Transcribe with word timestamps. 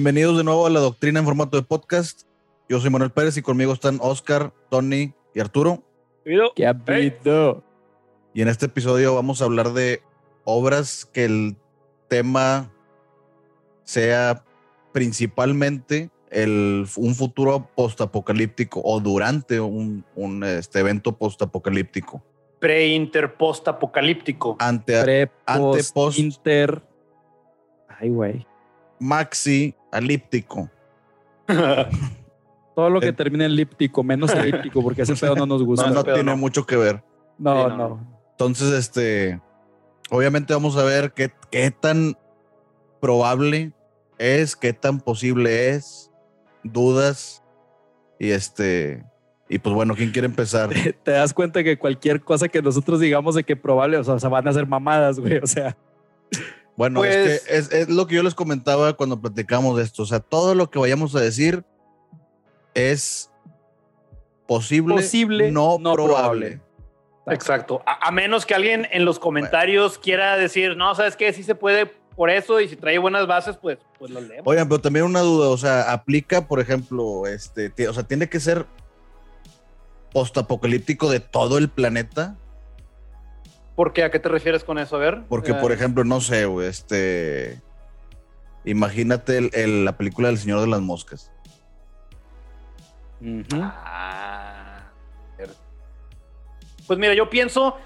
Bienvenidos 0.00 0.38
de 0.38 0.44
nuevo 0.44 0.66
a 0.66 0.70
la 0.70 0.80
doctrina 0.80 1.18
en 1.18 1.26
formato 1.26 1.58
de 1.58 1.62
podcast. 1.62 2.22
Yo 2.70 2.80
soy 2.80 2.88
Manuel 2.88 3.10
Pérez 3.10 3.36
y 3.36 3.42
conmigo 3.42 3.74
están 3.74 3.98
Oscar, 4.00 4.50
Tony 4.70 5.12
y 5.34 5.40
Arturo. 5.40 5.82
¿Qué 6.24 6.66
ha 6.66 6.70
habido? 6.70 7.62
Y 8.32 8.40
en 8.40 8.48
este 8.48 8.64
episodio 8.64 9.14
vamos 9.14 9.42
a 9.42 9.44
hablar 9.44 9.74
de 9.74 10.02
obras 10.44 11.04
que 11.04 11.26
el 11.26 11.56
tema 12.08 12.72
sea 13.84 14.42
principalmente 14.92 16.08
el, 16.30 16.86
un 16.96 17.14
futuro 17.14 17.68
postapocalíptico 17.76 18.80
o 18.82 19.00
durante 19.00 19.60
un, 19.60 20.06
un 20.16 20.42
este, 20.44 20.78
evento 20.80 21.18
postapocalíptico. 21.18 22.24
Pre-inter 22.58 23.34
post-apocalíptico. 23.34 24.56
Ante, 24.60 25.02
Pre, 25.02 25.30
ante 25.44 25.60
post, 25.60 25.92
post 25.92 26.18
inter. 26.18 26.82
Ay, 27.86 28.08
güey. 28.08 28.46
maxi 28.98 29.74
alíptico. 29.90 30.70
Todo 32.74 32.90
lo 32.90 33.00
que 33.00 33.12
termine 33.12 33.44
en 33.44 33.52
elíptico, 33.52 34.02
menos 34.02 34.32
elíptico, 34.32 34.82
porque 34.82 35.02
ese 35.02 35.16
pedo 35.16 35.34
no 35.34 35.46
nos 35.46 35.62
gusta. 35.62 35.88
No, 35.88 35.94
no 35.94 36.04
pedo 36.04 36.14
tiene 36.14 36.30
no. 36.30 36.36
mucho 36.36 36.64
que 36.64 36.76
ver. 36.76 37.02
No, 37.38 37.54
Sí, 37.54 37.68
no, 37.70 37.76
no. 37.76 38.20
Entonces, 38.32 38.72
este, 38.72 39.40
obviamente 40.10 40.54
vamos 40.54 40.76
a 40.76 40.84
ver 40.84 41.12
qué, 41.12 41.30
qué 41.50 41.70
tan 41.70 42.16
probable 43.00 43.72
es, 44.18 44.56
qué 44.56 44.72
tan 44.72 45.00
posible 45.00 45.70
es, 45.70 46.10
dudas 46.62 47.42
y 48.18 48.30
este, 48.30 49.04
y 49.48 49.58
pues 49.58 49.74
bueno, 49.74 49.94
¿quién 49.96 50.10
quiere 50.12 50.26
empezar? 50.26 50.70
Te 51.02 51.10
das 51.10 51.34
cuenta 51.34 51.64
que 51.64 51.76
cualquier 51.78 52.20
cosa 52.20 52.48
que 52.48 52.62
nosotros 52.62 53.00
digamos 53.00 53.34
de 53.34 53.42
que 53.42 53.56
probable, 53.56 53.96
o 53.96 54.04
sea, 54.04 54.18
se 54.18 54.28
van 54.28 54.46
a 54.46 54.50
hacer 54.50 54.66
mamadas, 54.66 55.18
güey. 55.18 55.38
O 55.38 55.46
sea, 55.46 55.76
Bueno, 56.80 57.00
Pues- 57.00 57.14
es 57.14 57.42
que 57.42 57.56
es, 57.58 57.72
es 57.72 57.88
lo 57.90 58.06
que 58.06 58.14
yo 58.14 58.22
les 58.22 58.34
comentaba 58.34 58.94
cuando 58.94 59.20
platicamos 59.20 59.76
de 59.76 59.82
esto, 59.82 60.02
o 60.02 60.06
sea, 60.06 60.18
todo 60.18 60.54
lo 60.54 60.70
que 60.70 60.78
vayamos 60.78 61.14
a 61.14 61.20
decir 61.20 61.62
es 62.72 63.30
posible, 64.46 64.94
Posible, 64.94 65.52
no, 65.52 65.76
no 65.78 65.92
probable. 65.92 66.52
probable. 66.56 66.60
Exacto. 67.36 67.82
A, 67.84 68.08
a 68.08 68.10
menos 68.12 68.46
que 68.46 68.54
alguien 68.54 68.88
en 68.92 69.04
los 69.04 69.18
comentarios 69.18 69.98
quiera 69.98 70.38
decir, 70.38 70.74
no, 70.74 70.94
¿sabes 70.94 71.16
qué? 71.16 71.34
Sí 71.34 71.42
se 71.42 71.54
puede 71.54 71.84
por 72.16 72.30
eso 72.30 72.58
y 72.62 72.68
si 72.70 72.76
trae 72.76 72.96
buenas 72.96 73.26
bases, 73.26 73.58
pues, 73.58 73.76
pues 73.98 74.10
lo 74.10 74.22
leemos. 74.22 74.46
Oigan, 74.46 74.66
pero 74.66 74.80
también 74.80 75.04
una 75.04 75.20
duda, 75.20 75.50
o 75.50 75.58
sea, 75.58 75.92
aplica, 75.92 76.48
por 76.48 76.60
ejemplo, 76.60 77.26
este, 77.26 77.70
o 77.90 77.92
sea, 77.92 78.04
tiene 78.04 78.30
que 78.30 78.40
ser 78.40 78.64
postapocalíptico 80.14 81.10
de 81.10 81.20
todo 81.20 81.58
el 81.58 81.68
planeta, 81.68 82.38
¿Por 83.80 83.94
qué? 83.94 84.04
¿A 84.04 84.10
qué 84.10 84.18
te 84.18 84.28
refieres 84.28 84.62
con 84.62 84.76
eso? 84.76 84.96
A 84.96 84.98
ver. 84.98 85.22
porque, 85.26 85.52
Eh, 85.52 85.54
por 85.54 85.72
ejemplo, 85.72 86.04
no 86.04 86.20
sé, 86.20 86.44
güey, 86.44 86.68
este, 86.68 87.62
imagínate 88.66 89.38
el- 89.38 89.50
el- 89.54 89.86
la 89.86 89.96
película 89.96 90.28
del 90.28 90.36
Señor 90.36 90.60
de 90.60 90.66
las 90.66 90.82
Moscas. 90.82 91.32
Ujú. 93.22 93.46
Ah, 93.54 94.82
cierto. 95.34 95.54
Pues 96.86 96.98
mira, 96.98 97.14
yo 97.14 97.30
pienso 97.30 97.78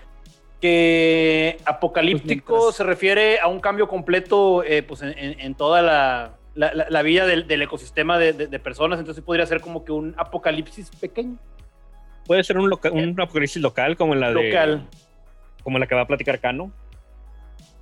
que 0.61 1.59
apocalíptico 1.65 2.57
Pues 2.59 2.75
se 2.75 2.83
refiere 2.83 3.39
a 3.39 3.47
un 3.47 3.61
cambio 3.61 3.87
completo 3.87 4.65
eh, 4.65 4.83
pues 4.83 5.01
en, 5.03 5.17
en- 5.17 5.39
en 5.39 5.55
toda 5.55 5.81
la, 5.81 6.35
la- 6.57 6.75
la- 6.75 6.87
la 6.91 7.03
vida 7.03 7.25
del, 7.25 7.47
del 7.47 7.63
ecosistema 7.63 8.19
de, 8.19 8.33
de- 8.33 8.49
de 8.49 8.59
personas, 8.59 8.99
entonces 8.99 9.23
podría 9.23 9.47
ser 9.47 9.61
como 9.61 9.85
que 9.85 9.93
un 9.93 10.13
apocalipsis 10.19 10.91
pequeño, 11.01 11.37
Puede 12.27 12.43
ser 12.43 12.59
un, 12.59 12.69
loca- 12.69 12.91
un 12.91 13.11
apocalipsis 13.21 13.63
local 13.63 13.97
como 13.97 14.17
la 14.17 14.33
de 14.33 14.35
local, 14.51 14.89
como 15.65 15.79
la 15.81 15.87
que 15.89 15.95
va 15.97 16.03
a 16.03 16.07
platicar 16.07 16.39
Cano. 16.39 16.71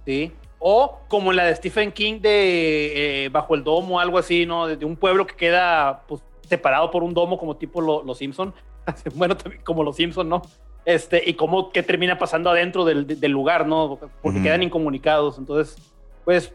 ¿sí? 0.06 0.32
O 0.58 1.00
como 1.08 1.32
la 1.32 1.44
de 1.44 1.56
Stephen 1.56 1.92
King 1.92 2.20
de 2.20 3.24
eh, 3.24 3.28
Bajo 3.28 3.54
el 3.54 3.64
Domo, 3.64 3.98
algo 4.00 4.16
así, 4.18 4.46
¿no? 4.46 4.66
De, 4.68 4.76
de 4.76 4.84
un 4.84 4.96
pueblo 4.96 5.26
que 5.26 5.34
queda 5.34 6.04
pues, 6.06 6.22
separado 6.48 6.90
por 6.90 7.02
un 7.02 7.14
domo 7.14 7.36
como 7.38 7.56
tipo 7.56 7.80
lo- 7.80 8.02
los 8.04 8.18
Simpson, 8.18 8.54
bueno, 9.14 9.36
también 9.36 9.62
como 9.64 9.82
los 9.82 9.96
Simpson, 9.96 10.28
¿no? 10.28 10.42
Este, 10.84 11.22
y 11.28 11.34
cómo 11.34 11.70
que 11.70 11.82
termina 11.82 12.18
pasando 12.18 12.50
adentro 12.50 12.84
del, 12.84 13.06
del 13.06 13.30
lugar, 13.32 13.66
¿no? 13.66 13.98
Porque 14.22 14.38
Ujú. 14.38 14.42
quedan 14.46 14.62
incomunicados. 14.64 15.38
Entonces, 15.38 15.76
pues, 16.24 16.52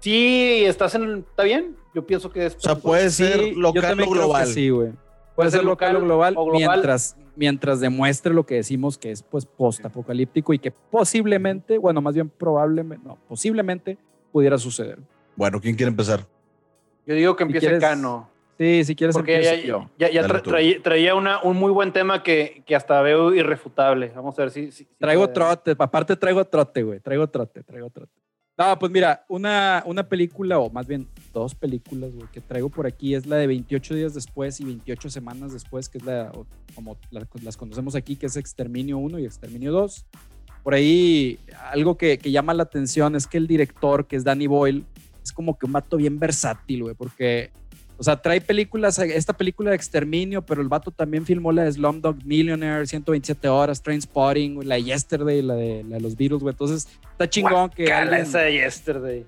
sí, 0.00 0.62
estás 0.66 0.94
en. 0.94 1.24
¿Está 1.30 1.44
bien? 1.44 1.76
Yo 1.94 2.06
pienso 2.06 2.30
que 2.30 2.44
es. 2.46 2.56
O 2.56 2.60
sea, 2.60 2.74
puede 2.74 3.08
ser 3.08 3.56
local 3.56 3.98
o 4.02 4.10
global. 4.10 4.46
Sí, 4.46 4.68
güey. 4.68 4.90
Puede 5.34 5.50
ser 5.50 5.64
local 5.64 5.96
o 5.96 6.00
global, 6.02 6.34
o 6.36 6.44
global. 6.44 6.58
mientras 6.68 7.16
mientras 7.40 7.80
demuestre 7.80 8.34
lo 8.34 8.44
que 8.44 8.56
decimos 8.56 8.98
que 8.98 9.10
es 9.10 9.22
pues 9.22 9.46
post-apocalíptico 9.46 10.52
y 10.52 10.58
que 10.58 10.70
posiblemente, 10.70 11.78
bueno, 11.78 12.02
más 12.02 12.14
bien 12.14 12.28
probablemente, 12.28 13.02
no, 13.08 13.16
posiblemente 13.26 13.96
pudiera 14.30 14.58
suceder. 14.58 14.98
Bueno, 15.36 15.58
¿quién 15.58 15.74
quiere 15.74 15.88
empezar? 15.88 16.26
Yo 17.06 17.14
digo 17.14 17.36
que 17.36 17.44
empiece 17.44 17.66
quieres- 17.66 17.80
Cano. 17.80 18.28
Sí, 18.58 18.84
si 18.84 18.94
quieres 18.94 19.16
Porque 19.16 19.42
ya, 19.42 19.54
yo. 19.54 19.88
ya- 19.98 20.10
ya 20.10 20.20
Dale 20.20 20.34
tra- 20.34 20.42
tú. 20.42 20.50
traía, 20.50 20.82
traía 20.82 21.14
una, 21.14 21.42
un 21.42 21.56
muy 21.56 21.72
buen 21.72 21.94
tema 21.94 22.22
que, 22.22 22.62
que 22.66 22.76
hasta 22.76 23.00
veo 23.00 23.34
irrefutable. 23.34 24.12
Vamos 24.14 24.38
a 24.38 24.42
ver 24.42 24.50
si. 24.50 24.66
si- 24.70 24.84
si 24.84 24.88
Traigo 24.98 25.22
puede. 25.22 25.32
trote, 25.32 25.74
aparte 25.78 26.14
traigo 26.16 26.44
trote, 26.44 26.82
güey, 26.82 27.00
traigo 27.00 27.26
trote, 27.26 27.62
traigo 27.62 27.88
trote. 27.88 28.12
No, 28.60 28.78
pues 28.78 28.92
mira, 28.92 29.24
una, 29.28 29.82
una 29.86 30.06
película, 30.06 30.58
o 30.58 30.68
más 30.68 30.86
bien 30.86 31.08
dos 31.32 31.54
películas, 31.54 32.10
que 32.30 32.42
traigo 32.42 32.68
por 32.68 32.86
aquí 32.86 33.14
es 33.14 33.24
la 33.24 33.36
de 33.36 33.46
28 33.46 33.94
días 33.94 34.12
después 34.12 34.60
y 34.60 34.64
28 34.64 35.08
semanas 35.08 35.54
después, 35.54 35.88
que 35.88 35.96
es 35.96 36.04
la, 36.04 36.30
como 36.74 36.98
la- 37.10 37.26
las 37.42 37.56
conocemos 37.56 37.94
aquí, 37.94 38.16
que 38.16 38.26
es 38.26 38.36
Exterminio 38.36 38.98
1 38.98 39.18
y 39.18 39.24
Exterminio 39.24 39.72
2. 39.72 40.04
Por 40.62 40.74
ahí, 40.74 41.38
algo 41.72 41.96
que, 41.96 42.18
que 42.18 42.30
llama 42.32 42.52
la 42.52 42.64
atención 42.64 43.16
es 43.16 43.26
que 43.26 43.38
el 43.38 43.46
director, 43.46 44.06
que 44.06 44.16
es 44.16 44.24
Danny 44.24 44.46
Boyle, 44.46 44.84
es 45.24 45.32
como 45.32 45.56
que 45.58 45.64
un 45.64 45.72
vato 45.72 45.96
bien 45.96 46.18
versátil, 46.18 46.82
güey, 46.82 46.94
porque, 46.94 47.52
o 48.00 48.02
sea, 48.02 48.16
trae 48.16 48.40
películas, 48.40 48.98
esta 48.98 49.34
película 49.34 49.68
de 49.70 49.76
Exterminio, 49.76 50.40
pero 50.40 50.62
el 50.62 50.68
vato 50.68 50.90
también 50.90 51.26
filmó 51.26 51.52
la 51.52 51.64
de 51.64 51.72
Slumdog 51.72 52.16
Millionaire, 52.24 52.86
127 52.86 53.46
horas, 53.48 53.82
Trainspotting, 53.82 54.54
güey, 54.54 54.66
la 54.66 54.76
de 54.76 54.84
Yesterday, 54.84 55.42
la 55.42 55.54
de, 55.54 55.84
la 55.86 55.96
de 55.96 56.00
los 56.00 56.16
Beatles, 56.16 56.40
güey. 56.40 56.52
Entonces, 56.54 56.88
está 57.12 57.28
chingón 57.28 57.68
que, 57.68 57.92
alguien- 57.92 58.22
esa 58.22 58.38
de 58.38 58.52
yesterday. 58.54 59.24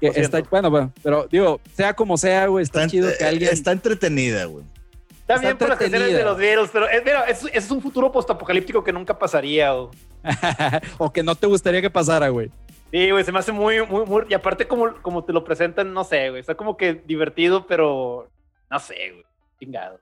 que 0.00 0.06
está, 0.14 0.40
bueno, 0.42 0.70
bueno, 0.70 0.92
pero 1.02 1.26
digo, 1.28 1.60
sea 1.76 1.92
como 1.94 2.16
sea, 2.16 2.46
güey, 2.46 2.62
está, 2.62 2.82
Está, 2.82 2.90
chido 2.90 3.08
eh, 3.10 3.14
que 3.18 3.24
alguien... 3.24 3.52
está 3.52 3.72
entretenida, 3.72 4.44
güey. 4.44 4.64
Está, 5.10 5.34
Está 5.34 5.46
bien 5.46 5.58
por 5.58 5.68
las 5.70 5.78
canciones 5.78 6.12
de 6.12 6.22
los 6.24 6.36
Beatles, 6.38 6.70
pero 6.72 6.88
es, 6.88 7.02
mira, 7.04 7.22
es, 7.24 7.40
es 7.52 7.70
un 7.70 7.82
futuro 7.82 8.12
postapocalíptico 8.12 8.84
que 8.84 8.92
nunca 8.92 9.18
pasaría. 9.18 9.74
o- 9.74 9.90
o 10.98 11.12
que 11.12 11.22
no 11.24 11.34
te 11.34 11.46
gustaría 11.48 11.82
que 11.82 11.90
pasara, 11.90 12.28
güey. 12.28 12.50
Sí, 12.94 13.10
güey, 13.10 13.24
se 13.24 13.32
me 13.32 13.40
hace 13.40 13.50
muy, 13.50 13.84
muy, 13.84 14.06
muy. 14.06 14.22
Y 14.28 14.34
aparte, 14.34 14.68
como, 14.68 14.94
como 15.02 15.24
te 15.24 15.32
lo 15.32 15.42
presentan, 15.42 15.92
no 15.92 16.04
sé, 16.04 16.30
güey. 16.30 16.40
Está 16.40 16.54
como 16.54 16.76
que 16.76 16.94
divertido, 16.94 17.66
pero 17.66 18.30
no 18.70 18.78
sé, 18.78 18.94
güey. 19.10 19.24
Chingado. 19.58 19.98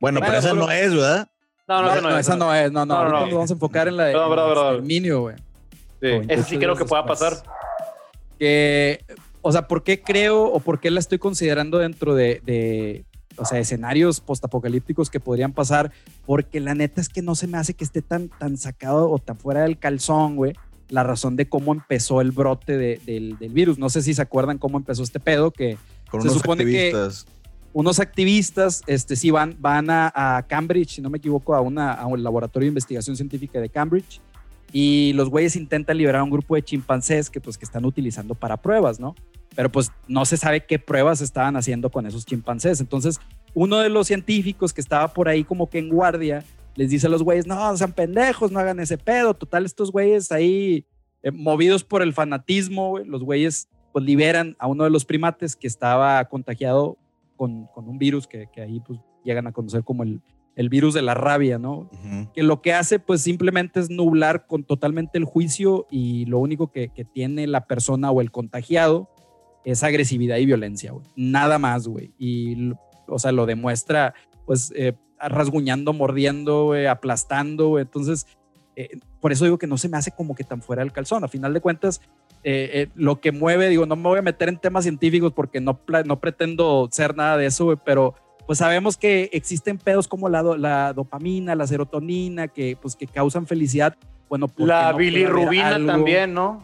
Bueno, 0.00 0.18
Bueno, 0.18 0.20
pero 0.26 0.38
esa 0.38 0.52
no 0.52 0.68
es, 0.68 0.92
¿verdad? 0.92 1.28
No, 1.68 1.80
no, 1.80 1.82
No, 1.82 1.92
esa 1.92 2.00
no, 2.00 2.08
no, 2.08 2.16
es, 2.18 2.26
esa 2.26 2.36
no 2.36 2.54
es, 2.54 2.72
no, 2.72 2.84
no, 2.84 2.94
No, 2.96 3.04
no, 3.04 3.10
no. 3.10 3.20
nos 3.20 3.34
vamos 3.34 3.50
a 3.50 3.52
enfocar 3.52 3.86
en 3.86 3.96
la 3.98 4.06
de 4.06 4.12
en 4.14 4.18
perdón. 4.18 4.66
Exterminio, 4.74 5.20
güey. 5.20 5.36
Sí, 6.00 6.08
esa 6.28 6.42
sí 6.42 6.58
creo 6.58 6.74
que 6.74 6.84
pueda 6.86 7.06
pasar. 7.06 7.34
que, 8.36 9.04
o 9.40 9.52
sea, 9.52 9.68
¿por 9.68 9.84
qué 9.84 10.02
creo 10.02 10.42
o 10.42 10.58
por 10.58 10.80
qué 10.80 10.90
la 10.90 10.98
estoy 10.98 11.20
considerando 11.20 11.78
dentro 11.78 12.16
de, 12.16 12.40
de, 12.44 13.04
o 13.36 13.44
sea, 13.44 13.60
escenarios 13.60 14.20
postapocalípticos 14.20 15.08
que 15.08 15.20
podrían 15.20 15.52
pasar? 15.52 15.92
Porque 16.26 16.58
la 16.58 16.74
neta 16.74 17.00
es 17.00 17.08
que 17.08 17.22
no 17.22 17.36
se 17.36 17.46
me 17.46 17.58
hace 17.58 17.74
que 17.74 17.84
esté 17.84 18.02
tan, 18.02 18.28
tan 18.28 18.56
sacado 18.56 19.08
o 19.08 19.20
tan 19.20 19.38
fuera 19.38 19.62
del 19.62 19.78
calzón, 19.78 20.34
güey, 20.34 20.54
la 20.88 21.02
razón 21.02 21.36
de 21.36 21.48
cómo 21.48 21.72
empezó 21.72 22.20
el 22.20 22.30
brote 22.32 22.76
de- 22.78 23.00
del, 23.04 23.36
del 23.38 23.52
virus. 23.52 23.78
No 23.78 23.90
sé 23.90 24.02
si 24.02 24.14
se 24.14 24.22
acuerdan 24.22 24.58
cómo 24.58 24.78
empezó 24.78 25.02
este 25.02 25.20
pedo, 25.20 25.50
que 25.50 25.76
Con 26.10 26.22
Se 26.22 26.28
unos 26.28 26.40
supone 26.40 26.64
que- 26.64 26.88
activistas. 26.88 27.26
unos 27.74 28.00
activistas, 28.00 28.82
este, 28.86 29.14
sí 29.14 29.30
van, 29.30 29.54
van 29.60 29.90
a, 29.90 30.10
a 30.14 30.42
Cambridge, 30.46 30.94
si 30.96 31.02
no 31.02 31.10
me 31.10 31.18
equivoco, 31.18 31.54
a, 31.54 31.60
una, 31.60 31.92
a 31.92 32.06
un 32.06 32.22
laboratorio 32.22 32.64
de 32.66 32.68
investigación 32.68 33.14
científica 33.16 33.60
de 33.60 33.68
Cambridge. 33.68 34.20
Y 34.72 35.12
los 35.14 35.28
güeyes 35.30 35.56
intentan 35.56 35.96
liberar 35.96 36.20
a 36.20 36.24
un 36.24 36.30
grupo 36.30 36.54
de 36.54 36.62
chimpancés 36.62 37.30
que, 37.30 37.40
pues, 37.40 37.56
que 37.58 37.64
están 37.64 37.84
utilizando 37.86 38.34
para 38.34 38.56
pruebas, 38.58 38.98
¿no? 39.00 39.14
Pero 39.56 39.70
pues 39.72 39.90
no 40.06 40.24
se 40.26 40.36
sabe 40.36 40.64
qué 40.66 40.78
pruebas 40.78 41.20
estaban 41.20 41.56
haciendo 41.56 41.90
con 41.90 42.06
esos 42.06 42.24
chimpancés. 42.26 42.80
Entonces, 42.80 43.18
uno 43.54 43.78
de 43.78 43.88
los 43.88 44.06
científicos 44.06 44.72
que 44.74 44.80
estaba 44.82 45.08
por 45.08 45.28
ahí 45.28 45.42
como 45.42 45.68
que 45.70 45.78
en 45.78 45.88
guardia, 45.88 46.44
les 46.78 46.90
dice 46.90 47.08
a 47.08 47.10
los 47.10 47.24
güeyes, 47.24 47.44
no, 47.48 47.76
sean 47.76 47.92
pendejos, 47.92 48.52
no 48.52 48.60
hagan 48.60 48.78
ese 48.78 48.96
pedo. 48.96 49.34
Total, 49.34 49.64
estos 49.64 49.90
güeyes 49.90 50.30
ahí, 50.30 50.86
eh, 51.24 51.32
movidos 51.32 51.82
por 51.82 52.02
el 52.02 52.12
fanatismo, 52.12 52.90
güey, 52.90 53.04
los 53.04 53.24
güeyes 53.24 53.68
pues 53.92 54.04
liberan 54.04 54.54
a 54.60 54.68
uno 54.68 54.84
de 54.84 54.90
los 54.90 55.04
primates 55.04 55.56
que 55.56 55.66
estaba 55.66 56.24
contagiado 56.26 56.96
con, 57.34 57.66
con 57.74 57.88
un 57.88 57.98
virus 57.98 58.28
que, 58.28 58.46
que 58.52 58.62
ahí 58.62 58.78
pues 58.78 59.00
llegan 59.24 59.48
a 59.48 59.52
conocer 59.52 59.82
como 59.82 60.04
el, 60.04 60.20
el 60.54 60.68
virus 60.68 60.94
de 60.94 61.02
la 61.02 61.14
rabia, 61.14 61.58
¿no? 61.58 61.90
Ujú. 61.90 62.32
Que 62.32 62.44
lo 62.44 62.62
que 62.62 62.72
hace 62.72 63.00
pues 63.00 63.22
simplemente 63.22 63.80
es 63.80 63.90
nublar 63.90 64.46
con 64.46 64.62
totalmente 64.62 65.18
el 65.18 65.24
juicio 65.24 65.88
y 65.90 66.26
lo 66.26 66.38
único 66.38 66.70
que, 66.70 66.90
que 66.90 67.04
tiene 67.04 67.48
la 67.48 67.66
persona 67.66 68.12
o 68.12 68.20
el 68.20 68.30
contagiado 68.30 69.10
es 69.64 69.82
agresividad 69.82 70.36
y 70.36 70.46
violencia, 70.46 70.92
güey. 70.92 71.04
Nada 71.16 71.58
más, 71.58 71.88
güey. 71.88 72.12
Y, 72.20 72.70
o 73.08 73.18
sea, 73.18 73.32
lo 73.32 73.46
demuestra 73.46 74.14
pues 74.46 74.72
eh, 74.76 74.94
rasguñando, 75.20 75.92
mordiendo, 75.92 76.66
güey, 76.66 76.86
aplastando, 76.86 77.68
güey. 77.68 77.82
Entonces, 77.82 78.26
eh, 78.76 78.98
por 79.20 79.32
eso 79.32 79.44
digo 79.44 79.58
que 79.58 79.66
no 79.66 79.76
se 79.78 79.88
me 79.88 79.96
hace 79.96 80.10
como 80.12 80.34
que 80.34 80.44
tan 80.44 80.62
fuera 80.62 80.82
del 80.82 80.92
calzón. 80.92 81.24
A 81.24 81.28
final 81.28 81.52
de 81.52 81.60
cuentas, 81.60 82.00
eh, 82.44 82.70
eh, 82.72 82.88
lo 82.94 83.20
que 83.20 83.32
mueve, 83.32 83.68
digo, 83.68 83.86
no 83.86 83.96
me 83.96 84.08
voy 84.08 84.18
a 84.18 84.22
meter 84.22 84.48
en 84.48 84.58
temas 84.58 84.84
científicos 84.84 85.32
porque 85.32 85.60
no, 85.60 85.80
no 86.04 86.20
pretendo 86.20 86.88
ser 86.92 87.16
nada 87.16 87.36
de 87.36 87.46
eso, 87.46 87.64
güey, 87.64 87.78
pero 87.84 88.14
pues 88.46 88.58
sabemos 88.58 88.96
que 88.96 89.28
existen 89.32 89.76
pedos 89.78 90.08
como 90.08 90.28
la, 90.28 90.42
do- 90.42 90.56
la 90.56 90.92
dopamina, 90.94 91.54
la 91.54 91.66
serotonina, 91.66 92.48
que 92.48 92.78
pues 92.80 92.96
que 92.96 93.06
causan 93.06 93.46
felicidad. 93.46 93.94
Bueno, 94.28 94.46
¿por 94.48 94.56
qué 94.66 94.72
La 94.72 94.92
no 94.92 94.98
bilirrubina 94.98 95.84
también, 95.84 96.32
¿no? 96.34 96.62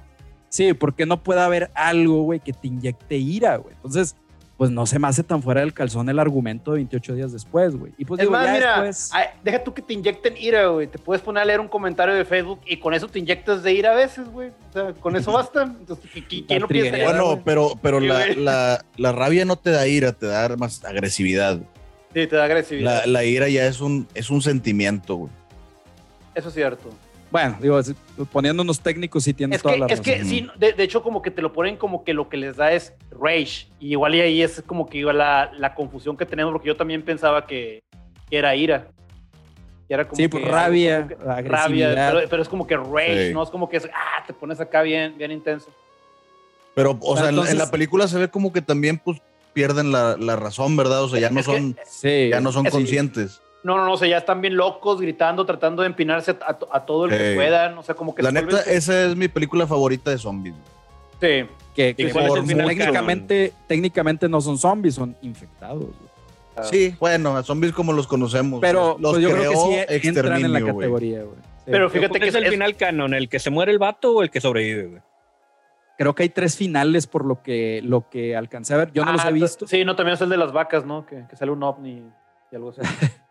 Sí, 0.49 0.73
porque 0.73 1.05
no 1.05 1.23
puede 1.23 1.41
haber 1.41 1.71
algo, 1.75 2.23
güey, 2.23 2.39
que 2.41 2.53
te 2.53 2.69
inyecte 2.69 3.17
ira, 3.17 3.57
güey. 3.57 3.75
Entonces, 3.75 4.17
pues 4.57 4.71
no 4.71 4.87
se 4.87 4.99
me 5.01 5.09
hace 5.09 5.25
tan 5.25 5.43
fuera 5.43 5.61
del 5.63 5.75
calzón 5.75 6.09
el 6.09 6.19
argumento 6.19 6.71
de 6.73 6.77
28 6.77 7.15
días 7.15 7.33
después, 7.33 7.75
güey. 7.75 7.93
Y 7.99 8.05
pues 8.05 8.21
Es 8.21 8.23
digo, 8.27 8.33
más, 8.33 8.47
ya 8.47 8.53
mira, 8.53 8.83
después- 8.83 9.11
ay, 9.13 9.25
deja 9.43 9.65
tú 9.65 9.75
que 9.75 9.83
te 9.83 9.95
inyecten 9.95 10.37
ira, 10.37 10.69
güey. 10.69 10.87
Te 10.87 10.99
puedes 10.99 11.23
poner 11.23 11.43
a 11.43 11.45
leer 11.47 11.59
un 11.61 11.67
comentario 11.69 12.15
de 12.15 12.25
Facebook 12.25 12.61
y 12.67 12.77
con 12.77 12.95
eso 12.95 13.09
te 13.09 13.19
inyectas 13.19 13.63
de 13.65 13.73
ira 13.73 13.91
a 13.93 13.95
veces, 13.97 14.29
güey. 14.29 14.51
O 14.71 14.73
sea, 14.73 14.93
con 14.95 15.17
eso 15.17 15.33
basta. 15.33 15.63
Entonces, 15.65 16.05
¿qui- 16.13 16.27
qui- 16.29 16.47
¿quién 16.47 16.61
no 16.61 16.69
piensa 16.69 17.03
Bueno, 17.05 17.25
güey? 17.33 17.41
pero, 17.45 17.73
pero 17.83 18.01
Sí, 18.01 18.07
la, 18.07 18.27
la, 18.37 18.85
la 18.97 19.13
rabia 19.13 19.45
no 19.45 19.57
te 19.57 19.71
da 19.71 19.87
ira, 19.89 20.13
te 20.13 20.27
da 20.27 20.57
más 20.57 20.85
agresividad. 20.85 21.59
Sí, 22.15 22.27
te 22.29 22.37
da 22.37 22.45
agresividad. 22.45 23.01
La, 23.05 23.07
la 23.11 23.25
ira 23.25 23.49
ya 23.49 23.67
es 23.67 23.81
un, 23.81 24.07
es 24.15 24.31
un 24.31 24.41
sentimiento, 24.41 25.17
güey. 25.17 25.33
Eso 26.37 26.49
es 26.49 26.55
cierto. 26.55 26.91
Bueno, 27.35 27.57
digo, 27.61 27.81
es- 27.81 27.93
poniéndonos 28.31 28.79
técnicos 28.79 29.25
sí 29.25 29.35
tienes 29.35 29.57
Es 29.57 29.63
toda 29.65 29.75
que, 29.75 29.81
la 29.81 29.87
es 29.87 29.99
razón. 29.99 30.05
que 30.05 30.25
sí, 30.25 30.47
de, 30.57 30.73
de 30.73 30.83
hecho, 30.85 31.03
como 31.03 31.21
que 31.21 31.33
te 31.33 31.43
lo 31.43 31.53
ponen 31.53 31.77
como 31.77 32.05
que 32.05 32.15
lo 32.15 32.29
que 32.29 32.37
les 32.37 32.55
da 32.57 32.71
es 32.73 32.93
rage. 33.11 33.67
Y 33.81 33.91
igual 33.91 34.15
y 34.15 34.21
ahí 34.21 34.41
es 34.41 34.63
como 34.65 34.87
que 34.89 34.99
iba 34.99 35.13
la, 35.13 35.51
la 35.59 35.75
confusión 35.75 36.17
que 36.17 36.27
tenemos, 36.27 36.53
porque 36.53 36.69
yo 36.69 36.77
también 36.77 37.03
pensaba 37.03 37.45
que, 37.45 37.83
que 38.31 38.37
era 38.39 38.55
ira. 38.55 38.87
Que 39.89 39.95
era 39.95 40.05
como 40.07 40.17
Sí, 40.17 40.23
que 40.23 40.29
pues, 40.29 40.45
rabia, 40.47 41.09
como 41.09 41.19
que- 41.37 41.43
rabia, 41.49 41.93
pero, 42.13 42.29
pero 42.31 42.41
es 42.43 42.49
como 42.49 42.69
que 42.69 42.77
rage, 42.77 43.27
Sí. 43.31 43.35
¿no? 43.35 43.43
Es 43.43 43.51
como 43.51 43.69
que 43.69 43.79
es, 43.79 43.87
ah, 43.93 44.23
te 44.25 44.33
pones 44.33 44.61
acá 44.61 44.83
bien, 44.83 45.19
bien 45.19 45.33
intenso. 45.33 45.71
Pero, 46.77 46.97
o 47.03 47.17
sea, 47.17 47.31
en- 47.31 47.59
la 47.59 47.69
película 47.69 48.07
se 48.07 48.17
ve 48.17 48.29
como 48.29 48.53
que 48.53 48.63
también, 48.63 48.97
pues, 48.99 49.21
pierden 49.53 49.91
la, 49.91 50.17
la 50.17 50.37
razón, 50.37 50.77
¿verdad? 50.77 51.03
O 51.03 51.09
sea, 51.09 51.19
ya 51.19 51.31
no 51.31 51.41
Es 51.41 51.47
que- 51.49 51.53
son, 51.53 51.77
Sí. 51.85 52.29
ya 52.31 52.41
no 52.41 52.53
son 52.53 52.67
es- 52.67 52.73
conscientes. 52.73 53.41
No, 53.65 53.77
no, 53.79 53.87
no, 53.87 53.93
o 53.95 53.97
sea, 53.97 54.07
ya 54.07 54.19
están 54.19 54.41
bien 54.41 54.57
locos, 54.57 55.01
gritando, 55.01 55.45
tratando 55.47 55.83
de 55.83 55.89
empinarse 55.89 56.37
a, 56.71 56.85
todo 56.85 57.07
el 57.07 57.11
que 57.11 57.33
puedan. 57.35 57.77
O 57.79 57.83
sea, 57.83 57.95
como 57.97 58.15
que 58.15 58.23
La 58.23 58.31
neta, 58.31 58.47
vuelven- 58.47 58.69
esa 58.69 59.07
es 59.07 59.17
mi 59.17 59.27
película 59.29 59.67
favorita 59.67 60.11
de 60.11 60.19
zombies. 60.19 60.55
Sí. 61.21 61.47
que, 61.75 61.89
¿Y 61.91 61.95
que 61.95 62.09
por- 62.09 62.45
técnicamente, 62.45 63.53
técnicamente 63.67 64.29
no 64.29 64.41
son 64.41 64.59
zombies, 64.59 64.95
son 64.95 65.17
infectados. 65.23 65.79
güey. 65.83 65.95
Ah. 66.57 66.63
Sí, 66.63 66.95
bueno, 67.01 67.43
zombies 67.43 67.73
como 67.73 67.93
los 67.93 68.07
conocemos. 68.07 68.61
Pero 68.61 68.97
los 69.01 69.13
pues, 69.15 69.23
yo 69.25 69.31
creo 69.31 69.41
que 69.43 69.49
creó 69.49 69.67
sí 69.67 69.73
entran 70.09 70.27
en 70.45 70.53
la 70.53 70.59
Exterminio, 70.61 70.75
güey. 70.75 70.77
categoría, 70.87 71.23
güey. 71.25 71.37
Sí. 71.65 71.71
Pero 71.71 71.89
fíjate 71.91 72.09
¿Cuál 72.11 72.21
que 72.21 72.29
es 72.29 72.35
el 72.35 72.45
es- 72.45 72.51
final 72.51 72.77
canon? 72.77 73.15
¿El 73.15 73.29
que 73.29 73.39
se 73.41 73.51
muere 73.51 73.73
el 73.73 73.79
vato 73.79 74.17
o 74.17 74.23
el 74.23 74.31
que 74.31 74.41
sobrevive, 74.41 74.87
güey? 74.87 75.03
Creo 75.97 76.15
que 76.15 76.25
hay 76.25 76.29
tres 76.29 76.57
finales 76.57 77.07
por 77.07 77.25
lo 77.25 77.43
que, 77.43 77.81
lo 77.83 78.09
que 78.11 78.37
alcancé 78.37 78.75
a 78.75 78.77
ver. 78.77 78.93
Yo 78.93 79.05
no 79.05 79.13
los 79.13 79.25
Ah, 79.25 79.31
he 79.31 79.33
visto. 79.33 79.67
Sí, 79.67 79.85
no, 79.85 79.97
también 79.97 80.15
es 80.15 80.21
el 80.21 80.29
de 80.29 80.37
las 80.37 80.53
vacas, 80.53 80.85
¿no? 80.85 81.07
Que, 81.07 81.25
que 81.31 81.37
sale 81.37 81.51
un 81.53 81.63
ovni 81.63 82.03
y 82.53 82.55
algo 82.57 82.71
así. 82.71 82.81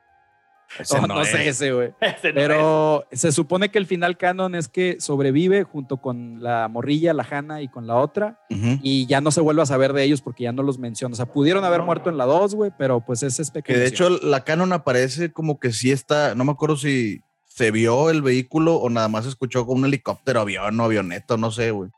Ese 0.79 0.99
No, 1.01 1.07
no 1.07 1.21
es. 1.21 1.29
sé 1.29 1.47
ese, 1.47 1.71
güey. 1.71 1.91
Ese 2.01 2.29
no 2.29 2.35
Pero 2.35 3.05
se 3.11 3.31
supone 3.31 3.69
que 3.69 3.77
el 3.77 3.85
final 3.85 4.17
canon 4.17 4.55
es 4.55 4.67
que 4.67 4.97
sobrevive 4.99 5.63
junto 5.63 5.97
con 5.97 6.41
la 6.41 6.67
morrilla, 6.67 7.13
la 7.13 7.25
Hanna 7.29 7.61
y 7.61 7.67
con 7.67 7.87
la 7.87 7.95
otra. 7.95 8.39
Y 8.49 9.05
ya 9.07 9.21
no 9.21 9.31
se 9.31 9.41
vuelve 9.41 9.61
a 9.61 9.65
saber 9.65 9.93
de 9.93 10.03
ellos 10.03 10.21
porque 10.21 10.43
ya 10.43 10.51
no 10.51 10.63
los 10.63 10.79
menciona. 10.79 11.13
O 11.13 11.15
sea, 11.15 11.25
pudieron 11.25 11.63
haber 11.65 11.81
muerto 11.83 12.09
en 12.09 12.17
la 12.17 12.25
2, 12.25 12.55
güey, 12.55 12.71
pero 12.77 13.01
pues 13.01 13.23
es 13.23 13.35
Que 13.37 13.41
especulación. 13.43 13.79
de 13.83 13.87
hecho 13.89 14.09
la 14.09 14.43
canon 14.43 14.73
aparece 14.73 15.31
como 15.31 15.59
que 15.59 15.73
sí 15.73 15.91
está, 15.91 16.35
no 16.35 16.45
me 16.45 16.51
acuerdo 16.51 16.77
si 16.77 17.21
se 17.47 17.71
vio 17.71 18.09
el 18.09 18.21
vehículo 18.21 18.75
o 18.75 18.89
nada 18.89 19.07
más 19.09 19.25
escuchó 19.25 19.65
con 19.65 19.79
un 19.79 19.85
helicóptero, 19.85 20.39
avión 20.41 20.79
o 20.79 20.83
avioneta, 20.83 21.37
no 21.37 21.51
sé, 21.51 21.71
güey. 21.71 21.91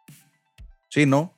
Sí, 0.89 1.06
¿no? 1.06 1.35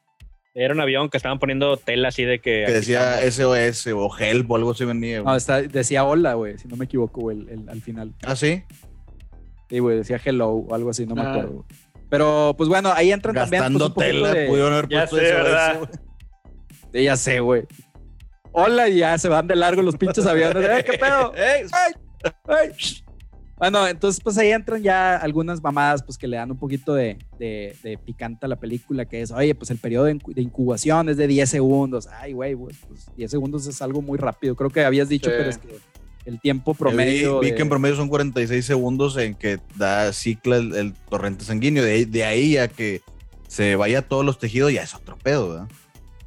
Era 0.59 0.73
un 0.73 0.79
avión 0.81 1.09
que 1.09 1.17
estaban 1.17 1.37
poniendo 1.37 1.77
tela 1.77 2.07
así 2.07 2.23
de 2.23 2.39
que. 2.39 2.63
Que 2.65 2.71
decía 2.73 3.21
estamos. 3.21 3.57
SOS 3.57 3.87
o 3.93 4.17
Help 4.17 4.49
o 4.49 4.55
algo 4.55 4.71
así 4.71 4.85
venía. 4.85 5.17
No, 5.19 5.25
güey. 5.25 5.37
está- 5.37 5.61
decía 5.61 6.03
hola, 6.03 6.33
güey, 6.33 6.57
si 6.57 6.67
no 6.67 6.75
me 6.77 6.85
equivoco, 6.85 7.21
güey, 7.21 7.37
el- 7.41 7.49
el- 7.49 7.69
al 7.69 7.79
final. 7.81 8.13
Ah, 8.25 8.35
sí. 8.35 8.63
Sí, 9.69 9.77
güey, 9.79 9.97
decía 9.97 10.19
hello 10.23 10.49
o 10.49 10.73
algo 10.73 10.89
así, 10.89 11.05
no 11.05 11.13
me 11.13 11.21
acuerdo. 11.21 11.51
güey. 11.51 11.65
Pero 12.09 12.55
pues 12.57 12.69
bueno, 12.69 12.91
ahí 12.91 13.11
entran 13.11 13.35
también. 13.35 13.61
pues, 13.61 13.71
Gastando 13.73 13.85
un 13.87 13.93
poquito 13.93 14.11
tela, 14.13 14.33
de- 14.33 14.47
pudieron 14.47 14.73
haber 14.73 14.87
Ya 14.89 14.99
puesto 15.01 15.17
sé, 15.17 15.27
SOS, 15.29 15.43
¿verdad? 15.43 15.77
güey. 15.77 15.89
Sí, 16.93 17.03
ya 17.03 17.17
sé, 17.17 17.39
güey. 17.39 17.63
Hola, 18.53 18.89
y 18.89 18.97
ya 18.97 19.17
se 19.19 19.29
van 19.29 19.45
de 19.45 19.55
largo 19.55 19.83
los 19.83 19.95
pinches 19.97 20.25
aviones. 20.25 20.55
¡Eh, 20.79 20.83
qué 20.89 20.97
pedo! 20.97 21.33
Ey, 21.35 21.65
¡Ay! 21.71 21.93
¡Ay! 22.47 22.69
Bueno, 23.57 23.87
entonces 23.87 24.21
pues 24.23 24.37
ahí 24.37 24.51
entran 24.51 24.83
ya 24.83 25.17
algunas 25.17 25.61
mamadas 25.63 26.03
pues 26.03 26.17
que 26.17 26.27
le 26.27 26.37
dan 26.37 26.51
un 26.51 26.57
poquito 26.57 26.93
de, 26.93 27.17
de, 27.39 27.75
de 27.81 27.97
picante 27.97 28.45
a 28.45 28.49
la 28.49 28.55
película, 28.55 29.05
que 29.05 29.21
es, 29.21 29.31
oye, 29.31 29.55
pues 29.55 29.71
el 29.71 29.77
periodo 29.79 30.05
de, 30.05 30.15
incu- 30.15 30.33
de 30.33 30.41
incubación 30.43 31.09
es 31.09 31.17
de 31.17 31.25
10 31.27 31.49
segundos. 31.49 32.07
Ay, 32.07 32.33
güey, 32.33 32.55
pues, 32.55 32.77
pues, 32.87 33.05
10 33.17 33.31
segundos 33.31 33.65
es 33.65 33.81
algo 33.81 34.01
muy 34.03 34.17
rápido. 34.19 34.55
Creo 34.55 34.69
que 34.69 34.85
habías 34.85 35.09
dicho, 35.09 35.29
Sí. 35.31 35.35
pero 35.37 35.49
es 35.49 35.57
que 35.57 35.75
el 36.25 36.39
tiempo 36.39 36.73
Vi, 36.73 36.77
promedio... 36.77 37.39
vi 37.39 37.49
de- 37.49 37.55
que 37.55 37.61
en 37.63 37.69
promedio 37.69 37.95
son 37.95 38.09
46 38.09 38.63
segundos 38.63 39.17
en 39.17 39.33
que 39.33 39.57
da 39.75 40.13
cicla 40.13 40.57
el, 40.57 40.75
el 40.75 40.93
torrente 40.93 41.43
sanguíneo. 41.43 41.83
De, 41.83 41.93
ahí- 41.93 42.05
de 42.05 42.25
ahí 42.25 42.57
a 42.57 42.67
que 42.67 43.01
se 43.47 43.75
vaya 43.75 43.99
a 43.99 44.01
todos 44.03 44.23
los 44.23 44.37
tejidos 44.37 44.71
ya 44.71 44.83
es 44.83 44.93
otro 44.93 45.17
pedo, 45.17 45.49
¿verdad? 45.49 45.67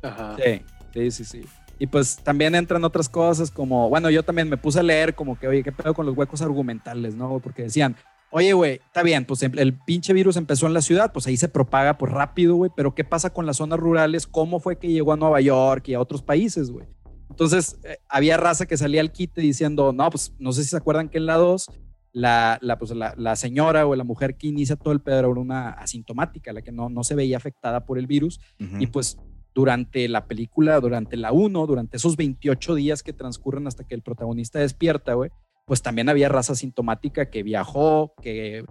Ajá. 0.03 0.37
Sí, 0.37 0.63
sí, 0.95 1.11
sí, 1.13 1.25
sí. 1.25 1.45
Y 1.81 1.87
pues 1.87 2.19
también 2.19 2.55
entran 2.55 2.85
otras 2.85 3.09
cosas 3.09 3.51
como, 3.51 3.89
bueno, 3.89 4.11
yo 4.11 4.23
también 4.23 4.51
me 4.51 4.59
puse 4.59 4.81
a 4.81 4.83
leer 4.83 5.15
como 5.15 5.39
que, 5.39 5.49
oye, 5.49 5.63
¿qué 5.65 5.73
pedo 5.73 5.95
con 5.95 6.05
los 6.05 6.15
huecos 6.15 6.43
argumentales, 6.43 7.15
no? 7.15 7.41
Porque 7.41 7.63
decían, 7.63 7.97
oye, 8.31 8.53
güey, 8.53 8.75
está 8.85 9.03
bien, 9.03 9.25
pues 9.25 9.43
em- 9.43 9.59
el 9.59 9.73
pinche 9.73 10.13
virus 10.13 10.37
empezó 10.37 10.67
en 10.67 10.75
la 10.75 10.83
ciudad, 10.83 11.11
pues 11.11 11.27
ahí 11.27 11.39
se 11.39 11.49
propaga 11.49 11.97
pues 11.97 12.13
rápido, 12.13 12.55
güey, 12.55 12.71
pero 12.77 12.95
¿qué 12.95 13.03
pasa 13.03 13.31
con 13.31 13.47
las 13.47 13.57
zonas 13.57 13.79
rurales? 13.79 14.27
¿Cómo 14.27 14.61
fue 14.61 14.79
que 14.79 14.89
llegó 14.89 15.15
a 15.15 15.17
Nueva 15.17 15.41
York 15.41 15.89
y 15.89 15.95
a 15.95 16.01
otros 16.01 16.23
países, 16.23 16.71
güey? 16.71 16.87
Entonces, 17.31 17.79
eh, 17.85 17.97
había 18.11 18.37
raza 18.37 18.67
que 18.67 18.77
salía 18.77 19.01
al 19.01 19.11
quite 19.11 19.41
diciendo, 19.41 19.93
no, 19.95 20.11
pues 20.11 20.35
no 20.39 20.53
sé 20.53 20.65
si 20.65 20.69
se 20.69 20.77
acuerdan 20.77 21.09
que 21.09 21.17
en 21.17 21.25
la 21.25 21.37
2, 21.37 21.71
la, 22.13 22.59
la, 22.61 22.79
pues, 22.79 22.91
la, 22.91 23.15
la 23.17 23.37
señora 23.37 23.87
o 23.87 23.95
la 23.95 24.05
mujer 24.05 24.37
que 24.37 24.49
inicia 24.49 24.77
todo 24.77 24.93
el 24.93 25.01
pedo 25.01 25.19
era 25.21 25.29
una 25.29 25.71
asintomática, 25.71 26.53
la 26.53 26.61
que 26.61 26.73
no, 26.73 26.91
no 26.91 27.05
se 27.05 27.15
veía 27.15 27.39
afectada 27.39 27.87
por 27.87 27.99
el 27.99 28.07
virus. 28.07 28.39
Ujú. 28.61 28.77
Y 28.81 28.87
pues 28.89 29.17
durante 29.55 30.09
la 30.09 30.27
película, 30.27 30.81
durante 30.81 31.17
la 31.17 31.33
1, 31.33 31.67
durante 31.67 31.97
esos 31.97 32.17
28 32.17 32.75
días 32.75 33.03
que 33.03 33.13
transcurren 33.13 33.67
hasta 33.67 33.85
que 33.85 33.95
el 33.95 34.03
protagonista 34.03 34.59
despierta, 34.59 35.15
güey, 35.15 35.31
pues 35.67 35.83
también 35.83 36.09
había 36.09 36.29
raza 36.29 36.55
sintomática 36.55 37.31
que 37.31 37.43
viajó, 37.43 38.15
que 38.23 38.65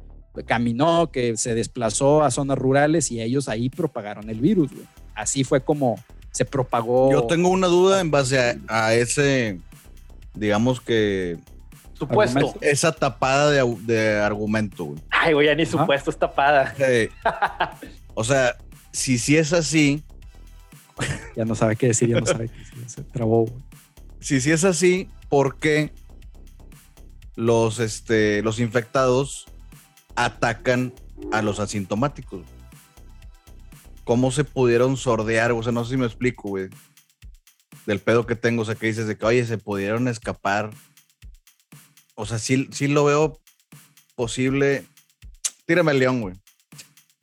caminó, 0.46 1.12
que 1.12 1.36
se 1.38 1.56
desplazó 1.56 2.24
a 2.24 2.32
zonas 2.32 2.58
rurales 2.58 3.12
y 3.12 3.22
ellos 3.22 3.50
ahí 3.50 3.70
propagaron 3.70 4.30
el 4.30 4.40
virus, 4.40 4.72
güey. 4.72 4.86
Así 5.16 5.44
fue 5.44 5.62
como 5.62 5.98
se 6.32 6.46
propagó. 6.46 7.12
Yo 7.12 7.24
tengo 7.24 7.50
una 7.50 7.68
duda 7.68 8.00
en 8.00 8.12
base 8.12 8.40
a, 8.40 8.58
a 8.68 8.94
ese, 8.94 9.60
digamos 10.34 10.80
que, 10.80 11.38
Supuesto. 12.00 12.38
Argumento. 12.38 12.66
esa 12.66 12.94
tapada 12.94 13.52
de, 13.52 14.20
argumento, 14.22 14.86
güey. 14.86 15.00
Ay, 15.10 15.34
güey, 15.34 15.48
ya 15.48 15.56
ni 15.56 15.64
Ajá. 15.64 15.72
supuesto 15.72 16.10
es 16.10 16.18
tapada. 16.18 16.74
O 18.16 18.24
sea, 18.24 18.58
si 18.92 19.18
sí 19.18 19.38
es 19.38 19.54
así, 19.54 20.04
Ya 21.36 21.46
no 21.46 21.56
sabe 21.56 21.76
qué 21.76 21.88
decir, 21.88 22.10
ya 22.10 22.20
no 22.20 22.26
sabe 22.26 22.50
qué 22.50 22.58
decir, 22.58 22.90
se 22.90 23.04
trabó, 23.04 23.46
güey. 23.46 23.64
si 24.20 24.42
sí 24.42 24.52
es 24.52 24.64
así, 24.64 25.10
¿por 25.30 25.58
qué 25.58 25.94
los, 27.36 27.80
este, 27.80 28.42
los 28.42 28.60
infectados 28.60 29.46
atacan 30.16 30.94
a 31.32 31.42
los 31.42 31.60
asintomáticos? 31.60 32.46
¿Cómo 34.04 34.32
se 34.32 34.44
pudieron 34.44 34.98
sordear? 34.98 35.52
O 35.52 35.64
sea, 35.64 35.72
no 35.72 35.86
sé 35.86 35.92
si 35.92 35.98
me 35.98 36.06
explico, 36.06 36.50
güey. 36.50 36.70
Del 37.86 38.00
pedo 38.00 38.26
que 38.26 38.36
tengo, 38.36 38.64
o 38.64 38.66
sea, 38.66 38.76
que 38.76 38.88
dices 38.88 39.08
de 39.08 39.18
que, 39.18 39.26
oye, 39.26 39.46
se 39.46 39.58
pudieron 39.58 40.08
escapar. 40.08 40.72
O 42.16 42.26
sea, 42.26 42.40
sí, 42.40 42.68
sí 42.72 42.88
lo 42.88 43.06
veo 43.06 43.40
posible. 44.16 44.84
Tírame 45.66 45.92
el 45.92 46.00
león, 46.00 46.22
güey. 46.22 46.36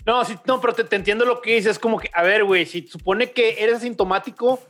No, 0.06 0.24
sí, 0.24 0.36
no, 0.46 0.60
pero 0.60 0.72
te, 0.72 0.84
te 0.84 0.96
entiendo 0.96 1.24
lo 1.24 1.40
que 1.42 1.56
dices. 1.56 1.72
Es 1.72 1.78
como 1.78 1.98
que, 1.98 2.08
a 2.14 2.22
ver, 2.22 2.44
güey, 2.44 2.64
si 2.64 2.86
supone 2.86 3.32
que 3.32 3.62
eres 3.62 3.76
asintomático, 3.78 4.60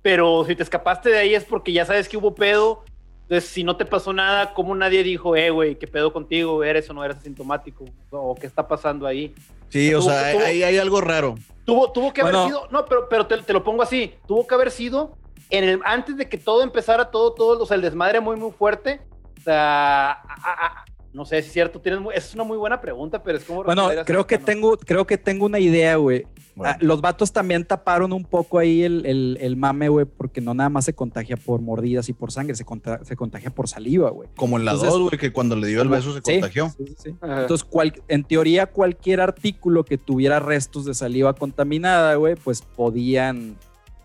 pero 0.00 0.44
si 0.46 0.54
te 0.54 0.62
escapaste 0.62 1.10
de 1.10 1.18
ahí 1.18 1.34
es 1.34 1.44
porque 1.44 1.72
ya 1.72 1.84
sabes 1.84 2.08
que 2.08 2.16
hubo 2.16 2.34
pedo. 2.34 2.84
Entonces, 3.22 3.50
si 3.50 3.64
no 3.64 3.76
te 3.76 3.84
pasó 3.84 4.12
nada, 4.12 4.54
¿cómo 4.54 4.76
nadie 4.76 5.02
dijo, 5.02 5.34
eh, 5.34 5.50
güey, 5.50 5.76
qué 5.76 5.88
pedo 5.88 6.12
contigo? 6.12 6.62
¿Eres 6.62 6.88
o 6.88 6.92
no 6.94 7.02
eres 7.04 7.16
asintomático? 7.16 7.84
¿O 8.10 8.36
qué 8.36 8.46
está 8.46 8.68
pasando 8.68 9.04
ahí? 9.04 9.34
Sí, 9.68 9.92
o 9.92 9.98
Tuvo- 9.98 10.10
sea, 10.10 10.32
tuvo- 10.32 10.44
hay, 10.44 10.62
hay 10.62 10.78
algo 10.78 11.00
raro. 11.00 11.34
Tuvo, 11.64 11.90
tuvo 11.90 12.12
que 12.12 12.20
haber 12.20 12.34
Bueno. 12.34 12.46
sido, 12.46 12.68
no, 12.70 12.84
pero, 12.84 13.08
pero 13.08 13.26
te, 13.26 13.38
te 13.38 13.52
lo 13.52 13.64
pongo 13.64 13.82
así, 13.82 14.14
tuvo 14.28 14.46
que 14.46 14.54
haber 14.54 14.70
sido 14.70 15.16
en 15.50 15.64
el, 15.64 15.80
antes 15.84 16.16
de 16.16 16.28
que 16.28 16.38
todo 16.38 16.62
empezara, 16.62 17.10
todo, 17.10 17.32
todo, 17.32 17.60
o 17.64 17.66
sea, 17.66 17.74
el 17.74 17.80
desmadre 17.82 18.20
muy, 18.20 18.36
muy 18.36 18.52
fuerte. 18.52 19.00
O 19.36 19.42
sea, 19.42 20.12
a- 20.12 20.20
a- 20.44 20.84
No 21.16 21.24
sé 21.24 21.40
si 21.40 21.46
es 21.48 21.52
cierto, 21.54 21.80
tienes 21.80 21.98
mu- 22.00 22.10
es 22.10 22.34
una 22.34 22.44
muy 22.44 22.58
buena 22.58 22.78
pregunta, 22.80 23.22
pero 23.22 23.38
es 23.38 23.44
como... 23.44 23.64
Bueno, 23.64 23.88
creo 24.04 24.26
que 24.26 24.38
¿no? 24.38 24.44
tengo, 24.44 24.76
creo 24.76 25.06
que 25.06 25.16
tengo 25.16 25.46
una 25.46 25.58
idea, 25.58 25.96
güey. 25.96 26.26
Bueno, 26.54 26.74
Ah, 26.74 26.78
los 26.80 27.00
vatos 27.00 27.32
también 27.32 27.64
taparon 27.64 28.12
un 28.12 28.24
poco 28.24 28.58
ahí 28.58 28.82
el, 28.82 29.06
el, 29.06 29.38
el 29.40 29.56
mame, 29.56 29.88
güey, 29.88 30.04
porque 30.04 30.42
no 30.42 30.52
nada 30.52 30.68
más 30.68 30.84
se 30.84 30.92
contagia 30.92 31.38
por 31.38 31.62
mordidas 31.62 32.10
y 32.10 32.12
por 32.12 32.32
sangre, 32.32 32.54
se, 32.54 32.66
conta- 32.66 33.02
se 33.04 33.16
contagia 33.16 33.48
por 33.48 33.66
saliva, 33.66 34.10
güey. 34.10 34.28
como 34.36 34.58
en 34.58 34.66
la 34.66 34.72
entonces- 34.72 34.92
2, 34.92 35.02
güey, 35.08 35.18
que 35.18 35.32
cuando 35.32 35.56
le 35.56 35.68
dio 35.68 35.80
el 35.80 35.88
beso 35.88 36.12
se 36.12 36.20
Sí, 36.22 36.32
contagió. 36.32 36.68
sí, 36.76 36.94
sí. 36.98 37.14
Entonces, 37.22 37.64
cual- 37.64 37.94
en 38.08 38.22
teoría, 38.22 38.66
cualquier 38.66 39.22
artículo 39.22 39.84
que 39.84 39.96
tuviera 39.96 40.38
restos 40.38 40.84
de 40.84 40.92
saliva 40.92 41.32
contaminada, 41.34 42.14
güey, 42.16 42.34
pues 42.36 42.60
podían 42.62 43.56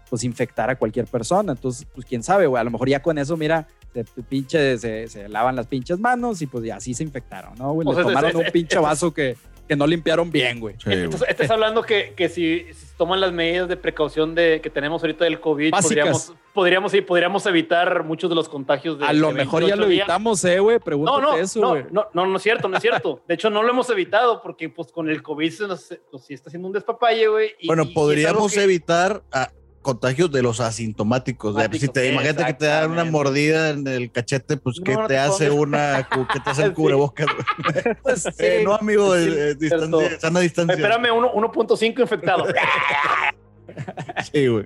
pues 0.10 0.24
infectar 0.26 0.70
a 0.70 0.78
cualquier 0.78 1.08
persona. 1.08 1.54
Entonces, 1.54 1.86
pues 1.94 2.06
quién 2.06 2.22
sabe, 2.24 2.46
güey. 2.48 2.60
A 2.60 2.64
lo 2.64 2.72
mejor 2.72 2.90
ya 2.90 3.02
con 3.02 3.18
eso, 3.18 3.38
mira, 3.38 3.68
se, 3.94 4.04
pinche, 4.24 4.78
se, 4.78 5.08
se 5.08 5.28
lavan 5.30 5.56
las 5.56 5.68
pinches 5.68 6.00
manos 6.00 6.42
y 6.42 6.48
pues 6.48 6.64
ya 6.64 6.78
así 6.78 6.94
se 6.94 7.04
infectaron, 7.04 7.54
¿no, 7.58 7.74
güey? 7.74 7.88
Le 7.88 7.94
sea, 7.96 8.04
tomaron 8.04 8.30
es- 8.30 8.36
un 8.36 8.46
pinche 8.52 8.76
es- 8.78 8.82
vaso 8.82 9.14
que, 9.14 9.36
que 9.68 9.76
no 9.76 9.86
limpiaron 9.88 10.32
bien, 10.32 10.60
güey. 10.60 10.76
Sí, 10.76 10.86
güey. 10.86 11.04
Entonces, 11.04 11.30
estás 11.30 11.50
hablando 11.52 11.82
que, 11.84 12.14
que 12.16 12.28
si, 12.30 12.66
toman 12.98 13.20
las 13.22 13.32
medidas 13.32 13.68
de 13.70 13.78
precaución 13.78 14.36
de, 14.36 14.60
que 14.62 14.70
tenemos 14.70 15.02
ahorita 15.02 15.24
del 15.26 15.40
COVID, 15.40 15.72
podríamos, 15.82 16.34
podríamos, 16.54 16.92
sí, 16.92 17.02
podríamos 17.02 17.46
evitar 17.46 18.04
muchos 18.04 18.30
de 18.30 18.36
los 18.36 18.48
contagios 18.50 19.00
de 19.00 19.06
A 19.06 19.14
lo 19.14 19.28
de 19.30 19.34
mejor 19.34 19.62
ya 19.62 19.68
28 19.76 19.82
lo 19.82 19.88
días. 19.88 20.00
evitamos, 20.04 20.44
eh, 20.46 20.60
güey. 20.60 20.78
No, 20.78 20.84
Pregúntate 20.84 21.22
no, 21.22 21.36
eso, 21.38 21.62
no, 21.62 21.70
güey. 21.70 21.84
no, 21.92 22.08
no, 22.14 22.26
no 22.28 22.38
es 22.38 22.44
cierto, 22.44 22.68
no 22.68 22.76
es 22.78 22.82
cierto. 22.82 23.22
De 23.28 23.34
hecho, 23.36 23.50
no 23.50 23.64
lo 23.64 23.70
hemos 23.70 23.90
evitado 23.90 24.42
porque 24.42 24.68
pues 24.70 24.92
con 24.92 25.10
el 25.10 25.22
COVID 25.24 25.52
se 25.52 25.68
nos, 25.68 25.90
nos 26.12 26.26
sí 26.26 26.34
está 26.34 26.50
haciendo 26.50 26.68
un 26.68 26.74
despapalle, 26.74 27.28
güey. 27.28 27.52
y- 27.60 27.68
Bueno, 27.68 27.84
y- 27.84 27.94
podríamos 27.94 28.56
evitar 28.58 29.24
ah, 29.32 29.50
contagios 29.82 30.32
de 30.32 30.42
los 30.44 30.60
asintomáticos. 30.60 31.56
de- 31.56 31.80
si 31.80 31.88
te 31.88 32.12
imagínate 32.12 32.46
que 32.46 32.54
te 32.54 32.66
dan 32.68 32.92
una 32.92 33.04
mordida 33.06 33.70
en 33.72 33.88
el 33.88 34.12
cachete, 34.12 34.58
pues 34.58 34.78
No, 34.80 34.84
¿qué 34.84 34.94
no 34.94 35.02
te 35.04 35.08
te 35.16 35.18
hace 35.20 35.50
una, 35.50 36.08
qué 36.32 36.40
te 36.40 36.50
hace 36.50 36.64
el 36.64 36.74
cubrebocas? 36.76 37.28
güey? 37.28 37.96
Pues, 38.04 38.26
Eh, 38.40 38.62
no, 38.64 38.76
amigo, 38.76 39.16
sí, 39.16 39.22
eh, 39.24 39.50
eh, 39.52 39.56
distancia, 39.56 40.20
sana 40.20 40.40
distancia. 40.40 40.76
Espérame, 40.76 41.12
uno- 41.18 41.32
1.5 41.34 42.00
infectado. 42.02 42.46
Sí, 44.32 44.48
güey. 44.48 44.66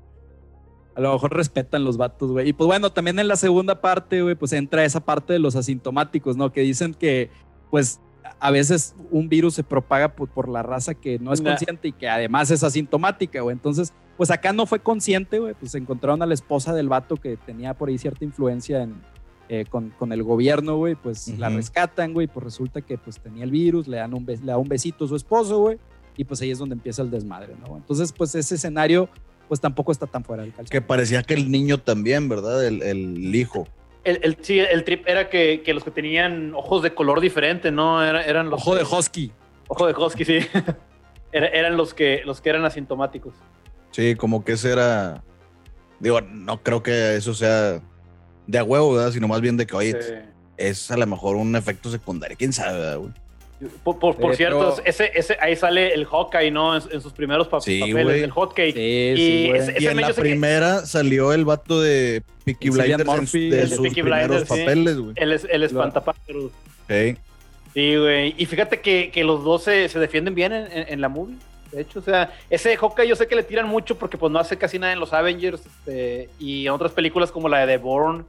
A 0.96 1.02
lo 1.02 1.12
mejor 1.14 1.34
respetan 1.36 1.84
los 1.84 1.98
vatos, 1.98 2.32
güey. 2.32 2.50
Y 2.50 2.54
pues 2.54 2.66
bueno, 2.68 2.92
también 2.92 3.20
en 3.20 3.28
la 3.28 3.36
segunda 3.36 3.82
parte, 3.82 4.22
güey, 4.22 4.36
pues 4.36 4.54
entra 4.54 4.86
esa 4.86 5.02
parte 5.02 5.34
de 5.34 5.40
los 5.40 5.56
asintomáticos, 5.56 6.38
¿no? 6.38 6.52
Que 6.54 6.62
dicen 6.62 6.94
que, 6.94 7.30
pues, 7.70 8.00
a 8.40 8.52
veces 8.52 8.96
un 9.12 9.30
virus 9.30 9.54
se 9.56 9.64
propaga 9.64 10.10
por, 10.16 10.30
por 10.30 10.50
la 10.50 10.62
raza 10.64 10.94
que 10.94 11.18
no 11.20 11.34
es 11.34 11.42
Nah. 11.42 11.52
consciente 11.52 11.88
y 11.88 11.92
que 11.94 12.08
además 12.10 12.52
es 12.52 12.64
asintomática, 12.64 13.42
güey. 13.42 13.54
Entonces, 13.54 13.94
pues 14.18 14.32
acá 14.32 14.54
no 14.54 14.66
fue 14.66 14.80
consciente, 14.80 15.40
güey. 15.40 15.54
Pues 15.54 15.74
encontraron 15.76 16.22
a 16.22 16.26
la 16.26 16.34
esposa 16.34 16.74
del 16.74 16.90
vato 16.90 17.16
que 17.18 17.38
tenía 17.38 17.74
por 17.74 17.90
ahí 17.90 17.98
cierta 17.98 18.24
influencia 18.24 18.84
en, 18.84 18.96
eh, 19.50 19.66
con, 19.70 19.90
con 19.92 20.12
el 20.12 20.24
gobierno, 20.24 20.78
güey. 20.78 20.96
Pues 20.96 21.28
la 21.40 21.50
rescatan, 21.50 22.14
güey. 22.14 22.28
Pues 22.28 22.44
resulta 22.44 22.82
que 22.82 22.98
pues 22.98 23.20
tenía 23.20 23.44
el 23.44 23.52
virus, 23.52 23.88
le 23.88 23.98
dan 23.98 24.14
un, 24.14 24.26
bes- 24.26 24.42
le 24.42 24.48
da 24.52 24.58
un 24.58 24.68
besito 24.70 25.06
a 25.06 25.08
su 25.08 25.16
esposo, 25.16 25.60
güey. 25.60 25.78
Y 26.18 26.24
pues 26.24 26.42
ahí 26.42 26.52
es 26.52 26.60
donde 26.60 26.76
empieza 26.76 27.02
el 27.02 27.12
desmadre, 27.12 27.56
¿no? 27.68 27.76
Entonces, 27.76 28.14
pues 28.14 28.36
ese 28.36 28.56
escenario, 28.56 29.10
pues 29.50 29.60
tampoco 29.60 29.92
está 29.92 30.08
tan 30.08 30.24
fuera 30.24 30.44
del 30.44 30.54
calzón. 30.54 30.72
Que 30.72 30.82
parecía 30.82 31.24
que 31.24 31.34
el 31.34 31.52
niño 31.52 31.78
también, 31.80 32.30
¿verdad? 32.30 32.66
El, 32.66 32.82
el 32.84 33.36
hijo. 33.36 33.68
El, 34.06 34.20
el- 34.24 34.38
sí, 34.42 34.60
el 34.60 34.84
trip 34.86 35.06
era 35.08 35.30
que, 35.30 35.62
que 35.66 35.74
los 35.74 35.84
que 35.84 35.92
tenían 35.92 36.54
ojos 36.56 36.82
de 36.84 36.94
color 36.94 37.20
diferente, 37.20 37.72
¿no? 37.72 38.02
Era- 38.04 38.24
eran 38.24 38.50
los 38.50 38.62
Ojo 38.62 38.76
de 38.76 38.84
Husky. 38.84 39.32
Ojo 39.68 39.88
de 39.88 39.94
Husky, 39.94 40.24
sí. 40.26 40.40
Era- 41.32 41.48
eran 41.48 41.76
los 41.76 41.94
que, 41.94 42.22
los 42.24 42.40
que 42.40 42.50
eran 42.50 42.64
asintomáticos. 42.64 43.34
Sí, 43.92 44.16
como 44.16 44.46
que 44.46 44.54
ese 44.54 44.72
era. 44.72 45.22
Digo, 46.00 46.22
no 46.22 46.62
creo 46.64 46.82
que 46.84 47.16
eso 47.16 47.34
sea 47.34 47.82
de 48.48 48.58
a 48.58 48.64
huevo, 48.64 48.94
¿verdad? 48.94 49.12
Sino 49.12 49.28
más 49.28 49.42
bien 49.42 49.58
de 49.58 49.66
que, 49.66 49.76
oye, 49.76 50.02
Sí. 50.02 50.14
es 50.58 50.92
a 50.92 50.98
lo 50.98 51.06
mejor 51.08 51.36
un 51.36 51.56
efecto 51.56 51.90
secundario. 51.90 52.38
¿Quién 52.38 52.54
sabe, 52.54 52.78
verdad, 52.80 52.98
güey? 53.00 53.12
Por, 53.84 53.98
por- 54.00 54.16
por 54.18 54.32
Sí, 54.34 54.38
cierto, 54.38 54.76
ese, 54.84 55.12
ese, 55.16 55.38
ahí 55.42 55.56
sale 55.56 55.94
el 55.94 56.06
Hawkeye, 56.06 56.52
¿no? 56.52 56.76
En, 56.76 56.84
en 56.92 57.02
sus 57.02 57.14
primeros 57.14 57.48
Sí, 57.64 57.80
papeles, 57.80 58.04
güey. 58.06 58.24
el 58.24 58.32
Hotcake. 58.32 58.74
Sí, 58.74 58.80
Y 58.80 59.16
sí, 59.16 59.52
ese- 59.56 59.76
Y 59.80 59.88
en 59.88 60.02
la 60.02 60.08
que- 60.08 60.22
primera 60.22 60.86
salió 60.86 61.32
el 61.32 61.46
vato 61.46 61.82
de 61.82 62.22
Peaky 62.44 62.70
Blinders 62.70 63.02
en- 63.02 63.08
Murphy, 63.08 63.50
de 63.50 63.68
sus 63.68 63.80
Peaky 63.80 64.02
primeros 64.02 64.28
Blinders, 64.28 64.50
papeles, 64.50 64.98
güey. 64.98 65.14
El, 65.16 65.40
el 65.50 65.64
espantapájaros. 65.64 66.52
Sí. 66.90 67.18
Sí, 67.74 67.96
güey. 67.96 68.36
Y 68.38 68.46
fíjate 68.46 68.82
que, 68.82 69.10
que 69.12 69.24
los 69.24 69.44
dos 69.44 69.64
se, 69.64 69.88
se 69.90 70.00
defienden 70.00 70.36
bien 70.36 70.52
en, 70.52 70.70
en- 70.72 70.86
en 70.94 71.02
la 71.02 71.08
movie. 71.10 71.36
De 71.72 71.82
hecho, 71.82 72.00
o 72.00 72.02
sea, 72.02 72.34
ese 72.50 72.76
Hawkeye 72.78 73.08
yo 73.08 73.16
sé 73.16 73.28
que 73.28 73.36
le 73.36 73.44
tiran 73.44 73.68
mucho 73.68 73.98
porque 73.98 74.18
pues 74.18 74.32
no 74.32 74.40
hace 74.40 74.58
casi 74.58 74.80
nada 74.80 74.94
en 74.94 75.00
los 75.00 75.12
Avengers 75.14 75.62
este, 75.66 76.30
y 76.40 76.68
en 76.68 76.72
otras 76.74 76.92
películas 76.92 77.32
como 77.32 77.50
la 77.50 77.66
de 77.66 77.78
The 77.78 77.84
Bourne, 77.84 78.24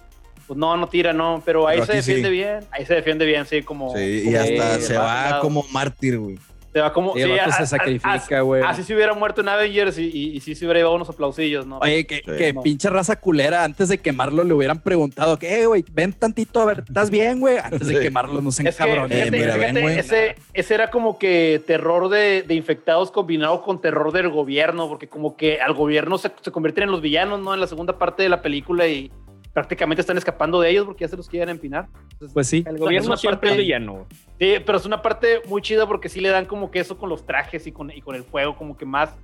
pues 0.47 0.59
no, 0.59 0.77
no 0.77 0.89
tira, 0.89 1.13
no. 1.13 1.43
Pero 1.45 1.67
ahí 1.67 1.77
Pero 1.81 1.87
se 1.93 2.03
sí. 2.03 2.11
defiende 2.13 2.31
bien. 2.31 2.61
Ahí 2.71 2.85
se 2.87 2.95
defiende 2.95 3.25
bien, 3.27 3.47
sí, 3.47 3.63
como... 3.63 3.95
Sí, 3.97 4.25
y 4.31 4.35
hasta 4.35 4.81
se 4.81 4.97
va 4.99 5.31
lado. 5.31 5.41
como 5.43 5.65
mártir, 5.73 6.19
güey. 6.19 6.39
Se 6.73 6.83
va 6.83 6.93
como... 6.93 7.15
Sí, 7.15 7.23
sí, 7.23 7.33
a- 7.39 7.51
se 7.53 7.63
a- 7.63 7.67
sacrifica, 7.67 8.41
güey. 8.43 8.63
Así 8.63 8.83
se 8.83 8.95
hubiera 8.95 9.15
muerto 9.15 9.41
en 9.41 9.49
Avengers 9.49 9.97
y, 9.99 10.11
y, 10.13 10.37
y 10.37 10.41
sí 10.41 10.55
se 10.55 10.67
hubiera 10.67 10.81
llevado 10.81 10.97
unos 10.97 11.09
aplausillos, 11.09 11.67
¿no? 11.67 11.79
Oye, 11.79 12.07
que, 12.07 12.17
Sí. 12.17 12.33
que 12.37 12.53
No. 12.53 12.61
pinche 12.63 12.91
raza 12.91 13.17
culera, 13.17 13.65
antes 13.65 13.89
de 13.89 13.97
quemarlo 13.97 14.45
le 14.45 14.53
hubieran 14.53 14.81
preguntado, 14.83 15.39
¿qué, 15.39 15.65
güey? 15.65 15.87
Ven 15.91 16.13
tantito, 16.13 16.61
a 16.61 16.67
ver, 16.67 16.85
¿estás 16.87 17.09
bien, 17.09 17.41
güey? 17.41 17.57
Antes 17.57 17.87
de 17.87 17.95
Sí. 17.97 18.01
quemarlo, 18.03 18.43
no 18.43 18.53
sean 18.53 18.67
Es 18.67 18.77
que, 18.77 18.85
fíjate, 18.85 19.23
Eh, 19.27 19.31
mira, 19.31 19.55
fíjate, 19.55 19.73
ven, 19.73 19.83
güey. 19.83 19.99
ese, 19.99 20.37
ese 20.53 20.75
era 20.75 20.91
como 20.91 21.19
que 21.19 21.63
terror 21.67 22.11
de, 22.11 22.43
de 22.43 22.55
infectados 22.55 23.11
combinado 23.11 23.63
con 23.63 23.81
terror 23.81 24.13
del 24.13 24.29
gobierno, 24.29 24.87
porque 24.87 25.09
como 25.09 25.35
que 25.35 25.63
al 25.63 25.73
gobierno 25.73 26.19
se, 26.19 26.31
se 26.43 26.51
convierten 26.51 26.85
en 26.85 26.91
los 26.91 27.01
villanos, 27.01 27.41
¿no? 27.41 27.55
En 27.55 27.61
la 27.61 27.69
segunda 27.69 27.97
parte 27.99 28.23
de 28.23 28.29
la 28.29 28.43
película 28.43 28.87
y 28.87 29.11
prácticamente 29.57 30.03
están 30.03 30.19
escapando 30.19 30.61
de 30.61 30.69
ellos 30.69 30.85
porque 30.85 31.05
ya 31.05 31.09
se 31.09 31.17
los 31.17 31.31
quieren 31.31 31.49
empinar. 31.49 31.89
Entonces, 32.13 32.35
Pues 32.35 32.47
sí. 32.47 32.63
El 32.69 32.75
Es 32.75 32.81
gobierno 32.83 33.07
una 33.09 33.17
siempre 33.17 33.49
es 33.49 33.53
parte- 33.55 33.63
villano. 33.63 34.07
Sí, 34.39 34.55
pero 34.67 34.77
es 34.77 34.85
una 34.85 35.01
parte 35.01 35.41
muy 35.49 35.63
chida 35.63 35.87
porque 35.87 36.11
sí 36.11 36.21
le 36.21 36.29
dan 36.29 36.45
como 36.45 36.71
que 36.71 36.79
eso 36.81 36.99
con 36.99 37.09
los 37.09 37.25
trajes 37.25 37.67
y 37.67 37.73
con, 37.73 37.91
y 37.91 38.03
con 38.03 38.15
el 38.17 38.23
fuego, 38.25 38.55
como 38.55 38.77
que 38.77 38.85
más, 38.85 39.17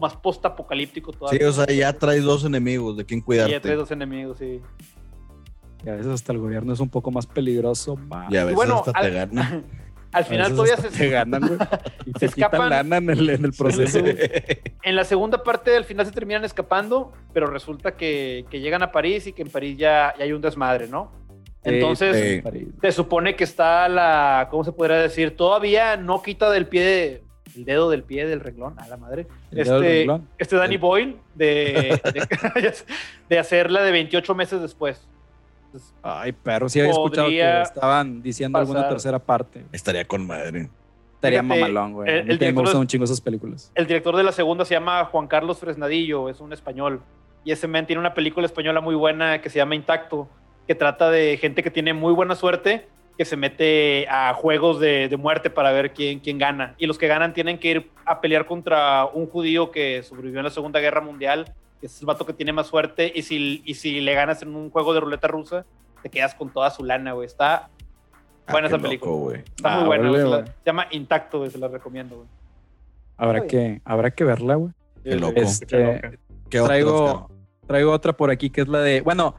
más 0.00 0.14
post-apocalíptico 0.16 1.10
todavía. 1.12 1.40
Sí, 1.40 1.44
o 1.44 1.50
sea, 1.52 1.66
ya 1.74 1.92
traes 1.92 2.22
dos 2.22 2.44
enemigos 2.44 2.96
de 2.96 3.04
quien 3.04 3.18
Y 3.18 3.22
ya 3.22 3.26
cuidarte. 3.26 3.58
traes 3.60 3.78
dos 3.78 3.90
enemigos, 3.90 4.38
sí. 4.38 4.60
Y 5.84 5.88
a 5.88 5.92
veces 5.96 6.06
hasta 6.12 6.32
el 6.32 6.38
gobierno 6.38 6.72
es 6.72 6.78
un 6.78 6.88
poco 6.88 7.10
más 7.10 7.26
peligroso. 7.26 7.98
Y 8.30 8.36
a 8.36 8.44
veces 8.44 8.54
bueno, 8.54 8.76
hasta 8.86 8.92
al- 8.92 9.06
te 9.06 9.10
ganan. 9.10 9.64
Al 10.12 10.24
final 10.24 10.52
todavía 10.52 10.76
se, 10.76 10.88
te 10.88 11.08
ganan, 11.10 11.40
güey. 11.46 11.58
Y 12.06 12.18
se 12.18 12.26
escapan. 12.26 12.70
lana 12.70 12.96
en 12.96 13.10
el, 13.10 13.30
en 13.30 13.44
el 13.44 13.52
proceso. 13.58 13.98
En 13.98 14.96
la 14.96 15.04
segunda 15.04 15.42
parte 15.42 15.76
al 15.76 15.84
final 15.84 16.06
se 16.06 16.12
terminan 16.12 16.44
escapando, 16.44 17.12
pero 17.34 17.46
resulta 17.46 17.96
que, 17.96 18.46
que 18.50 18.60
llegan 18.60 18.82
a 18.82 18.90
París 18.90 19.26
y 19.26 19.32
que 19.32 19.42
en 19.42 19.50
París 19.50 19.76
ya, 19.76 20.14
ya 20.18 20.24
hay 20.24 20.32
un 20.32 20.40
desmadre, 20.40 20.88
¿no? 20.88 21.12
Entonces, 21.64 22.42
sí. 22.52 22.68
se 22.80 22.92
supone 22.92 23.36
que 23.36 23.44
está 23.44 23.88
la, 23.88 24.48
¿cómo 24.50 24.64
se 24.64 24.72
podría 24.72 24.96
decir? 24.98 25.36
Todavía 25.36 25.96
no 25.96 26.22
quita 26.22 26.50
del 26.50 26.66
pie, 26.66 26.82
de- 26.82 27.22
el 27.56 27.64
dedo 27.64 27.90
del 27.90 28.04
pie 28.04 28.26
del 28.26 28.40
renglón, 28.40 28.78
a 28.78 28.86
la 28.88 28.96
madre. 28.96 29.26
Este, 29.50 30.06
este 30.38 30.56
Danny 30.56 30.76
Boyle 30.76 31.16
de, 31.34 32.00
de, 32.14 32.72
de 33.28 33.38
hacerla 33.38 33.82
de 33.82 33.90
28 33.90 34.34
meses 34.34 34.62
después. 34.62 35.06
Ay, 36.02 36.32
perro, 36.32 36.68
sí 36.68 36.80
había 36.80 36.92
escuchado 36.92 37.28
que 37.28 37.62
estaban 37.62 38.22
diciendo 38.22 38.58
alguna 38.58 38.88
tercera 38.88 39.18
parte. 39.18 39.64
Estaría 39.72 40.04
con 40.06 40.26
madre. 40.26 40.68
Estaría 41.14 41.42
Fíjate, 41.42 41.60
mamalón, 41.60 41.92
güey. 41.94 42.08
el- 42.08 42.14
A 42.14 42.18
el 42.20 42.24
mí 42.24 42.28
también 42.30 42.38
me 42.38 42.38
director 42.38 42.62
gustan 42.64 42.78
de- 42.78 42.80
un 42.82 42.86
chingo 42.86 43.04
esas 43.04 43.20
películas. 43.20 43.72
El 43.74 43.86
director 43.86 44.16
de 44.16 44.22
la 44.22 44.32
segunda 44.32 44.64
se 44.64 44.74
llama 44.74 45.04
Juan 45.06 45.26
Carlos 45.26 45.58
Fresnadillo, 45.58 46.28
es 46.28 46.40
un 46.40 46.52
español. 46.52 47.00
Y 47.44 47.50
ese 47.52 47.66
man 47.66 47.86
tiene 47.86 47.98
una 48.00 48.14
película 48.14 48.46
española 48.46 48.80
muy 48.80 48.94
buena 48.94 49.40
que 49.40 49.50
se 49.50 49.58
llama 49.58 49.74
Intacto, 49.74 50.28
que 50.66 50.74
trata 50.74 51.10
de 51.10 51.36
gente 51.38 51.62
que 51.62 51.70
tiene 51.70 51.92
muy 51.92 52.12
buena 52.12 52.34
suerte, 52.36 52.86
que 53.16 53.24
se 53.24 53.36
mete 53.36 54.06
a 54.08 54.32
juegos 54.34 54.78
de, 54.78 55.08
de 55.08 55.16
muerte 55.16 55.50
para 55.50 55.72
ver 55.72 55.92
quién, 55.92 56.20
quién 56.20 56.38
gana. 56.38 56.74
Y 56.78 56.86
los 56.86 56.98
que 56.98 57.08
ganan 57.08 57.32
tienen 57.34 57.58
que 57.58 57.68
ir 57.70 57.90
a 58.04 58.20
pelear 58.20 58.46
contra 58.46 59.06
un 59.06 59.26
judío 59.26 59.72
que 59.72 60.04
sobrevivió 60.04 60.38
en 60.38 60.44
la 60.44 60.50
Segunda 60.50 60.78
Guerra 60.78 61.00
Mundial, 61.00 61.52
es 61.82 62.00
el 62.00 62.06
vato 62.06 62.24
que 62.26 62.32
tiene 62.32 62.52
más 62.52 62.66
suerte. 62.66 63.12
Y 63.14 63.22
si, 63.22 63.62
y 63.64 63.74
si 63.74 64.00
le 64.00 64.14
ganas 64.14 64.42
en 64.42 64.54
un 64.54 64.70
juego 64.70 64.94
de 64.94 65.00
ruleta 65.00 65.28
rusa, 65.28 65.64
te 66.02 66.08
quedas 66.10 66.34
con 66.34 66.50
toda 66.52 66.70
su 66.70 66.84
lana, 66.84 67.12
güey. 67.12 67.26
Está 67.26 67.70
Ah, 68.46 68.52
buena 68.52 68.68
esa 68.68 68.78
película. 68.78 69.10
loco, 69.12 69.20
güey. 69.24 69.38
Está 69.40 69.74
Ah, 69.74 69.78
muy 69.80 69.86
buena, 69.88 70.08
güey. 70.08 70.20
órale, 70.22 70.24
Se 70.24 70.30
la- 70.30 70.42
güey. 70.42 70.52
Se 70.58 70.64
llama 70.66 70.86
Intacto, 70.90 71.38
güey. 71.38 71.50
Se 71.50 71.58
la 71.58 71.68
recomiendo, 71.68 72.16
güey. 72.16 72.28
Habrá 73.16 73.40
Oye. 73.40 73.48
que, 73.48 73.82
habrá 73.84 74.10
que 74.10 74.24
verla, 74.24 74.54
güey. 74.54 74.72
Qué 75.04 75.16
loco. 75.16 75.32
Este, 75.36 76.00
¿Qué 76.50 76.60
traigo, 76.60 77.30
traigo 77.66 77.92
otra 77.92 78.16
por 78.16 78.30
aquí 78.30 78.48
que 78.50 78.62
es 78.62 78.68
la 78.68 78.80
de. 78.80 79.00
Bueno, 79.02 79.34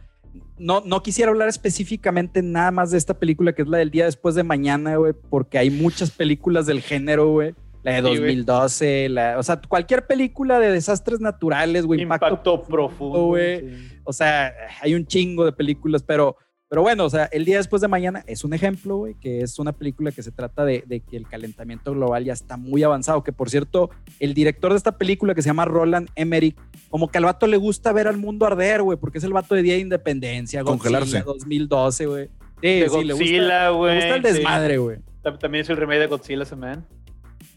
no, 0.57 0.81
no 0.85 1.01
quisiera 1.01 1.31
hablar 1.31 1.47
específicamente 1.47 2.41
nada 2.43 2.69
más 2.71 2.91
de 2.91 2.97
esta 2.99 3.13
película 3.15 3.53
que 3.53 3.61
es 3.63 3.67
la 3.67 3.77
del 3.79 3.89
día 3.89 4.05
después 4.05 4.35
de 4.35 4.43
mañana, 4.43 4.95
güey, 4.97 5.13
porque 5.29 5.57
hay 5.57 5.69
muchas 5.71 6.11
películas 6.11 6.65
del 6.67 6.81
género, 6.81 7.29
güey. 7.31 7.55
La 7.89 8.01
de 8.01 8.09
Sí, 8.11 8.17
güey. 8.19 8.35
2012, 8.35 9.09
la, 9.09 9.37
o 9.37 9.43
sea, 9.43 9.59
cualquier 9.67 10.05
película 10.07 10.59
de 10.59 10.71
desastres 10.71 11.19
naturales, 11.19 11.85
güey. 11.85 12.01
Impacto, 12.01 12.63
profundo, 12.63 13.25
güey. 13.25 13.59
sí. 13.61 13.99
O 14.03 14.13
sea, 14.13 14.53
hay 14.81 14.95
un 14.95 15.05
chingo 15.05 15.45
de 15.45 15.51
películas, 15.51 16.01
pero, 16.03 16.35
pero 16.67 16.81
bueno, 16.81 17.05
o 17.05 17.09
sea, 17.09 17.25
el 17.31 17.45
día 17.45 17.57
después 17.57 17.81
de 17.81 17.87
mañana 17.87 18.23
es 18.27 18.43
un 18.43 18.53
ejemplo, 18.53 18.97
güey, 18.97 19.13
que 19.19 19.41
es 19.41 19.59
una 19.59 19.71
película 19.71 20.11
que 20.11 20.23
se 20.23 20.31
trata 20.31 20.65
de, 20.65 20.83
de 20.87 20.99
que 21.01 21.17
el 21.17 21.27
calentamiento 21.27 21.91
global 21.93 22.23
ya 22.25 22.33
está 22.33 22.57
muy 22.57 22.81
avanzado. 22.83 23.23
Que 23.23 23.31
por 23.33 23.49
cierto, 23.49 23.89
el 24.19 24.33
director 24.33 24.71
de 24.71 24.77
esta 24.77 24.97
película 24.97 25.33
que 25.35 25.41
se 25.41 25.49
llama 25.49 25.65
Roland 25.65 26.09
Emmerich, 26.15 26.55
como 26.89 27.07
que 27.09 27.17
al 27.19 27.25
vato 27.25 27.45
le 27.47 27.57
gusta 27.57 27.91
ver 27.91 28.07
al 28.07 28.17
mundo 28.17 28.45
arder, 28.45 28.81
güey, 28.83 28.97
porque 28.97 29.17
es 29.19 29.23
el 29.23 29.33
vato 29.33 29.53
de 29.55 29.61
Día 29.63 29.73
de 29.75 29.79
Independencia, 29.79 30.61
Godzilla, 30.63 30.77
Congelarse. 30.99 31.21
2012, 31.21 32.05
güey. 32.07 32.27
Sí, 32.61 32.67
de 32.67 32.89
sí, 32.89 33.03
le 33.03 33.13
gusta, 33.13 33.13
Godzilla, 33.13 33.69
le 33.71 33.75
güey. 33.77 33.95
gusta 33.95 34.15
el 34.15 34.21
desmadre, 34.21 34.77
güey. 34.77 34.97
Tam- 35.23 35.37
También 35.37 35.63
es 35.63 35.69
el 35.69 35.77
remake 35.77 35.99
de 35.99 36.07
Godzilla 36.07 36.43
ese 36.43 36.55
man. 36.55 36.85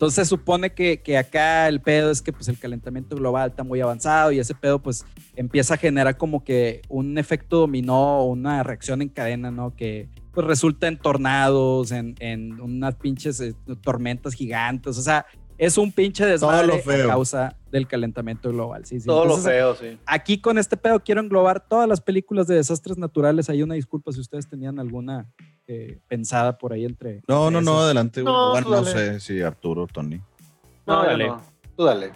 Entonces 0.02 0.26
se 0.26 0.30
supone 0.30 0.70
que, 0.70 1.00
que 1.00 1.16
acá 1.16 1.68
el 1.68 1.80
pedo 1.80 2.10
es 2.10 2.20
que 2.20 2.32
pues 2.32 2.48
el 2.48 2.58
calentamiento 2.58 3.14
global 3.14 3.50
está 3.50 3.62
muy 3.62 3.80
avanzado 3.80 4.32
y 4.32 4.40
ese 4.40 4.52
pedo 4.52 4.80
pues 4.80 5.06
empieza 5.36 5.74
a 5.74 5.76
generar 5.76 6.16
como 6.16 6.42
que 6.42 6.82
un 6.88 7.18
efecto 7.18 7.58
dominó, 7.58 8.24
una 8.24 8.64
reacción 8.64 9.00
en 9.00 9.10
cadena, 9.10 9.52
¿no? 9.52 9.76
Que 9.76 10.08
pues 10.32 10.44
resulta 10.44 10.88
en 10.88 10.98
tornados, 10.98 11.92
en, 11.92 12.16
en 12.18 12.60
unas 12.60 12.96
pinches 12.96 13.40
eh, 13.40 13.54
tormentas 13.80 14.34
gigantes, 14.34 14.98
o 14.98 15.02
sea, 15.02 15.24
es 15.62 15.78
un 15.78 15.92
pinche 15.92 16.26
desmadre 16.26 16.82
a 17.04 17.06
causa 17.06 17.56
del 17.70 17.86
calentamiento 17.86 18.50
global. 18.50 18.84
Sí, 18.84 18.98
sí. 18.98 19.06
Todo 19.06 19.22
Entonces, 19.22 19.44
lo 19.44 19.50
feo, 19.50 19.74
sí. 19.76 19.98
Aquí 20.06 20.40
con 20.40 20.58
este 20.58 20.76
pedo 20.76 20.98
quiero 20.98 21.20
englobar 21.20 21.60
todas 21.60 21.88
las 21.88 22.00
películas 22.00 22.48
de 22.48 22.56
desastres 22.56 22.98
naturales. 22.98 23.48
Hay 23.48 23.62
una 23.62 23.74
disculpa 23.74 24.10
si 24.10 24.18
ustedes 24.18 24.48
tenían 24.48 24.80
alguna 24.80 25.30
eh, 25.68 26.00
pensada 26.08 26.58
por 26.58 26.72
ahí 26.72 26.84
entre. 26.84 27.22
No, 27.28 27.48
no, 27.48 27.58
entre 27.58 27.64
no, 27.64 27.72
esas. 27.74 27.84
adelante. 27.84 28.22
No, 28.24 28.50
bueno, 28.50 28.70
no 28.70 28.84
sé 28.84 29.20
si 29.20 29.40
Arturo, 29.40 29.86
Tony. 29.86 30.20
No, 30.84 31.04
dale. 31.04 31.28
no. 31.28 31.40
Tú 31.76 31.84
dale. 31.84 32.10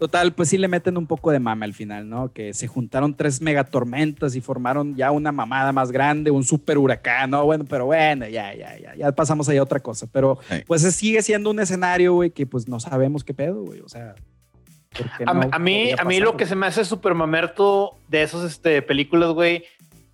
Total, 0.00 0.32
pues 0.32 0.48
sí 0.48 0.56
le 0.56 0.66
meten 0.66 0.96
un 0.96 1.06
poco 1.06 1.30
de 1.30 1.38
mame 1.40 1.66
al 1.66 1.74
final, 1.74 2.08
¿no? 2.08 2.32
Que 2.32 2.54
se 2.54 2.66
juntaron 2.66 3.14
tres 3.14 3.42
megatormentas 3.42 4.34
y 4.34 4.40
formaron 4.40 4.96
ya 4.96 5.10
una 5.10 5.30
mamada 5.30 5.72
más 5.72 5.92
grande, 5.92 6.30
un 6.30 6.42
super 6.42 6.78
huracán, 6.78 7.28
¿no? 7.30 7.44
Bueno, 7.44 7.66
pero 7.68 7.84
bueno, 7.84 8.26
ya, 8.26 8.54
ya, 8.54 8.78
ya, 8.78 8.94
ya 8.96 9.12
pasamos 9.12 9.46
ahí 9.50 9.58
a 9.58 9.62
otra 9.62 9.78
cosa. 9.80 10.06
Pero 10.10 10.38
Sí. 10.48 10.54
pues 10.66 10.80
sigue 10.94 11.20
siendo 11.20 11.50
un 11.50 11.60
escenario, 11.60 12.14
güey, 12.14 12.30
que 12.30 12.46
pues 12.46 12.66
no 12.66 12.80
sabemos 12.80 13.24
qué 13.24 13.34
pedo, 13.34 13.62
güey. 13.62 13.80
O 13.80 13.90
sea, 13.90 14.14
¿por 14.96 15.06
qué 15.18 15.24
A, 15.26 15.34
no 15.34 15.48
a 15.52 15.58
mí, 15.58 15.90
a 15.98 16.04
mí 16.04 16.18
lo 16.18 16.34
que 16.34 16.46
se 16.46 16.56
me 16.56 16.66
hace 16.66 16.82
súper 16.86 17.12
mamerto 17.14 17.98
de 18.08 18.22
esos 18.22 18.42
este, 18.50 18.80
películas, 18.80 19.32
güey, 19.32 19.64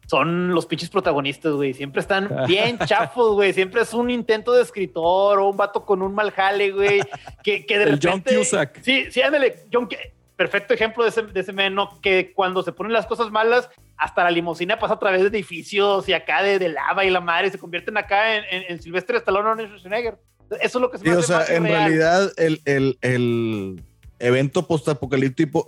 son 0.06 0.54
los 0.54 0.66
pinches 0.66 0.88
protagonistas, 0.88 1.52
güey. 1.52 1.74
Siempre 1.74 2.00
están 2.00 2.30
bien 2.46 2.78
chafos, 2.78 3.34
güey. 3.34 3.52
Siempre 3.52 3.82
es 3.82 3.92
un 3.92 4.08
intento 4.10 4.52
de 4.52 4.62
escritor 4.62 5.38
o 5.38 5.48
un 5.48 5.56
vato 5.56 5.84
con 5.84 6.00
un 6.02 6.14
mal 6.14 6.30
jale, 6.30 6.70
güey. 6.70 7.00
Que, 7.42 7.66
que 7.66 7.78
de 7.78 7.84
El 7.84 8.00
John 8.02 8.18
repente... 8.18 8.36
Cusack. 8.36 8.82
Sí, 8.82 9.06
sí, 9.10 9.20
ándale. 9.20 9.64
John, 9.72 9.88
perfecto 10.36 10.74
ejemplo 10.74 11.02
de 11.02 11.10
ese, 11.10 11.22
de 11.22 11.40
ese 11.40 11.52
men, 11.52 11.74
¿no? 11.74 12.00
Que 12.00 12.32
cuando 12.34 12.62
se 12.62 12.72
ponen 12.72 12.92
las 12.92 13.06
cosas 13.06 13.30
malas, 13.30 13.68
hasta 13.96 14.22
la 14.22 14.30
limusina 14.30 14.78
pasa 14.78 14.94
a 14.94 14.98
través 14.98 15.22
de 15.22 15.28
edificios 15.28 16.08
y 16.08 16.12
acá 16.12 16.42
de, 16.42 16.58
de 16.58 16.68
lava 16.68 17.04
y 17.04 17.10
la 17.10 17.20
madre 17.20 17.48
y 17.48 17.50
se 17.50 17.58
convierten 17.58 17.96
acá 17.96 18.36
en, 18.36 18.44
en, 18.50 18.64
en 18.68 18.82
Sylvester 18.82 19.16
Stallone 19.16 19.48
o 19.48 19.52
en 19.58 19.66
Schwarzenegger. 19.66 20.18
Eso 20.60 20.78
es 20.78 20.82
lo 20.82 20.90
que 20.90 20.98
se 20.98 21.04
Sí, 21.04 21.10
me 21.10 21.16
o 21.16 21.18
hace 21.18 21.28
sea, 21.28 21.38
más 21.38 21.50
en 21.50 21.64
realidad 21.64 22.32
el, 22.36 22.60
el, 22.66 22.98
el 23.00 23.82
evento 24.20 24.68
postapocalíptico, 24.68 25.66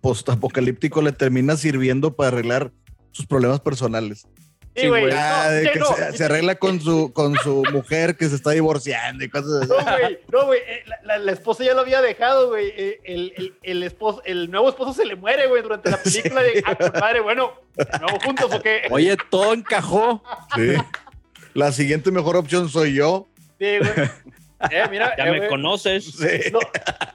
postapocalíptico 0.00 1.02
le 1.02 1.12
termina 1.12 1.56
sirviendo 1.56 2.14
para 2.14 2.28
arreglar 2.28 2.70
sus 3.12 3.26
problemas 3.26 3.60
personales. 3.60 4.26
Sí, 4.76 4.86
güey. 4.86 5.10
Ah, 5.12 5.48
No, 5.50 5.60
sí, 5.60 5.68
que 5.72 5.78
no. 5.80 5.86
se, 5.96 6.16
se 6.16 6.24
arregla 6.24 6.54
con 6.54 6.80
su, 6.80 7.12
con 7.12 7.34
su 7.38 7.64
mujer 7.72 8.16
que 8.16 8.28
se 8.28 8.36
está 8.36 8.52
divorciando 8.52 9.24
y 9.24 9.28
cosas 9.28 9.62
así. 9.62 9.68
No, 9.68 9.98
güey, 9.98 10.18
no, 10.32 10.46
güey. 10.46 10.60
eh, 10.60 10.82
La, 10.86 10.98
la- 11.02 11.18
la 11.18 11.32
esposa 11.32 11.64
ya 11.64 11.74
lo 11.74 11.80
había 11.80 12.00
dejado, 12.00 12.48
güey. 12.50 12.68
eh, 12.76 13.00
El, 13.04 13.32
el, 13.36 13.54
el, 13.62 13.82
esposo, 13.82 14.22
el 14.24 14.48
nuevo 14.50 14.68
esposo 14.68 14.92
se 14.94 15.04
le 15.04 15.16
muere, 15.16 15.48
güey, 15.48 15.62
durante 15.62 15.90
la 15.90 15.96
película. 16.02 16.42
De, 16.42 16.62
ah, 16.64 16.76
compadre, 16.76 17.20
bueno, 17.20 17.52
¿de 17.76 17.98
nuevo 17.98 18.20
juntos 18.24 18.54
o 18.54 18.62
qué? 18.62 18.82
Oye, 18.90 19.16
todo 19.28 19.52
encajó. 19.54 20.22
Sí. 20.54 20.74
La 21.52 21.72
siguiente 21.72 22.12
mejor 22.12 22.36
opción 22.36 22.68
soy 22.68 22.94
yo. 22.94 23.26
Sí, 23.58 23.78
güey. 23.78 24.08
Eh, 24.70 24.82
mira, 24.90 25.14
Ya 25.16 25.24
eh, 25.26 25.30
me 25.30 25.36
güey, 25.38 25.48
conoces. 25.48 26.04
Sí. 26.04 26.50
lo- 26.52 26.60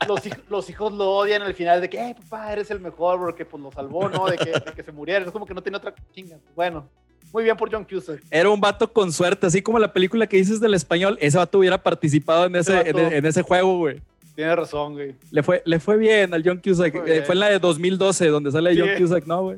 los, 0.07 0.25
hij- 0.25 0.41
los 0.49 0.69
hijos 0.69 0.93
lo 0.93 1.11
odian 1.11 1.41
al 1.43 1.53
final 1.53 1.81
de 1.81 1.89
que, 1.89 1.97
eh, 1.99 2.15
papá, 2.23 2.51
eres 2.53 2.71
el 2.71 2.79
mejor 2.79 3.19
porque 3.19 3.45
pues 3.45 3.61
lo 3.61 3.71
salvó, 3.71 4.09
¿no? 4.09 4.25
De 4.27 4.37
que, 4.37 4.45
de 4.51 4.73
que 4.75 4.83
se 4.83 4.91
muriera. 4.91 5.23
Es 5.25 5.31
como 5.31 5.45
que 5.45 5.53
no 5.53 5.61
tiene 5.61 5.77
otra 5.77 5.93
chinga. 6.13 6.37
Bueno, 6.55 6.89
muy 7.31 7.43
bien 7.43 7.55
por 7.57 7.71
John 7.71 7.83
Cusack. 7.85 8.23
Era 8.31 8.49
un 8.49 8.59
vato 8.61 8.91
con 8.91 9.11
suerte, 9.11 9.45
así 9.47 9.61
como 9.61 9.77
la 9.77 9.91
película 9.93 10.25
que 10.27 10.37
dices 10.37 10.59
del 10.59 10.73
español, 10.73 11.17
ese 11.21 11.37
vato 11.37 11.59
hubiera 11.59 11.77
participado 11.81 12.45
en 12.45 12.55
ese, 12.55 12.89
en, 12.89 13.25
ese 13.25 13.41
juego, 13.41 13.77
güey. 13.77 14.01
Tiene 14.35 14.55
razón, 14.55 14.93
güey. 14.93 15.15
Le 15.31 15.43
fue, 15.43 15.61
le 15.65 15.79
fue 15.79 15.97
bien 15.97 16.33
al 16.33 16.41
John 16.43 16.61
Cusack. 16.63 16.93
Muy 16.95 17.09
Eh, 17.11 17.21
fue 17.23 17.35
en 17.35 17.39
la 17.39 17.49
de 17.49 17.59
2012, 17.59 18.27
donde 18.27 18.51
sale 18.51 18.73
Sí. 18.73 18.79
John 18.79 18.89
Cusack, 18.97 19.25
¿no, 19.27 19.41
güey? 19.43 19.57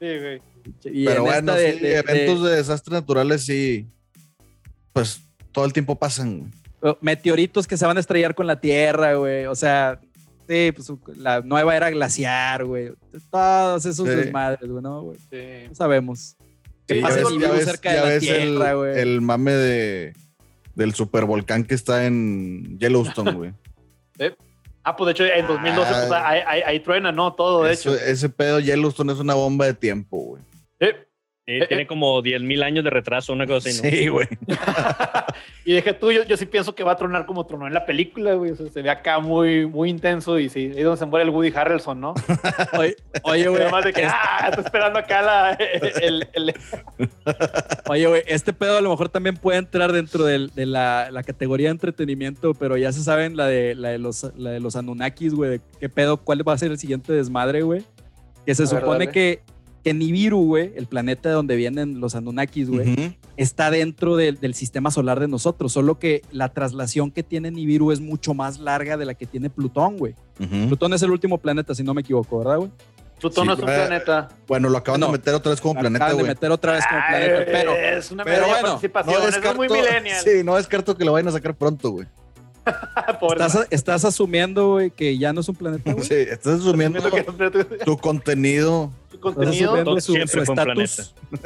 Sí, 0.00 0.06
güey. 0.18 0.42
Y 0.84 1.04
Pero 1.06 1.18
en 1.18 1.22
bueno, 1.24 1.38
esta 1.38 1.54
de- 1.54 1.72
sí, 1.72 1.78
de- 1.80 1.88
de- 1.88 1.98
eventos 1.98 2.42
de 2.44 2.56
desastres 2.56 2.92
naturales 2.92 3.44
sí, 3.46 3.86
pues 4.92 5.22
todo 5.52 5.64
el 5.64 5.72
tiempo 5.72 5.94
pasan. 5.96 6.50
oh, 6.52 6.57
meteoritos 7.00 7.66
que 7.66 7.76
se 7.76 7.86
van 7.86 7.96
a 7.96 8.00
estrellar 8.00 8.34
con 8.34 8.46
la 8.46 8.60
Tierra, 8.60 9.14
güey. 9.14 9.46
O 9.46 9.54
sea, 9.54 10.00
sí, 10.48 10.72
pues 10.72 10.90
la 11.16 11.40
nueva 11.40 11.76
era 11.76 11.90
glaciar, 11.90 12.64
güey. 12.64 12.92
Todos 13.30 13.84
esos 13.86 14.08
Sí. 14.08 14.14
desmadres, 14.14 14.68
güey, 14.70 14.82
¿no, 14.82 15.02
güey? 15.02 15.18
Sí. 15.30 15.68
No 15.68 15.74
sabemos. 15.74 16.36
Sí, 16.40 16.94
¿Qué 16.94 17.00
ya 17.00 17.06
pasa 17.08 17.28
vivo 17.28 17.52
ves- 17.52 17.64
cerca 17.64 17.92
de 17.92 17.96
la 18.00 18.04
ves 18.04 18.20
Tierra, 18.20 18.70
el, 18.70 18.76
güey? 18.76 18.98
el 19.00 19.20
mame 19.20 19.52
de, 19.52 20.12
del 20.74 20.94
supervolcán 20.94 21.64
que 21.64 21.74
está 21.74 22.06
en 22.06 22.78
Yellowstone, 22.78 23.32
güey. 23.32 23.52
Ah, 24.84 24.96
pues 24.96 25.04
de 25.06 25.12
hecho 25.12 25.24
en 25.26 25.46
2012 25.46 25.90
pues, 25.92 26.12
Ah. 26.12 26.28
ahí, 26.30 26.40
ahí- 26.46 26.62
ahí 26.64 26.80
truena, 26.80 27.12
¿no? 27.12 27.34
Todo, 27.34 27.64
de 27.64 27.74
Eso- 27.74 27.94
hecho. 27.94 28.02
ese 28.06 28.30
pedo 28.30 28.58
Yellowstone 28.58 29.12
es 29.12 29.18
una 29.18 29.34
bomba 29.34 29.66
de 29.66 29.74
tiempo, 29.74 30.16
güey. 30.18 30.42
Sí. 31.48 31.60
Sí, 31.60 31.66
tiene 31.66 31.86
como 31.86 32.20
10 32.20 32.42
mil 32.42 32.62
años 32.62 32.84
de 32.84 32.90
retraso, 32.90 33.32
una 33.32 33.46
cosa 33.46 33.70
así. 33.70 33.80
¿no? 33.82 33.88
Sí, 33.88 34.08
güey. 34.08 34.26
y 35.64 35.74
dije 35.76 35.94
tú, 35.94 36.12
yo, 36.12 36.22
yo 36.24 36.36
sí 36.36 36.44
pienso 36.44 36.74
que 36.74 36.84
va 36.84 36.92
a 36.92 36.96
tronar 36.96 37.24
como 37.24 37.46
tronó 37.46 37.66
en 37.66 37.72
la 37.72 37.86
película, 37.86 38.34
güey. 38.34 38.50
O 38.50 38.56
sea, 38.56 38.68
se 38.68 38.82
ve 38.82 38.90
acá 38.90 39.18
muy, 39.18 39.64
muy 39.66 39.88
intenso 39.88 40.38
y 40.38 40.50
sí, 40.50 40.70
ahí 40.74 40.78
es 40.78 40.84
donde 40.84 40.98
se 40.98 41.06
muere 41.06 41.24
el 41.24 41.30
Woody 41.30 41.50
Harrelson, 41.56 42.00
¿no? 42.02 42.12
Oye, 42.78 42.96
oye, 43.22 43.48
güey. 43.48 43.60
Nada 43.60 43.70
más 43.70 43.84
de 43.84 43.94
que, 43.94 44.04
ah, 44.04 44.48
está 44.50 44.60
esperando 44.60 44.98
acá 44.98 45.22
la, 45.22 45.52
el, 46.02 46.28
el- 46.34 46.54
Oye, 47.88 48.06
güey, 48.06 48.22
este 48.26 48.52
pedo 48.52 48.76
a 48.76 48.80
lo 48.82 48.90
mejor 48.90 49.08
también 49.08 49.36
puede 49.36 49.58
entrar 49.58 49.92
dentro 49.92 50.24
del- 50.24 50.50
de, 50.54 50.66
la, 50.66 51.08
la 51.10 51.22
categoría 51.22 51.68
de 51.68 51.72
entretenimiento, 51.72 52.52
pero 52.52 52.76
ya 52.76 52.92
se 52.92 53.02
saben 53.02 53.38
la 53.38 53.46
de, 53.46 53.74
la 53.74 53.88
de, 53.88 53.98
los, 53.98 54.30
la 54.36 54.50
de 54.50 54.60
los 54.60 54.76
Anunnakis, 54.76 55.32
güey. 55.32 55.50
de 55.52 55.60
¿Qué 55.80 55.88
pedo? 55.88 56.18
¿Cuál 56.18 56.46
va 56.46 56.52
a 56.52 56.58
ser 56.58 56.70
el 56.72 56.78
siguiente 56.78 57.12
desmadre, 57.14 57.62
güey? 57.62 57.84
Que 58.44 58.54
se 58.54 58.64
A 58.64 58.66
supone 58.66 59.08
que, 59.10 59.40
que 59.88 59.94
Nibiru, 59.94 60.44
güey, 60.44 60.72
el 60.76 60.86
planeta 60.86 61.28
de 61.30 61.34
donde 61.34 61.56
vienen 61.56 62.00
los 62.00 62.14
Anunnakis, 62.14 62.68
güey, 62.68 63.16
está 63.38 63.70
dentro 63.70 64.16
del, 64.16 64.38
del 64.38 64.52
sistema 64.54 64.90
solar 64.90 65.18
de 65.20 65.28
nosotros, 65.28 65.72
solo 65.72 65.98
que 65.98 66.20
la 66.30 66.50
traslación 66.50 67.10
que 67.10 67.22
tiene 67.22 67.50
Nibiru 67.50 67.90
es 67.92 68.00
mucho 68.00 68.34
más 68.34 68.58
larga 68.58 68.96
de 68.96 69.06
la 69.06 69.14
que 69.14 69.24
tiene 69.26 69.48
Plutón, 69.50 69.96
güey. 69.96 70.14
Plutón 70.66 70.92
es 70.92 71.02
el 71.02 71.10
último 71.10 71.38
planeta, 71.38 71.74
si 71.74 71.82
no 71.82 71.94
me 71.94 72.02
equivoco, 72.02 72.38
¿verdad, 72.38 72.58
güey? 72.58 72.70
Plutón 73.18 73.44
Sí, 73.44 73.48
no 73.48 73.54
es 73.54 73.58
un 73.60 73.68
eh, 73.68 73.74
planeta. 73.74 74.28
Bueno, 74.46 74.68
lo 74.68 74.78
acaban 74.78 75.00
No. 75.00 75.06
de 75.06 75.12
meter 75.12 75.34
otra 75.34 75.50
vez 75.50 75.60
como 75.60 75.72
Acaban 75.72 75.92
planeta, 75.92 76.08
de 76.08 76.14
güey. 76.14 76.26
meter 76.26 76.50
otra 76.52 76.72
vez 76.74 76.84
como 76.86 77.00
Ay, 77.00 77.08
planeta, 77.28 77.50
pero... 77.52 77.72
es 77.74 78.10
una 78.12 78.24
pero 78.24 78.42
de 78.42 78.48
bueno, 78.48 78.62
participación, 78.68 79.22
No 79.22 79.28
es 79.50 79.56
muy 79.56 79.68
millennial. 79.68 80.22
sí, 80.22 80.30
no 80.44 80.54
descarto 80.56 80.96
que 80.96 81.04
lo 81.04 81.12
vayan 81.12 81.28
a 81.28 81.32
sacar 81.32 81.54
pronto, 81.56 81.90
güey. 81.90 82.06
Estás, 83.32 83.66
estás 83.70 84.04
asumiendo, 84.04 84.72
güey, 84.72 84.90
que 84.90 85.16
ya 85.16 85.32
no 85.32 85.40
es 85.40 85.48
un 85.48 85.54
planeta, 85.56 85.90
güey. 85.94 86.04
Sí, 86.04 86.14
estás 86.14 86.60
asumiendo 86.60 87.00
que- 87.10 87.24
tu 87.84 87.96
contenido. 87.96 88.92
Contenido. 89.20 90.00
su 90.00 90.12
Siempre 90.12 90.44
su 90.44 90.52
fue 90.54 90.54
un 90.54 90.58
estatus. 90.60 91.14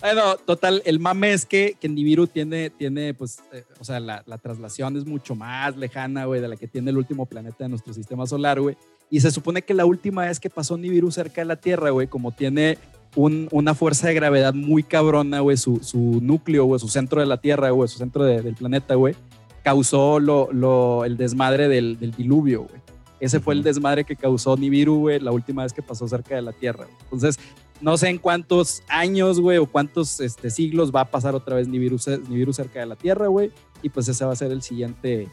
Bueno, 0.00 0.36
total, 0.46 0.80
el 0.86 0.98
mame 0.98 1.34
es 1.34 1.44
que, 1.44 1.76
que 1.78 1.86
Nibiru 1.86 2.26
tiene, 2.26 2.70
tiene 2.70 3.12
pues, 3.12 3.40
eh, 3.52 3.64
o 3.78 3.84
sea, 3.84 4.00
la, 4.00 4.22
la 4.26 4.38
traslación 4.38 4.96
es 4.96 5.04
mucho 5.04 5.34
más 5.34 5.76
lejana, 5.76 6.24
güey, 6.24 6.40
de 6.40 6.48
la 6.48 6.56
que 6.56 6.66
tiene 6.66 6.90
el 6.90 6.96
último 6.96 7.26
planeta 7.26 7.64
de 7.64 7.68
nuestro 7.68 7.92
sistema 7.92 8.26
solar, 8.26 8.62
güey. 8.62 8.78
Y 9.10 9.20
se 9.20 9.30
supone 9.30 9.60
que 9.60 9.74
la 9.74 9.84
última 9.84 10.24
vez 10.24 10.40
que 10.40 10.48
pasó 10.48 10.78
Nibiru 10.78 11.10
cerca 11.10 11.42
de 11.42 11.44
la 11.44 11.56
Tierra, 11.56 11.90
güey, 11.90 12.06
como 12.06 12.32
tiene 12.32 12.78
un- 13.14 13.46
una 13.50 13.74
fuerza 13.74 14.08
de 14.08 14.14
gravedad 14.14 14.54
muy 14.54 14.82
cabrona, 14.84 15.40
güey, 15.40 15.58
su, 15.58 15.80
su 15.82 15.98
núcleo, 16.22 16.64
güey, 16.64 16.80
su 16.80 16.88
centro 16.88 17.20
de 17.20 17.26
la 17.26 17.36
Tierra, 17.38 17.68
güey, 17.68 17.86
su 17.86 17.98
centro 17.98 18.24
de- 18.24 18.40
del 18.40 18.54
planeta, 18.54 18.94
güey, 18.94 19.14
causó 19.62 20.18
lo, 20.18 20.48
lo- 20.50 21.04
el 21.04 21.18
desmadre 21.18 21.68
del, 21.68 21.98
del 22.00 22.12
diluvio, 22.12 22.62
güey. 22.62 22.80
Ese 23.20 23.38
fue 23.40 23.54
el 23.54 23.62
desmadre 23.62 24.04
que 24.04 24.16
causó 24.16 24.56
Nibiru, 24.56 24.98
güey, 25.00 25.20
la 25.20 25.30
última 25.32 25.62
vez 25.62 25.72
que 25.72 25.82
pasó 25.82 26.08
cerca 26.08 26.34
de 26.34 26.42
la 26.42 26.52
Tierra. 26.52 26.86
Entonces, 27.04 27.38
no 27.80 27.96
sé 27.96 28.08
en 28.08 28.18
cuántos 28.18 28.82
años, 28.88 29.38
güey, 29.40 29.58
o 29.58 29.66
cuántos 29.66 30.20
este, 30.20 30.50
siglos 30.50 30.90
va 30.94 31.02
a 31.02 31.04
pasar 31.10 31.34
otra 31.34 31.56
vez 31.56 31.68
Nibiru, 31.68 31.98
ce- 31.98 32.18
Nibiru 32.28 32.52
cerca 32.52 32.80
de 32.80 32.86
la 32.86 32.96
Tierra, 32.96 33.26
güey. 33.28 33.50
Y 33.82 33.88
pues 33.90 34.08
ese 34.08 34.24
va 34.24 34.32
a 34.32 34.36
ser 34.36 34.50
el 34.52 34.62
siguiente 34.62 35.28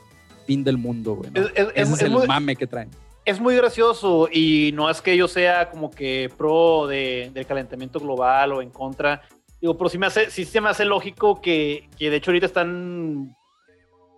fin 0.45 0.63
del 0.63 0.77
mundo, 0.77 1.15
güey. 1.15 1.31
¿no? 1.31 1.41
Es, 1.41 1.47
es- 1.47 1.51
Ese 1.55 1.71
es- 1.75 1.87
es 1.89 1.93
es 1.93 2.01
el 2.03 2.11
muy, 2.11 2.27
mame 2.27 2.55
que 2.55 2.67
traen. 2.67 2.89
es 3.25 3.39
muy 3.41 3.55
gracioso 3.55 4.29
y 4.31 4.71
no 4.73 4.89
es 4.89 5.01
que 5.01 5.17
yo 5.17 5.27
sea 5.27 5.69
como 5.69 5.91
que 5.91 6.29
pro 6.37 6.87
de- 6.87 7.31
del 7.33 7.45
calentamiento 7.45 7.99
global 7.99 8.53
o 8.53 8.61
en 8.61 8.69
contra. 8.69 9.21
Digo, 9.59 9.77
pero 9.77 9.89
sí, 9.89 9.97
me 9.97 10.05
hace, 10.05 10.29
sí 10.31 10.45
se 10.45 10.61
me 10.61 10.69
hace 10.69 10.85
lógico 10.85 11.41
que, 11.41 11.89
que 11.97 12.09
de 12.09 12.17
hecho 12.17 12.31
ahorita 12.31 12.45
están 12.45 13.35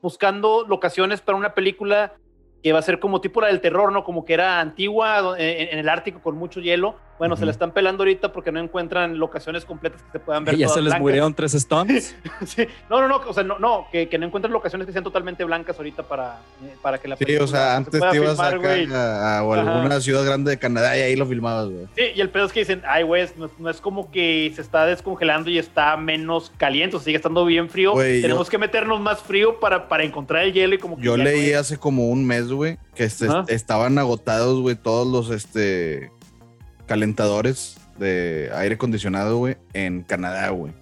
buscando 0.01 0.65
locaciones 0.67 1.21
para 1.21 1.37
una 1.37 1.53
película 1.53 2.13
que 2.61 2.73
va 2.73 2.79
a 2.79 2.83
ser 2.83 2.99
como 2.99 3.21
tipo 3.21 3.41
la 3.41 3.47
del 3.47 3.61
terror, 3.61 3.91
¿no? 3.91 4.03
Como 4.03 4.25
que 4.25 4.33
era 4.33 4.59
antigua, 4.59 5.35
en, 5.37 5.69
en 5.69 5.79
el 5.79 5.89
Ártico 5.89 6.21
con 6.21 6.35
mucho 6.35 6.59
hielo, 6.59 6.95
Bueno, 7.19 7.35
se 7.35 7.45
la 7.45 7.51
están 7.51 7.71
pelando 7.71 8.01
ahorita 8.03 8.31
porque 8.31 8.51
no 8.51 8.59
encuentran 8.59 9.19
locaciones 9.19 9.65
completas 9.65 10.01
que 10.01 10.11
se 10.13 10.19
puedan 10.19 10.45
ver. 10.45 10.55
Y 10.55 10.59
ya 10.59 10.65
todas 10.67 10.75
se 10.77 10.81
les 10.81 10.89
blancas. 10.91 11.01
murieron 11.01 11.33
tres 11.35 11.53
stones. 11.53 12.15
Sí. 12.45 12.65
No, 12.89 13.01
no, 13.01 13.07
no, 13.09 13.17
o 13.17 13.33
sea, 13.33 13.43
no, 13.43 13.59
no 13.59 13.85
que, 13.91 14.07
que 14.07 14.17
no 14.17 14.25
encuentran 14.25 14.53
locaciones 14.53 14.87
que 14.87 14.93
sean 14.93 15.03
totalmente 15.03 15.43
blancas 15.43 15.75
ahorita 15.77 16.03
para, 16.03 16.39
eh, 16.63 16.75
para 16.81 16.97
que 16.97 17.07
la 17.09 17.17
Sí, 17.17 17.35
o 17.37 17.45
sea, 17.45 17.71
se 17.71 17.75
antes 17.75 17.91
te 18.01 18.15
ibas 18.15 18.37
filmar, 18.37 18.55
acá 18.55 18.69
a, 18.97 19.37
a- 19.39 19.43
o 19.43 19.53
a 19.53 19.61
Ajá. 19.61 19.75
alguna 19.75 19.99
ciudad 20.01 20.23
grande 20.23 20.51
de 20.51 20.57
Canadá 20.57 20.97
y 20.97 21.01
ahí 21.01 21.15
lo 21.17 21.25
filmabas, 21.25 21.67
güey. 21.69 21.85
Sí, 21.95 22.03
y 22.15 22.21
el 22.21 22.29
pedo 22.29 22.45
es 22.45 22.53
que 22.53 22.61
dicen, 22.61 22.81
ay, 22.87 23.03
güey, 23.03 23.27
no, 23.37 23.45
es- 23.47 23.59
no 23.59 23.69
es 23.69 23.81
como 23.81 24.09
que 24.11 24.51
se 24.55 24.61
está 24.61 24.85
descongelando 24.85 25.49
y 25.49 25.59
está 25.59 25.97
menos 25.97 26.51
caliente, 26.57 26.95
o 26.95 26.99
sea, 26.99 27.05
sigue 27.05 27.17
estando 27.17 27.43
bien 27.45 27.69
frío. 27.69 27.91
Güey, 27.91 28.21
Tenemos 28.21 28.47
yo- 28.47 28.51
que 28.51 28.57
meternos 28.57 29.01
más 29.01 29.19
frío 29.21 29.59
para, 29.59 29.89
para 29.89 30.03
encontrar 30.05 30.43
el 30.45 30.53
hielo 30.53 30.75
y 30.75 30.77
como 30.77 30.95
que 30.95 31.03
Yo 31.03 31.17
ya, 31.17 31.23
leí 31.25 31.41
güey. 31.41 31.53
hace 31.53 31.77
como 31.77 32.07
un 32.07 32.25
mes, 32.25 32.47
güey, 32.49 32.77
que 32.95 33.03
estaban 33.03 33.97
agotados, 33.97 34.61
güey, 34.61 34.75
todos 34.75 35.05
los 35.07 35.29
este 35.35 36.11
calentadores 36.89 37.77
de 37.99 38.49
aire 38.55 38.75
acondicionado, 38.75 39.37
güey, 39.37 39.55
en 39.73 40.01
Canadá, 40.03 40.49
güey. 40.49 40.73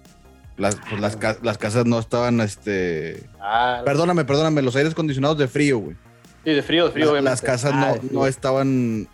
Las, 0.56 0.76
pues, 0.88 1.00
las, 1.00 1.16
ca- 1.16 1.36
las 1.42 1.56
casas 1.58 1.86
no 1.86 1.98
estaban, 2.00 2.40
este... 2.40 3.28
Ah, 3.40 3.82
Perdóname, 3.84 4.24
perdóname, 4.24 4.62
los 4.62 4.74
aires 4.74 4.92
acondicionados 4.94 5.38
de 5.38 5.46
frío, 5.46 5.78
güey. 5.78 5.96
sí, 6.44 6.50
de 6.50 6.62
frío, 6.62 6.86
de 6.86 6.90
frío, 6.92 7.14
Las, 7.14 7.22
las 7.24 7.42
casas 7.42 7.72
Ah, 7.74 7.92
no, 7.92 7.94
frío. 8.00 8.10
no 8.12 8.26
estaban 8.26 9.06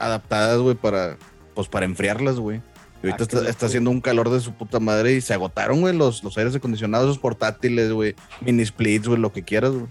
adaptadas, 0.00 0.58
güey, 0.58 0.74
para, 0.74 1.16
pues, 1.54 1.68
para 1.68 1.86
enfriarlas, 1.86 2.36
güey. 2.40 2.60
Y 3.02 3.06
ahorita 3.10 3.38
Ah, 3.38 3.48
está, 3.48 3.66
haciendo 3.66 3.90
un 3.90 4.00
calor 4.00 4.30
de 4.30 4.40
su 4.40 4.52
puta 4.52 4.80
madre 4.80 5.12
y 5.12 5.20
se 5.20 5.32
agotaron, 5.32 5.80
güey, 5.80 5.94
los, 5.96 6.24
los 6.24 6.36
aires 6.38 6.54
acondicionados, 6.56 7.06
esos 7.10 7.18
portátiles, 7.18 7.92
güey, 7.92 8.14
mini 8.40 8.64
splits, 8.66 9.06
güey, 9.06 9.20
lo 9.20 9.32
que 9.32 9.42
quieras, 9.44 9.70
güey. 9.72 9.86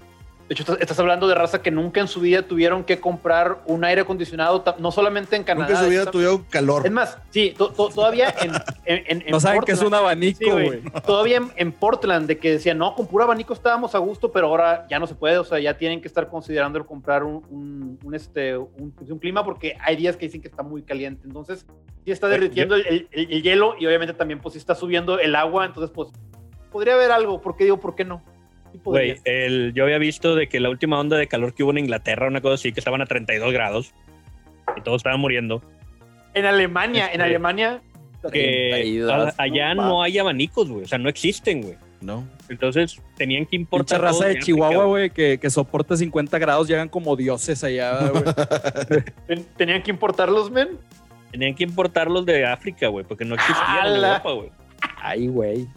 De 0.50 0.54
hecho, 0.56 0.64
estás, 0.64 0.78
estás 0.82 1.00
hablando 1.00 1.28
de 1.28 1.36
raza 1.36 1.62
que 1.62 1.70
nunca 1.70 2.00
en 2.02 2.08
su 2.08 2.20
vida 2.22 2.42
tuvieron 2.42 2.84
que 2.84 3.00
comprar 3.00 3.60
un 3.68 3.84
aire 3.86 4.02
acondicionado, 4.02 4.64
no 4.80 4.92
solamente 4.92 5.36
en 5.36 5.44
Canadá. 5.44 5.68
Nunca 5.70 5.80
en 5.80 5.86
su 5.86 5.92
vida 5.92 6.10
tuvieron 6.10 6.44
calor. 6.46 6.88
Es 6.88 6.92
más, 6.92 7.20
sí, 7.30 7.54
to- 7.56 7.70
to- 7.72 7.90
todavía 7.90 8.34
en, 8.42 8.54
en, 8.86 9.04
en- 9.08 9.22
en 9.28 9.30
No 9.32 9.40
saben 9.40 9.62
que 9.62 9.74
es 9.74 9.82
un 9.84 9.94
abanico, 9.94 10.40
Sí, 10.40 10.50
güey. 10.50 10.82
Todavía 11.06 11.38
en, 11.38 11.52
en 11.56 11.72
Portland, 11.72 12.26
de 12.28 12.40
que 12.40 12.50
decían, 12.54 12.80
no, 12.80 12.96
con 12.96 13.06
puro 13.06 13.26
abanico 13.26 13.54
estábamos 13.54 13.94
a 13.94 14.00
gusto, 14.00 14.32
pero 14.32 14.48
ahora 14.48 14.88
ya 14.90 14.98
no 14.98 15.06
se 15.06 15.14
puede, 15.14 15.38
o 15.38 15.44
sea, 15.44 15.60
ya 15.60 15.78
tienen 15.78 16.02
que 16.02 16.08
estar 16.08 16.28
considerando 16.30 16.80
el 16.80 16.86
comprar 16.88 17.24
un, 17.24 17.46
un, 17.52 18.00
un, 18.04 18.16
este, 18.16 18.58
un, 18.58 18.92
un 19.08 19.20
clima 19.20 19.46
porque 19.46 19.78
hay 19.80 19.96
días 19.98 20.18
que 20.18 20.26
dicen 20.26 20.42
que 20.42 20.48
está 20.48 20.64
muy 20.64 20.82
caliente. 20.82 21.28
Entonces, 21.28 21.64
sí 22.04 22.10
está 22.12 22.28
derritiendo 22.28 22.74
el, 22.74 23.08
el- 23.12 23.32
el 23.32 23.44
hielo 23.44 23.76
y 23.80 23.86
obviamente 23.86 24.16
también, 24.16 24.40
pues, 24.40 24.54
sí 24.54 24.58
está 24.58 24.74
subiendo 24.74 25.20
el 25.20 25.36
agua. 25.36 25.68
Entonces, 25.68 25.92
pues, 25.94 26.10
podría 26.72 26.96
haber 26.96 27.12
algo. 27.12 27.40
¿Por 27.40 27.56
qué 27.56 27.66
digo, 27.66 27.80
por 27.80 27.94
qué 27.94 28.04
no? 28.04 28.24
Güey, 28.84 29.18
el, 29.26 29.74
yo 29.74 29.84
había 29.84 29.98
visto 29.98 30.36
de 30.36 30.48
que 30.48 30.60
la 30.60 30.70
última 30.70 31.00
onda 31.00 31.18
de 31.18 31.28
calor 31.28 31.54
que 31.54 31.64
hubo 31.64 31.72
en 31.72 31.80
Inglaterra, 31.80 32.28
una 32.28 32.42
cosa 32.42 32.56
así, 32.56 32.72
que 32.72 32.80
estaban 32.80 33.02
a 33.02 33.06
32 33.06 33.52
grados 33.54 33.94
y 34.78 34.82
todos 34.82 34.98
estaban 34.98 35.20
muriendo. 35.20 35.62
En 36.34 36.46
Alemania, 36.46 37.06
en 37.08 37.12
Este, 37.14 37.24
Alemania. 37.24 37.82
Que 38.32 38.70
32, 38.72 39.12
a- 39.12 39.34
allá 39.44 39.74
no, 39.76 40.04
hay 40.04 40.18
abanicos, 40.20 40.70
güey. 40.70 40.84
O 40.84 40.88
sea, 40.88 40.98
no 40.98 41.10
existen, 41.10 41.62
güey. 41.62 41.76
¿No? 42.02 42.26
Entonces 42.48 43.02
tenían 43.18 43.46
que 43.46 43.58
importar. 43.58 44.00
raza 44.02 44.20
todo 44.20 44.28
de 44.30 44.40
Chihuahua, 44.40 44.86
güey, 44.86 45.10
que, 45.10 45.38
que 45.38 45.50
soporta 45.50 45.98
50 45.98 46.38
grados, 46.40 46.68
llegan 46.68 46.88
como 46.88 47.16
dioses 47.18 47.62
allá, 47.64 48.08
güey. 48.10 48.24
ten- 49.28 49.46
tenían 49.58 49.84
que 49.84 49.92
importarlos, 49.92 50.50
men. 50.50 50.78
Tenían 51.32 51.56
que 51.56 51.64
importarlos 51.66 52.26
de 52.26 52.46
África, 52.46 52.88
güey, 52.88 53.06
porque 53.06 53.26
no 53.26 53.36
existían 53.36 53.88
en. 53.88 53.96
Europa, 53.96 54.32
güey. 54.32 54.50
Ay, 55.02 55.28
güey. 55.28 55.68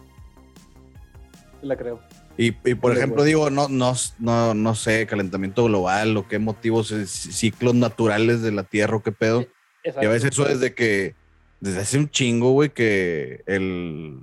La 1.62 1.76
creo. 1.76 2.00
Y, 2.38 2.54
y 2.64 2.74
por 2.74 2.96
ejemplo, 2.96 3.24
digo, 3.24 3.50
no, 3.50 3.68
no, 3.68 3.92
no, 4.18 4.54
no 4.54 4.74
sé, 4.74 5.06
calentamiento 5.06 5.64
global 5.64 6.16
o 6.16 6.26
qué 6.28 6.38
motivos, 6.38 6.90
eh, 6.92 7.06
ciclos 7.06 7.74
naturales 7.74 8.40
de 8.42 8.52
la 8.52 8.64
Tierra 8.64 8.96
o 8.96 9.02
qué 9.02 9.12
pedo. 9.12 9.46
Y 9.84 10.04
a 10.04 10.08
veces 10.08 10.32
eso 10.32 10.48
es 10.48 10.60
de 10.60 10.74
que 10.74 11.14
desde 11.60 11.80
hace 11.80 11.98
un 11.98 12.08
chingo, 12.10 12.52
güey, 12.52 12.70
que 12.70 13.42
el 13.46 14.20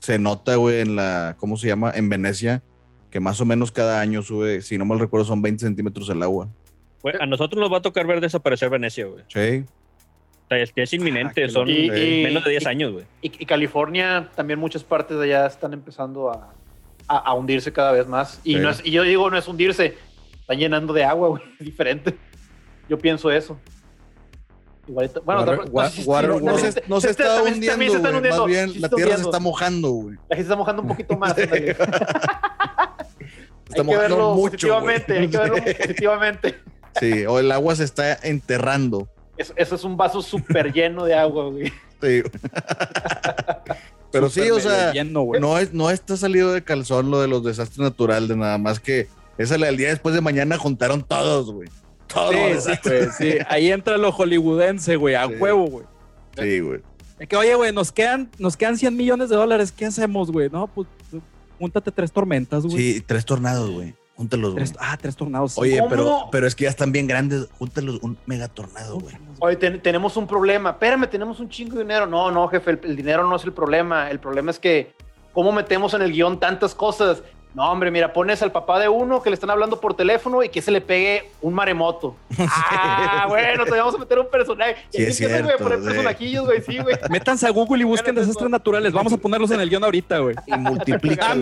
se 0.00 0.18
nota, 0.18 0.56
güey, 0.56 0.80
en 0.80 0.96
la, 0.96 1.36
¿cómo 1.38 1.56
se 1.56 1.66
llama? 1.68 1.90
En 1.94 2.08
Venecia, 2.08 2.62
que 3.10 3.18
más 3.20 3.40
o 3.40 3.44
menos 3.44 3.72
cada 3.72 4.00
año 4.00 4.22
sube, 4.22 4.60
si 4.62 4.76
no 4.78 4.84
mal 4.84 4.98
recuerdo, 4.98 5.24
son 5.26 5.42
20 5.42 5.64
centímetros 5.64 6.08
el 6.10 6.22
agua. 6.22 6.48
Güey, 7.02 7.14
a 7.20 7.26
nosotros 7.26 7.60
nos 7.60 7.72
va 7.72 7.78
a 7.78 7.82
tocar 7.82 8.06
ver 8.06 8.20
desaparecer 8.20 8.70
Venecia, 8.70 9.06
güey. 9.06 9.24
Sí. 9.28 9.64
O 10.44 10.48
sea, 10.48 10.58
es 10.58 10.72
que 10.72 10.82
es 10.82 10.92
inminente, 10.92 11.42
qué 11.42 11.48
son 11.48 11.68
y- 11.68 11.88
menos 12.24 12.44
de 12.44 12.50
10 12.50 12.62
y- 12.62 12.66
años, 12.68 12.92
güey. 12.92 13.04
Y, 13.22 13.32
y 13.42 13.46
California, 13.46 14.30
también 14.36 14.58
muchas 14.58 14.84
partes 14.84 15.16
de 15.18 15.24
allá 15.24 15.46
están 15.46 15.72
empezando 15.72 16.30
a, 16.30 16.52
a- 17.08 17.18
a 17.18 17.34
hundirse 17.34 17.72
cada 17.72 17.92
vez 17.92 18.06
más. 18.06 18.40
Y, 18.44 18.54
Sí. 18.54 18.60
no 18.60 18.70
es- 18.70 18.80
y 18.84 18.90
yo 18.90 19.02
digo, 19.02 19.30
no 19.30 19.36
es 19.38 19.46
hundirse, 19.48 19.96
están 20.40 20.58
llenando 20.58 20.92
de 20.92 21.04
agua, 21.04 21.28
güey, 21.28 21.42
es 21.58 21.64
diferente. 21.66 22.16
Yo 22.88 22.98
pienso 22.98 23.30
eso. 23.30 23.58
Igualito, 24.88 25.20
bueno, 25.22 25.40
Water- 25.72 25.90
sí, 25.90 26.04
water- 26.06 26.30
No, 26.30 26.38
no 26.40 26.52
también 26.52 26.72
se, 26.72 26.82
no 26.86 27.00
se 27.00 27.10
este- 27.10 27.22
está 27.24 27.34
también- 27.36 27.54
hundiendo, 27.54 27.84
se 28.10 28.14
hundiendo. 28.16 28.44
Bien, 28.46 28.68
Sí 28.68 28.74
se 28.74 28.80
la 28.80 28.86
está 28.86 28.96
Tierra 28.96 29.16
se 29.16 29.22
está 29.22 29.40
mojando, 29.40 29.90
güey. 29.90 30.14
La 30.28 30.36
gente 30.36 30.36
se 30.36 30.42
está 30.42 30.56
mojando 30.56 30.82
un 30.82 30.88
poquito 30.88 31.16
más. 31.16 31.34
Está 33.68 33.82
hay 33.82 33.88
que 33.88 33.96
verlo 33.96 34.34
mucho, 34.34 34.52
positivamente, 34.52 35.18
hay 35.18 35.28
que 35.28 35.36
verlo 35.38 35.56
positivamente. 35.78 36.54
Sí, 37.00 37.26
o 37.26 37.40
el 37.40 37.50
agua 37.50 37.74
se 37.74 37.82
está 37.82 38.14
enterrando. 38.22 39.08
Eso, 39.36 39.52
eso 39.56 39.74
es 39.74 39.82
un 39.84 39.96
vaso 39.96 40.22
súper 40.22 40.72
lleno 40.72 41.04
de 41.04 41.14
agua, 41.14 41.50
güey. 41.50 41.72
Sí. 42.00 42.22
Pero 44.12 44.30
sí, 44.30 44.50
o 44.50 44.60
sea, 44.60 44.92
lleno, 44.92 45.26
no, 45.40 45.58
es, 45.58 45.72
no 45.72 45.90
está 45.90 46.16
salido 46.16 46.52
de 46.52 46.62
calzón 46.62 47.10
lo 47.10 47.20
de 47.20 47.28
los 47.28 47.44
desastres 47.44 47.78
naturales, 47.78 48.28
de 48.28 48.36
nada 48.36 48.58
más 48.58 48.80
que 48.80 49.08
esa 49.38 49.58
la 49.58 49.66
del 49.66 49.76
día 49.76 49.88
después 49.88 50.14
de 50.14 50.20
mañana 50.20 50.56
juntaron 50.56 51.02
todos, 51.02 51.50
güey. 51.52 51.68
Todos. 52.06 52.32
Sí, 52.64 52.70
sí, 52.82 52.88
güey, 52.88 53.08
sí. 53.18 53.38
Ahí 53.48 53.70
entra 53.70 53.98
lo 53.98 54.12
hollywoodense, 54.12 54.96
güey, 54.96 55.14
a 55.14 55.26
Sí. 55.26 55.34
huevo, 55.34 55.66
güey. 55.66 55.84
Sí, 56.38 56.60
güey. 56.60 56.80
Es 57.18 57.28
que, 57.28 57.36
oye, 57.36 57.54
güey, 57.54 57.72
nos 57.72 57.92
quedan, 57.92 58.30
nos 58.38 58.56
quedan 58.56 58.76
100 58.78 58.94
millones 58.96 59.28
de 59.30 59.36
dólares. 59.36 59.72
¿Qué 59.72 59.86
hacemos, 59.86 60.30
güey? 60.30 60.50
No, 60.50 60.66
pues, 60.66 60.86
júntate 61.58 61.90
tres 61.90 62.12
tormentas, 62.12 62.64
güey. 62.64 62.76
Sí, 62.76 63.04
tres 63.06 63.24
tornados, 63.24 63.70
güey. 63.70 63.94
Júntalos. 64.16 64.54
Tres- 64.54 64.74
ah, 64.80 64.96
tres 65.00 65.14
tornados. 65.14 65.58
Oye, 65.58 65.78
¿Cómo? 65.78 65.90
pero, 65.90 66.28
pero 66.32 66.46
es 66.46 66.54
que 66.54 66.64
ya 66.64 66.70
están 66.70 66.90
bien 66.90 67.06
grandes. 67.06 67.48
Júntalos 67.58 67.98
un 68.02 68.16
megatornado, 68.26 68.98
güey. 68.98 69.14
Oye, 69.40 69.56
ten- 69.56 69.80
tenemos 69.82 70.16
un 70.16 70.26
problema. 70.26 70.70
Espérame, 70.70 71.06
tenemos 71.08 71.38
un 71.40 71.48
chingo 71.50 71.74
de 71.76 71.82
dinero. 71.82 72.06
No, 72.06 72.30
no, 72.30 72.48
jefe, 72.48 72.70
el, 72.72 72.80
el 72.84 72.96
dinero 72.96 73.28
no 73.28 73.36
es 73.36 73.44
el 73.44 73.52
problema. 73.52 74.10
El 74.10 74.18
problema 74.18 74.50
es 74.50 74.58
que, 74.58 74.94
¿cómo 75.32 75.52
metemos 75.52 75.92
en 75.94 76.02
el 76.02 76.12
guion 76.12 76.40
tantas 76.40 76.74
cosas? 76.74 77.22
No, 77.54 77.70
hombre, 77.72 77.90
mira, 77.90 78.12
pones 78.12 78.42
al 78.42 78.52
papá 78.52 78.78
de 78.78 78.86
uno 78.86 79.22
que 79.22 79.30
le 79.30 79.34
están 79.34 79.48
hablando 79.48 79.80
por 79.80 79.94
teléfono 79.94 80.42
y 80.42 80.50
que 80.50 80.60
se 80.60 80.70
le 80.70 80.82
pegue 80.82 81.30
un 81.40 81.54
maremoto. 81.54 82.14
Ah, 82.38 83.24
bueno, 83.28 83.64
te 83.64 83.70
vamos 83.70 83.94
a 83.94 83.98
meter 83.98 84.18
un 84.18 84.30
personaje. 84.30 84.76
Sí, 84.90 85.02
es 85.02 85.20
empiezan, 85.20 85.42
güey, 85.44 85.54
a 85.54 85.56
cierto, 85.58 85.62
poner 85.64 85.78
sí. 85.80 85.84
personajillos, 85.86 86.44
güey, 86.44 86.62
sí, 86.62 86.78
güey. 86.78 86.96
Métanse 87.10 87.46
a 87.46 87.50
Google 87.50 87.82
y 87.82 87.84
busquen 87.84 88.14
desastres 88.14 88.50
naturales. 88.50 88.92
Vamos 88.92 89.12
a 89.12 89.16
ponerlos 89.16 89.50
en 89.50 89.60
el 89.60 89.68
guion 89.70 89.84
ahorita, 89.84 90.18
güey. 90.18 90.36
Y 90.46 90.52
multiplica. 90.56 91.34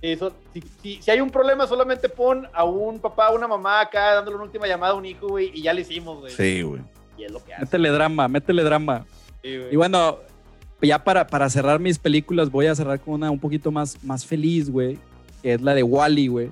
Eso, 0.00 0.32
si, 0.54 0.62
si- 0.82 1.02
si 1.02 1.10
hay 1.10 1.20
un 1.20 1.30
problema, 1.30 1.66
solamente 1.66 2.08
pon 2.08 2.46
a 2.52 2.64
un 2.64 3.00
papá, 3.00 3.26
a 3.28 3.32
una 3.32 3.48
mamá 3.48 3.80
acá 3.80 4.14
dándole 4.14 4.36
una 4.36 4.44
última 4.44 4.66
llamada 4.66 4.92
a 4.92 4.96
un 4.96 5.04
hijo, 5.04 5.28
güey, 5.28 5.50
y 5.54 5.62
ya 5.62 5.72
le 5.72 5.80
hicimos, 5.80 6.20
güey. 6.20 6.32
Sí, 6.32 6.62
güey. 6.62 6.82
Y 7.16 7.24
es 7.24 7.32
lo 7.32 7.42
que 7.44 7.52
hace. 7.52 7.64
Métele 7.64 7.90
drama, 7.90 8.28
métele 8.28 8.62
drama. 8.62 9.04
Sí, 9.42 9.56
güey. 9.56 9.72
Y 9.72 9.76
bueno, 9.76 10.18
ya 10.80 11.02
para, 11.02 11.26
para 11.26 11.50
cerrar 11.50 11.80
mis 11.80 11.98
películas, 11.98 12.50
voy 12.50 12.66
a 12.66 12.74
cerrar 12.76 13.00
con 13.00 13.14
una 13.14 13.30
un 13.30 13.40
poquito 13.40 13.72
más, 13.72 14.02
más 14.04 14.24
feliz, 14.24 14.70
güey, 14.70 14.98
que 15.42 15.54
es 15.54 15.60
la 15.62 15.74
de 15.74 15.82
Wally, 15.82 16.28
güey. 16.28 16.50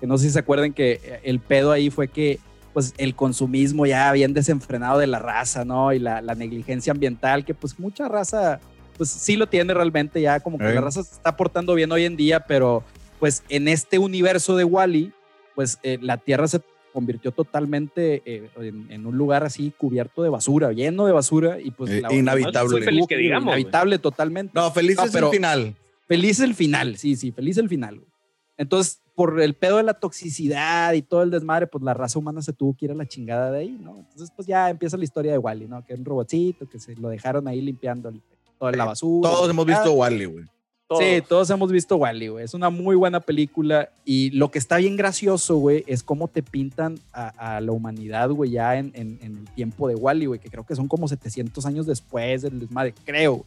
Que 0.00 0.06
no 0.08 0.18
sé 0.18 0.24
si 0.26 0.30
se 0.32 0.38
acuerdan 0.40 0.72
que 0.72 1.20
el 1.22 1.38
pedo 1.40 1.70
ahí 1.70 1.90
fue 1.90 2.08
que 2.08 2.38
pues 2.72 2.94
el 2.98 3.14
consumismo 3.16 3.86
ya 3.86 4.12
bien 4.12 4.34
desenfrenado 4.34 4.98
de 4.98 5.06
la 5.08 5.18
raza, 5.18 5.64
¿no? 5.64 5.92
Y 5.92 5.98
la, 5.98 6.20
la 6.20 6.34
negligencia 6.34 6.92
ambiental, 6.92 7.44
que 7.44 7.54
pues 7.54 7.78
mucha 7.80 8.06
raza, 8.08 8.60
pues 8.98 9.08
sí 9.08 9.36
lo 9.36 9.46
tiene 9.46 9.72
realmente 9.72 10.20
ya, 10.20 10.40
como 10.40 10.58
que 10.58 10.68
Eh. 10.68 10.74
la 10.74 10.82
raza 10.82 11.02
se 11.02 11.14
está 11.14 11.34
portando 11.36 11.74
bien 11.74 11.90
hoy 11.90 12.04
en 12.04 12.16
día, 12.16 12.40
pero 12.40 12.84
pues 13.18 13.42
en 13.48 13.66
este 13.68 13.98
universo 13.98 14.54
de 14.56 14.64
Wally, 14.64 15.12
pues 15.54 15.78
eh, 15.82 15.98
la 16.02 16.18
Tierra 16.18 16.46
se 16.48 16.60
convirtió 16.92 17.32
totalmente 17.32 18.22
eh, 18.26 18.50
en, 18.58 18.86
en 18.90 19.06
un 19.06 19.16
lugar 19.16 19.44
así 19.44 19.72
cubierto 19.76 20.22
de 20.22 20.28
basura, 20.28 20.72
lleno 20.72 21.06
de 21.06 21.12
basura 21.12 21.58
y 21.60 21.70
pues 21.70 21.90
Eh, 21.90 22.00
la- 22.02 22.12
inhabitable. 22.12 22.68
Soy 22.70 22.82
feliz 22.82 23.06
que 23.08 23.16
digamos, 23.16 23.46
inhabitable 23.48 23.98
totalmente. 23.98 24.52
No, 24.54 24.70
feliz 24.72 24.96
No, 24.98 25.04
es 25.04 25.12
pero- 25.12 25.28
el 25.28 25.32
final. 25.34 25.74
Feliz 26.06 26.40
el 26.40 26.54
final, 26.54 26.96
sí, 26.96 27.16
sí, 27.16 27.32
feliz 27.32 27.56
el 27.58 27.68
final. 27.68 27.96
güey. 27.96 28.08
Entonces, 28.56 29.00
por 29.14 29.40
el 29.40 29.54
pedo 29.54 29.76
de 29.76 29.82
la 29.82 29.94
toxicidad 29.94 30.92
y 30.94 31.02
todo 31.02 31.22
el 31.22 31.30
desmadre, 31.30 31.66
pues 31.66 31.84
la 31.84 31.92
raza 31.94 32.18
humana 32.18 32.40
se 32.40 32.52
tuvo 32.52 32.74
que 32.76 32.86
ir 32.86 32.90
a 32.92 32.94
la 32.94 33.06
chingada 33.06 33.50
de 33.52 33.58
ahí, 33.60 33.78
¿no? 33.80 33.98
Entonces, 33.98 34.30
pues 34.34 34.48
ya 34.48 34.70
empieza 34.70 34.96
la 34.96 35.04
historia 35.04 35.32
de 35.32 35.38
Wally, 35.38 35.66
¿no? 35.68 35.84
Que 35.84 35.92
es 35.92 35.98
un 35.98 36.04
robotcito 36.04 36.68
que 36.68 36.78
se 36.80 36.94
lo 36.96 37.08
dejaron 37.08 37.46
ahí 37.46 37.60
limpiando 37.60 38.08
el- 38.08 38.22
la 38.60 38.84
basura. 38.84 39.30
Todos 39.30 39.50
hemos 39.50 39.66
visto 39.66 39.92
Wally, 39.92 40.24
güey. 40.26 40.44
Todos. 40.88 41.02
Sí, 41.04 41.22
todos 41.28 41.50
hemos 41.50 41.70
visto 41.70 41.96
Wally, 41.96 42.28
güey. 42.28 42.44
Es 42.44 42.54
una 42.54 42.70
muy 42.70 42.96
buena 42.96 43.20
película 43.20 43.90
y 44.06 44.30
lo 44.30 44.50
que 44.50 44.58
está 44.58 44.78
bien 44.78 44.96
gracioso, 44.96 45.56
güey, 45.56 45.84
es 45.86 46.02
cómo 46.02 46.28
te 46.28 46.42
pintan 46.42 46.98
a, 47.12 47.56
a 47.56 47.60
la 47.60 47.72
humanidad, 47.72 48.30
güey, 48.30 48.52
ya 48.52 48.76
en, 48.78 48.92
en- 48.94 49.18
en 49.20 49.36
el 49.36 49.44
tiempo 49.54 49.86
de 49.88 49.94
Wally, 49.96 50.24
güey, 50.26 50.40
que 50.40 50.48
creo 50.48 50.64
que 50.64 50.74
son 50.74 50.88
como 50.88 51.06
700 51.06 51.66
años 51.66 51.84
después 51.86 52.40
del 52.42 52.58
desmadre, 52.60 52.94
creo. 53.04 53.32
güey. 53.34 53.44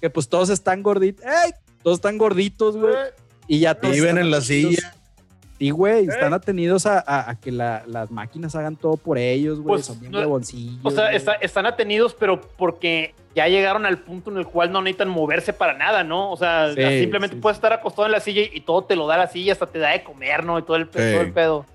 Que 0.00 0.10
pues 0.10 0.28
todos 0.28 0.50
están 0.50 0.82
gorditos, 0.82 1.24
¡ey! 1.24 1.52
Todos 1.82 1.98
están 1.98 2.18
gorditos, 2.18 2.76
güey. 2.76 2.92
Y 3.48 3.60
ya 3.60 3.74
todos 3.74 3.94
Viven 3.94 4.10
están 4.18 4.24
en 4.24 4.30
la 4.30 4.38
gorditos. 4.40 4.74
silla. 4.74 4.94
Sí, 5.58 5.70
güey, 5.70 6.06
están 6.08 6.34
atenidos 6.34 6.84
a, 6.86 6.98
a- 6.98 7.30
a 7.30 7.34
que 7.36 7.52
la- 7.52 7.84
las 7.86 8.10
máquinas 8.10 8.54
hagan 8.56 8.74
todo 8.76 8.96
por 8.96 9.18
ellos, 9.18 9.60
güey. 9.60 9.76
Pues, 9.76 9.86
son 9.86 10.00
bien 10.00 10.10
no- 10.12 10.18
O 10.82 10.90
sea, 10.90 11.12
está- 11.12 11.34
están 11.34 11.64
atenidos, 11.66 12.14
pero 12.14 12.40
porque 12.40 13.14
ya 13.36 13.46
llegaron 13.48 13.86
al 13.86 13.98
punto 13.98 14.30
en 14.32 14.38
el 14.38 14.46
cual 14.46 14.72
no 14.72 14.82
necesitan 14.82 15.08
moverse 15.08 15.52
para 15.52 15.74
nada, 15.74 16.02
¿no? 16.04 16.30
O 16.32 16.36
sea, 16.36 16.72
Sí, 16.74 17.00
simplemente 17.00 17.36
sí, 17.36 17.40
puedes 17.42 17.56
estar 17.56 17.72
acostado 17.72 18.06
en 18.06 18.12
la 18.12 18.20
silla 18.20 18.42
y, 18.42 18.50
y 18.52 18.60
todo 18.62 18.82
te 18.84 18.96
lo 18.96 19.06
da 19.06 19.16
la 19.16 19.28
silla, 19.28 19.52
hasta 19.52 19.66
te 19.66 19.78
da 19.78 19.90
de 19.90 20.02
comer, 20.02 20.44
¿no? 20.44 20.58
Y 20.58 20.62
todo 20.62 20.76
el, 20.76 20.88
todo 20.88 21.02
el 21.20 21.32
pedo. 21.32 21.66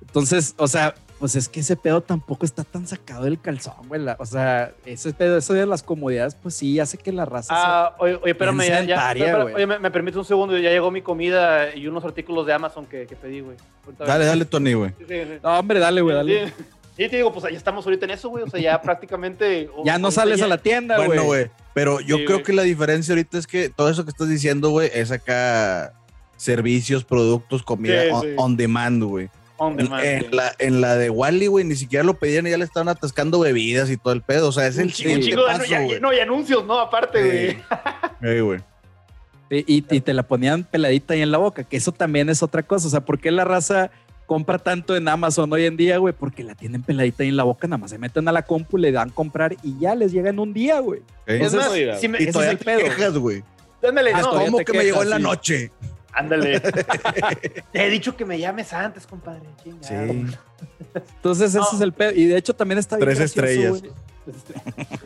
Entonces, 0.00 0.54
o 0.56 0.66
sea, 0.66 0.94
pues 1.20 1.36
es 1.36 1.48
que 1.48 1.60
ese 1.60 1.76
pedo 1.76 2.00
tampoco 2.00 2.44
está 2.44 2.64
tan 2.64 2.86
sacado 2.88 3.24
del 3.24 3.38
calzón, 3.40 3.86
güey. 3.86 4.00
La- 4.00 4.16
O 4.18 4.26
sea, 4.26 4.72
ese 4.84 5.12
pedo, 5.12 5.36
eso 5.36 5.52
de 5.52 5.66
las 5.66 5.82
comodidades, 5.84 6.34
pues 6.34 6.54
sí 6.56 6.80
hace 6.80 6.98
que 6.98 7.12
la 7.12 7.24
raza 7.26 7.54
Ah, 7.54 7.94
oye, 8.00 8.16
oye, 8.16 8.32
espérame, 8.32 8.58
bien 8.58 8.86
ya, 8.88 9.14
ya- 9.14 9.44
oye, 9.44 9.66
me, 9.66 9.78
me 9.78 9.90
permite 9.92 10.18
un 10.18 10.24
segundo, 10.24 10.56
ya 10.58 10.70
llegó 10.70 10.90
mi 10.90 11.02
comida 11.02 11.72
y 11.76 11.86
unos 11.86 12.04
artículos 12.04 12.46
de 12.46 12.54
Amazon 12.54 12.86
que, 12.86 13.06
que 13.06 13.14
pedí, 13.14 13.40
güey. 13.40 13.56
Ahorita 13.84 14.04
Dale, 14.06 14.24
dale, 14.24 14.44
Tony, 14.46 14.72
güey. 14.72 14.90
Sí, 14.98 15.04
sí, 15.06 15.14
sí. 15.14 15.24
se... 15.28 15.40
No, 15.42 15.58
hombre, 15.58 15.78
dale, 15.78 16.00
güey, 16.00 16.16
dale. 16.16 16.52
Sí, 16.96 17.08
te 17.08 17.16
digo, 17.16 17.32
pues 17.32 17.44
ya 17.50 17.56
estamos 17.56 17.84
ahorita 17.86 18.04
en 18.06 18.10
eso, 18.10 18.28
güey. 18.28 18.44
O 18.44 18.48
sea, 18.50 18.60
ya 18.60 18.80
prácticamente. 18.82 19.70
Ya 19.84 19.98
no 19.98 20.10
sales 20.10 20.38
ya- 20.38 20.46
a 20.46 20.48
la 20.48 20.58
tienda, 20.58 20.96
güey. 20.96 21.06
Bueno, 21.08 21.24
güey. 21.24 21.50
Pero 21.72 22.00
yo 22.00 22.16
Sí, 22.16 22.24
creo 22.24 22.38
güey. 22.38 22.44
que 22.44 22.52
la 22.52 22.62
diferencia 22.62 23.12
ahorita 23.12 23.38
es 23.38 23.46
que 23.46 23.68
todo 23.68 23.88
eso 23.90 24.04
que 24.04 24.10
estás 24.10 24.28
diciendo, 24.28 24.70
güey, 24.70 24.90
es 24.92 25.10
acá 25.10 25.92
servicios, 26.36 27.04
productos, 27.04 27.62
comida 27.62 28.02
Sí, 28.02 28.08
on, 28.12 28.22
sí. 28.22 28.28
on 28.36 28.56
demand, 28.56 29.02
güey. 29.04 29.28
On 29.62 29.72
En, 29.72 29.76
demand, 29.76 30.04
en 30.04 30.20
sí. 30.22 30.26
la, 30.32 30.52
en 30.58 30.80
la 30.80 30.96
de 30.96 31.10
Wally, 31.10 31.46
güey, 31.46 31.64
ni 31.66 31.76
siquiera 31.76 32.02
lo 32.02 32.14
pedían 32.14 32.46
y 32.46 32.50
ya 32.50 32.56
le 32.56 32.64
estaban 32.64 32.88
atascando 32.88 33.38
bebidas 33.40 33.90
y 33.90 33.98
todo 33.98 34.14
el 34.14 34.22
pedo. 34.22 34.48
O 34.48 34.52
sea, 34.52 34.66
es 34.66 34.78
el 34.78 34.90
de- 34.90 35.20
ya- 35.68 35.82
güey. 35.84 36.00
no, 36.00 36.12
y 36.14 36.18
anuncios, 36.18 36.64
¿no? 36.64 36.78
Aparte, 36.80 37.58
güey. 38.20 38.60
Y, 39.50 39.84
y 39.90 40.00
te 40.00 40.14
la 40.14 40.22
ponían 40.22 40.64
peladita 40.64 41.14
ahí 41.14 41.22
en 41.22 41.30
la 41.32 41.38
boca, 41.38 41.64
que 41.64 41.76
eso 41.76 41.92
también 41.92 42.28
es 42.30 42.42
otra 42.42 42.62
cosa. 42.62 42.86
O 42.86 42.90
sea, 42.90 43.00
¿por 43.00 43.18
qué 43.18 43.30
la 43.32 43.44
raza 43.44 43.90
compra 44.26 44.58
tanto 44.58 44.94
en 44.96 45.08
Amazon 45.08 45.52
hoy 45.52 45.66
en 45.66 45.76
día, 45.76 45.98
güey? 45.98 46.14
Porque 46.16 46.44
la 46.44 46.54
tienen 46.54 46.82
peladita 46.82 47.24
ahí 47.24 47.30
en 47.30 47.36
la 47.36 47.42
boca, 47.42 47.66
nada 47.66 47.78
más 47.78 47.90
se 47.90 47.98
meten 47.98 48.28
a 48.28 48.32
la 48.32 48.42
compu, 48.42 48.78
le 48.78 48.92
dan 48.92 49.10
comprar 49.10 49.56
y 49.64 49.76
ya 49.80 49.94
les 49.96 50.12
llega 50.12 50.30
en 50.30 50.38
un 50.38 50.52
día, 50.54 50.78
güey. 50.78 51.00
Ey. 51.26 51.42
Es 51.42 51.52
más, 51.52 51.68
Oiga, 51.68 51.98
si 51.98 52.06
me, 52.06 52.22
y 52.22 52.26
todavía 52.30 52.52
es 52.52 52.58
el 52.60 52.64
te 52.64 52.64
pedo. 52.64 52.78
quejas, 52.84 53.18
güey. 53.18 53.42
Ah, 53.82 53.90
no, 54.22 54.30
¿Cómo 54.44 54.58
que 54.58 54.72
me 54.72 54.84
llegó 54.84 55.02
en 55.02 55.10
la 55.10 55.16
sí. 55.16 55.22
noche? 55.22 55.72
Ándale. 56.12 56.60
Te 57.72 57.86
he 57.86 57.90
dicho 57.90 58.16
que 58.16 58.24
me 58.24 58.38
llames 58.38 58.72
antes, 58.72 59.06
compadre. 59.06 59.42
Chingado. 59.62 60.12
Entonces, 60.94 61.54
No. 61.54 61.62
ese 61.62 61.76
es 61.76 61.80
el 61.82 61.92
pedo. 61.92 62.12
Y 62.12 62.26
de 62.26 62.36
hecho, 62.36 62.54
también 62.54 62.78
está 62.78 62.96
bien 62.96 63.06
Tres 63.06 63.18
gracioso, 63.18 63.46
estrellas. 63.46 63.80
güey. 63.80 63.92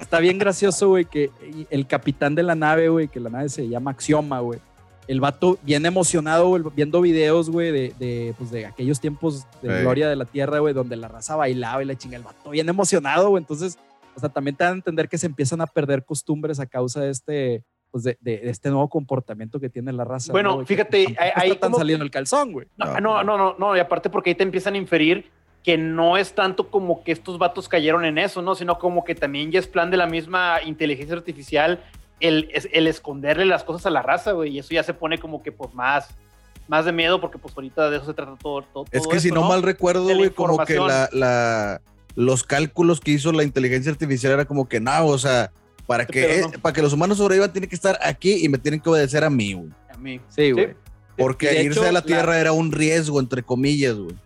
Está 0.00 0.18
bien 0.18 0.38
gracioso, 0.38 0.88
güey, 0.88 1.04
que 1.04 1.30
el 1.70 1.86
capitán 1.86 2.34
de 2.34 2.42
la 2.42 2.54
nave, 2.54 2.88
güey, 2.88 3.08
que 3.08 3.20
la 3.20 3.30
nave 3.30 3.48
se 3.48 3.68
llama 3.68 3.92
Axioma, 3.92 4.40
güey. 4.40 4.60
El 5.06 5.20
vato 5.20 5.58
bien 5.62 5.84
emocionado, 5.84 6.48
güey, 6.48 6.62
viendo 6.74 7.00
videos, 7.02 7.50
güey, 7.50 7.70
de, 7.70 7.94
de, 7.98 8.34
pues, 8.38 8.50
de 8.50 8.64
aquellos 8.66 9.00
tiempos 9.00 9.46
de 9.62 9.80
gloria 9.82 10.08
de 10.08 10.16
la 10.16 10.24
Tierra, 10.24 10.60
güey, 10.60 10.72
donde 10.72 10.96
la 10.96 11.08
raza 11.08 11.36
bailaba 11.36 11.82
y 11.82 11.86
la 11.86 11.94
chinga. 11.94 12.16
El 12.16 12.22
vato 12.22 12.50
bien 12.50 12.68
emocionado, 12.68 13.28
güey. 13.28 13.42
Entonces, 13.42 13.78
o 14.16 14.20
sea, 14.20 14.30
también 14.30 14.56
te 14.56 14.64
dan 14.64 14.72
a 14.72 14.76
entender 14.76 15.08
que 15.08 15.18
se 15.18 15.26
empiezan 15.26 15.60
a 15.60 15.66
perder 15.66 16.04
costumbres 16.04 16.58
a 16.58 16.66
causa 16.66 17.00
de 17.02 17.10
este, 17.10 17.62
pues, 17.94 18.02
de, 18.02 18.18
de- 18.22 18.38
de 18.38 18.50
este 18.50 18.70
nuevo 18.70 18.88
comportamiento 18.88 19.60
que 19.60 19.68
tiene 19.70 19.92
la 19.92 20.02
raza. 20.02 20.32
Bueno, 20.32 20.48
¿no, 20.48 20.54
güey? 20.56 20.66
Que 20.66 20.74
fíjate, 20.74 21.04
tampoco 21.04 21.22
ahí- 21.22 21.30
ahí 21.36 21.48
está 21.50 21.60
tan 21.60 21.70
como- 21.70 21.78
saliendo 21.78 22.04
el 22.04 22.10
calzón, 22.10 22.50
güey. 22.50 22.66
No, 22.76 22.98
no, 23.00 23.22
no, 23.22 23.38
no, 23.38 23.54
no, 23.56 23.76
y 23.76 23.78
aparte 23.78 24.10
porque 24.10 24.30
ahí 24.30 24.34
te 24.34 24.42
empiezan 24.42 24.74
a 24.74 24.78
inferir 24.78 25.30
que 25.62 25.78
no 25.78 26.16
es 26.16 26.34
tanto 26.34 26.72
como 26.72 27.04
que 27.04 27.12
estos 27.12 27.38
vatos 27.38 27.68
cayeron 27.68 28.04
en 28.04 28.18
eso, 28.18 28.42
¿no? 28.42 28.56
Sino 28.56 28.80
como 28.80 29.04
que 29.04 29.14
también 29.14 29.52
ya 29.52 29.60
es 29.60 29.68
plan 29.68 29.92
de 29.92 29.96
la 29.96 30.08
misma 30.08 30.56
inteligencia 30.66 31.14
artificial 31.14 31.84
el, 32.18 32.50
el 32.72 32.88
esconderle 32.88 33.44
las 33.44 33.62
cosas 33.62 33.86
a 33.86 33.90
la 33.90 34.02
raza, 34.02 34.32
güey, 34.32 34.50
y 34.56 34.58
eso 34.58 34.70
ya 34.74 34.82
se 34.82 34.92
pone 34.92 35.18
como 35.20 35.40
que 35.44 35.52
pues 35.52 35.72
más, 35.72 36.08
más 36.66 36.86
de 36.86 36.90
miedo 36.90 37.20
porque 37.20 37.38
pues 37.38 37.54
ahorita 37.56 37.90
de 37.90 37.98
eso 37.98 38.06
se 38.06 38.14
trata 38.14 38.34
todo. 38.42 38.62
todo 38.72 38.86
Es 38.90 39.06
que 39.06 39.20
si 39.20 39.28
esto, 39.28 39.40
no, 39.40 39.46
mal 39.48 39.62
recuerdo, 39.62 40.02
güey, 40.02 40.30
como 40.30 40.58
que 40.64 40.80
la, 40.80 41.08
la- 41.12 41.80
los 42.16 42.42
cálculos 42.42 42.98
que 42.98 43.12
hizo 43.12 43.30
la 43.30 43.44
inteligencia 43.44 43.92
artificial 43.92 44.32
era 44.32 44.46
como 44.46 44.68
que, 44.68 44.80
no, 44.80 45.06
o 45.06 45.16
sea, 45.18 45.52
para 45.86 46.06
que, 46.06 46.40
no. 46.42 46.50
para 46.60 46.72
que 46.72 46.82
los 46.82 46.92
humanos 46.92 47.18
sobrevivan 47.18 47.52
tienen 47.52 47.68
que 47.68 47.76
estar 47.76 47.98
aquí 48.02 48.44
y 48.44 48.48
me 48.48 48.58
tienen 48.58 48.80
que 48.80 48.88
obedecer 48.88 49.24
a 49.24 49.30
mí, 49.30 49.52
güey. 49.52 49.70
A 49.92 49.96
mí. 49.96 50.20
Sí, 50.28 50.50
güey. 50.52 50.74
Porque 51.16 51.62
irse 51.62 51.78
hecho, 51.78 51.82
a 51.82 51.86
la 51.86 51.92
la- 51.92 52.02
Tierra 52.02 52.38
era 52.40 52.52
un 52.52 52.72
riesgo, 52.72 53.20
entre 53.20 53.42
comillas, 53.42 53.94
güey. 53.94 54.16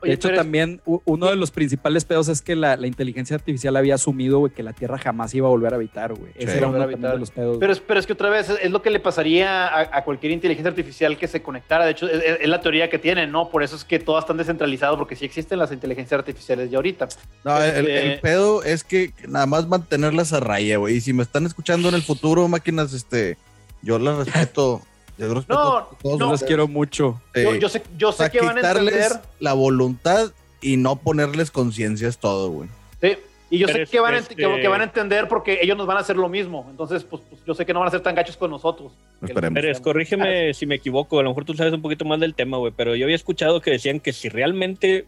Oye, 0.00 0.10
de 0.10 0.14
hecho, 0.14 0.32
también 0.32 0.80
uno 0.84 1.26
de 1.26 1.34
los 1.36 1.50
principales 1.50 2.04
pedos 2.04 2.28
es 2.28 2.40
que 2.40 2.54
la, 2.54 2.76
la 2.76 2.86
inteligencia 2.86 3.34
artificial 3.34 3.76
había 3.76 3.96
asumido 3.96 4.38
güey, 4.38 4.52
que 4.52 4.62
la 4.62 4.72
Tierra 4.72 4.96
jamás 4.98 5.34
iba 5.34 5.48
a 5.48 5.50
volver 5.50 5.72
a 5.72 5.76
habitar, 5.76 6.14
güey. 6.14 6.30
Ese 6.36 6.52
Sí. 6.52 6.58
era 6.58 6.68
uno 6.68 6.86
de 6.86 7.18
los 7.18 7.30
pedos. 7.32 7.56
Pero 7.58 7.72
es, 7.72 7.80
pero 7.80 7.98
es 7.98 8.06
que 8.06 8.12
otra 8.12 8.30
vez 8.30 8.48
es, 8.48 8.58
es 8.62 8.70
lo 8.70 8.80
que 8.80 8.90
le 8.90 9.00
pasaría 9.00 9.66
a, 9.66 9.98
a 9.98 10.04
cualquier 10.04 10.32
inteligencia 10.32 10.68
artificial 10.70 11.16
que 11.18 11.26
se 11.26 11.42
conectara. 11.42 11.84
De 11.84 11.90
hecho, 11.92 12.06
es, 12.08 12.22
es- 12.22 12.38
es 12.42 12.48
la 12.48 12.60
teoría 12.60 12.88
que 12.88 12.98
tienen, 12.98 13.32
¿no? 13.32 13.50
Por 13.50 13.62
eso 13.62 13.74
es 13.74 13.84
que 13.84 13.98
todas 13.98 14.22
están 14.22 14.36
descentralizadas, 14.36 14.96
porque 14.96 15.16
sí 15.16 15.24
existen 15.24 15.58
las 15.58 15.72
inteligencias 15.72 16.18
artificiales 16.18 16.70
ya 16.70 16.76
ahorita. 16.78 17.08
No, 17.44 17.60
el, 17.62 17.70
Este- 17.70 18.12
el 18.14 18.20
pedo 18.20 18.62
es 18.62 18.84
que 18.84 19.12
nada 19.26 19.46
más 19.46 19.66
mantenerlas 19.66 20.32
a 20.32 20.40
raya, 20.40 20.76
güey. 20.76 20.96
Y 20.96 21.00
si 21.00 21.12
me 21.12 21.22
están 21.24 21.44
escuchando 21.44 21.88
en 21.88 21.96
el 21.96 22.02
futuro, 22.02 22.46
máquinas, 22.46 22.92
este, 22.92 23.36
yo 23.82 23.98
las 23.98 24.18
respeto. 24.26 24.82
Yo 25.18 25.34
respeto 25.34 25.54
No, 25.58 25.88
todos 26.00 26.18
no. 26.18 26.30
los 26.30 26.42
quiero 26.44 26.68
mucho. 26.68 27.20
Eh, 27.34 27.42
Yo, 27.44 27.54
yo 27.56 27.68
sé, 27.68 27.82
yo 27.96 28.14
que 28.30 28.40
van 28.40 28.50
a 28.50 28.60
quitarles 28.60 28.94
entender. 28.94 29.20
la 29.40 29.52
voluntad 29.52 30.30
y 30.60 30.76
no 30.76 30.96
ponerles 30.96 31.50
conciencia 31.50 32.08
es 32.08 32.18
todo, 32.18 32.50
güey. 32.50 32.68
Sí, 33.00 33.16
y 33.50 33.58
yo 33.58 33.66
Pero 33.66 33.76
sé 33.78 33.82
es- 33.82 33.90
que 33.90 34.00
van, 34.00 34.14
a, 34.14 34.18
este- 34.18 34.36
que, 34.36 34.60
que 34.60 34.68
van 34.68 34.80
a 34.80 34.84
entender 34.84 35.26
porque 35.28 35.58
ellos 35.62 35.76
nos 35.76 35.86
van 35.86 35.96
a 35.96 36.00
hacer 36.00 36.16
lo 36.16 36.28
mismo. 36.28 36.66
Entonces, 36.70 37.02
pues, 37.04 37.22
pues, 37.28 37.40
yo 37.46 37.54
sé 37.54 37.66
que 37.66 37.72
no 37.72 37.80
van 37.80 37.88
a 37.88 37.90
ser 37.90 38.00
tan 38.00 38.14
gachos 38.14 38.36
con 38.36 38.50
nosotros. 38.50 38.92
Esperemos. 39.22 39.54
Pérez, 39.60 39.80
corrígeme 39.80 40.54
si 40.54 40.66
me 40.66 40.76
equivoco, 40.76 41.18
a 41.18 41.22
lo 41.22 41.30
mejor 41.30 41.44
tú 41.44 41.54
sabes 41.54 41.72
un 41.72 41.82
poquito 41.82 42.04
más 42.04 42.20
del 42.20 42.34
tema, 42.34 42.56
güey, 42.58 42.72
pero 42.76 42.94
yo 42.94 43.04
había 43.04 43.16
escuchado 43.16 43.60
que 43.60 43.72
decían 43.72 43.98
que 44.00 44.12
si 44.12 44.28
realmente 44.28 45.06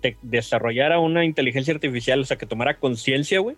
te 0.00 0.16
desarrollara 0.22 0.98
una 1.00 1.24
inteligencia 1.24 1.72
artificial, 1.74 2.20
o 2.20 2.24
sea, 2.24 2.36
que 2.36 2.46
tomara 2.46 2.78
conciencia, 2.78 3.40
güey, 3.40 3.56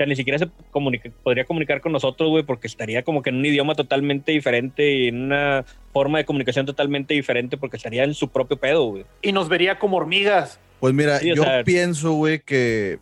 sea, 0.00 0.06
ni 0.06 0.16
siquiera 0.16 0.38
se 0.38 0.48
comunica- 0.70 1.10
podría 1.22 1.44
comunicar 1.44 1.80
con 1.80 1.92
nosotros, 1.92 2.30
güey, 2.30 2.42
porque 2.42 2.66
estaría 2.66 3.02
como 3.02 3.22
que 3.22 3.30
en 3.30 3.36
un 3.36 3.46
idioma 3.46 3.74
totalmente 3.74 4.32
diferente 4.32 4.90
y 4.92 5.08
en 5.08 5.22
una 5.22 5.64
forma 5.92 6.18
de 6.18 6.24
comunicación 6.24 6.66
totalmente 6.66 7.14
diferente, 7.14 7.56
porque 7.56 7.76
estaría 7.76 8.04
en 8.04 8.14
su 8.14 8.28
propio 8.28 8.56
pedo, 8.56 8.84
güey. 8.86 9.04
Y 9.22 9.32
nos 9.32 9.48
vería 9.48 9.78
como 9.78 9.96
hormigas. 9.98 10.58
Pues 10.80 10.94
mira, 10.94 11.18
Sí, 11.18 11.32
o 11.32 11.34
yo 11.34 11.42
sea- 11.42 11.62
pienso, 11.64 12.12
güey, 12.12 12.40
que 12.40 12.98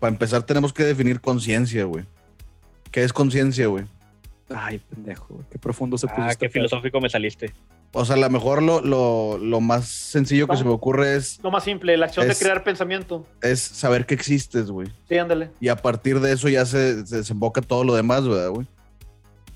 para 0.00 0.12
empezar 0.12 0.42
tenemos 0.42 0.72
que 0.72 0.82
definir 0.82 1.20
conciencia, 1.20 1.84
güey. 1.84 2.04
¿Qué 2.90 3.04
es 3.04 3.12
conciencia, 3.12 3.68
güey? 3.68 3.84
Ay, 4.54 4.80
pendejo. 4.90 5.40
Qué 5.50 5.58
profundo 5.58 5.96
se 5.96 6.08
puso. 6.08 6.20
Ah, 6.20 6.30
este 6.30 6.46
qué 6.46 6.50
pedo. 6.52 6.64
filosófico 6.68 7.00
me 7.00 7.08
saliste. 7.08 7.52
O 7.94 8.04
sea, 8.06 8.16
a 8.16 8.18
lo 8.18 8.30
mejor 8.30 8.62
lo, 8.62 8.80
lo, 8.80 9.36
lo 9.38 9.60
más 9.60 9.86
sencillo 9.86 10.48
que 10.48 10.56
se 10.56 10.64
me 10.64 10.70
ocurre 10.70 11.14
es, 11.16 11.38
Lo 11.42 11.50
más 11.50 11.62
simple, 11.64 11.94
la 11.98 12.06
acción 12.06 12.28
Es- 12.30 12.38
de 12.38 12.44
crear 12.44 12.64
pensamiento. 12.64 13.26
es 13.42 13.60
saber 13.60 14.06
que 14.06 14.14
existes, 14.14 14.70
güey. 14.70 14.88
Sí, 15.08 15.18
ándale. 15.18 15.50
Y 15.60 15.68
a 15.68 15.76
partir 15.76 16.20
de 16.20 16.32
eso 16.32 16.48
ya 16.48 16.64
se, 16.64 17.06
se 17.06 17.16
desemboca 17.16 17.60
todo 17.60 17.84
lo 17.84 17.94
demás, 17.94 18.26
¿verdad, 18.26 18.48
güey? 18.50 18.66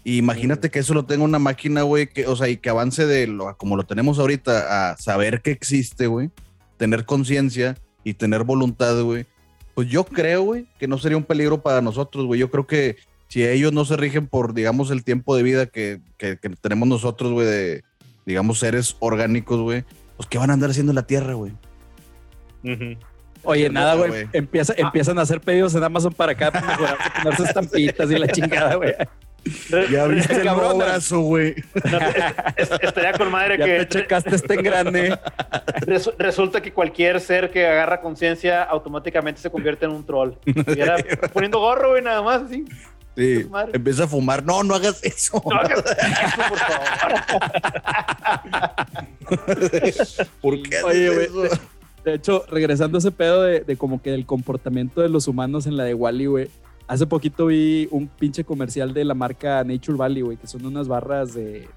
Y 0.05 0.19
imagínate 0.19 0.71
que 0.71 0.79
eso 0.79 0.93
lo 0.95 1.05
tenga 1.07 1.25
una 1.25 1.39
máquina, 1.39 1.83
güey, 1.83 2.07
que, 2.09 2.27
o 2.27 2.37
sea, 2.37 2.49
y 2.49 2.59
que 2.59 2.69
avance 2.71 3.07
de 3.07 3.27
lo 3.27 3.57
como 3.57 3.77
lo 3.77 3.85
tenemos 3.85 4.19
ahorita 4.19 4.91
a 4.93 4.97
saber 4.99 5.41
que 5.43 5.51
existe, 5.51 6.07
güey, 6.07 6.31
tener 6.77 7.07
conciencia 7.07 7.77
y 8.05 8.15
tener 8.15 8.45
voluntad, 8.45 9.01
güey. 9.03 9.27
Pues 9.75 9.89
yo 9.89 10.05
creo, 10.05 10.43
güey, 10.43 10.67
que 10.79 10.87
no 10.89 10.99
sería 10.99 11.17
un 11.17 11.25
peligro 11.25 11.63
para 11.63 11.81
nosotros, 11.81 12.25
güey. 12.27 12.39
Yo 12.39 12.51
creo 12.51 12.67
que 12.67 12.97
si 13.29 13.45
ellos 13.45 13.73
no 13.73 13.85
se 13.85 13.97
rigen 13.97 14.27
por, 14.29 14.55
digamos, 14.55 14.91
el 14.91 15.03
tiempo 15.05 15.35
de 15.35 15.43
vida 15.43 15.67
que, 15.67 16.01
que- 16.19 16.37
que 16.39 16.51
tenemos 16.51 16.87
nosotros, 16.87 17.33
güey, 17.33 17.47
de, 17.47 17.83
digamos, 18.27 18.59
seres 18.59 18.97
orgánicos, 18.99 19.61
güey, 19.61 19.85
pues 20.17 20.29
¿qué 20.29 20.37
van 20.37 20.51
a 20.51 20.55
andar 20.55 20.71
haciendo 20.71 20.91
en 20.91 20.97
la 20.97 21.07
Tierra, 21.07 21.35
güey? 21.35 21.53
Ujú. 22.65 22.97
Oye, 23.45 23.71
nada, 23.71 23.95
güey. 23.95 24.27
Empieza, 24.33 24.73
Ah. 24.73 24.81
Empiezan 24.87 25.19
a 25.21 25.23
hacer 25.23 25.41
pedidos 25.41 25.75
en 25.77 25.85
Amazon 25.85 26.13
para 26.13 26.33
acá, 26.33 26.51
para 26.51 26.77
ponerse 27.23 27.45
estampitas 27.45 28.11
y 28.11 28.19
la 28.19 28.27
chingada, 28.27 28.75
güey. 28.75 28.93
Ya 29.93 30.09
viste 30.09 30.35
el 30.41 30.45
nuevo 30.45 30.77
brazo, 30.77 31.21
güey. 31.21 31.55
es- 32.57 32.71
estaría 32.83 33.13
con 33.13 33.31
madre 33.31 33.57
Ya 33.57 33.65
que 33.65 33.79
te 33.87 34.01
checaste 34.01 34.35
este 34.35 34.55
engrane. 34.55 35.11
resu- 35.87 36.15
resulta 36.19 36.61
que 36.61 36.73
cualquier 36.73 37.21
ser 37.21 37.53
que 37.53 37.65
agarra 37.65 38.01
conciencia 38.01 38.65
automáticamente 38.65 39.41
se 39.41 39.49
convierte 39.49 39.85
en 39.87 39.93
un 39.93 40.05
troll. 40.05 40.33
Estuviera 40.47 40.97
poniendo 41.33 41.61
gorro, 41.61 41.91
güey, 41.91 42.03
nada 42.03 42.23
más, 42.23 42.43
así. 42.43 42.65
Sí, 43.17 43.47
empieza 43.73 44.05
a 44.05 44.07
fumar. 44.07 44.45
No, 44.45 44.63
no 44.63 44.75
hagas 44.75 45.03
eso. 45.03 45.43
No 45.49 45.57
hagas 45.57 45.85
eso, 45.87 46.43
por 46.49 46.59
favor. 46.59 48.27
¿Por 50.41 50.63
qué 50.63 50.77
haces 50.79 50.85
Oye, 50.85 51.09
güey, 51.29 51.47
eso? 51.47 51.61
De 52.05 52.15
hecho, 52.15 52.45
regresando 52.51 52.99
a 52.99 53.01
ese 53.01 53.11
pedo 53.11 53.43
de, 53.43 53.61
de 53.61 53.77
como 53.77 54.01
que 54.01 54.11
del 54.11 54.27
comportamiento 54.27 55.01
de 55.01 55.09
los 55.09 55.27
humanos 55.29 55.67
en 55.67 55.77
la 55.77 55.85
de 55.85 55.95
Wally, 55.95 56.27
güey. 56.27 56.49
Hace 56.87 57.07
poquito 57.07 57.47
vi 57.47 57.89
un 57.91 58.07
pinche 58.07 58.45
comercial 58.45 58.95
de 58.95 59.05
la 59.05 59.15
marca 59.15 59.65
Nature 59.65 59.99
Valley, 59.99 60.23
güey, 60.23 60.37
que 60.37 60.47
son 60.47 60.65
unas 60.67 60.87
barras 60.87 61.35
de. 61.35 61.69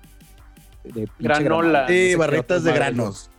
de 0.84 1.08
pinche 1.18 1.44
Granola. 1.44 1.82
no 1.84 1.88
Sí, 1.88 1.94
sé 1.94 2.10
qué 2.10 2.16
barritas 2.16 2.64
de 2.64 2.74
granos. 2.74 3.32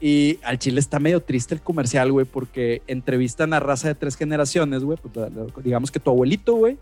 Y 0.00 0.38
al 0.42 0.58
chile 0.58 0.80
está 0.80 0.98
medio 0.98 1.22
triste 1.22 1.54
el 1.54 1.62
comercial, 1.62 2.10
güey, 2.12 2.26
porque 2.26 2.82
entrevistan 2.86 3.54
a 3.54 3.60
raza 3.60 3.88
de 3.88 3.94
tres 3.94 4.16
generaciones, 4.16 4.82
güey. 4.82 4.98
pues, 4.98 5.64
digamos 5.64 5.90
que 5.90 6.00
tu 6.00 6.10
abuelito, 6.10 6.54
güey. 6.54 6.76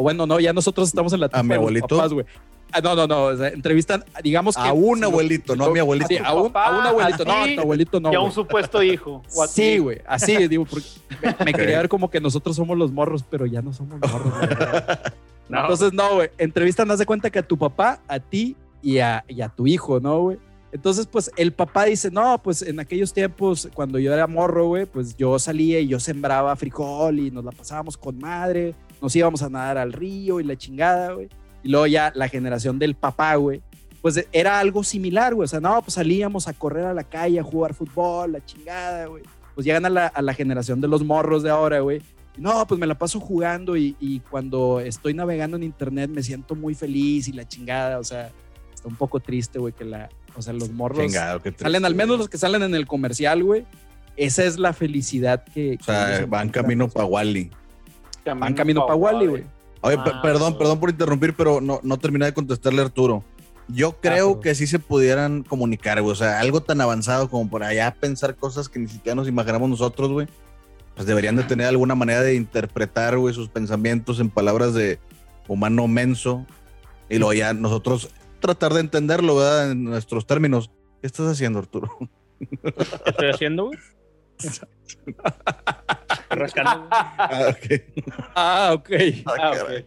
O 0.00 0.02
bueno, 0.04 0.28
no, 0.28 0.38
ya 0.38 0.52
nosotros 0.52 0.86
estamos 0.86 1.12
en 1.12 1.18
la 1.18 1.26
etapa 1.26 1.42
mi 1.42 1.48
de 1.48 1.54
los 1.56 1.62
abuelito? 1.62 1.88
papás, 1.88 2.12
güey. 2.12 2.24
Ah, 2.70 2.80
No, 2.80 2.94
no, 2.94 3.08
no. 3.08 3.24
o 3.24 3.36
sea, 3.36 3.48
entrevistan, 3.48 4.04
digamos 4.22 4.54
que. 4.54 4.62
A 4.62 4.72
un 4.72 5.02
abuelito, 5.02 5.56
no 5.56 5.64
a 5.64 5.70
mi 5.72 5.80
abuelito. 5.80 6.06
Sí, 6.08 6.18
a 6.18 6.34
un, 6.34 6.52
a 6.54 6.70
un 6.78 6.86
abuelito. 6.86 7.24
No, 7.24 7.32
a 7.32 7.46
tu 7.56 7.60
abuelito 7.62 7.98
no. 8.00 8.12
y 8.12 8.14
a 8.14 8.20
un 8.20 8.30
supuesto 8.30 8.80
hijo. 8.80 9.24
o 9.34 9.42
a. 9.42 9.48
Sí, 9.48 9.78
güey. 9.78 9.98
Así, 10.06 10.46
digo, 10.46 10.64
porque 10.66 10.86
me, 11.20 11.46
me 11.46 11.52
quería 11.52 11.78
ver 11.78 11.88
como 11.88 12.08
que 12.10 12.20
nosotros 12.20 12.54
somos 12.54 12.78
los 12.78 12.92
morros, 12.92 13.24
pero 13.28 13.44
ya 13.44 13.60
no 13.60 13.72
somos 13.72 13.98
morros. 13.98 14.32
No. 15.48 15.62
Entonces, 15.62 15.94
no, 15.94 16.16
güey. 16.16 16.28
Entrevistan, 16.36 16.90
haz 16.90 16.98
de 16.98 17.06
cuenta 17.06 17.30
que 17.30 17.38
a 17.38 17.42
tu 17.42 17.56
papá, 17.56 18.00
a 18.06 18.20
ti 18.20 18.54
y 18.82 18.98
a, 18.98 19.24
y 19.26 19.40
a 19.40 19.48
tu 19.48 19.66
hijo, 19.66 19.98
¿no, 19.98 20.20
güey? 20.20 20.38
Entonces, 20.72 21.06
pues 21.06 21.30
el 21.38 21.52
papá 21.52 21.86
dice, 21.86 22.10
no, 22.10 22.36
pues 22.42 22.60
en 22.60 22.78
aquellos 22.78 23.14
tiempos, 23.14 23.66
cuando 23.72 23.98
yo 23.98 24.12
era 24.12 24.26
morro, 24.26 24.66
güey, 24.66 24.84
pues 24.84 25.16
yo 25.16 25.38
salía 25.38 25.80
y 25.80 25.88
yo 25.88 25.98
sembraba 25.98 26.54
frijol 26.56 27.18
y 27.18 27.30
nos 27.30 27.46
la 27.46 27.52
pasábamos 27.52 27.96
con 27.96 28.18
madre, 28.18 28.74
nos 29.00 29.14
íbamos 29.14 29.42
a 29.42 29.48
nadar 29.48 29.78
al 29.78 29.92
río 29.92 30.40
y 30.40 30.44
la 30.44 30.56
chingada, 30.56 31.12
güey. 31.12 31.28
Y 31.62 31.68
luego 31.68 31.86
ya 31.86 32.12
la 32.14 32.28
generación 32.28 32.78
del 32.78 32.94
papá, 32.94 33.34
güey, 33.36 33.62
pues 34.00 34.26
era 34.32 34.58
algo 34.58 34.84
similar, 34.84 35.34
güey. 35.34 35.44
O 35.44 35.48
sea, 35.48 35.60
no, 35.60 35.80
pues 35.82 35.94
salíamos 35.94 36.48
a 36.48 36.52
correr 36.52 36.86
a 36.86 36.94
la 36.94 37.04
calle, 37.04 37.40
a 37.40 37.42
jugar 37.42 37.74
fútbol, 37.74 38.32
la 38.32 38.44
chingada, 38.44 39.06
güey. 39.06 39.22
Pues 39.54 39.66
llegan 39.66 39.84
a 39.86 39.90
la, 39.90 40.06
a 40.06 40.22
la 40.22 40.34
generación 40.34 40.80
de 40.80 40.88
los 40.88 41.04
morros 41.04 41.42
de 41.42 41.50
ahora, 41.50 41.80
güey. 41.80 42.00
No, 42.36 42.64
pues 42.66 42.78
me 42.78 42.86
la 42.86 42.96
paso 42.96 43.18
jugando 43.18 43.76
y, 43.76 43.96
y 43.98 44.20
cuando 44.20 44.78
estoy 44.78 45.12
navegando 45.12 45.56
en 45.56 45.64
internet 45.64 46.08
me 46.10 46.22
siento 46.22 46.54
muy 46.54 46.76
feliz 46.76 47.26
y 47.26 47.32
la 47.32 47.48
chingada, 47.48 47.98
o 47.98 48.04
sea, 48.04 48.30
está 48.72 48.86
un 48.86 48.94
poco 48.94 49.18
triste, 49.18 49.58
güey, 49.58 49.72
que 49.72 49.84
la, 49.84 50.08
o 50.36 50.42
sea, 50.42 50.52
los 50.52 50.70
morros 50.70 51.00
Chingado, 51.00 51.38
qué 51.42 51.50
triste, 51.50 51.64
salen, 51.64 51.84
al 51.84 51.96
menos 51.96 52.16
los 52.16 52.28
que 52.28 52.38
salen 52.38 52.62
en 52.62 52.76
el 52.76 52.86
comercial, 52.86 53.42
güey. 53.42 53.66
Esa 54.16 54.44
es 54.44 54.58
la 54.58 54.72
felicidad 54.72 55.44
que... 55.44 55.78
O 55.80 55.84
sea, 55.84 56.24
van 56.28 56.48
camino 56.50 56.88
para 56.88 57.06
Wally. 57.06 57.50
Van 58.34 58.54
camino 58.54 58.82
para 58.86 58.94
Wally, 58.96 59.26
güey. 59.26 59.44
Oye, 59.80 59.96
Ah, 59.98 60.04
per- 60.04 60.14
perdón, 60.22 60.52
no. 60.52 60.58
perdón 60.58 60.80
por 60.80 60.90
interrumpir, 60.90 61.34
pero 61.34 61.60
no, 61.60 61.80
no 61.82 61.98
terminé 61.98 62.24
de 62.26 62.34
contestarle 62.34 62.82
a 62.82 62.84
Arturo. 62.86 63.22
Yo 63.68 63.92
creo 64.00 64.28
perdón. 64.28 64.42
que 64.42 64.54
sí 64.54 64.66
se 64.66 64.78
pudieran 64.78 65.42
comunicar, 65.44 66.00
güey. 66.00 66.12
O 66.12 66.16
sea, 66.16 66.40
algo 66.40 66.62
tan 66.62 66.80
avanzado 66.80 67.28
como 67.30 67.48
por 67.50 67.62
allá 67.62 67.94
pensar 68.00 68.34
cosas 68.34 68.68
que 68.68 68.78
ni 68.78 68.88
siquiera 68.88 69.14
nos 69.14 69.28
imaginamos 69.28 69.68
nosotros, 69.68 70.10
güey. 70.10 70.26
Pues 70.94 71.06
deberían 71.06 71.36
de 71.36 71.44
tener 71.44 71.66
alguna 71.66 71.94
manera 71.94 72.22
de 72.22 72.34
interpretar, 72.34 73.16
güey, 73.18 73.32
sus 73.34 73.48
pensamientos 73.48 74.18
en 74.20 74.30
palabras 74.30 74.74
de 74.74 74.98
humano 75.46 75.86
menso. 75.86 76.44
Y 77.08 77.18
luego 77.18 77.34
ya 77.34 77.52
nosotros 77.54 78.10
tratar 78.40 78.72
de 78.74 78.80
entenderlo, 78.80 79.36
¿verdad? 79.36 79.70
En 79.70 79.84
nuestros 79.84 80.26
términos. 80.26 80.70
¿Qué 81.00 81.06
estás 81.06 81.26
haciendo, 81.28 81.60
Arturo? 81.60 81.88
¿Qué 82.40 83.10
estoy 83.10 83.30
haciendo, 83.30 83.66
güey? 83.66 83.78
Rascando. 86.30 86.86
Ah, 86.90 87.48
ok. 87.50 87.82
Ah, 88.34 88.70
ok. 88.74 88.90
Ah, 89.26 89.52
ok. 89.62 89.84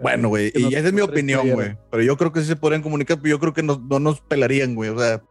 Bueno, 0.00 0.28
güey, 0.28 0.52
no 0.54 0.68
y 0.70 0.74
esa 0.74 0.86
es 0.88 0.92
mi 0.92 1.00
opinión, 1.00 1.48
güey. 1.50 1.76
Pero 1.90 2.02
yo 2.02 2.16
creo 2.16 2.32
que 2.32 2.40
sí 2.40 2.46
se 2.46 2.56
podrían 2.56 2.82
comunicar, 2.82 3.16
pero 3.18 3.30
yo 3.30 3.40
creo 3.40 3.52
que 3.52 3.62
no, 3.62 3.82
no 3.88 3.98
nos 3.98 4.20
pelarían, 4.20 4.74
güey. 4.74 4.90
O 4.90 4.98
sea, 4.98 5.22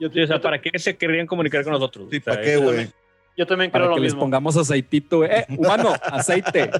Yo, 0.00 0.08
o 0.08 0.26
sea, 0.26 0.40
¿para 0.40 0.60
qué 0.60 0.78
se 0.78 0.96
querrían 0.96 1.26
comunicar 1.26 1.64
con 1.64 1.72
nosotros? 1.72 2.08
sí, 2.10 2.18
O 2.18 2.22
sea, 2.22 2.34
¿para 2.34 2.44
qué, 2.44 2.56
güey? 2.56 2.90
yo 3.36 3.46
también 3.46 3.70
creo 3.70 3.82
Para 3.82 3.90
lo 3.90 3.94
que 3.96 4.00
les 4.00 4.12
mismo. 4.12 4.20
pongamos 4.20 4.56
aceitito, 4.56 5.18
güey. 5.18 5.30
Eh, 5.30 5.46
humano, 5.56 5.92
aceite. 6.02 6.70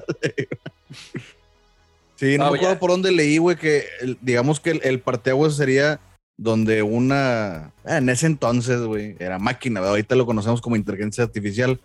Sí, 2.15 2.37
no 2.37 2.45
No, 2.45 2.51
me 2.51 2.57
acuerdo 2.57 2.79
por 2.79 2.91
dónde 2.91 3.11
leí, 3.11 3.37
güey, 3.37 3.55
que 3.55 3.85
el- 4.01 4.17
digamos 4.21 4.59
que 4.59 4.71
el, 4.71 4.81
el 4.83 4.99
parteaguas 4.99 5.55
sería 5.55 5.99
donde 6.37 6.81
una. 6.83 7.71
ah, 7.85 7.97
en 7.97 8.09
ese 8.09 8.25
entonces, 8.25 8.81
güey, 8.81 9.15
era 9.19 9.39
máquina, 9.39 9.79
¿verdad? 9.79 9.91
ahorita 9.91 10.15
lo 10.15 10.25
conocemos 10.25 10.61
como 10.61 10.75
inteligencia 10.75 11.23
artificial. 11.23 11.79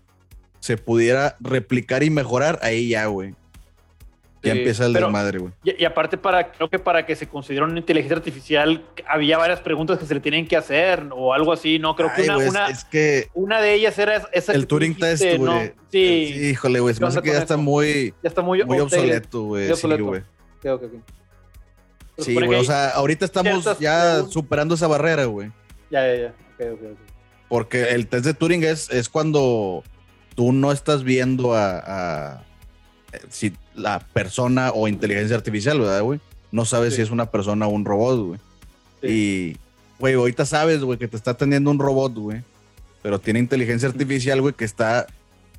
Se 0.65 0.79
pudiera 0.79 1.37
replicar 1.41 2.03
y 2.03 2.09
mejorar, 2.09 2.59
ahí 2.63 2.89
ya, 2.89 3.05
güey. 3.05 3.35
Ya 4.43 4.53
Sí, 4.55 4.59
empieza 4.61 4.87
el 4.87 4.95
desmadre, 4.95 5.39
güey. 5.39 5.53
Y, 5.63 5.83
y 5.83 5.85
aparte, 5.85 6.17
para, 6.17 6.53
creo 6.53 6.71
que 6.71 6.79
para 6.79 7.05
que 7.05 7.15
se 7.17 7.29
considere 7.29 7.67
una 7.67 7.79
inteligencia 7.79 8.17
artificial, 8.17 8.83
había 9.07 9.37
varias 9.37 9.61
preguntas 9.61 9.99
que 9.99 10.07
se 10.07 10.15
le 10.15 10.21
tienen 10.21 10.49
que 10.49 10.57
hacer 10.57 11.07
o 11.11 11.35
algo 11.35 11.53
así, 11.53 11.79
¿no? 11.79 11.95
Creo 11.95 12.11
que 12.17 12.23
una, 12.23 12.43
es- 12.43 12.51
una, 12.51 12.69
es, 12.69 12.85
que 12.87 13.29
una 13.35 13.61
de 13.61 13.75
ellas 13.75 13.99
era 13.99 14.27
esa 14.33 14.55
el 14.55 14.67
Turing 14.67 14.97
test, 14.97 15.23
güey. 15.37 15.75
Sí, 15.93 16.33
Sí, 16.33 16.47
híjole, 16.47 16.81
güey, 16.81 16.95
se 16.95 17.01
me 17.01 17.05
¿Qué 17.05 17.09
hace 17.09 17.19
onda 17.19 17.31
que 17.31 17.37
ya 17.37 17.43
está 17.43 17.57
muy, 17.59 18.15
ya 18.23 18.29
está 18.31 18.41
muy, 18.41 18.63
obsoleto, 18.63 19.43
güey. 19.43 19.75
Sí, 19.75 19.87
güey. 19.99 20.23
Sí, 22.17 22.35
güey, 22.35 22.59
o 22.59 22.65
sea, 22.65 22.89
ahorita 22.89 23.27
estamos 23.27 23.79
ya 23.79 24.23
superando 24.31 24.77
esa 24.77 24.87
barrera, 24.87 25.27
güey. 25.27 25.53
Ya, 25.91 26.07
ya, 26.07 26.23
ya. 26.23 26.35
Porque 27.51 27.83
el 27.91 28.07
test 28.07 28.25
de 28.25 28.33
Turing 28.33 28.65
es, 28.65 28.89
es 28.89 29.11
cuando 29.11 29.85
tú 30.35 30.53
no 30.53 30.73
estás 30.73 31.05
viendo 31.05 31.55
a, 31.55 31.79
a- 31.79 32.43
eh, 33.13 33.21
si 33.31 33.53
la 33.75 34.01
persona 34.01 34.71
o 34.73 34.89
inteligencia 34.89 35.37
artificial, 35.37 35.81
¿verdad, 35.81 36.03
güey? 36.03 36.21
No 36.53 36.65
sabes 36.65 36.91
Sí. 36.93 36.97
si 36.97 37.03
es 37.03 37.11
una 37.11 37.27
persona 37.31 37.67
o 37.67 37.71
un 37.71 37.85
robot, 37.85 38.27
güey. 38.27 38.41
Sí. 39.03 39.09
Y, 39.09 39.57
güey, 39.99 40.15
ahorita 40.15 40.45
sabes, 40.47 40.81
güey, 40.83 40.99
que 40.99 41.09
te 41.09 41.17
está 41.17 41.33
atendiendo 41.33 41.71
un 41.71 41.79
robot, 41.79 42.15
güey. 42.15 42.43
Pero 43.03 43.19
tiene 43.19 43.39
inteligencia 43.41 43.89
artificial, 43.89 44.41
güey, 44.41 44.55
que 44.55 44.65
está 44.65 45.07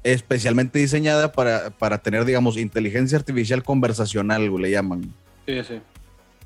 especialmente 0.03 0.79
diseñada 0.79 1.31
para, 1.31 1.69
para 1.71 1.97
tener, 1.99 2.25
digamos, 2.25 2.57
inteligencia 2.57 3.17
artificial 3.17 3.63
conversacional, 3.63 4.49
güey, 4.49 4.63
le 4.63 4.71
llaman. 4.71 5.13
Sí, 5.47 5.63
sí. 5.67 5.81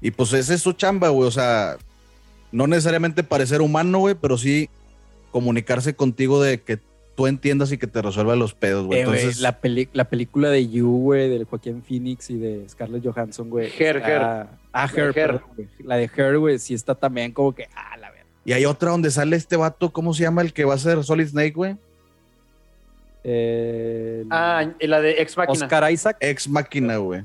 Y 0.02 0.12
pues 0.12 0.32
esa 0.34 0.54
es 0.54 0.62
su 0.62 0.74
chamba, 0.74 1.10
güey. 1.10 1.28
O 1.28 1.32
sea, 1.32 1.78
no 2.52 2.68
necesariamente 2.68 3.24
parecer 3.24 3.62
humano, 3.62 4.00
güey, 4.00 4.16
pero 4.16 4.38
sí 4.38 4.70
comunicarse 5.32 5.94
contigo 5.96 6.42
de 6.42 6.62
que 6.62 6.80
tú 7.20 7.28
entiendas 7.28 7.70
y 7.74 7.78
que 7.78 7.86
te 7.86 8.02
resuelva 8.02 8.34
los 8.38 8.54
pedos, 8.54 8.86
güey. 8.86 9.02
Eh, 9.02 9.06
güey, 9.06 9.20
Entonces, 9.20 9.42
la, 9.42 9.60
peli- 9.60 9.90
la 9.92 10.06
película 10.06 10.50
de 10.50 10.70
You, 10.70 10.90
güey, 11.02 11.30
del 11.30 11.44
Joaquín 11.44 11.84
Phoenix 11.84 12.30
y 12.30 12.38
de 12.38 12.64
Scarlett 12.70 13.04
Johansson, 13.06 13.50
güey. 13.50 13.68
Her, 13.78 13.98
está- 13.98 14.42
Her. 14.42 14.48
Ah, 14.72 14.90
Her, 14.96 15.00
Her. 15.08 15.14
perdón. 15.14 15.42
La 15.84 15.98
de 15.98 16.10
Her, 16.16 16.38
güey, 16.40 16.58
sí 16.60 16.74
está 16.74 16.96
también 16.96 17.34
como 17.34 17.54
que, 17.54 17.68
ah, 17.76 17.98
la 17.98 18.10
verdad. 18.10 18.26
y 18.46 18.54
hay 18.54 18.64
otra 18.66 18.92
donde 18.92 19.12
sale 19.12 19.36
este 19.36 19.58
vato, 19.58 19.92
¿cómo 19.92 20.14
se 20.14 20.24
llama 20.24 20.42
el 20.42 20.54
que 20.54 20.64
va 20.64 20.76
a 20.76 20.78
ser 20.78 21.04
Solid 21.04 21.28
Snake, 21.28 21.52
güey? 21.54 21.76
Eh, 23.24 24.24
Ah, 24.30 24.66
y 24.80 24.88
la 24.88 25.02
de 25.02 25.22
Ex 25.22 25.36
Máquina. 25.38 25.66
Oscar 25.66 25.92
Isaac. 25.92 26.18
Ex 26.22 26.48
Máquina, 26.48 26.98
güey. 26.98 27.24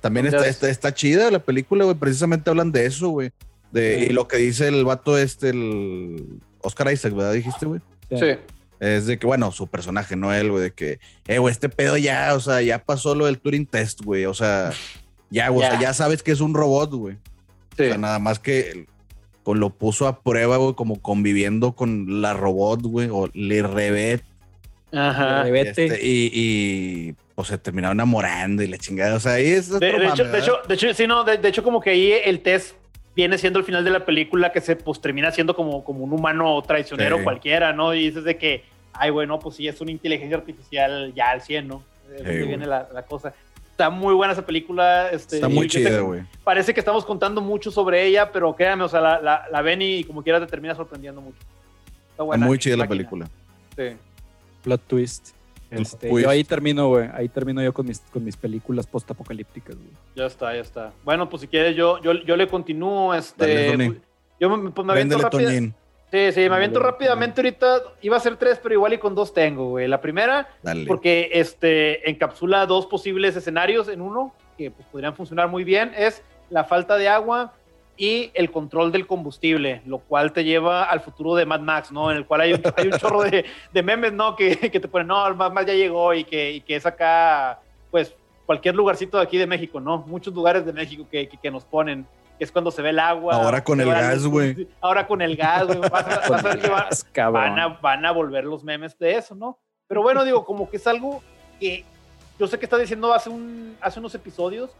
También 0.00 0.26
está, 0.26 0.46
está, 0.46 0.68
está 0.70 0.94
chida 0.94 1.30
la 1.32 1.40
película, 1.40 1.84
güey. 1.84 1.96
Precisamente 1.96 2.48
hablan 2.48 2.70
de 2.70 2.86
eso, 2.86 3.08
güey. 3.08 3.30
De, 3.72 3.98
Sí. 3.98 4.06
Y 4.10 4.12
lo 4.12 4.28
que 4.28 4.36
dice 4.36 4.68
el 4.68 4.84
vato 4.84 5.18
este, 5.18 5.48
el 5.50 6.24
Oscar 6.60 6.92
Isaac, 6.92 7.12
¿verdad? 7.14 7.32
Dijiste, 7.32 7.66
güey. 7.66 7.80
Sí. 8.10 8.36
Es 8.80 9.06
de 9.06 9.18
que, 9.18 9.26
bueno, 9.26 9.52
su 9.52 9.66
personaje, 9.68 10.16
no 10.16 10.32
él, 10.34 10.50
güey, 10.50 10.64
de 10.64 10.72
que, 10.72 10.98
eh, 11.26 11.38
güey, 11.38 11.52
este 11.52 11.68
pedo 11.68 11.96
ya, 11.96 12.34
o 12.34 12.40
sea, 12.40 12.60
ya 12.62 12.84
pasó 12.84 13.14
lo 13.14 13.26
del 13.26 13.38
Turing 13.38 13.66
Test, 13.66 14.02
güey. 14.02 14.26
O 14.26 14.34
sea, 14.34 14.72
ya, 15.30 15.48
güey, 15.48 15.66
o 15.66 15.70
sea, 15.70 15.80
Ya. 15.80 15.94
sabes 15.94 16.22
que 16.22 16.32
es 16.32 16.40
un 16.40 16.54
robot, 16.54 16.92
güey. 16.92 17.16
Sí. 17.76 17.84
O 17.84 17.86
sea, 17.88 17.98
nada 17.98 18.18
más 18.18 18.38
que 18.38 18.86
con 19.42 19.60
lo 19.60 19.70
puso 19.70 20.06
a 20.08 20.20
prueba, 20.22 20.56
güey, 20.56 20.74
como 20.74 21.00
conviviendo 21.00 21.72
con 21.72 22.20
la 22.20 22.34
robot, 22.34 22.82
güey, 22.82 23.08
o 23.10 23.30
le 23.32 23.62
rebet. 23.62 24.24
Ajá. 24.92 25.48
este, 25.48 26.00
y, 26.02 26.30
y, 26.32 27.14
pues 27.34 27.48
se 27.48 27.58
terminó 27.58 27.90
enamorando 27.90 28.62
y 28.62 28.66
la 28.66 28.78
chingada. 28.78 29.16
O 29.16 29.20
sea, 29.20 29.32
ahí 29.32 29.48
es. 29.48 29.68
De, 29.68 29.76
otro 29.76 29.88
de 29.88 29.98
mame, 29.98 30.08
hecho, 30.10 30.24
de, 30.24 30.38
hecho, 30.38 30.52
de 30.68 30.74
hecho, 30.74 30.94
sí, 30.94 31.06
no, 31.06 31.24
de, 31.24 31.38
de 31.38 31.48
hecho, 31.48 31.62
como 31.62 31.80
que 31.80 31.90
ahí 31.90 32.12
el 32.24 32.40
test 32.40 32.75
viene 33.16 33.38
siendo 33.38 33.58
el 33.58 33.64
final 33.64 33.82
de 33.84 33.90
la 33.90 34.04
película 34.04 34.52
que 34.52 34.60
se 34.60 34.76
pues 34.76 35.00
termina 35.00 35.32
siendo 35.32 35.56
como, 35.56 35.82
como 35.82 36.04
un 36.04 36.12
humano 36.12 36.62
traicionero 36.62 37.16
Sí. 37.18 37.24
cualquiera, 37.24 37.72
¿no? 37.72 37.94
Y 37.94 38.00
dices 38.08 38.24
de 38.24 38.36
que, 38.36 38.64
ay, 38.92 39.10
bueno, 39.10 39.38
pues 39.40 39.56
sí, 39.56 39.66
es 39.66 39.80
una 39.80 39.90
inteligencia 39.90 40.36
artificial 40.36 41.12
ya 41.14 41.30
al 41.30 41.40
100, 41.40 41.66
¿no? 41.66 41.82
Es 42.14 42.22
güey. 42.22 42.46
viene 42.46 42.66
la, 42.66 42.86
la 42.92 43.02
cosa. 43.02 43.32
Está 43.70 43.90
muy 43.90 44.14
buena 44.14 44.32
esa 44.32 44.44
película. 44.46 45.10
Este, 45.10 45.36
Está 45.36 45.48
muy 45.48 45.66
chida, 45.68 46.00
güey. 46.00 46.22
Parece 46.44 46.72
que 46.72 46.80
estamos 46.80 47.04
contando 47.04 47.40
mucho 47.40 47.70
sobre 47.70 48.04
ella, 48.06 48.30
pero 48.32 48.54
créame, 48.54 48.84
o 48.84 48.88
sea, 48.88 49.00
la, 49.00 49.20
la, 49.20 49.44
la 49.50 49.62
ven 49.62 49.82
y 49.82 50.04
como 50.04 50.22
quiera 50.22 50.38
te 50.40 50.46
termina 50.46 50.74
sorprendiendo 50.74 51.20
mucho. 51.20 51.36
Está 51.38 52.10
Está 52.12 52.22
buena. 52.22 52.46
muy 52.46 52.58
chida 52.58 52.76
la 52.76 52.86
película. 52.88 53.28
Sí. 53.76 53.96
Plot 54.62 54.80
twist. 54.86 55.35
Este, 55.70 56.08
yo 56.08 56.30
ahí 56.30 56.44
termino, 56.44 56.88
güey. 56.88 57.08
Ahí 57.12 57.28
termino 57.28 57.62
yo 57.62 57.72
con 57.74 57.86
mis, 57.86 58.00
con 58.00 58.24
mis 58.24 58.36
películas 58.36 58.86
post-apocalípticas, 58.86 59.74
güey. 59.76 59.88
Ya 60.14 60.26
está, 60.26 60.54
ya 60.54 60.60
está. 60.60 60.92
Bueno, 61.04 61.28
pues 61.28 61.42
si 61.42 61.48
quieres, 61.48 61.74
yo, 61.76 62.00
yo, 62.02 62.12
yo 62.12 62.36
le 62.36 62.46
continúo. 62.46 63.14
Este, 63.14 63.46
Dale, 63.46 63.72
Tony. 63.72 64.00
yo 64.40 64.56
me, 64.56 64.70
pues, 64.70 64.86
me 64.86 64.92
aviento 64.92 65.16
Véndele, 65.16 65.22
rápida- 65.22 65.48
Toñín. 65.48 65.74
Sí, 66.12 66.32
sí, 66.32 66.48
me 66.48 66.54
aviento 66.54 66.78
Dale, 66.78 66.92
rápidamente 66.92 67.40
ahorita. 67.40 67.82
Iba 68.02 68.16
a 68.16 68.20
ser 68.20 68.36
tres, 68.36 68.60
pero 68.62 68.74
igual 68.74 68.92
y 68.92 68.98
con 68.98 69.14
dos 69.16 69.34
tengo, 69.34 69.70
güey. 69.70 69.88
La 69.88 70.00
primera, 70.00 70.48
Dale. 70.62 70.86
porque 70.86 71.30
este, 71.32 72.08
encapsula 72.08 72.64
dos 72.66 72.86
posibles 72.86 73.34
escenarios 73.36 73.88
en 73.88 74.00
uno 74.00 74.32
que 74.56 74.70
pues, 74.70 74.86
podrían 74.86 75.14
funcionar 75.16 75.48
muy 75.48 75.64
bien, 75.64 75.92
es 75.96 76.22
la 76.48 76.62
falta 76.64 76.96
de 76.96 77.08
agua 77.08 77.52
y 77.96 78.30
el 78.34 78.50
control 78.50 78.92
del 78.92 79.06
combustible, 79.06 79.80
lo 79.86 79.98
cual 79.98 80.32
te 80.32 80.44
lleva 80.44 80.84
al 80.84 81.00
futuro 81.00 81.34
de 81.34 81.46
Mad 81.46 81.60
Max, 81.60 81.90
¿no? 81.90 82.10
En 82.10 82.18
el 82.18 82.26
cual 82.26 82.42
hay 82.42 82.52
un, 82.52 82.62
hay 82.76 82.88
un 82.88 82.92
chorro 82.98 83.22
de, 83.22 83.44
de 83.72 83.82
memes, 83.82 84.12
¿no? 84.12 84.36
Que, 84.36 84.56
que 84.70 84.80
te 84.80 84.88
ponen, 84.88 85.06
no, 85.08 85.26
el 85.26 85.34
Mad 85.34 85.52
Max 85.52 85.66
ya 85.66 85.72
llegó 85.74 86.12
y 86.12 86.24
que, 86.24 86.52
y 86.52 86.60
que 86.60 86.76
es 86.76 86.84
acá, 86.84 87.60
pues, 87.90 88.14
cualquier 88.44 88.74
lugarcito 88.74 89.16
de 89.16 89.22
aquí 89.24 89.38
de 89.38 89.46
México, 89.46 89.80
¿no? 89.80 89.98
Muchos 90.06 90.34
lugares 90.34 90.64
de 90.66 90.72
México 90.72 91.06
que, 91.10 91.28
que, 91.28 91.50
nos 91.50 91.64
ponen, 91.64 92.06
que 92.38 92.44
es 92.44 92.52
cuando 92.52 92.70
se 92.70 92.82
ve 92.82 92.90
el 92.90 92.98
agua. 92.98 93.34
Ahora 93.34 93.64
con 93.64 93.80
el 93.80 93.88
gas, 93.88 94.26
güey. 94.26 94.68
Ahora 94.80 95.06
con 95.06 95.22
el 95.22 95.34
gas, 95.36 95.66
güey. 95.66 95.80
Vas 95.90 96.06
a, 96.06 96.20
vas 96.28 96.44
a 96.44 96.48
ver 96.48 96.58
que 96.60 96.68
va- 96.68 96.84
Gas, 96.84 97.04
cabrón. 97.12 97.42
van 97.42 97.58
a, 97.58 97.68
van 97.68 98.04
a 98.06 98.12
volver 98.12 98.44
los 98.44 98.62
memes 98.62 98.96
de 98.98 99.16
eso, 99.16 99.34
¿no? 99.34 99.58
Pero 99.88 100.02
bueno, 100.02 100.24
digo, 100.24 100.44
como 100.44 100.68
que 100.68 100.76
es 100.76 100.86
algo 100.86 101.22
que 101.58 101.84
yo 102.38 102.46
sé 102.46 102.58
que 102.58 102.66
está 102.66 102.76
diciendo 102.76 103.14
hace, 103.14 103.30
un, 103.30 103.76
hace 103.80 103.98
unos 103.98 104.14
episodios, 104.14 104.70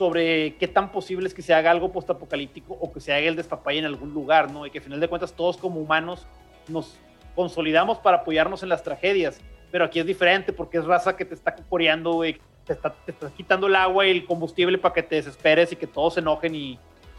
sobre 0.00 0.54
qué 0.54 0.66
tan 0.66 0.92
posible 0.92 1.28
es 1.28 1.34
que 1.34 1.42
se 1.42 1.52
haga 1.52 1.70
algo 1.70 1.92
postapocalíptico 1.92 2.72
o 2.72 2.90
que 2.90 3.00
se 3.00 3.12
haga 3.12 3.28
el 3.28 3.36
despapalle 3.36 3.80
en 3.80 3.84
algún 3.84 4.14
lugar, 4.14 4.50
¿no? 4.50 4.64
Y 4.64 4.70
que 4.70 4.78
al 4.78 4.84
final 4.84 4.98
de 4.98 5.08
cuentas 5.08 5.34
todos 5.34 5.58
como 5.58 5.78
humanos 5.78 6.26
nos 6.68 6.96
consolidamos 7.34 7.98
para 7.98 8.16
apoyarnos 8.16 8.62
en 8.62 8.70
las 8.70 8.82
tragedias. 8.82 9.42
Pero 9.70 9.84
aquí 9.84 10.00
es 10.00 10.06
diferente 10.06 10.54
porque 10.54 10.78
es 10.78 10.86
raza 10.86 11.14
que 11.18 11.26
te 11.26 11.34
está 11.34 11.54
coreando, 11.54 12.14
güey, 12.14 12.38
te 12.64 12.72
está, 12.72 12.94
quitando 13.36 13.66
el 13.66 13.76
agua 13.76 14.06
y 14.06 14.12
el 14.12 14.24
combustible 14.24 14.78
para 14.78 14.94
que 14.94 15.02
te 15.02 15.16
desesperes 15.16 15.70
y 15.70 15.76
que 15.76 15.86
todos 15.86 16.14
se 16.14 16.20
enojen 16.20 16.54
y, 16.54 16.78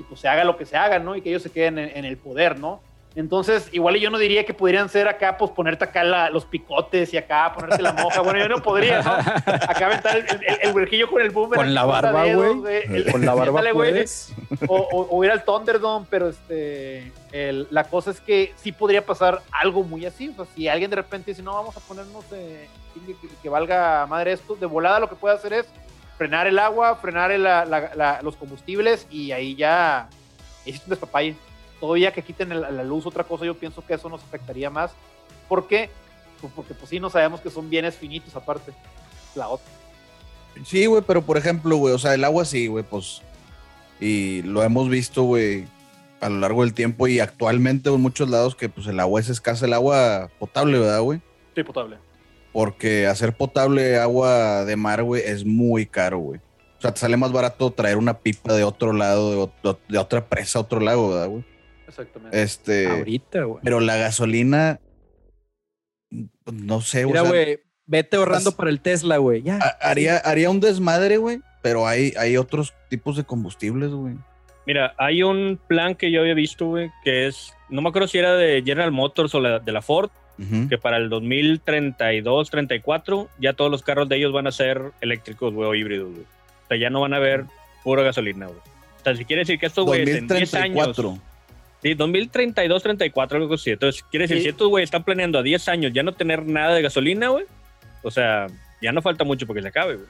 pues 0.10 0.20
se 0.20 0.28
haga 0.28 0.44
lo 0.44 0.58
que 0.58 0.66
se 0.66 0.76
haga, 0.76 0.98
¿no? 0.98 1.16
Y 1.16 1.22
que 1.22 1.30
ellos 1.30 1.44
se 1.44 1.52
queden 1.52 1.78
en, 1.78 1.96
en 1.96 2.06
el 2.06 2.18
poder, 2.18 2.58
¿no? 2.58 2.82
Entonces, 3.14 3.68
igual 3.74 3.98
yo 3.98 4.10
no 4.10 4.18
diría 4.18 4.46
que 4.46 4.54
podrían 4.54 4.88
ser 4.88 5.10
acá, 5.10 5.38
pues 5.38 5.52
ponerte 5.52 5.84
acá 5.84 6.02
la- 6.04 6.30
los 6.30 6.46
picotes 6.46 7.14
y 7.14 7.18
acá 7.18 7.52
ponerte 7.54 7.82
la 7.82 7.92
moja. 7.92 8.22
Bueno, 8.22 8.40
yo 8.40 8.48
no 8.48 8.64
podría, 8.64 9.02
¿no? 9.02 9.12
Acá 9.12 9.86
aventar 9.88 10.16
el, 10.18 10.26
el, 10.30 10.58
el 10.62 10.74
huerquillo 10.74 11.10
con 11.10 11.22
el 11.22 11.30
boomerang. 11.30 11.66
Con 11.66 11.74
la 11.74 11.84
barba, 11.86 12.24
güey. 12.34 12.84
El- 12.96 13.12
Con 13.12 13.26
la 13.26 13.34
barba 13.34 13.60
güey. 13.62 13.74
puedes. 13.74 14.34
o, 14.66 14.78
o- 14.78 15.08
o 15.18 15.24
ir 15.26 15.32
al 15.32 15.44
Thunderdome, 15.44 16.06
pero 16.10 16.30
este, 16.30 17.12
el- 17.34 17.68
la 17.70 17.84
cosa 17.84 18.12
es 18.12 18.22
que 18.22 18.54
sí 18.56 18.72
podría 18.72 19.06
pasar 19.06 19.42
algo 19.52 19.84
muy 19.84 20.06
así. 20.06 20.30
O 20.30 20.34
sea, 20.46 20.46
si 20.56 20.70
alguien 20.70 20.90
de 20.90 20.96
repente 20.96 21.32
dice, 21.32 21.44
no, 21.44 21.54
vamos 21.54 21.76
a 21.76 21.82
ponernos 21.82 22.24
eh, 22.32 22.70
que, 23.06 23.14
que- 23.28 23.36
que 23.44 23.50
valga 23.50 24.06
madre 24.08 24.32
esto, 24.32 24.56
de 24.56 24.66
volada 24.68 25.00
lo 25.02 25.10
que 25.10 25.16
puede 25.16 25.36
hacer 25.36 25.52
es 25.52 25.66
frenar 26.18 26.48
el 26.48 26.58
agua, 26.58 26.96
frenar 26.96 27.30
el- 27.32 27.44
la- 27.44 27.66
la- 27.66 27.92
la- 27.94 28.22
los 28.22 28.38
combustibles 28.38 29.06
y 29.12 29.34
ahí 29.34 29.54
ya 29.56 30.08
es 30.66 30.82
un 30.84 30.92
despapalle. 30.92 31.36
Todavía 31.82 32.14
que 32.14 32.22
quiten 32.24 32.52
el- 32.54 32.62
la 32.62 32.84
luz, 32.84 33.06
otra 33.06 33.26
cosa, 33.26 33.44
yo 33.44 33.56
pienso 33.58 33.84
que 33.86 33.96
eso 33.96 34.08
nos 34.08 34.24
afectaría 34.24 34.70
más. 34.70 34.92
¿Por 35.50 35.68
qué? 35.68 35.90
Pues 36.40 36.54
porque 36.56 36.74
pues 36.74 36.90
sí, 36.90 37.00
no 37.00 37.10
sabemos 37.10 37.42
que 37.42 37.50
son 37.50 37.70
bienes 37.70 37.96
finitos 37.96 38.34
aparte. 38.36 38.72
La 39.36 39.50
otra. 39.50 39.66
Sí, 40.66 40.86
güey, 40.86 41.02
pero 41.06 41.22
por 41.24 41.38
ejemplo, 41.38 41.76
güey, 41.78 41.94
o 41.94 42.00
sea, 42.00 42.14
el 42.14 42.24
agua 42.24 42.46
sí, 42.46 42.68
güey, 42.68 42.84
pues. 42.84 43.22
Y 44.00 44.42
lo 44.44 44.64
hemos 44.64 44.90
visto, 44.90 45.24
güey, 45.24 45.66
a 46.20 46.30
lo 46.30 46.40
largo 46.40 46.62
del 46.62 46.74
tiempo 46.74 47.08
y 47.08 47.20
actualmente 47.20 47.90
en 47.90 48.00
muchos 48.02 48.30
lados 48.30 48.56
que 48.56 48.70
pues 48.70 48.86
el 48.88 49.00
agua 49.00 49.20
es 49.20 49.30
escasa, 49.30 49.66
el 49.66 49.74
agua 49.74 50.30
potable, 50.40 50.80
¿verdad, 50.80 51.02
güey? 51.02 51.20
Sí, 51.56 51.64
potable. 51.64 51.98
Porque 52.52 53.08
hacer 53.08 53.36
potable 53.36 53.98
agua 54.00 54.66
de 54.66 54.76
mar, 54.76 55.04
güey, 55.04 55.24
es 55.26 55.46
muy 55.46 55.86
caro, 55.86 56.20
güey. 56.20 56.40
O 56.78 56.82
sea, 56.82 56.94
te 56.94 57.00
sale 57.00 57.16
más 57.16 57.32
barato 57.32 57.72
traer 57.72 57.98
una 57.98 58.18
pipa 58.20 58.54
de 58.54 58.64
otro 58.64 58.92
lado, 58.92 59.32
de, 59.32 59.38
ot- 59.38 59.78
de 59.88 59.98
otra 59.98 60.26
presa 60.26 60.60
a 60.60 60.64
otro 60.64 60.80
lado, 60.80 61.10
¿verdad, 61.10 61.28
güey? 61.30 61.46
Exactamente. 61.92 62.42
Este. 62.42 62.88
Ahorita, 62.88 63.44
güey. 63.44 63.60
Pero 63.64 63.80
la 63.80 63.98
gasolina, 63.98 64.80
no 66.52 66.82
sé, 66.82 67.06
Mira, 67.06 67.22
o 67.22 67.26
sea, 67.26 67.32
güey, 67.32 67.60
vete 67.86 68.18
ahorrando 68.18 68.50
has- 68.50 68.56
para 68.56 68.70
el 68.70 68.82
Tesla, 68.82 69.18
güey. 69.18 69.42
Ya. 69.44 69.58
ha- 69.62 69.78
haría, 69.90 70.18
haría 70.18 70.50
un 70.50 70.60
desmadre, 70.60 71.18
güey, 71.18 71.40
pero 71.62 71.88
hay, 71.88 72.14
hay 72.18 72.38
otros 72.38 72.74
tipos 72.90 73.16
de 73.18 73.24
combustibles, 73.24 73.92
güey. 73.92 74.16
Mira, 74.68 74.94
hay 74.98 75.24
un 75.24 75.60
plan 75.68 75.96
que 75.96 76.12
yo 76.12 76.22
había 76.22 76.34
visto, 76.34 76.68
güey, 76.68 76.92
que 77.04 77.28
es, 77.28 77.54
no 77.70 77.82
me 77.82 77.90
acuerdo 77.90 78.08
si 78.08 78.18
era 78.20 78.36
de 78.36 78.62
General 78.64 78.92
Motors 78.92 79.34
o 79.36 79.40
la- 79.40 79.60
de 79.60 79.72
la 79.72 79.82
Ford, 79.82 80.10
que 80.70 80.78
para 80.80 80.98
el 80.98 81.08
2032, 81.10 82.50
34, 82.50 83.30
ya 83.40 83.54
todos 83.54 83.70
los 83.70 83.84
carros 83.84 84.10
de 84.10 84.16
ellos 84.18 84.34
van 84.34 84.48
a 84.48 84.52
ser 84.52 84.92
eléctricos, 85.00 85.54
güey, 85.54 85.70
o 85.70 85.76
híbridos, 85.76 86.10
güey. 86.12 86.24
O 86.24 86.68
sea, 86.68 86.78
ya 86.78 86.90
no 86.90 87.00
van 87.02 87.14
a 87.14 87.20
ver 87.20 87.46
pura 87.84 88.02
gasolina, 88.02 88.48
güey. 88.48 88.58
O 88.58 89.04
sea, 89.04 89.16
si 89.16 89.24
quiere 89.26 89.42
decir 89.42 89.60
que 89.60 89.68
estos 89.68 89.86
güeyes 89.86 90.08
en 90.18 90.28
10 90.28 90.54
años... 90.56 90.96
2034. 91.82 91.84
Sí, 91.84 91.94
2032, 91.96 92.84
34, 92.84 93.38
algo 93.40 93.54
así. 93.56 93.72
Entonces, 93.72 94.04
quiere 94.10 94.24
decir, 94.26 94.38
Sí. 94.38 94.44
si 94.44 94.50
estos 94.50 94.70
güeyes 94.70 94.88
están 94.88 95.04
planeando 95.04 95.40
a 95.40 95.44
10 95.44 95.68
años 95.68 95.92
ya 95.94 96.04
no 96.04 96.14
tener 96.14 96.46
nada 96.46 96.76
de 96.76 96.82
gasolina, 96.82 97.30
güey, 97.30 97.46
o 98.04 98.12
sea, 98.12 98.48
ya 98.82 98.92
no 98.92 99.02
falta 99.02 99.24
mucho 99.24 99.46
porque 99.48 99.62
se 99.62 99.68
acabe, 99.70 99.96
güey. 99.96 100.08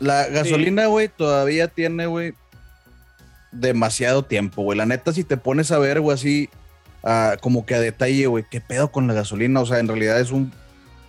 La 0.00 0.28
gasolina, 0.28 0.86
güey, 0.86 1.08
todavía 1.08 1.66
tiene, 1.68 2.06
güey, 2.06 2.34
demasiado 3.52 4.22
tiempo, 4.24 4.62
güey. 4.62 4.78
La 4.78 4.86
neta, 4.86 5.12
si 5.12 5.24
te 5.24 5.36
pones 5.36 5.72
a 5.72 5.78
ver, 5.78 6.00
güey, 6.00 6.14
así, 6.14 6.48
ah, 7.02 7.36
como 7.40 7.66
que 7.66 7.74
a 7.74 7.80
detalle, 7.80 8.26
güey, 8.26 8.44
¿qué 8.50 8.60
pedo 8.60 8.92
con 8.92 9.06
la 9.06 9.14
gasolina? 9.14 9.60
O 9.60 9.66
sea, 9.66 9.78
en 9.78 9.88
realidad 9.88 10.20
es 10.20 10.30
un, 10.30 10.52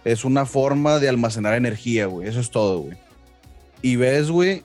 es 0.05 0.26
una 0.26 0.45
forma 0.45 0.99
de 0.99 1.10
almacenar 1.10 1.53
energía, 1.53 2.05
güey. 2.07 2.28
Eso 2.28 2.39
es 2.39 2.49
todo, 2.51 2.80
güey. 2.80 2.97
Y 3.82 3.95
ves, 3.95 4.30
güey, 4.32 4.64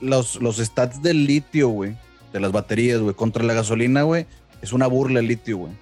los, 0.00 0.36
los 0.42 0.56
stats 0.58 1.02
del 1.02 1.24
litio, 1.26 1.68
güey, 1.68 1.96
de 2.32 2.40
las 2.40 2.52
baterías, 2.52 3.00
güey, 3.00 3.14
contra 3.14 3.44
la 3.44 3.54
gasolina, 3.54 4.02
güey, 4.02 4.26
es 4.62 4.72
una 4.72 4.86
burla 4.86 5.20
el 5.20 5.26
litio, 5.26 5.58
güey. 5.58 5.72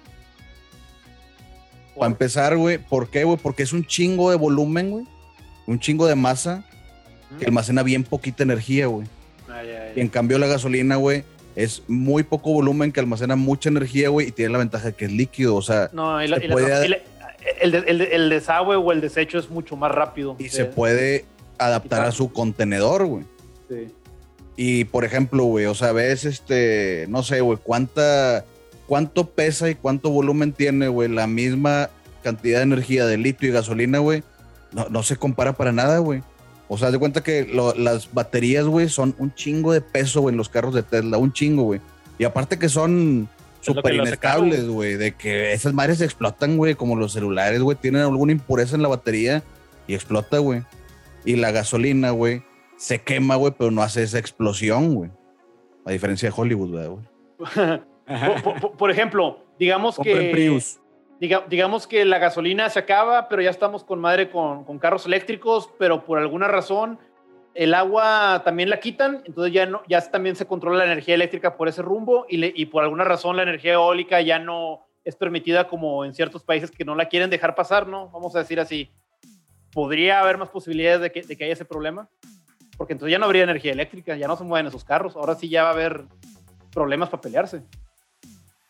Para 1.95 2.07
empezar, 2.11 2.57
güey, 2.57 2.77
¿por 2.77 3.09
qué, 3.09 3.23
güey? 3.23 3.37
Porque 3.37 3.63
es 3.63 3.73
un 3.73 3.85
chingo 3.85 4.31
de 4.31 4.37
volumen, 4.37 4.89
güey. 4.91 5.05
Un 5.67 5.79
chingo 5.79 6.07
de 6.07 6.15
masa 6.15 6.63
que 7.39 7.45
almacena 7.45 7.83
bien 7.83 8.03
poquita 8.03 8.43
energía, 8.43 8.87
güey. 8.87 9.07
Y 9.95 9.99
en 9.99 10.07
cambio 10.07 10.37
la 10.37 10.47
gasolina, 10.47 10.95
güey, 10.95 11.23
es 11.55 11.83
muy 11.87 12.23
poco 12.23 12.51
volumen 12.53 12.91
que 12.91 12.99
almacena 13.01 13.35
mucha 13.35 13.69
energía, 13.69 14.09
güey, 14.09 14.29
y 14.29 14.31
tiene 14.31 14.51
la 14.53 14.57
ventaja 14.59 14.87
de 14.87 14.93
que 14.93 15.05
es 15.05 15.11
líquido, 15.11 15.55
o 15.55 15.61
sea, 15.61 15.89
No, 15.93 16.21
y 16.23 16.27
la- 16.27 16.37
se 16.39 16.45
y 16.45 16.47
la- 16.47 16.53
puede- 16.53 16.85
y 16.85 16.89
la- 16.89 16.97
el, 17.61 17.75
el 17.75 18.01
el 18.01 18.29
desagüe 18.29 18.75
o 18.77 18.91
el 18.91 19.01
desecho 19.01 19.37
es 19.37 19.49
mucho 19.49 19.75
más 19.75 19.91
rápido. 19.91 20.35
y 20.39 20.43
Sí, 20.45 20.49
se 20.49 20.65
puede 20.65 21.25
adaptar 21.57 22.05
a 22.05 22.11
su 22.11 22.31
contenedor, 22.31 23.05
güey. 23.05 23.25
sí. 23.69 23.87
Y 24.57 24.83
por 24.85 25.05
ejemplo, 25.05 25.45
güey, 25.45 25.65
o 25.65 25.73
sea, 25.75 25.91
ves 25.91 26.23
este, 26.25 27.05
no 27.09 27.23
sé, 27.23 27.41
güey, 27.41 27.57
cuánta, 27.61 28.45
cuánto 28.91 29.29
pesa 29.29 29.69
y 29.69 29.75
cuánto 29.75 30.09
volumen 30.09 30.51
tiene, 30.51 30.89
güey, 30.89 31.07
la 31.07 31.25
misma 31.25 31.89
cantidad 32.23 32.57
de 32.57 32.63
energía 32.63 33.05
de 33.05 33.15
litio 33.15 33.47
y 33.47 33.53
gasolina, 33.53 33.99
güey, 33.99 34.21
no, 34.73 34.89
no 34.89 35.01
se 35.01 35.15
compara 35.15 35.53
para 35.53 35.71
nada, 35.71 35.99
güey. 35.99 36.21
O 36.67 36.77
sea, 36.77 36.91
de 36.91 36.99
cuenta 36.99 37.23
que 37.23 37.45
lo- 37.45 37.73
las 37.73 38.13
baterías, 38.13 38.65
güey, 38.65 38.89
son 38.89 39.15
un 39.17 39.33
chingo 39.33 39.71
de 39.71 39.79
peso, 39.79 40.19
güey, 40.19 40.33
en 40.33 40.37
los 40.37 40.49
carros 40.49 40.73
de 40.73 40.83
Tesla, 40.83 41.17
un 41.17 41.31
chingo, 41.31 41.63
güey. 41.63 41.79
Y 42.19 42.25
aparte 42.25 42.59
que 42.59 42.67
son 42.67 43.29
súper 43.61 43.93
inestables, 43.95 44.67
güey, 44.67 44.95
de 44.97 45.13
que 45.13 45.53
esas 45.53 45.71
madres 45.71 46.01
explotan, 46.01 46.57
güey, 46.57 46.75
como 46.75 46.97
los 46.97 47.13
celulares, 47.13 47.61
güey, 47.61 47.77
tienen 47.77 48.01
alguna 48.01 48.33
impureza 48.33 48.75
en 48.75 48.81
la 48.81 48.89
batería 48.89 49.41
y 49.87 49.93
explota, 49.93 50.39
güey. 50.39 50.63
Y 51.23 51.37
la 51.37 51.51
gasolina, 51.51 52.11
güey, 52.11 52.43
se 52.75 52.99
quema, 52.99 53.37
güey, 53.37 53.53
pero 53.57 53.71
no 53.71 53.83
hace 53.83 54.03
esa 54.03 54.19
explosión, 54.19 54.95
güey. 54.95 55.11
A 55.85 55.91
diferencia 55.91 56.27
de 56.27 56.35
Hollywood, 56.35 56.71
¿verdad, 56.73 56.89
güey. 56.89 57.81
por, 58.43 58.59
por- 58.61 58.77
por- 58.77 58.91
ejemplo, 58.91 59.39
digamos 59.59 59.95
Compren 59.95 60.17
que 60.27 60.31
Prius. 60.31 60.79
diga- 61.19 61.45
digamos 61.47 61.87
que 61.87 62.05
la 62.05 62.17
gasolina 62.19 62.69
se 62.69 62.79
acaba, 62.79 63.27
pero 63.29 63.41
ya 63.41 63.49
estamos 63.49 63.83
con 63.83 63.99
madre 63.99 64.29
con, 64.29 64.63
con 64.65 64.79
carros 64.79 65.05
eléctricos, 65.05 65.69
pero 65.77 66.03
por 66.05 66.17
alguna 66.19 66.47
razón 66.47 66.99
el 67.53 67.73
agua 67.73 68.41
también 68.45 68.69
la 68.69 68.79
quitan, 68.79 69.23
entonces 69.25 69.53
ya 69.53 69.65
no, 69.65 69.81
ya 69.87 69.99
también 70.09 70.35
se 70.37 70.45
controla 70.47 70.79
la 70.79 70.85
energía 70.85 71.15
eléctrica 71.15 71.57
por 71.57 71.67
ese 71.67 71.81
rumbo 71.81 72.25
y, 72.29 72.37
le- 72.37 72.53
y 72.55 72.65
por 72.67 72.83
alguna 72.83 73.03
razón 73.03 73.35
la 73.35 73.43
energía 73.43 73.73
eólica 73.73 74.21
ya 74.21 74.39
no 74.39 74.85
es 75.03 75.15
permitida 75.15 75.67
como 75.67 76.05
en 76.05 76.13
ciertos 76.13 76.43
países 76.43 76.71
que 76.71 76.85
no 76.85 76.95
la 76.95 77.05
quieren 77.07 77.29
dejar 77.29 77.55
pasar, 77.55 77.87
¿no? 77.87 78.09
Vamos 78.09 78.35
a 78.35 78.39
decir 78.39 78.59
así. 78.59 78.89
¿Podría 79.73 80.19
haber 80.19 80.37
más 80.37 80.49
posibilidades 80.49 81.01
de 81.01 81.11
que, 81.11 81.21
de 81.23 81.35
que 81.37 81.43
haya 81.45 81.53
ese 81.53 81.65
problema? 81.65 82.07
Porque 82.77 82.93
entonces 82.93 83.11
ya 83.11 83.19
no 83.19 83.25
habría 83.25 83.43
energía 83.43 83.71
eléctrica, 83.71 84.15
ya 84.15 84.27
no 84.27 84.35
se 84.37 84.43
mueven 84.43 84.67
esos 84.67 84.83
carros, 84.83 85.15
ahora 85.15 85.35
sí 85.35 85.49
ya 85.49 85.63
va 85.63 85.69
a 85.69 85.73
haber 85.73 86.03
problemas 86.73 87.09
para 87.09 87.21
pelearse. 87.21 87.63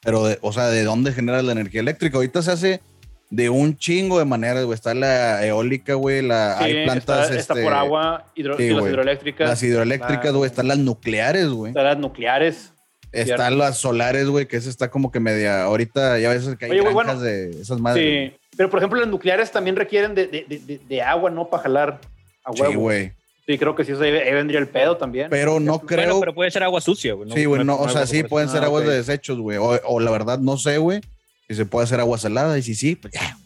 Pero, 0.04 0.26
de- 0.26 0.40
o 0.42 0.52
sea, 0.52 0.68
¿de 0.68 0.84
dónde 0.84 1.12
genera 1.14 1.42
la 1.42 1.52
energía 1.52 1.82
eléctrica? 1.82 2.18
Ahorita 2.18 2.42
se 2.42 2.52
hace 2.52 2.82
de 3.30 3.50
un 3.50 3.78
chingo 3.78 4.20
de 4.20 4.26
maneras, 4.26 4.66
güey. 4.66 4.76
Está 4.76 4.94
la 4.94 5.46
eólica, 5.46 5.94
güey, 5.94 6.22
la, 6.22 6.58
Sí, 6.58 6.64
hay 6.66 6.84
plantas, 6.86 7.24
está, 7.30 7.40
está 7.40 7.54
este, 7.54 7.64
por 7.64 7.74
agua, 7.74 8.26
hidro- 8.36 8.58
sí, 8.58 8.64
y 8.64 8.70
las 8.72 8.86
hidroeléctricas, 8.86 9.50
las 9.50 9.64
hidroeléctricas, 9.64 10.22
Claro. 10.22 10.38
güey, 10.40 10.50
están 10.50 10.68
las 10.68 10.78
nucleares, 10.80 11.48
güey. 11.50 11.70
están 11.70 11.86
las 11.86 11.98
nucleares. 11.98 12.74
Están 13.14 13.58
las 13.58 13.78
solares, 13.78 14.28
güey, 14.28 14.48
que 14.48 14.56
esa 14.56 14.70
está 14.70 14.90
como 14.90 15.12
que 15.12 15.20
media. 15.20 15.64
Ahorita 15.64 16.18
ya 16.20 16.30
ves 16.30 16.48
que 16.58 16.66
hay 16.66 16.72
Oye, 16.72 16.82
bueno, 16.94 17.20
de 17.20 17.50
esas 17.62 17.80
madres. 17.82 18.32
Sí, 18.32 18.38
pero 18.56 18.70
por 18.70 18.80
ejemplo 18.80 19.00
las 19.02 19.10
nucleares 19.10 19.52
también 19.52 19.76
requieren 19.76 20.16
de, 20.16 20.28
de- 20.28 20.46
de- 20.48 20.80
de- 20.88 21.02
agua, 21.02 21.30
¿no? 21.30 21.50
Para 21.50 21.64
jalar 21.64 22.00
a 22.46 22.54
Sí, 22.54 22.62
huevo. 22.62 22.80
güey. 22.82 23.12
Sí, 23.48 23.58
creo 23.58 23.76
que 23.76 23.84
sí, 23.84 23.92
eso 23.94 24.02
ahí, 24.04 24.12
vendría 24.12 24.60
el 24.60 24.68
pedo 24.68 24.98
también. 24.98 25.28
Pero 25.30 25.60
no 25.60 25.80
creo. 25.80 26.06
Bueno, 26.06 26.20
pero 26.20 26.34
puede 26.36 26.52
ser 26.52 26.64
agua 26.64 26.80
sucia, 26.80 27.14
güey. 27.14 27.32
sí, 27.32 27.46
güey, 27.46 27.64
no, 27.64 27.76
o 27.78 27.90
sea, 27.90 28.06
sí 28.06 28.24
pueden 28.24 28.50
ser 28.50 28.62
Ah, 28.64 28.68
aguas 28.68 28.86
de 28.86 28.96
desechos, 28.96 29.40
güey. 29.40 29.58
O, 29.58 29.80
o 29.86 30.00
la 30.00 30.12
verdad, 30.12 30.40
no 30.40 30.58
sé, 30.58 30.78
güey, 30.78 31.02
si 31.48 31.56
se 31.56 31.66
puede 31.66 31.86
hacer 31.86 32.00
agua 32.00 32.18
salada. 32.18 32.58
Y 32.58 32.62
si 32.62 32.76
sí, 32.76 32.96
pues 32.96 33.14
ya. 33.14 33.38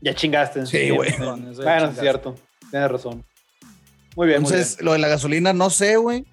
Ya 0.00 0.14
chingaste. 0.14 0.64
Sí, 0.66 0.90
güey. 0.90 1.12
Bueno, 1.18 1.50
es 1.90 1.98
cierto. 1.98 2.36
Tienes 2.70 2.90
razón. 2.90 3.24
Muy 4.16 4.26
bien, 4.28 4.40
muy 4.42 4.50
Entonces, 4.50 4.76
bien. 4.76 4.86
lo 4.86 4.92
de 4.92 4.98
la 4.98 5.08
gasolina, 5.08 5.52
no 5.52 5.68
sé, 5.70 5.96
güey. 5.96 6.24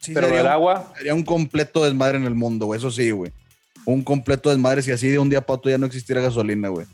Sí, 0.00 0.12
Pero 0.12 0.26
sería 0.26 0.40
el 0.40 0.46
un- 0.46 0.52
agua, 0.52 0.92
Sería 0.96 1.14
un 1.14 1.22
completo 1.22 1.84
desmadre 1.84 2.16
en 2.18 2.24
el 2.24 2.34
mundo, 2.34 2.66
güey. 2.66 2.78
Eso 2.78 2.90
sí, 2.90 3.10
güey. 3.10 3.30
Un 3.86 4.02
completo 4.02 4.48
desmadre 4.50 4.82
si 4.82 4.90
así 4.92 5.08
de 5.08 5.18
un 5.18 5.28
día 5.30 5.40
para 5.42 5.58
otro 5.58 5.70
ya 5.70 5.78
no 5.78 5.86
existiera 5.86 6.20
gasolina, 6.22 6.68
güey. 6.68 6.86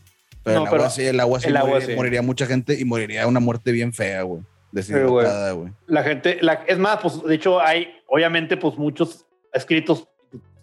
Pero 0.43 0.59
No, 0.61 0.64
el 0.64 0.71
pero 0.71 0.83
agua 0.83 0.91
sí, 0.95 1.03
el 1.05 1.21
agua 1.21 1.41
sí, 1.41 1.49
el 1.49 1.57
agua 1.57 1.71
moriría, 1.71 1.87
sí. 1.89 1.97
moriría 1.97 2.23
mucha 2.23 2.47
gente 2.47 2.79
y 2.79 2.85
moriría 2.85 3.27
una 3.27 3.41
muerte 3.41 3.73
bien 3.73 3.93
fea, 3.93 4.23
güey. 4.23 4.43
Deshidratada, 4.73 5.53
güey. 5.53 5.73
la 5.87 6.03
gente, 6.03 6.39
la- 6.43 6.64
es 6.66 6.79
más, 6.79 6.99
pues 7.01 7.23
de 7.23 7.35
hecho 7.35 7.61
hay, 7.61 7.89
obviamente, 8.07 8.57
pues 8.57 8.77
muchos 8.77 9.27
escritos, 9.53 10.07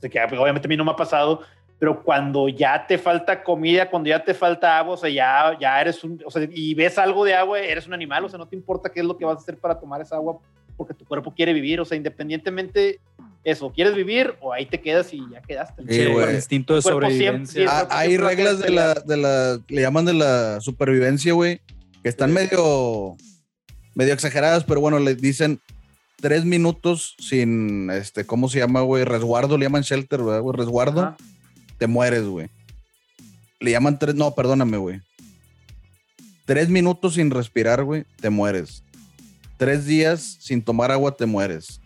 de 0.01 0.09
que 0.09 0.19
pues, 0.29 0.39
obviamente 0.39 0.67
a 0.67 0.69
mí 0.69 0.77
no 0.77 0.85
me 0.85 0.91
ha 0.91 0.95
pasado, 0.95 1.41
pero 1.79 2.03
cuando 2.03 2.47
ya 2.49 2.87
te 2.87 2.97
falta 2.97 3.43
comida, 3.43 3.89
cuando 3.89 4.09
ya 4.09 4.23
te 4.23 4.33
falta 4.33 4.77
agua, 4.79 4.93
o 4.93 4.97
sea, 4.97 5.09
ya, 5.09 5.57
ya 5.59 5.79
eres 5.81 6.03
un, 6.03 6.21
o 6.25 6.31
sea, 6.31 6.47
y 6.51 6.73
ves 6.73 6.97
algo 6.97 7.23
de 7.25 7.35
agua, 7.35 7.59
eres 7.59 7.85
un 7.87 7.93
animal, 7.93 8.25
o 8.25 8.29
sea, 8.29 8.39
no 8.39 8.47
te 8.47 8.55
importa 8.55 8.89
qué 8.91 9.01
es 9.01 9.05
lo 9.05 9.17
que 9.17 9.25
vas 9.25 9.37
a 9.37 9.41
hacer 9.41 9.57
para 9.57 9.79
tomar 9.79 10.01
esa 10.01 10.15
agua, 10.15 10.39
porque 10.75 10.93
tu 10.93 11.05
cuerpo 11.05 11.33
quiere 11.35 11.53
vivir, 11.53 11.79
o 11.81 11.85
sea, 11.85 11.97
independientemente 11.97 12.99
eso, 13.43 13.71
quieres 13.71 13.95
vivir 13.95 14.35
o 14.41 14.51
ahí 14.53 14.65
te 14.65 14.79
quedas 14.81 15.13
y 15.13 15.21
ya 15.31 15.41
quedaste. 15.41 15.83
Sí, 15.87 16.11
güey. 16.11 16.29
el 16.29 16.35
instinto 16.35 16.75
de 16.75 16.81
sobrevivencia. 16.81 17.53
siempre- 17.69 17.69
Ah, 17.69 17.87
hay 17.99 18.17
reglas 18.17 18.59
de 18.59 18.69
la, 18.71 18.93
de 18.95 19.17
la, 19.17 19.59
le 19.67 19.81
llaman 19.81 20.05
de 20.05 20.13
la 20.13 20.59
supervivencia, 20.61 21.33
güey, 21.33 21.61
que 22.03 22.09
están 22.09 22.33
medio, 22.33 23.15
medio 23.97 24.13
exageradas, 24.13 24.63
pero 24.63 24.79
bueno, 24.79 24.99
le 24.99 25.15
dicen 25.15 25.59
tres 26.17 26.45
minutos 26.45 27.15
sin, 27.19 27.89
este, 27.89 28.25
¿cómo 28.25 28.47
se 28.47 28.59
llama, 28.59 28.81
güey? 28.81 29.03
Resguardo, 29.03 29.57
le 29.57 29.65
llaman 29.65 29.81
shelter, 29.81 30.21
¿verdad, 30.23 30.41
güey? 30.41 30.55
Resguardo, 30.55 31.01
Ajá. 31.01 31.17
te 31.79 31.87
mueres, 31.87 32.23
güey. 32.25 32.47
Le 33.59 33.71
llaman 33.71 33.97
tres, 33.97 34.13
no, 34.13 34.35
perdóname, 34.35 34.77
güey. 34.77 35.01
Tres 36.45 36.69
minutos 36.69 37.15
sin 37.15 37.31
respirar, 37.31 37.83
güey, 37.83 38.05
te 38.21 38.29
mueres. 38.29 38.83
Tres 39.57 39.85
días 39.87 40.37
sin 40.39 40.61
tomar 40.61 40.91
agua, 40.91 41.15
te 41.17 41.25
mueres. 41.25 41.81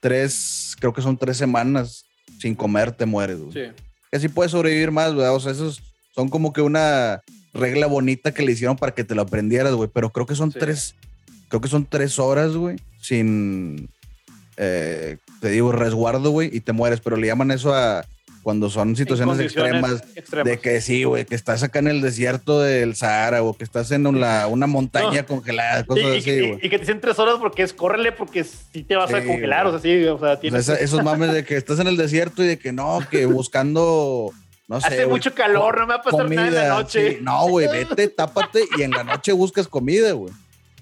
Tres, 0.00 0.74
creo 0.80 0.92
que 0.92 1.02
son 1.02 1.16
tres 1.16 1.36
semanas 1.36 2.04
sin 2.40 2.54
comer, 2.54 2.90
te 2.92 3.06
mueres, 3.06 3.38
güey 3.38 3.52
Sí. 3.52 3.72
que 4.10 4.20
sí 4.20 4.28
puedes 4.28 4.50
sobrevivir 4.52 4.90
más, 4.90 5.14
¿verdad? 5.14 5.34
O 5.36 5.40
sea, 5.40 5.52
esos 5.52 5.80
son 6.14 6.28
como 6.28 6.52
que 6.52 6.60
una 6.60 7.20
regla 7.56 7.86
bonita 7.86 8.32
que 8.32 8.42
le 8.44 8.52
hicieron 8.52 8.76
para 8.76 8.94
que 8.94 9.04
te 9.04 9.14
lo 9.14 9.22
aprendieras, 9.22 9.72
güey. 9.74 9.90
Pero 9.92 10.10
creo 10.10 10.26
que 10.26 10.34
son 10.34 10.52
Sí. 10.52 10.58
tres, 10.58 10.94
creo 11.48 11.60
que 11.60 11.68
son 11.68 11.86
tres 11.86 12.18
horas, 12.18 12.52
güey, 12.54 12.76
sin, 13.00 13.88
eh, 14.56 15.16
te 15.40 15.50
digo, 15.50 15.72
resguardo, 15.72 16.30
güey, 16.30 16.50
y 16.54 16.60
te 16.60 16.72
mueres. 16.72 17.00
Pero 17.00 17.16
le 17.16 17.26
llaman 17.26 17.50
eso 17.50 17.74
a 17.74 18.04
cuando 18.42 18.70
son 18.70 18.94
situaciones 18.94 19.40
extremas. 19.40 20.04
extremas. 20.14 20.46
De 20.48 20.58
que 20.60 20.80
sí, 20.80 21.02
güey, 21.02 21.24
que 21.24 21.34
estás 21.34 21.64
acá 21.64 21.80
en 21.80 21.88
el 21.88 22.00
desierto 22.00 22.60
del 22.60 22.94
Sahara 22.94 23.42
o 23.42 23.56
que 23.56 23.64
estás 23.64 23.90
en 23.90 24.06
una, 24.06 24.46
una 24.46 24.68
montaña 24.68 25.22
No. 25.22 25.26
congelada, 25.26 25.84
cosas 25.84 26.04
y- 26.04 26.18
así, 26.18 26.38
güey. 26.40 26.54
y 26.62 26.68
que 26.68 26.78
te 26.78 26.84
dicen 26.84 27.00
tres 27.00 27.18
horas 27.18 27.38
porque 27.40 27.64
es 27.64 27.72
córrele 27.72 28.12
porque 28.12 28.44
si 28.44 28.84
te 28.84 28.94
vas 28.94 29.12
a 29.12 29.24
congelar, 29.24 29.66
o 29.66 29.72
sea, 29.72 29.80
sí, 29.80 29.96
o 30.04 30.04
sea, 30.04 30.14
O 30.14 30.18
sea, 30.20 30.40
tienes... 30.40 30.60
esa- 30.68 30.78
esos 30.78 31.02
mames 31.02 31.32
de 31.32 31.44
que 31.44 31.56
estás 31.56 31.80
en 31.80 31.88
el 31.88 31.96
desierto 31.96 32.44
y 32.44 32.46
de 32.46 32.56
que 32.56 32.70
no, 32.72 33.00
que 33.10 33.26
buscando, 33.26 34.30
no 34.68 34.80
sé. 34.80 34.86
Hace 34.88 34.96
güey, 35.04 35.08
mucho 35.10 35.34
calor, 35.34 35.78
no 35.78 35.86
me 35.86 35.94
va 35.94 36.00
a 36.00 36.02
pasar 36.02 36.28
nada 36.30 36.48
en 36.48 36.54
la 36.54 36.68
noche. 36.68 37.12
sí. 37.12 37.18
No, 37.22 37.48
güey, 37.48 37.68
vete, 37.68 38.08
tápate 38.16 38.64
y 38.78 38.82
en 38.82 38.90
la 38.92 39.04
noche 39.04 39.32
buscas 39.32 39.68
comida, 39.68 40.12
güey. 40.12 40.32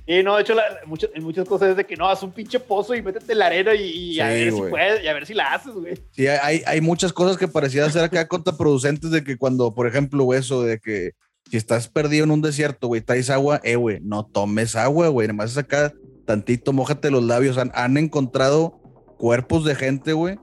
Y 0.07 0.22
no, 0.22 0.37
de 0.37 0.43
hecho, 0.43 0.55
la- 0.55 0.62
mucho- 0.85 1.09
en 1.14 1.22
muchas 1.24 1.49
cosas 1.49 1.70
es 1.70 1.76
de 1.78 1.87
que 1.87 1.97
no, 1.97 2.07
haz 2.09 2.22
un 2.22 2.30
pinche 2.30 2.61
pozo 2.61 2.95
y 2.95 3.01
métete 3.01 3.32
en 3.32 3.39
la 3.39 3.47
arena 3.47 3.74
y, 3.74 3.85
y 3.89 4.20
a 4.20 4.28
ver 4.28 4.53
si 4.53 4.61
puedes, 4.61 5.03
y 5.03 5.09
a 5.09 5.14
ver 5.14 5.26
si 5.26 5.32
la 5.32 5.55
haces, 5.55 5.72
güey. 5.72 5.95
Sí, 6.11 6.26
hay, 6.26 6.62
hay 6.66 6.80
muchas 6.82 7.12
cosas 7.12 7.39
que 7.39 7.49
parecían 7.49 7.91
ser 7.91 8.05
acá 8.05 8.28
contraproducentes 8.28 9.11
de 9.11 9.24
que 9.24 9.39
cuando, 9.39 9.74
por 9.74 9.87
ejemplo, 9.87 10.35
eso 10.35 10.62
de 10.62 10.78
que 10.78 11.12
si 11.51 11.57
estás 11.57 11.89
perdido 11.89 12.24
en 12.24 12.32
un 12.32 12.43
desierto, 12.43 12.89
güey, 12.89 13.01
traes 13.01 13.30
agua, 13.30 13.61
eh, 13.64 13.76
güey, 13.76 13.99
no 14.03 14.26
tomes 14.26 14.76
agua, 14.76 15.09
güey, 15.09 15.26
nada 15.28 15.37
más 15.39 15.53
es 15.53 15.57
acá 15.59 15.93
tantito, 16.26 16.72
mójate 16.74 17.11
los 17.11 17.22
labios. 17.22 17.57
Han, 17.57 17.70
han 17.74 17.97
encontrado 17.97 18.78
cuerpos 19.18 19.64
de 19.64 19.74
gente, 19.74 20.12
güey, 20.12 20.39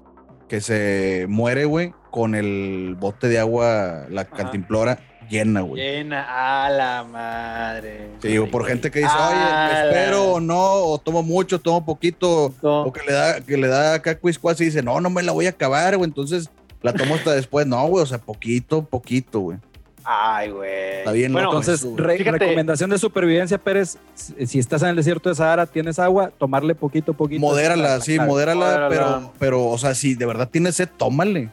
que 0.49 0.59
se 0.61 1.25
muere, 1.29 1.65
güey, 1.65 1.93
con 2.11 2.35
el 2.35 2.95
bote 2.99 3.27
de 3.27 3.39
agua, 3.39 4.05
la 4.09 4.25
cantimplora 4.25 4.99
llena, 5.29 5.61
güey. 5.61 5.81
Llena 5.81 6.65
a 6.65 6.69
la 6.69 7.03
madre. 7.05 8.09
Sí, 8.21 8.27
digo, 8.27 8.47
por 8.51 8.65
gente 8.67 8.91
que 8.91 8.99
dice, 8.99 9.11
A 9.13 9.29
oye, 9.29 9.87
espero 9.87 10.33
o 10.33 10.39
no, 10.41 10.59
o 10.59 10.97
tomo 10.99 11.23
mucho, 11.23 11.59
tomo 11.59 11.85
poquito, 11.85 12.53
No. 12.61 12.81
o 12.83 12.91
que 12.93 13.01
le 13.07 13.13
da, 13.13 13.39
que 13.41 13.57
le 13.57 13.67
da 13.67 13.93
acá 13.95 14.17
cuiscuas 14.19 14.59
y 14.61 14.65
dice, 14.65 14.83
no, 14.83 14.99
no 14.99 15.09
me 15.09 15.23
la 15.23 15.31
voy 15.31 15.45
a 15.45 15.49
acabar, 15.51 15.95
güey, 15.97 16.07
entonces 16.09 16.49
la 16.81 16.93
tomo 16.93 17.15
hasta 17.15 17.31
después. 17.33 17.65
No, 17.65 17.87
güey, 17.87 18.03
o 18.03 18.05
sea, 18.05 18.17
poquito, 18.17 18.83
poquito, 18.83 19.39
güey. 19.39 19.57
Ay, 20.03 20.49
güey. 20.49 20.97
Está 20.97 21.11
bien 21.11 21.31
Bueno, 21.31 21.49
Entonces, 21.49 21.85
re- 21.95 22.17
Fíjate. 22.17 22.39
recomendación 22.39 22.89
de 22.89 22.97
supervivencia, 22.97 23.59
Pérez, 23.59 23.99
si 24.15 24.57
estás 24.57 24.81
en 24.81 24.89
el 24.89 24.95
desierto 24.95 25.29
de 25.29 25.35
Sahara, 25.35 25.67
tienes 25.67 25.99
agua, 25.99 26.31
tomarle 26.37 26.73
poquito, 26.73 27.13
poquito. 27.13 27.39
Modérala, 27.39 28.01
sí, 28.01 28.19
modérala, 28.19 28.65
Modérala. 28.65 28.89
pero, 28.89 29.33
pero, 29.37 29.65
o 29.67 29.77
sea, 29.77 29.93
si 29.93 30.15
de 30.15 30.25
verdad 30.25 30.49
tienes 30.51 30.75
sed, 30.75 30.89
tómale. 30.97 31.49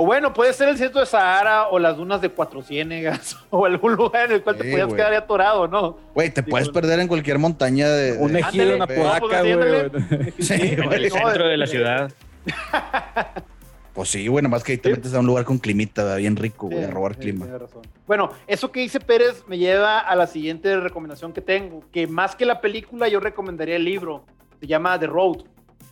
O 0.00 0.06
bueno, 0.06 0.32
puede 0.32 0.54
ser 0.54 0.68
el 0.68 0.74
desierto 0.76 0.98
de 0.98 1.04
Sahara 1.04 1.68
o 1.68 1.78
las 1.78 1.94
dunas 1.94 2.22
de 2.22 2.30
Cuatro 2.30 2.62
Ciénegas 2.62 3.36
o 3.50 3.66
algún 3.66 3.96
lugar 3.96 4.26
en 4.26 4.32
el 4.36 4.42
cual 4.42 4.56
te 4.56 4.64
podías 4.64 4.94
quedar 4.94 5.12
ahí 5.12 5.18
atorado, 5.18 5.68
¿no? 5.68 5.98
Güey, 6.14 6.30
te 6.30 6.42
Sí, 6.42 6.50
puedes 6.50 6.70
perder 6.70 7.00
en 7.00 7.06
cualquier 7.08 7.38
montaña 7.38 7.86
de... 7.88 8.16
Un 8.18 8.32
de- 8.32 8.40
ejido, 8.40 8.76
una 8.76 8.84
Ándale, 8.84 8.98
podaca, 9.00 9.42
no, 9.42 9.58
pues, 9.58 10.08
güey. 10.10 10.32
Sí, 10.38 10.54
En 10.54 10.90
el 10.92 11.10
centro 11.10 11.46
de 11.48 11.56
la 11.58 11.66
ciudad. 11.66 12.10
Pues 13.92 14.08
sí, 14.08 14.28
nada 14.30 14.48
más 14.48 14.62
que 14.62 14.72
ahí 14.72 14.78
te 14.78 14.88
Sí. 14.88 14.94
metes 14.94 15.12
a 15.14 15.18
un 15.18 15.26
lugar 15.26 15.44
con 15.44 15.58
climita, 15.58 16.14
bien 16.14 16.36
rico, 16.36 16.68
güey, 16.68 16.78
Sí, 16.78 16.84
a 16.84 16.90
robar 16.90 17.16
clima. 17.16 17.44
razón. 17.58 17.82
Bueno, 18.06 18.30
eso 18.46 18.70
que 18.70 18.80
dice 18.80 19.00
Pérez 19.00 19.42
me 19.48 19.58
lleva 19.58 19.98
a 19.98 20.14
la 20.14 20.26
siguiente 20.28 20.74
recomendación 20.78 21.32
que 21.32 21.40
tengo, 21.40 21.82
que 21.92 22.06
más 22.06 22.36
que 22.36 22.46
la 22.46 22.60
película 22.60 23.08
yo 23.08 23.18
recomendaría 23.20 23.76
el 23.76 23.84
libro, 23.84 24.24
se 24.60 24.66
llama 24.68 24.98
The 24.98 25.06
Road 25.08 25.38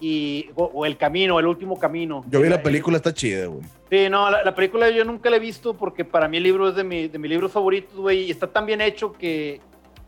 y, 0.01 0.51
o, 0.55 0.65
o 0.75 0.87
El 0.87 0.97
Camino, 0.97 1.39
El 1.39 1.47
Último 1.47 1.79
Camino. 1.79 2.25
Yo 2.31 2.41
vi 2.41 2.49
la 2.49 2.63
película, 2.63 2.97
está 2.99 3.13
chida, 3.13 3.47
güey. 3.47 3.63
Sí, 3.91 4.09
no, 4.11 4.31
la, 4.31 4.45
la 4.45 4.55
película 4.55 4.89
yo 4.91 5.05
nunca 5.05 5.31
la 5.31 5.37
he 5.37 5.41
visto 5.41 5.75
porque 5.75 6.05
para 6.05 6.29
mí 6.29 6.37
el 6.37 6.43
libro 6.43 6.69
es 6.69 6.75
de, 6.77 6.85
mi, 6.85 7.09
de 7.09 7.19
mis 7.19 7.31
libros 7.31 7.51
favoritos, 7.53 7.95
güey, 7.97 8.25
y 8.25 8.31
está 8.31 8.47
tan 8.47 8.67
bien 8.67 8.81
hecho 8.81 9.13
que... 9.13 9.61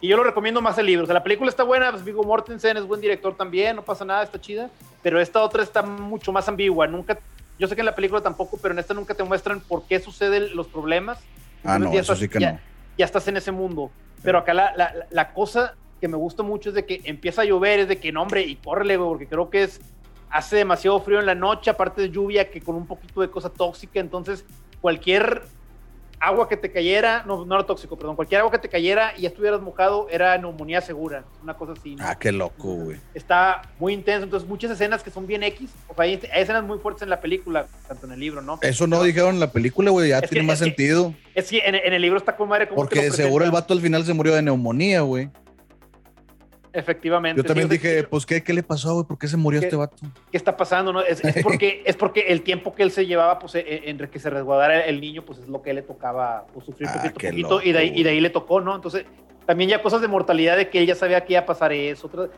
Y 0.02 0.08
yo 0.08 0.16
lo 0.16 0.24
recomiendo 0.24 0.62
más 0.62 0.78
el 0.78 0.86
libro. 0.86 1.02
O 1.04 1.06
sea, 1.06 1.12
la 1.14 1.22
película 1.22 1.50
está 1.50 1.62
buena, 1.62 1.90
pues 1.90 2.02
Viggo 2.04 2.22
Mortensen 2.22 2.76
es 2.78 2.86
buen 2.86 3.00
director 3.02 3.36
también, 3.36 3.76
no 3.76 3.82
pasa 3.82 4.02
nada, 4.04 4.22
está 4.22 4.40
chida. 4.40 4.70
Pero 5.02 5.20
esta 5.20 5.42
otra 5.42 5.62
está 5.62 5.82
mucho 5.82 6.32
más 6.32 6.48
ambigua. 6.48 6.86
Nunca, 6.86 7.18
yo 7.58 7.66
sé 7.68 7.74
que 7.74 7.82
en 7.82 7.86
la 7.86 7.94
película 7.94 8.22
tampoco, 8.22 8.58
pero 8.62 8.72
en 8.72 8.78
esta 8.78 8.94
nunca 8.94 9.12
te 9.12 9.22
muestran 9.24 9.60
por 9.60 9.82
qué 9.86 10.00
suceden 10.00 10.56
los 10.56 10.68
problemas. 10.68 11.18
Ah, 11.64 11.78
no, 11.78 11.92
ya 11.92 12.00
eso 12.00 12.14
estás- 12.14 12.18
sí 12.18 12.28
que 12.30 12.38
ya- 12.40 12.52
no. 12.52 12.60
ya 12.96 13.04
estás 13.04 13.28
en 13.28 13.36
ese 13.36 13.50
mundo. 13.52 13.90
Pero 14.22 14.38
acá 14.38 14.54
la, 14.54 14.72
la, 14.74 14.94
la 15.10 15.32
cosa 15.34 15.74
que 16.00 16.08
me 16.08 16.16
gusta 16.16 16.42
mucho 16.42 16.70
es 16.70 16.74
de 16.74 16.84
que 16.86 17.00
empieza 17.04 17.42
a 17.42 17.44
llover, 17.44 17.80
es 17.80 17.88
de 17.88 17.98
que 17.98 18.10
no, 18.12 18.22
hombre, 18.22 18.42
y 18.42 18.56
córrele, 18.56 18.96
güey, 18.96 19.08
porque 19.10 19.26
creo 19.26 19.50
que 19.50 19.62
es, 19.64 19.80
hace 20.30 20.56
demasiado 20.56 21.00
frío 21.00 21.20
en 21.20 21.26
la 21.26 21.34
noche, 21.34 21.70
aparte 21.70 22.00
de 22.02 22.10
lluvia, 22.10 22.50
que 22.50 22.60
con 22.60 22.74
un 22.76 22.86
poquito 22.86 23.20
de 23.20 23.30
cosa 23.30 23.50
tóxica, 23.50 24.00
entonces 24.00 24.44
cualquier 24.80 25.42
agua 26.22 26.50
que 26.50 26.56
te 26.58 26.70
cayera, 26.70 27.24
no, 27.26 27.46
no 27.46 27.54
era 27.54 27.64
tóxico, 27.64 27.96
perdón, 27.96 28.14
cualquier 28.14 28.40
agua 28.40 28.52
que 28.52 28.58
te 28.58 28.68
cayera 28.68 29.14
y 29.16 29.22
ya 29.22 29.28
estuvieras 29.28 29.62
mojado 29.62 30.06
era 30.10 30.36
neumonía 30.36 30.82
segura, 30.82 31.24
una 31.42 31.54
cosa 31.54 31.72
así. 31.72 31.96
¿no? 31.96 32.04
Ah, 32.06 32.14
qué 32.18 32.30
loco, 32.30 32.74
güey. 32.74 32.98
Está 33.14 33.62
muy 33.78 33.94
intenso, 33.94 34.24
entonces 34.24 34.46
muchas 34.46 34.70
escenas 34.70 35.02
que 35.02 35.10
son 35.10 35.26
bien 35.26 35.42
X, 35.44 35.70
o 35.88 35.94
sea, 35.94 36.04
hay, 36.04 36.20
hay 36.30 36.42
escenas 36.42 36.62
muy 36.62 36.78
fuertes 36.78 37.02
en 37.04 37.08
la 37.08 37.20
película, 37.22 37.66
tanto 37.88 38.04
en 38.06 38.12
el 38.12 38.20
libro, 38.20 38.42
¿no? 38.42 38.58
Eso 38.60 38.86
no 38.86 39.02
dijeron 39.02 39.34
en 39.34 39.40
la 39.40 39.50
película, 39.50 39.90
güey, 39.90 40.10
ya 40.10 40.16
Es 40.18 40.22
que- 40.24 40.28
tiene 40.28 40.46
más 40.46 40.56
es 40.56 40.60
que- 40.60 40.64
sentido. 40.66 41.14
Es 41.34 41.48
que 41.48 41.58
en, 41.64 41.74
en 41.74 41.92
el 41.94 42.02
libro 42.02 42.18
está 42.18 42.36
como 42.36 42.50
madre 42.50 42.68
como 42.68 42.76
Porque 42.82 43.00
de 43.02 43.10
seguro 43.12 43.46
el 43.46 43.50
vato 43.50 43.72
al 43.72 43.80
final 43.80 44.04
se 44.04 44.12
murió 44.12 44.34
de 44.34 44.42
neumonía, 44.42 45.00
güey. 45.00 45.30
Efectivamente. 46.72 47.42
Yo 47.42 47.46
también 47.46 47.68
sí, 47.68 47.78
dije, 47.78 48.04
pues, 48.04 48.24
¿qué, 48.24 48.42
¿qué 48.42 48.52
le 48.52 48.62
pasó, 48.62 48.94
güey? 48.94 49.06
¿Por 49.06 49.18
qué 49.18 49.26
se 49.28 49.36
murió 49.36 49.60
¿Qué? 49.60 49.66
este 49.66 49.76
vato? 49.76 49.96
¿qué 50.30 50.36
está 50.36 50.56
pasando? 50.56 50.92
No? 50.92 51.02
Es, 51.02 51.24
es 51.24 51.34
porque, 51.42 51.82
es 51.84 51.96
porque 51.96 52.26
el 52.28 52.42
tiempo 52.42 52.74
que 52.74 52.82
él 52.82 52.90
se 52.90 53.06
llevaba, 53.06 53.38
pues, 53.38 53.54
en, 53.56 54.00
en 54.00 54.08
que 54.08 54.18
se 54.18 54.30
resguardara 54.30 54.80
el 54.84 55.00
niño, 55.00 55.24
pues 55.24 55.38
es 55.40 55.48
lo 55.48 55.62
que 55.62 55.72
le 55.74 55.82
tocaba 55.82 56.46
pues, 56.52 56.66
sufrir 56.66 56.88
Ah, 56.88 56.94
poquito 56.94 57.30
poquito, 57.30 57.62
y, 57.62 57.72
de 57.72 57.78
ahí, 57.78 57.92
y 57.94 58.02
de 58.02 58.10
ahí 58.10 58.20
le 58.20 58.30
tocó, 58.30 58.60
¿no? 58.60 58.74
Entonces, 58.74 59.04
también 59.46 59.70
ya 59.70 59.82
cosas 59.82 60.00
de 60.00 60.08
mortalidad 60.08 60.56
de 60.56 60.68
que 60.68 60.78
él 60.78 60.86
ya 60.86 60.94
sabía 60.94 61.24
que 61.24 61.32
iba 61.34 61.40
a 61.42 61.46
pasar 61.46 61.72
eso. 61.72 62.06
otra- 62.06 62.28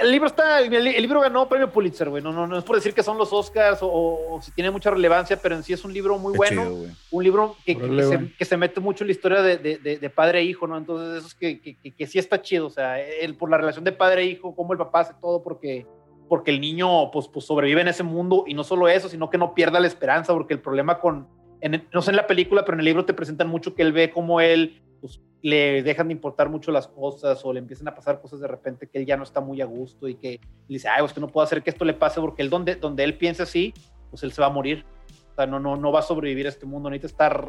El 0.00 0.10
libro 0.10 0.26
está, 0.26 0.60
el, 0.60 0.72
el 0.74 1.00
libro 1.02 1.20
ganó 1.20 1.48
premio 1.48 1.70
Pulitzer, 1.70 2.08
güey. 2.10 2.20
No, 2.22 2.32
no, 2.32 2.46
no 2.46 2.58
es 2.58 2.64
por 2.64 2.74
decir 2.74 2.92
que 2.92 3.04
son 3.04 3.16
los 3.18 3.32
Oscars 3.32 3.78
o, 3.82 3.88
o 3.88 4.42
si 4.42 4.50
tiene 4.50 4.70
mucha 4.72 4.90
relevancia, 4.90 5.36
pero 5.40 5.54
en 5.54 5.62
sí 5.62 5.72
es 5.72 5.84
un 5.84 5.92
libro 5.92 6.18
muy 6.18 6.32
Qué 6.32 6.38
bueno. 6.38 6.62
chido, 6.64 6.86
un 7.12 7.22
libro 7.24 7.56
que, 7.64 7.76
que- 7.78 8.02
se, 8.02 8.16
güey. 8.16 8.36
que 8.36 8.44
se 8.44 8.56
mete 8.56 8.80
mucho 8.80 9.04
en 9.04 9.08
la 9.08 9.12
historia 9.12 9.42
de, 9.42 9.58
de- 9.58 9.78
de- 9.78 9.98
de 9.98 10.10
padre 10.10 10.40
e 10.40 10.44
hijo, 10.44 10.66
¿no? 10.66 10.76
Entonces, 10.76 11.18
eso 11.18 11.26
es 11.28 11.34
que, 11.34 11.60
que, 11.60 11.76
que- 11.78 11.94
que 11.94 12.06
sí 12.06 12.18
está 12.18 12.42
chido, 12.42 12.66
o 12.66 12.70
sea, 12.70 13.00
el, 13.00 13.36
por 13.36 13.48
la 13.48 13.58
relación 13.58 13.84
de 13.84 13.92
padre 13.92 14.22
e 14.22 14.26
hijo, 14.26 14.56
cómo 14.56 14.72
el 14.72 14.78
papá 14.78 15.00
hace 15.00 15.14
todo 15.20 15.42
porque, 15.44 15.86
porque 16.28 16.50
el 16.50 16.60
niño, 16.60 17.12
pues, 17.12 17.28
pues, 17.28 17.44
sobrevive 17.46 17.80
en 17.82 17.88
ese 17.88 18.02
mundo, 18.02 18.42
y 18.48 18.54
no 18.54 18.64
solo 18.64 18.88
eso, 18.88 19.08
sino 19.08 19.30
que 19.30 19.38
no 19.38 19.54
pierda 19.54 19.78
la 19.78 19.86
esperanza, 19.86 20.32
porque 20.32 20.54
el 20.54 20.60
problema 20.60 20.98
con, 20.98 21.28
en- 21.60 21.86
no 21.92 22.02
sé 22.02 22.10
en 22.10 22.16
la 22.16 22.26
película, 22.26 22.64
pero 22.64 22.74
en 22.74 22.80
el 22.80 22.86
libro 22.86 23.04
te 23.04 23.14
presentan 23.14 23.46
mucho 23.46 23.76
que 23.76 23.82
él 23.82 23.92
ve 23.92 24.10
cómo 24.10 24.40
él, 24.40 24.82
pues, 25.00 25.20
le 25.42 25.82
dejan 25.82 26.08
de 26.08 26.14
importar 26.14 26.48
mucho 26.48 26.72
las 26.72 26.88
cosas, 26.88 27.44
o 27.44 27.52
le 27.52 27.58
empiezan 27.60 27.86
a 27.88 27.94
pasar 27.94 28.20
cosas 28.20 28.40
de 28.40 28.48
repente 28.48 28.88
que 28.88 28.98
él 28.98 29.06
ya 29.06 29.16
no 29.16 29.22
está 29.22 29.40
muy 29.40 29.60
a 29.60 29.64
gusto, 29.66 30.08
y 30.08 30.14
que 30.16 30.40
dice, 30.68 30.88
ay, 30.88 31.00
pues 31.00 31.12
que 31.12 31.20
no 31.20 31.28
puedo 31.28 31.44
hacer 31.44 31.62
que 31.62 31.70
esto 31.70 31.84
le 31.84 31.94
pase, 31.94 32.20
porque 32.20 32.42
él 32.42 32.50
donde, 32.50 32.76
donde 32.76 33.04
él 33.04 33.16
piensa 33.16 33.44
así, 33.44 33.72
pues 34.10 34.22
él 34.22 34.32
se 34.32 34.40
va 34.40 34.48
a 34.48 34.50
morir. 34.50 34.84
O 35.32 35.34
sea, 35.36 35.46
no, 35.46 35.60
no, 35.60 35.76
no 35.76 35.92
va 35.92 36.00
a 36.00 36.02
sobrevivir 36.02 36.46
a 36.46 36.48
este 36.48 36.64
mundo, 36.66 36.88
necesita 36.90 37.06
estar 37.24 37.48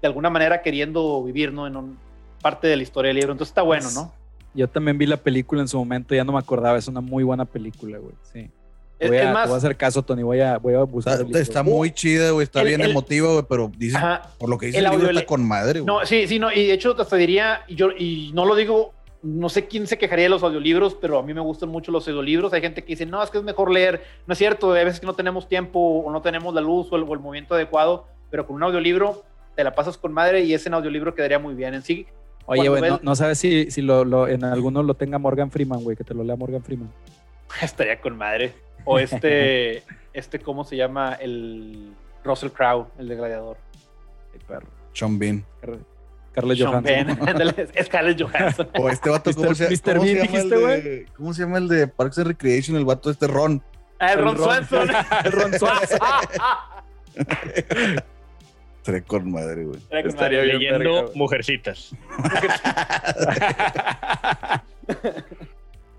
de 0.00 0.06
alguna 0.06 0.30
manera 0.30 0.62
queriendo 0.62 1.22
vivir, 1.24 1.52
¿no? 1.52 1.66
En 1.66 1.76
un- 1.76 1.98
parte 2.42 2.66
de 2.68 2.76
la 2.76 2.82
historia 2.82 3.08
del 3.08 3.16
libro. 3.16 3.32
Entonces 3.32 3.50
está 3.50 3.62
bueno, 3.62 3.88
¿no? 3.94 4.12
Yo 4.54 4.68
también 4.68 4.98
vi 4.98 5.06
la 5.06 5.16
película 5.16 5.62
en 5.62 5.66
su 5.68 5.78
momento, 5.78 6.14
ya 6.14 6.22
no 6.24 6.32
me 6.32 6.38
acordaba, 6.38 6.76
es 6.78 6.86
una 6.86 7.00
muy 7.00 7.24
buena 7.24 7.44
película, 7.46 7.98
güey. 7.98 8.14
Sí. 8.22 8.50
Voy 9.00 9.16
a, 9.16 9.20
es 9.20 9.26
te 9.26 9.32
más, 9.32 9.48
voy 9.48 9.54
a 9.54 9.58
hacer 9.58 9.76
caso, 9.76 10.02
Tony, 10.02 10.22
voy 10.22 10.40
a, 10.40 10.58
voy 10.58 10.74
a 10.74 10.82
buscar. 10.84 11.20
Está, 11.34 11.62
muy 11.62 11.90
chida, 11.92 12.30
güey. 12.30 12.44
Está 12.44 12.60
el- 12.62 12.68
bien 12.68 12.80
el- 12.80 12.90
emotiva, 12.92 13.28
güey, 13.32 13.44
pero 13.48 13.70
dice, 13.76 13.96
ajá, 13.96 14.30
por 14.38 14.48
lo 14.48 14.56
que 14.58 14.66
dice 14.66 14.78
el 14.78 14.84
el, 14.86 14.90
libro, 14.92 15.06
audio- 15.08 15.18
está 15.20 15.26
con 15.28 15.46
madre, 15.46 15.80
güey. 15.80 15.86
No, 15.86 16.06
sí, 16.06 16.26
sí, 16.28 16.38
no, 16.38 16.50
y 16.52 16.66
de 16.66 16.72
hecho 16.74 16.94
hasta 16.98 17.16
diría, 17.16 17.62
y 17.68 17.74
yo 17.74 17.90
y 17.90 18.30
no 18.34 18.44
lo 18.44 18.54
digo, 18.54 18.92
no 19.22 19.48
sé 19.48 19.66
quién 19.66 19.86
se 19.86 19.98
quejaría 19.98 20.24
de 20.24 20.28
los 20.28 20.42
audiolibros, 20.42 20.94
pero 20.94 21.18
a 21.18 21.22
mí 21.22 21.32
me 21.34 21.40
gustan 21.40 21.70
mucho 21.70 21.90
los 21.90 22.06
audiolibros. 22.06 22.52
Hay 22.52 22.60
gente 22.60 22.82
que 22.82 22.88
dice, 22.92 23.06
no, 23.06 23.22
es 23.22 23.30
que 23.30 23.38
es 23.38 23.44
mejor 23.44 23.70
leer. 23.70 24.02
No 24.26 24.32
es 24.32 24.38
cierto, 24.38 24.72
hay 24.74 24.84
veces 24.84 25.00
que 25.00 25.06
no 25.06 25.14
tenemos 25.14 25.48
tiempo 25.48 25.78
o 25.80 26.10
no 26.12 26.20
tenemos 26.22 26.54
la 26.54 26.60
luz 26.60 26.88
o 26.92 26.96
el, 26.96 27.02
o 27.04 27.14
el 27.14 27.20
movimiento 27.20 27.54
adecuado, 27.54 28.06
pero 28.30 28.46
con 28.46 28.56
un 28.56 28.62
audiolibro 28.62 29.24
te 29.56 29.64
la 29.64 29.74
pasas 29.74 29.96
con 29.98 30.12
madre 30.12 30.42
y 30.44 30.52
ese 30.54 30.68
audiolibro 30.68 31.14
quedaría 31.14 31.38
muy 31.38 31.54
bien. 31.54 31.74
En 31.74 31.82
sí, 31.82 32.06
Oye, 32.46 32.68
Cuando 32.68 32.88
güey, 32.88 33.00
no, 33.02 33.16
sabes 33.16 33.38
si, 33.38 33.70
si 33.70 33.80
lo, 33.80 34.04
lo- 34.04 34.28
en 34.28 34.44
alguno 34.44 34.82
lo 34.82 34.92
tenga 34.94 35.16
Morgan 35.18 35.50
Freeman, 35.50 35.82
güey, 35.82 35.96
que 35.96 36.04
te 36.04 36.12
lo 36.12 36.22
lea 36.22 36.36
Morgan 36.36 36.62
Freeman. 36.62 36.90
Estaría 37.62 37.98
con 38.00 38.16
madre. 38.18 38.52
O 38.84 38.98
este, 38.98 39.82
este, 40.12 40.38
¿cómo 40.40 40.64
se 40.64 40.76
llama? 40.76 41.14
El 41.14 41.92
Russell 42.24 42.50
Crowe, 42.50 42.86
el 42.98 43.08
de 43.08 43.16
Gladiador. 43.16 43.56
Ay, 44.32 44.40
perro. 44.46 44.66
Sean 44.92 45.18
Bean. 45.18 45.44
Car- 45.60 45.78
Carlos 46.32 46.58
Sean 46.58 46.70
Johansson. 46.84 47.28
Ándale, 47.28 47.54
es 47.74 47.86
Scarlett 47.86 48.20
Johansson. 48.20 48.68
O 48.78 48.88
este 48.90 49.08
vato, 49.10 49.32
¿cómo 49.34 49.50
Mr. 49.50 49.56
se, 49.56 49.70
Mr. 49.70 49.96
cómo 49.96 50.04
se 50.04 50.14
Bean, 50.14 50.26
llama 50.26 50.38
el 50.40 50.50
dijiste, 50.50 50.56
de, 50.90 51.06
¿Cómo 51.16 51.34
se 51.34 51.42
llama 51.42 51.58
el 51.58 51.68
de 51.68 51.86
Parks 51.88 52.18
and 52.18 52.26
Recreation? 52.28 52.76
El 52.76 52.84
vato 52.84 53.10
este 53.10 53.26
Ron. 53.26 53.62
Ah, 54.00 54.12
el 54.12 54.18
El 54.18 54.24
Ron 54.24 54.36
Ron. 54.36 54.44
Swanson. 54.66 54.88
El 55.24 55.32
Ron 55.32 55.52
Swanson. 55.58 55.98
Estaría 58.78 59.00
con 59.02 59.30
madre, 59.30 59.64
güey. 59.64 59.78
Estaría 59.78 60.02
con 60.02 60.10
Estaría 60.10 60.38
madre. 60.40 60.58
bien. 60.58 60.72
verga, 60.72 60.84
Leyendo 60.84 61.06
güey. 61.06 61.18
Mujercitas. 61.18 61.90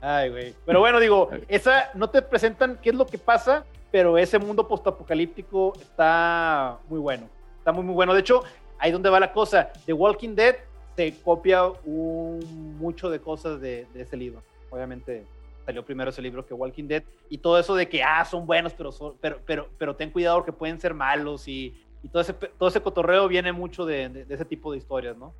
Ay, 0.07 0.29
güey. 0.29 0.53
Pero 0.65 0.79
bueno, 0.81 0.99
digo, 0.99 1.29
esa 1.47 1.89
no 1.95 2.09
te 2.09 2.21
presentan 2.21 2.77
qué 2.81 2.91
es 2.91 2.95
lo 2.95 3.07
que 3.07 3.17
pasa, 3.17 3.65
pero 3.91 4.17
ese 4.19 4.37
mundo 4.37 4.67
postapocalíptico 4.67 5.73
está 5.81 6.77
muy 6.87 6.99
bueno. 6.99 7.27
Está 7.57 7.71
muy, 7.71 7.83
muy 7.83 7.95
bueno. 7.95 8.13
De 8.13 8.19
hecho, 8.19 8.43
ahí 8.77 8.91
donde 8.91 9.09
va 9.09 9.19
la 9.19 9.31
cosa. 9.33 9.71
The 9.87 9.93
Walking 9.93 10.35
Dead 10.35 10.57
se 10.95 11.19
copia 11.23 11.65
un- 11.85 12.77
mucho 12.79 13.09
de 13.09 13.19
cosas 13.19 13.59
de, 13.59 13.87
de 13.93 14.01
ese 14.03 14.15
libro. 14.15 14.43
Obviamente 14.69 15.25
salió 15.65 15.83
primero 15.83 16.11
ese 16.11 16.21
libro 16.21 16.45
que 16.45 16.53
Walking 16.53 16.87
Dead. 16.87 17.03
Y 17.29 17.39
todo 17.39 17.57
eso 17.57 17.73
de 17.73 17.89
que, 17.89 18.03
ah, 18.03 18.23
son 18.25 18.45
buenos, 18.45 18.73
pero, 18.73 18.91
son- 18.91 19.15
pero, 19.19 19.39
pero, 19.45 19.69
pero 19.79 19.95
ten 19.95 20.11
cuidado 20.11 20.37
porque 20.37 20.53
pueden 20.53 20.79
ser 20.79 20.93
malos. 20.93 21.47
Y, 21.47 21.73
y 22.03 22.09
todo, 22.09 22.21
ese, 22.21 22.33
todo 22.33 22.69
ese 22.69 22.79
cotorreo 22.81 23.27
viene 23.27 23.51
mucho 23.51 23.85
de, 23.87 24.07
de- 24.09 24.25
de 24.25 24.35
ese 24.35 24.45
tipo 24.45 24.71
de 24.71 24.77
historias, 24.77 25.17
¿no? 25.17 25.33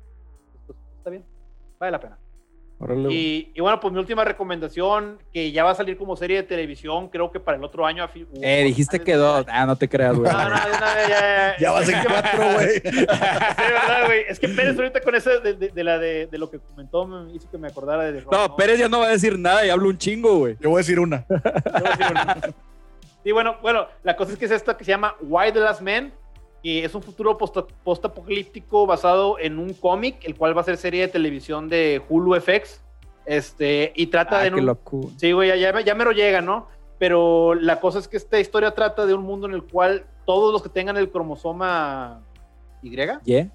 Pues, 0.66 0.76
está 0.98 1.10
bien. 1.10 1.24
Vale 1.78 1.92
la 1.92 2.00
pena. 2.00 2.18
Y, 3.10 3.52
y 3.54 3.60
bueno, 3.62 3.80
pues 3.80 3.92
mi 3.94 3.98
última 4.00 4.22
recomendación, 4.24 5.18
que 5.32 5.50
ya 5.50 5.64
va 5.64 5.70
a 5.70 5.74
salir 5.74 5.96
como 5.96 6.14
serie 6.14 6.36
de 6.38 6.42
televisión, 6.42 7.08
creo 7.08 7.30
que 7.32 7.40
para 7.40 7.56
el 7.56 7.64
otro 7.64 7.86
año. 7.86 8.06
Eh, 8.42 8.64
dijiste 8.64 9.00
que 9.00 9.14
dos. 9.14 9.46
Ah, 9.48 9.64
no 9.64 9.76
te 9.76 9.88
creas, 9.88 10.14
güey. 10.14 10.30
No, 10.30 10.38
no, 10.48 10.54
vez, 10.54 11.08
ya, 11.08 11.08
ya, 11.08 11.56
Ya 11.58 11.70
vas 11.70 11.88
en 11.88 12.04
cuatro, 12.04 12.44
güey. 12.54 12.68
Sí, 12.74 12.90
verdad, 12.96 14.06
güey. 14.06 14.24
Es 14.28 14.38
que 14.38 14.48
Pérez 14.48 14.76
ahorita 14.76 15.00
con 15.00 15.14
ese 15.14 15.40
de, 15.40 15.54
de- 15.54 15.68
de 15.70 15.84
la 15.84 15.98
de, 15.98 16.26
de 16.26 16.38
lo 16.38 16.50
que 16.50 16.58
comentó 16.58 17.06
me 17.06 17.32
hizo 17.32 17.50
que 17.50 17.56
me 17.58 17.68
acordara 17.68 18.04
de 18.12 18.22
No, 18.30 18.54
Pérez 18.56 18.78
ya 18.78 18.88
no 18.90 19.00
va 19.00 19.06
a 19.06 19.10
decir 19.10 19.38
nada 19.38 19.64
y 19.64 19.70
habla 19.70 19.88
un 19.88 19.96
chingo, 19.96 20.36
güey. 20.38 20.56
Yo 20.60 20.68
voy 20.70 20.78
a 20.78 20.82
decir 20.82 21.00
una. 21.00 21.24
Yo 21.28 21.36
voy 21.40 21.86
a 21.86 21.90
decir 21.90 22.06
una. 22.10 22.40
Sí, 23.24 23.32
bueno, 23.32 23.56
bueno, 23.62 23.86
la 24.04 24.14
cosa 24.16 24.32
es 24.32 24.38
que 24.38 24.44
es 24.44 24.50
esta 24.50 24.76
que 24.76 24.84
se 24.84 24.90
llama 24.92 25.16
Why 25.20 25.50
the 25.50 25.60
Last 25.60 25.80
Man, 25.80 26.12
que 26.66 26.84
es 26.84 26.92
un 26.96 27.02
futuro 27.02 27.38
post- 27.38 27.70
post-apocalíptico 27.84 28.86
basado 28.86 29.38
en 29.38 29.60
un 29.60 29.72
cómic, 29.72 30.16
el 30.24 30.34
cual 30.34 30.56
va 30.56 30.62
a 30.62 30.64
ser 30.64 30.76
serie 30.76 31.02
de 31.02 31.06
televisión 31.08 31.68
de 31.68 32.02
Hulu 32.08 32.34
FX. 32.40 32.82
Este, 33.24 33.92
y 33.94 34.08
trata 34.08 34.40
Ah, 34.40 34.42
de 34.42 34.50
qué 34.50 34.56
un- 34.56 34.66
loco. 34.66 35.10
Sí, 35.16 35.30
güey, 35.30 35.48
ya, 35.48 35.54
ya, 35.72 35.80
ya 35.80 35.94
me 35.94 36.04
lo 36.04 36.10
llega, 36.10 36.40
¿no? 36.40 36.66
Pero 36.98 37.54
la 37.54 37.78
cosa 37.78 38.00
es 38.00 38.08
que 38.08 38.16
esta 38.16 38.40
historia 38.40 38.72
trata 38.72 39.06
de 39.06 39.14
un 39.14 39.22
mundo 39.22 39.46
en 39.46 39.54
el 39.54 39.62
cual 39.62 40.06
todos 40.24 40.52
los 40.52 40.60
que 40.60 40.68
tengan 40.68 40.96
el 40.96 41.08
cromosoma 41.08 42.24
Y, 42.82 42.90
¿Yeah? 42.96 43.48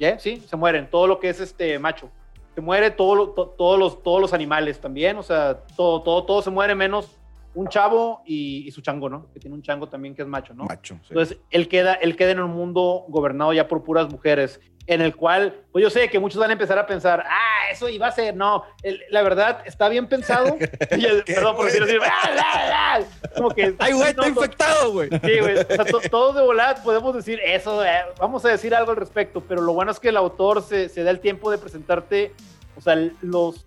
¿ya? 0.00 0.18
Sí, 0.18 0.42
se 0.44 0.56
mueren. 0.56 0.88
Todo 0.90 1.06
lo 1.06 1.20
que 1.20 1.28
es 1.28 1.38
este 1.40 1.78
macho. 1.78 2.10
Se 2.56 2.60
muere 2.60 2.90
todo 2.90 3.14
lo- 3.14 3.28
to- 3.30 3.54
todos, 3.56 3.78
los, 3.78 4.02
todos 4.02 4.20
los 4.20 4.32
animales 4.32 4.80
también. 4.80 5.18
O 5.18 5.22
sea, 5.22 5.58
todo, 5.76 6.02
todo, 6.02 6.24
todo 6.24 6.42
se 6.42 6.50
muere 6.50 6.74
menos 6.74 7.16
un 7.56 7.68
chavo 7.68 8.22
y, 8.26 8.66
y 8.66 8.70
su 8.70 8.80
chango, 8.82 9.08
¿no? 9.08 9.32
Que 9.32 9.40
tiene 9.40 9.56
un 9.56 9.62
chango 9.62 9.88
también 9.88 10.14
que 10.14 10.22
es 10.22 10.28
macho, 10.28 10.54
¿no? 10.54 10.64
Macho. 10.64 10.94
sí. 11.02 11.08
Entonces, 11.10 11.38
él 11.50 11.68
queda, 11.68 11.94
él 11.94 12.14
queda 12.16 12.30
en 12.32 12.40
un 12.40 12.50
mundo 12.52 13.04
gobernado 13.08 13.52
ya 13.52 13.66
por 13.66 13.82
puras 13.82 14.10
mujeres, 14.10 14.60
en 14.86 15.00
el 15.00 15.16
cual, 15.16 15.64
pues 15.72 15.82
yo 15.82 15.90
sé 15.90 16.08
que 16.08 16.20
muchos 16.20 16.38
van 16.38 16.50
a 16.50 16.52
empezar 16.52 16.78
a 16.78 16.86
pensar, 16.86 17.24
ah, 17.26 17.70
eso 17.72 17.88
iba 17.88 18.06
a 18.06 18.12
ser, 18.12 18.36
no, 18.36 18.62
el- 18.84 19.00
la 19.10 19.22
verdad, 19.22 19.62
está 19.64 19.88
bien 19.88 20.06
pensado. 20.06 20.56
Y 20.96 21.04
el- 21.06 21.24
¿Qué, 21.24 21.32
perdón 21.34 21.56
por 21.56 21.64
decirlo 21.64 21.86
así, 21.86 21.96
"Ah, 22.04 22.30
ah, 22.38 22.98
ah", 23.00 23.30
como 23.36 23.50
que, 23.50 23.74
¡Ay, 23.78 23.92
güey, 23.94 24.10
está 24.10 24.22
no, 24.22 24.28
infectado, 24.28 24.92
güey! 24.92 25.08
Sí, 25.08 25.40
güey. 25.40 25.56
O 25.58 25.64
sea, 25.74 25.84
to- 25.86 26.00
todos 26.10 26.36
de 26.36 26.42
volada 26.42 26.74
podemos 26.84 27.14
decir 27.16 27.40
eso, 27.42 27.84
eh, 27.84 27.88
vamos 28.20 28.44
a 28.44 28.50
decir 28.50 28.74
algo 28.74 28.90
al 28.92 28.96
respecto, 28.98 29.40
pero 29.40 29.62
lo 29.62 29.72
bueno 29.72 29.90
es 29.90 29.98
que 29.98 30.10
el 30.10 30.16
autor 30.18 30.62
se, 30.62 30.88
se 30.88 31.02
da 31.02 31.10
el 31.10 31.18
tiempo 31.20 31.50
de 31.50 31.58
presentarte, 31.58 32.32
o 32.76 32.80
sea, 32.80 32.94
los 33.22 33.66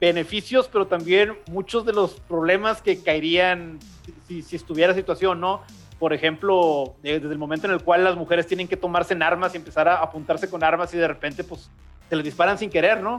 beneficios, 0.00 0.68
pero 0.70 0.86
también 0.86 1.36
muchos 1.50 1.84
de 1.86 1.92
los 1.92 2.12
problemas 2.20 2.82
que 2.82 3.02
caerían 3.02 3.78
si, 4.28 4.44
estuviera 4.54 4.92
la 4.92 4.98
situación, 4.98 5.40
¿no? 5.40 5.62
Por 5.98 6.12
ejemplo, 6.12 6.94
de- 7.02 7.20
desde 7.20 7.32
el 7.32 7.38
momento 7.38 7.66
en 7.66 7.72
el 7.72 7.82
cual 7.82 8.04
las 8.04 8.16
mujeres 8.16 8.46
tienen 8.46 8.68
que 8.68 8.76
tomarse 8.76 9.14
en 9.14 9.22
armas 9.22 9.54
y 9.54 9.56
empezar 9.56 9.88
a 9.88 9.96
apuntarse 10.02 10.50
con 10.50 10.62
armas 10.62 10.92
y 10.92 10.98
de 10.98 11.08
repente, 11.08 11.44
pues, 11.44 11.70
se 12.08 12.16
les 12.16 12.24
disparan 12.24 12.58
sin 12.58 12.70
querer, 12.70 13.02
¿no? 13.02 13.16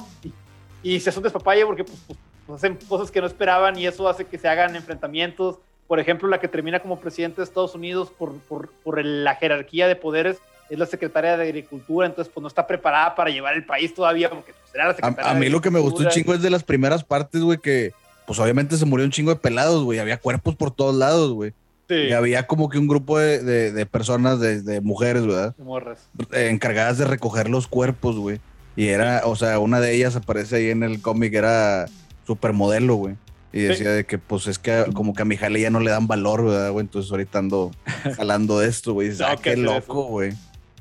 Y, 0.83 0.99
se 0.99 1.09
hacen 1.09 1.23
despapalle 1.23 1.65
porque, 1.65 1.83
pues, 1.83 1.99
pues, 2.05 2.19
pues, 2.45 2.57
hacen 2.57 2.77
cosas 2.87 3.09
que 3.09 3.19
no 3.19 3.27
esperaban 3.27 3.77
y 3.77 3.87
eso 3.87 4.07
hace 4.07 4.25
que 4.25 4.37
se 4.37 4.47
hagan 4.47 4.75
enfrentamientos 4.75 5.57
por 5.87 5.99
ejemplo, 5.99 6.27
la 6.27 6.39
que 6.39 6.49
termina 6.49 6.81
como 6.81 6.99
presidente 6.99 7.37
de 7.37 7.45
Estados 7.45 7.73
Unidos 7.73 8.11
por, 8.11 8.69
la 9.03 9.35
jerarquía 9.35 9.87
de 9.87 9.95
poderes 9.95 10.39
es 10.69 10.77
la 10.79 10.85
secretaria 10.85 11.37
de 11.37 11.43
Agricultura, 11.43 12.07
entonces 12.07 12.31
pues 12.33 12.41
no 12.41 12.47
está 12.47 12.65
preparada 12.67 13.15
para 13.15 13.29
llevar 13.29 13.53
el 13.55 13.65
país 13.65 13.93
todavía 13.93 14.29
porque 14.29 14.53
pues, 14.53 14.75
era 14.75 14.87
la 14.87 14.93
secretaria 14.95 15.29
A, 15.29 15.31
a 15.31 15.33
de 15.35 15.39
mí 15.39 15.49
lo 15.49 15.61
que 15.61 15.71
me 15.71 15.79
gustó 15.79 16.03
un 16.03 16.09
chingo 16.09 16.33
es 16.33 16.41
de 16.41 16.49
las 16.49 16.63
primeras 16.63 17.03
partes, 17.03 17.41
güey, 17.41 17.57
que 17.57 17.93
pues 18.25 18.37
obviamente 18.39 18.75
se 18.77 18.85
murió 18.85 19.05
un 19.05 19.11
chingo 19.11 19.31
de 19.31 19.39
pelados, 19.39 19.83
güey. 19.85 19.99
Había 19.99 20.17
cuerpos 20.17 20.55
por 20.55 20.71
todos 20.71 20.93
lados, 20.95 21.31
güey. 21.31 21.53
Sí, 21.87 21.95
Y 21.95 22.11
había 22.11 22.45
como 22.45 22.67
que 22.67 22.77
un 22.77 22.87
grupo 22.87 23.17
de, 23.17 23.41
de- 23.41 23.71
de 23.71 23.85
personas, 23.85 24.41
de, 24.41 24.61
de 24.61 24.81
mujeres, 24.81 25.25
¿verdad? 25.25 25.55
morras. 25.57 25.99
Eh, 26.33 26.49
encargadas 26.51 26.97
de 26.97 27.05
recoger 27.05 27.49
los 27.49 27.67
cuerpos, 27.67 28.17
güey. 28.17 28.41
Y 28.75 28.89
era, 28.89 29.21
o 29.23 29.37
sea, 29.37 29.59
una 29.59 29.79
de 29.79 29.95
ellas 29.95 30.17
aparece 30.17 30.57
ahí 30.57 30.69
en 30.71 30.83
el 30.83 31.01
cómic, 31.01 31.33
era 31.33 31.85
supermodelo, 32.25 32.95
güey. 32.95 33.15
Y 33.53 33.59
Sí. 33.61 33.65
decía 33.67 33.91
de 33.91 34.05
que, 34.05 34.17
pues, 34.17 34.45
es 34.47 34.59
que 34.59 34.85
como 34.93 35.13
que 35.13 35.21
a 35.21 35.25
mi 35.25 35.37
jale 35.37 35.61
ya 35.61 35.69
no 35.69 35.79
le 35.79 35.89
dan 35.89 36.07
valor, 36.07 36.43
¿verdad, 36.45 36.71
güey? 36.71 36.83
Entonces 36.83 37.09
ahorita 37.09 37.39
ando 37.39 37.71
jalando 38.17 38.59
de 38.59 38.67
esto, 38.67 38.93
güey. 38.93 39.07
Dices, 39.07 39.21
No, 39.21 39.27
ah, 39.27 39.37
qué 39.41 39.55
loco, 39.55 40.03
güey. 40.07 40.33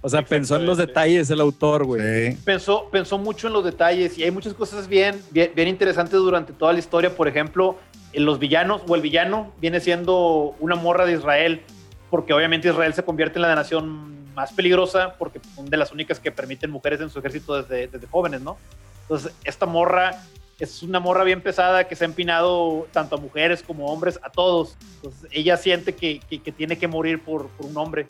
O 0.06 0.08
sea, 0.08 0.22
pensó 0.22 0.54
en 0.54 0.66
los 0.66 0.78
detalles 0.78 1.28
el 1.30 1.40
autor, 1.40 1.84
güey. 1.84 2.30
Sí. 2.32 2.38
Pensó, 2.44 2.88
pensó 2.92 3.18
mucho 3.18 3.48
en 3.48 3.54
los 3.54 3.64
detalles 3.64 4.16
y 4.16 4.22
hay 4.22 4.30
muchas 4.30 4.54
cosas 4.54 4.86
bien, 4.86 5.20
bien, 5.32 5.50
bien 5.56 5.66
interesantes 5.66 6.14
durante 6.20 6.52
toda 6.52 6.72
la 6.72 6.78
historia. 6.78 7.10
Por 7.16 7.26
ejemplo, 7.26 7.76
en 8.12 8.24
los 8.24 8.38
villanos 8.38 8.82
o 8.86 8.94
el 8.94 9.00
villano 9.02 9.52
viene 9.60 9.80
siendo 9.80 10.54
una 10.60 10.76
morra 10.76 11.06
de 11.06 11.14
Israel, 11.14 11.62
porque 12.08 12.32
obviamente 12.32 12.68
Israel 12.68 12.94
se 12.94 13.02
convierte 13.02 13.38
en 13.38 13.42
la 13.42 13.54
nación 13.56 14.32
más 14.32 14.52
peligrosa 14.52 15.14
porque 15.18 15.40
son 15.56 15.68
de 15.68 15.76
las 15.76 15.90
únicas 15.90 16.20
que 16.20 16.30
permiten 16.30 16.70
mujeres 16.70 17.00
en 17.00 17.10
su 17.10 17.18
ejército 17.18 17.60
desde, 17.60 17.88
desde 17.88 18.06
jóvenes, 18.06 18.42
¿no? 18.42 18.58
Entonces, 19.02 19.32
esta 19.42 19.66
morra 19.66 20.22
es 20.60 20.84
una 20.84 21.00
morra 21.00 21.24
bien 21.24 21.40
pesada 21.40 21.88
que 21.88 21.96
se 21.96 22.04
ha 22.04 22.06
empinado 22.06 22.86
tanto 22.92 23.16
a 23.16 23.18
mujeres 23.18 23.60
como 23.60 23.88
a 23.88 23.92
hombres, 23.92 24.20
a 24.22 24.30
todos. 24.30 24.76
Entonces, 24.96 25.28
ella 25.32 25.56
siente 25.56 25.94
que, 25.96 26.20
que- 26.30 26.40
que 26.40 26.52
tiene 26.52 26.78
que 26.78 26.86
morir 26.86 27.20
por, 27.24 27.48
por 27.48 27.66
un 27.66 27.76
hombre. 27.76 28.06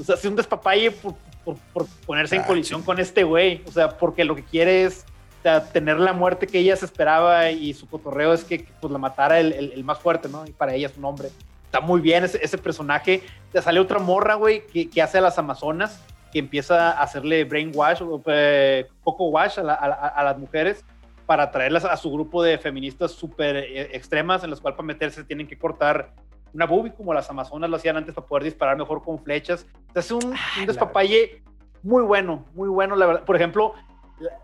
O 0.00 0.04
sea, 0.04 0.14
hace 0.14 0.28
un 0.28 0.36
despapalle 0.36 0.90
por, 0.90 1.14
por- 1.44 1.56
por 1.72 1.86
ponerse 2.06 2.36
en 2.36 2.42
Ah, 2.42 2.46
colisión 2.46 2.80
sí. 2.80 2.86
con 2.86 2.98
este 2.98 3.24
güey. 3.24 3.62
O 3.66 3.72
sea, 3.72 3.96
porque 3.98 4.24
lo 4.24 4.34
que 4.34 4.44
quiere 4.44 4.84
es 4.84 5.04
o 5.40 5.42
sea, 5.42 5.64
tener 5.72 5.98
la 5.98 6.12
muerte 6.12 6.46
que 6.46 6.58
ella 6.60 6.76
se 6.76 6.84
esperaba 6.84 7.50
y 7.50 7.74
su 7.74 7.88
cotorreo 7.88 8.32
es 8.32 8.44
que, 8.44 8.64
pues 8.80 8.92
la 8.92 8.98
matara 8.98 9.40
el, 9.40 9.52
el- 9.52 9.72
el 9.72 9.84
más 9.84 9.98
fuerte, 9.98 10.28
¿no? 10.28 10.46
Y 10.46 10.52
para 10.52 10.72
ella 10.74 10.86
es 10.86 10.96
un 10.96 11.04
hombre. 11.04 11.30
Está 11.64 11.80
muy 11.80 12.00
bien 12.00 12.22
ese, 12.24 12.38
ese 12.44 12.58
personaje. 12.58 13.22
Te 13.50 13.60
sale 13.60 13.80
otra 13.80 13.98
morra, 13.98 14.34
güey, 14.34 14.66
que, 14.68 14.88
que 14.88 15.02
hace 15.02 15.18
a 15.18 15.20
las 15.20 15.38
Amazonas, 15.38 16.00
que 16.32 16.38
empieza 16.38 16.92
a 16.92 17.02
hacerle 17.02 17.44
brainwash 17.44 18.02
o 18.02 18.22
eh, 18.26 18.86
coco 19.02 19.24
wash 19.30 19.58
a, 19.58 19.62
la- 19.64 19.74
a- 19.74 19.86
a- 19.86 20.08
a 20.08 20.24
las 20.24 20.38
mujeres 20.38 20.84
para 21.26 21.50
traerlas 21.50 21.84
a 21.84 21.96
su 21.96 22.10
grupo 22.12 22.42
de 22.42 22.58
feministas 22.58 23.10
súper 23.12 23.56
eh, 23.56 23.88
extremas 23.96 24.44
en 24.44 24.50
las 24.50 24.60
cuales 24.60 24.76
para 24.76 24.86
meterse 24.86 25.24
tienen 25.24 25.46
que 25.48 25.56
cortar 25.58 26.10
una 26.54 26.66
boobie 26.66 26.92
como 26.94 27.14
las 27.14 27.28
amazonas 27.30 27.68
lo 27.70 27.76
hacían 27.76 27.96
antes 27.96 28.14
para 28.14 28.26
poder 28.26 28.44
disparar 28.44 28.76
mejor 28.76 29.02
con 29.02 29.18
flechas. 29.18 29.66
Hace 29.94 30.14
un, 30.14 30.24
un 30.24 30.66
despapalle 30.66 31.42
muy 31.82 32.02
bueno, 32.02 32.44
muy 32.54 32.68
bueno, 32.68 32.94
la 32.96 33.06
verdad. 33.06 33.24
Por 33.24 33.36
ejemplo, 33.36 33.74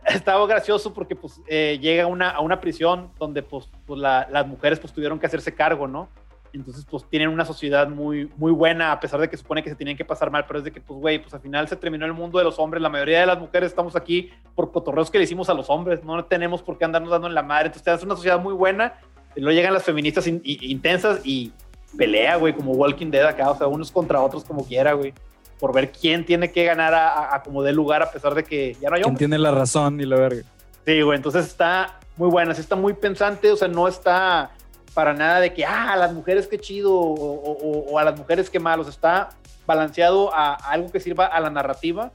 estaba 0.07 0.47
gracioso 0.47 0.93
porque 0.95 1.15
pues 1.15 1.41
eh, 1.47 1.79
llega 1.81 2.07
una, 2.07 2.31
a 2.31 2.41
una 2.41 2.61
prisión 2.61 3.11
donde 3.19 3.43
pues, 3.43 3.69
pues, 3.87 4.01
la- 4.01 4.27
las 4.31 4.47
mujeres 4.47 4.81
pues 4.81 4.93
tuvieron 4.93 5.19
que 5.19 5.27
hacerse 5.27 5.55
cargo, 5.55 5.87
¿no? 5.87 6.09
Entonces 6.55 6.87
pues 6.91 7.05
tienen 7.11 7.29
una 7.29 7.45
sociedad 7.45 7.87
muy, 7.89 8.33
muy 8.39 8.51
buena 8.53 8.91
a 8.91 8.99
pesar 9.01 9.21
de 9.21 9.29
que 9.29 9.37
supone 9.37 9.63
que 9.63 9.69
se 9.69 9.77
tenían 9.77 9.99
que 9.99 10.05
pasar 10.07 10.31
mal, 10.31 10.47
pero 10.47 10.59
es 10.61 10.65
de 10.65 10.73
que 10.73 10.81
pues 10.81 10.99
güey, 10.99 11.19
pues 11.21 11.35
al 11.35 11.41
final 11.41 11.69
se 11.69 11.77
terminó 11.77 12.07
el 12.07 12.15
mundo 12.15 12.39
de 12.39 12.45
los 12.45 12.59
hombres, 12.59 12.83
la 12.83 12.89
mayoría 12.89 13.21
de 13.21 13.27
las 13.27 13.39
mujeres 13.39 13.69
estamos 13.71 13.95
aquí 13.95 14.31
por 14.55 14.73
cotorreos 14.73 15.11
que 15.11 15.19
le 15.19 15.25
hicimos 15.25 15.51
a 15.51 15.55
los 15.55 15.69
hombres, 15.69 16.03
no 16.05 16.25
tenemos 16.25 16.63
por 16.63 16.79
qué 16.79 16.87
andarnos 16.87 17.11
dando 17.11 17.27
en 17.29 17.35
la 17.35 17.43
madre, 17.43 17.67
entonces 17.67 17.95
es 17.99 18.03
una 18.03 18.17
sociedad 18.17 18.41
muy 18.41 18.55
buena, 18.55 18.95
y 19.37 19.41
luego 19.43 19.55
llegan 19.55 19.75
las 19.75 19.85
feministas 19.85 20.27
in- 20.27 20.41
i- 20.43 20.73
intensas 20.73 21.21
y 21.25 21.53
pelea, 21.97 22.37
güey, 22.37 22.53
como 22.55 22.73
Walking 22.73 23.11
Dead 23.11 23.27
acá, 23.27 23.51
o 23.51 23.57
sea, 23.59 23.67
unos 23.67 23.91
contra 23.91 24.21
otros 24.21 24.45
como 24.45 24.65
quiera, 24.65 24.93
güey, 24.93 25.15
por 25.59 25.73
ver 25.73 25.91
quién 25.91 26.25
tiene 26.25 26.53
que 26.53 26.65
ganar 26.65 26.95
a, 26.95 27.09
a- 27.09 27.35
a 27.37 27.43
como 27.43 27.63
dé 27.63 27.73
lugar 27.73 28.03
a 28.03 28.11
pesar 28.11 28.35
de 28.35 28.45
que 28.45 28.75
ya 28.81 28.89
no 28.89 28.95
hay 28.97 29.03
¿Quién 29.03 29.07
hombres. 29.11 29.19
tiene 29.19 29.39
la 29.39 29.51
razón 29.51 30.01
y 30.01 30.05
la 30.07 30.17
verga? 30.17 30.43
Sí, 30.87 31.01
güey, 31.03 31.17
entonces 31.17 31.47
está 31.47 31.99
muy 32.17 32.29
buena, 32.31 32.55
sí 32.55 32.61
está 32.61 32.77
muy 32.77 32.93
pensante, 32.95 33.51
o 33.51 33.57
sea, 33.57 33.69
no 33.69 33.89
está 33.89 34.51
para 34.95 35.13
nada 35.15 35.41
de 35.41 35.53
que, 35.55 35.65
ah, 35.65 35.93
a 35.93 35.97
las 35.97 36.13
mujeres 36.13 36.47
qué 36.47 36.59
chido 36.59 36.93
o, 36.93 37.13
o- 37.15 37.53
o- 37.53 37.93
o 37.93 37.99
a 37.99 38.05
las 38.05 38.19
mujeres 38.19 38.49
qué 38.51 38.59
malos, 38.61 38.89
está 38.89 39.31
balanceado 39.67 40.33
a, 40.35 40.55
a 40.55 40.71
algo 40.73 40.91
que 40.91 40.99
sirva 41.01 41.27
a 41.27 41.41
la 41.41 41.51
narrativa 41.51 42.11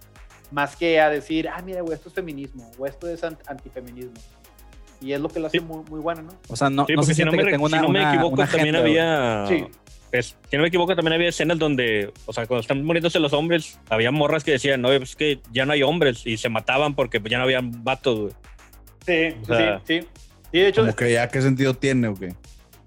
más 0.52 0.76
que 0.76 1.00
a 1.02 1.10
decir, 1.10 1.48
ah, 1.50 1.62
mira, 1.66 1.82
güey, 1.82 1.94
esto 1.96 2.10
es 2.10 2.16
feminismo, 2.16 2.70
o 2.78 2.86
esto 2.86 3.08
es 3.10 3.24
ant- 3.24 3.38
antifeminismo. 3.48 4.14
Y 5.04 5.14
es 5.14 5.20
lo 5.20 5.28
que 5.30 5.40
lo 5.40 5.48
hace 5.48 5.60
Sí. 5.60 5.64
muy, 5.66 5.84
muy 5.90 6.00
bueno, 6.00 6.22
¿no? 6.24 6.32
O 6.48 6.56
sea, 6.56 6.70
no, 6.70 6.86
Sí, 6.86 6.94
no 6.94 7.04
si 7.04 7.24
no, 7.24 7.32
me, 7.32 7.38
que 7.40 7.44
tenga 7.52 7.58
si 7.68 7.76
no 7.76 7.82
me 7.90 8.00
una- 8.00 8.14
equivoco, 8.14 8.36
una 8.36 8.48
también 8.48 8.76
había. 8.76 9.46
Sí. 9.48 9.66
es- 10.12 10.38
si 10.50 10.56
no 10.58 10.62
me 10.62 10.68
equivoco, 10.68 10.96
también 10.96 11.14
había 11.14 11.30
escenas 11.30 11.58
donde, 11.58 12.14
o 12.28 12.34
sea, 12.34 12.46
cuando 12.46 12.62
están 12.62 12.86
muriéndose 12.86 13.20
los 13.20 13.34
hombres, 13.34 13.80
había 13.90 14.12
morras 14.12 14.44
que 14.44 14.52
decían, 14.52 14.80
no, 14.82 14.90
pues 14.90 15.10
es 15.10 15.16
que 15.16 15.40
ya 15.52 15.66
no 15.66 15.74
hay 15.74 15.82
hombres 15.82 16.26
y 16.28 16.38
se 16.38 16.50
mataban 16.50 16.94
porque 16.94 17.20
ya 17.28 17.38
no 17.40 17.44
habían 17.46 17.84
vatos, 17.84 18.20
güey. 18.20 18.34
Sí, 19.06 19.36
O 19.42 19.46
sea, 19.46 19.82
sí, 19.86 20.02
sí. 20.02 20.08
Sí, 20.52 20.60
de 20.60 20.68
hecho, 20.68 20.82
Como 20.82 20.96
que 20.96 21.12
ya 21.14 21.28
qué 21.30 21.42
sentido 21.42 21.74
tiene 21.74 22.10
o 22.10 22.14
qué. 22.14 22.30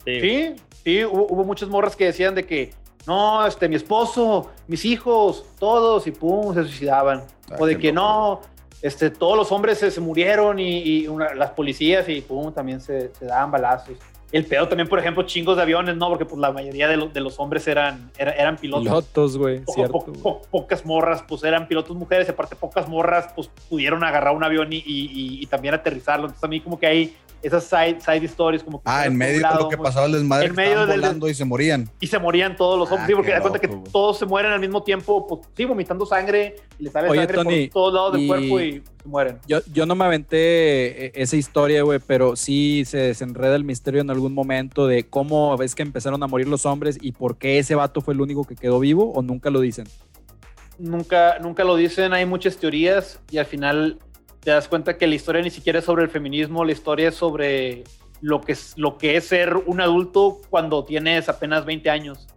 Sí. 0.05 0.21
Sí, 0.21 0.55
sí, 0.85 1.05
hubo, 1.05 1.27
hubo 1.29 1.45
muchas 1.45 1.69
morras 1.69 1.97
que 1.97 2.05
decían 2.05 2.37
de 2.37 2.45
que, 2.47 2.73
no, 3.09 3.45
este, 3.45 3.69
mi 3.69 3.75
esposo, 3.75 4.53
mis 4.69 4.85
hijos, 4.85 5.45
todos, 5.59 6.07
y 6.07 6.13
pum, 6.13 6.55
se 6.55 6.63
suicidaban. 6.63 7.25
Ah, 7.51 7.57
o 7.59 7.67
de 7.67 7.77
que 7.77 7.93
loco. 7.93 8.01
no, 8.01 8.41
este, 8.83 9.11
todos 9.11 9.37
los 9.37 9.51
hombres 9.53 9.79
se, 9.79 9.91
se 9.91 10.01
murieron 10.01 10.59
y, 10.59 10.79
y 10.83 11.09
una- 11.09 11.35
las 11.35 11.51
policías 11.51 12.09
y 12.09 12.21
pum, 12.21 12.53
también 12.53 12.81
se, 12.81 13.13
se 13.15 13.27
daban 13.27 13.51
balazos. 13.51 13.97
El 14.33 14.45
pedo 14.45 14.67
también, 14.67 14.89
por 14.89 14.99
ejemplo, 14.99 15.23
chingos 15.23 15.57
de 15.57 15.63
aviones, 15.63 15.97
¿no? 15.97 16.09
Porque 16.09 16.25
pues 16.25 16.39
la 16.41 16.51
mayoría 16.51 16.89
de, 16.89 16.97
los- 16.97 17.13
de 17.15 17.21
los 17.21 17.39
hombres 17.39 17.67
eran, 17.69 18.11
era- 18.19 18.33
eran 18.33 18.57
pilotos. 18.57 18.85
Pilotos, 18.85 19.39
güey, 19.39 19.61
Po- 19.61 19.73
cierto. 19.73 19.93
po- 19.93 20.13
po- 20.13 20.43
pocas 20.51 20.85
morras, 20.85 21.23
pues 21.27 21.45
eran 21.45 21.69
pilotos 21.69 21.97
mujeres, 21.97 22.29
aparte 22.29 22.57
pocas 22.57 22.89
morras, 22.89 23.29
pues 23.37 23.49
pudieron 23.69 24.03
agarrar 24.03 24.35
un 24.35 24.43
avión 24.43 24.73
y, 24.73 24.79
y- 24.79 25.39
y- 25.43 25.47
también 25.47 25.75
aterrizarlo. 25.75 26.27
Entonces 26.27 26.43
a 26.45 26.49
mí 26.49 26.61
como 26.61 26.79
que 26.79 26.87
hay 26.87 27.17
esas 27.47 27.65
side, 27.65 27.99
side 28.01 28.25
stories 28.27 28.63
como 28.63 28.79
que... 28.79 28.85
Ah, 28.87 29.07
en 29.07 29.17
medio 29.17 29.47
de 29.47 29.55
lo 29.59 29.69
que 29.69 29.77
pasaba 29.79 30.07
el 30.07 30.13
desmadre, 30.13 30.47
en 30.47 30.55
medio 30.55 30.71
estaban 30.71 30.89
del- 30.91 31.01
volando 31.01 31.29
y 31.29 31.35
se 31.35 31.45
morían. 31.45 31.89
y 32.01 32.07
se 32.07 32.19
morían 32.19 32.57
todos 32.57 32.79
los 32.79 32.89
hombres. 32.89 33.05
Ah, 33.05 33.07
sí, 33.07 33.15
porque 33.15 33.31
da 33.33 33.41
cuenta 33.41 33.59
que 33.59 33.69
todos 33.69 34.19
se 34.19 34.27
mueren 34.27 34.53
al 34.53 34.61
mismo 34.61 34.83
tiempo, 34.83 35.27
pues 35.27 35.41
sí, 35.57 35.65
vomitando 35.65 36.05
sangre 36.07 36.57
y 36.79 36.85
le 36.85 36.91
sale 36.91 37.09
Oye, 37.09 37.21
sangre 37.21 37.35
Tony, 37.37 37.67
por 37.69 37.73
todos 37.75 37.95
lados 37.95 38.13
del 38.13 38.23
y- 38.23 38.27
cuerpo 38.29 38.61
y 38.61 38.73
se 39.03 39.09
mueren. 39.09 39.39
Yo, 39.47 39.59
yo 39.73 39.87
no 39.87 39.95
me 39.95 40.05
aventé 40.05 41.07
eh, 41.07 41.13
esa 41.15 41.37
historia, 41.37 41.83
güey, 41.83 42.01
pero 42.05 42.37
sí 42.37 42.85
se 42.87 42.99
desenreda 42.99 43.55
el 43.57 43.65
misterio 43.65 44.01
en 44.01 44.11
algún 44.11 44.35
momento 44.35 44.87
de 44.87 45.05
cómo 45.09 45.57
ves 45.57 45.75
que 45.75 45.83
empezaron 45.83 46.23
a 46.23 46.27
morir 46.27 46.49
los 46.49 46.67
hombres 46.67 46.99
y 47.01 47.13
por 47.13 47.39
qué 47.39 47.59
ese 47.59 47.75
vato 47.75 48.01
fue 48.01 48.15
el 48.15 48.21
único 48.21 48.45
que 48.45 48.57
quedó 48.57 48.81
vivo 48.81 49.13
o 49.13 49.23
nunca 49.23 49.51
lo 49.51 49.61
dicen. 49.61 49.87
Nunca, 50.79 51.39
nunca 51.41 51.65
lo 51.65 51.75
dicen, 51.77 52.13
hay 52.13 52.27
muchas 52.27 52.59
teorías 52.59 53.19
y 53.31 53.39
al 53.39 53.47
final 53.47 53.99
te 54.47 54.53
das 54.53 54.69
cuenta 54.69 54.97
que 54.97 55.09
la 55.09 55.17
historia 55.17 55.43
ni 55.43 55.51
siquiera 55.51 55.81
es 55.81 55.85
sobre 55.85 56.05
el 56.05 56.09
feminismo, 56.09 56.65
la 56.65 56.71
historia 56.71 57.09
es 57.09 57.17
sobre 57.17 57.83
lo 58.21 58.41
que 58.41 58.53
es, 58.53 58.79
lo 58.79 58.97
que 58.97 59.17
es 59.17 59.27
ser 59.27 59.57
un 59.57 59.81
adulto 59.81 60.39
cuando 60.51 60.85
tienes 60.85 61.29
apenas 61.29 61.65
20 61.65 61.91
años 61.91 62.29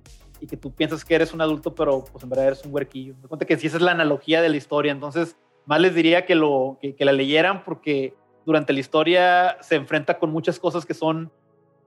y 0.41 0.47
que 0.47 0.57
tú 0.57 0.73
piensas 0.73 1.05
que 1.05 1.13
eres 1.13 1.35
un 1.35 1.41
adulto, 1.41 1.75
pero 1.75 2.03
pues 2.11 2.23
en 2.23 2.31
verdad 2.31 2.47
eres 2.47 2.65
un 2.65 2.73
huerquillo. 2.73 3.13
Me 3.21 3.27
cuenta 3.27 3.45
que 3.45 3.55
sí, 3.57 3.67
esa 3.67 3.77
es 3.77 3.83
la 3.83 3.91
analogía 3.91 4.41
de 4.41 4.49
la 4.49 4.57
historia. 4.57 4.91
Entonces, 4.91 5.35
más 5.67 5.79
les 5.81 5.93
diría 5.93 6.25
que, 6.25 6.33
lo, 6.33 6.79
que, 6.81 6.95
que 6.95 7.05
la 7.05 7.11
leyeran 7.11 7.63
porque 7.63 8.15
durante 8.43 8.73
la 8.73 8.79
historia 8.79 9.57
se 9.61 9.75
enfrenta 9.75 10.17
con 10.17 10.31
muchas 10.31 10.57
cosas 10.57 10.87
que 10.87 10.95
son 10.95 11.31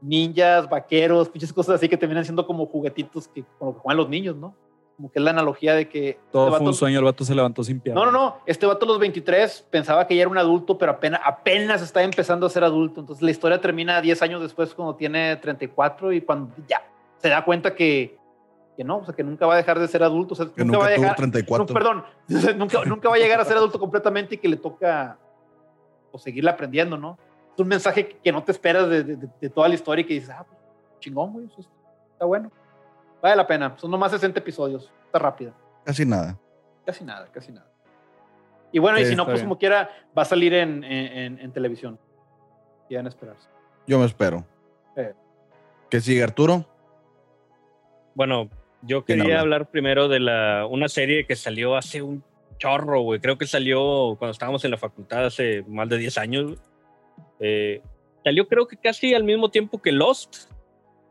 ninjas, 0.00 0.68
vaqueros, 0.70 1.32
muchas 1.34 1.52
cosas 1.52 1.74
así 1.74 1.88
que 1.88 1.96
terminan 1.96 2.24
siendo 2.24 2.46
como 2.46 2.66
juguetitos 2.66 3.26
que, 3.26 3.42
con 3.58 3.70
lo 3.70 3.74
que 3.74 3.80
juegan 3.80 3.96
los 3.96 4.08
niños, 4.08 4.36
¿no? 4.36 4.54
Como 4.96 5.10
que 5.10 5.18
es 5.18 5.24
la 5.24 5.30
analogía 5.30 5.74
de 5.74 5.88
que... 5.88 6.18
Todo 6.30 6.44
este 6.48 6.50
fue 6.58 6.60
un 6.60 6.66
vato- 6.66 6.78
sueño, 6.78 6.98
el 6.98 7.04
vato 7.04 7.24
se 7.24 7.34
levantó 7.34 7.64
sin 7.64 7.80
pierna. 7.80 8.04
no, 8.04 8.10
no, 8.10 8.18
no. 8.18 8.36
Este 8.46 8.66
vato 8.66 8.84
a 8.84 8.88
los 8.88 8.98
23 8.98 9.66
pensaba 9.70 10.06
que 10.06 10.14
ya 10.14 10.22
era 10.22 10.30
un 10.30 10.38
adulto, 10.38 10.76
pero 10.78 10.92
apenas, 10.92 11.20
apenas 11.24 11.82
está 11.82 12.02
empezando 12.02 12.46
a 12.46 12.50
ser 12.50 12.62
adulto. 12.62 13.00
Entonces 13.00 13.22
la 13.22 13.30
historia 13.30 13.60
termina 13.60 14.00
10 14.00 14.22
años 14.22 14.42
después 14.42 14.74
cuando 14.74 14.94
tiene 14.94 15.36
34 15.36 16.12
y 16.12 16.20
cuando 16.20 16.54
ya 16.68 16.82
se 17.18 17.28
da 17.30 17.44
cuenta 17.44 17.74
que, 17.74 18.16
que 18.76 18.84
no, 18.84 18.98
o 18.98 19.04
sea, 19.04 19.14
que 19.14 19.24
nunca 19.24 19.46
va 19.46 19.54
a 19.54 19.56
dejar 19.56 19.78
de 19.78 19.88
ser 19.88 20.02
adulto. 20.02 20.34
O 20.34 20.36
sea, 20.36 20.46
Que 20.46 20.62
nunca, 20.64 20.64
nunca 20.64 20.78
va 20.78 20.86
a 20.86 20.96
llegar, 20.96 21.16
34. 21.16 21.66
no, 21.66 21.74
perdón, 21.74 22.04
nunca, 22.58 22.84
nunca 22.84 23.08
va 23.08 23.14
a 23.16 23.18
llegar 23.18 23.40
a 23.40 23.44
ser 23.44 23.56
adulto 23.56 23.78
completamente 23.80 24.34
y 24.34 24.38
que 24.38 24.48
le 24.48 24.56
toca 24.56 25.18
o 26.12 26.18
seguirle 26.18 26.50
aprendiendo, 26.50 26.96
¿no? 26.98 27.18
Es 27.54 27.58
un 27.60 27.68
mensaje 27.68 28.18
que, 28.22 28.30
no 28.32 28.42
te 28.44 28.52
esperas 28.52 28.88
de, 28.88 29.02
de- 29.02 29.16
de- 29.16 29.28
de 29.40 29.48
toda 29.50 29.68
la 29.68 29.74
historia 29.74 30.02
y 30.02 30.06
que 30.06 30.14
dices, 30.14 30.30
ah, 30.30 30.44
pues, 30.46 30.58
chingón, 31.00 31.32
güey, 31.32 31.46
eso 31.46 31.60
está 32.12 32.24
bueno. 32.26 32.50
Vale 33.22 33.36
la 33.36 33.46
pena. 33.46 33.74
Son 33.78 33.90
nomás 33.90 34.10
60 34.12 34.40
episodios. 34.40 34.90
Está 35.06 35.18
rápida. 35.20 35.52
Casi 35.84 36.04
nada. 36.04 36.38
Casi 36.84 37.04
nada, 37.04 37.28
casi 37.32 37.52
nada. 37.52 37.68
Y 38.72 38.78
bueno, 38.78 38.98
y 38.98 39.04
si 39.06 39.14
no, 39.14 39.24
pues 39.24 39.36
bien. 39.36 39.46
como 39.46 39.58
quiera, 39.58 39.88
va 40.16 40.22
a 40.22 40.24
salir 40.24 40.52
en, 40.54 40.82
en, 40.82 41.18
en- 41.18 41.38
en 41.38 41.52
televisión. 41.52 41.98
Y 42.88 42.96
van 42.96 43.06
a 43.06 43.10
esperarse. 43.10 43.48
Yo 43.86 43.98
me 43.98 44.06
espero. 44.06 44.44
Eh. 44.96 45.14
¿Qué 45.90 46.00
sigue 46.00 46.22
Arturo? 46.22 46.66
Bueno, 48.14 48.48
yo 48.82 49.04
¿Quién 49.04 49.18
quería 49.20 49.40
habla? 49.40 49.56
hablar 49.56 49.70
primero 49.70 50.08
de 50.08 50.20
la, 50.20 50.66
una 50.68 50.88
serie 50.88 51.26
que 51.26 51.36
salió 51.36 51.76
hace 51.76 52.02
un 52.02 52.22
chorro, 52.58 53.00
güey. 53.02 53.20
Creo 53.20 53.38
que 53.38 53.46
salió 53.46 54.16
cuando 54.18 54.32
estábamos 54.32 54.64
en 54.64 54.70
la 54.70 54.76
facultad 54.78 55.26
hace 55.26 55.62
más 55.68 55.88
de 55.88 55.98
10 55.98 56.18
años. 56.18 56.52
Eh, 57.40 57.82
salió 58.24 58.46
creo 58.48 58.66
que 58.66 58.76
casi 58.76 59.14
al 59.14 59.24
mismo 59.24 59.50
tiempo 59.50 59.80
que 59.80 59.92
Lost, 59.92 60.50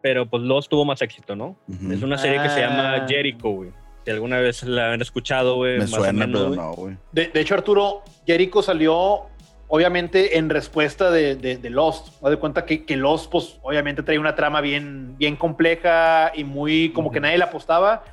pero 0.02 0.26
pues 0.26 0.44
Lost 0.44 0.70
tuvo 0.70 0.86
más 0.86 1.02
éxito, 1.02 1.36
¿no? 1.36 1.56
Es 1.92 2.02
una 2.02 2.18
serie 2.18 2.42
que 2.42 2.50
se 2.50 2.62
llama 2.62 2.96
Ah. 2.96 3.06
Jericho, 3.08 3.50
güey. 3.50 3.70
Si 4.06 4.12
alguna 4.12 4.40
vez 4.40 4.64
la 4.64 4.94
han 4.94 5.02
escuchado, 5.02 5.56
güey. 5.56 5.74
Me 5.74 5.80
más 5.82 5.94
o 5.94 5.98
suena, 5.98 6.26
menos, 6.26 6.42
pero 6.42 6.48
güey. 6.48 6.60
no, 6.60 6.74
güey. 6.74 6.98
De, 7.12 7.28
de 7.28 7.40
hecho, 7.42 7.54
Arturo, 7.54 8.02
Jericho 8.26 8.62
salió 8.64 9.28
obviamente 9.68 10.38
en 10.38 10.50
respuesta 10.50 11.12
de, 11.12 11.36
de, 11.36 11.58
de 11.58 11.70
Lost. 11.70 12.10
Haz 12.24 12.32
de 12.32 12.38
cuenta 12.38 12.66
que, 12.66 12.84
que 12.84 12.98
Lost, 12.98 13.32
pues 13.32 13.60
obviamente 13.62 14.02
trae 14.04 14.18
una 14.20 14.36
trama 14.36 14.60
bien, 14.60 15.16
bien 15.18 15.36
compleja 15.36 16.32
y 16.36 16.44
muy 16.44 16.90
como 16.94 17.12
que 17.12 17.20
nadie 17.20 17.38
le 17.38 17.44
apostaba. 17.44 18.04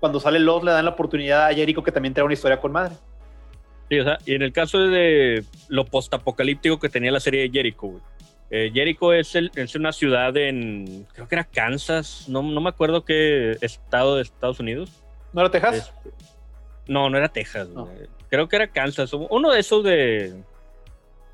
Cuando 0.00 0.20
sale 0.20 0.38
Lost, 0.38 0.64
le 0.64 0.70
dan 0.70 0.84
la 0.84 0.92
oportunidad 0.92 1.46
a 1.46 1.54
Jericho 1.54 1.82
que 1.82 1.90
también 1.92 2.14
trae 2.14 2.24
una 2.24 2.34
historia 2.34 2.60
con 2.60 2.70
madre. 2.70 2.94
Sí, 3.90 3.98
o 3.98 4.04
sea, 4.04 4.18
y 4.26 4.34
en 4.34 4.42
el 4.42 4.52
caso 4.52 4.78
de 4.78 5.42
lo 5.68 5.86
postapocalíptico 5.86 6.78
que 6.78 6.90
tenía 6.90 7.10
la 7.10 7.20
serie 7.20 7.40
de 7.40 7.50
Jericho, 7.50 7.86
güey. 7.86 8.02
Eh, 8.50 8.70
Jericho 8.72 9.12
es, 9.12 9.34
el- 9.34 9.50
es 9.56 9.74
una 9.74 9.92
ciudad 9.92 10.34
en, 10.36 11.06
creo 11.12 11.28
que 11.28 11.34
era 11.34 11.44
Kansas, 11.44 12.24
no, 12.28 12.42
no 12.42 12.60
me 12.60 12.70
acuerdo 12.70 13.04
qué 13.04 13.56
estado 13.60 14.16
de 14.16 14.22
Estados 14.22 14.58
Unidos. 14.60 14.90
¿No 15.32 15.42
era 15.42 15.50
Texas? 15.50 15.76
Este, 16.04 16.10
no, 16.86 17.10
no 17.10 17.18
era 17.18 17.28
Texas, 17.28 17.68
No. 17.68 17.88
Creo 18.30 18.48
que 18.48 18.56
era 18.56 18.66
Kansas, 18.68 19.10
uno 19.12 19.50
de 19.50 19.60
esos 19.60 19.82
de, 19.84 20.34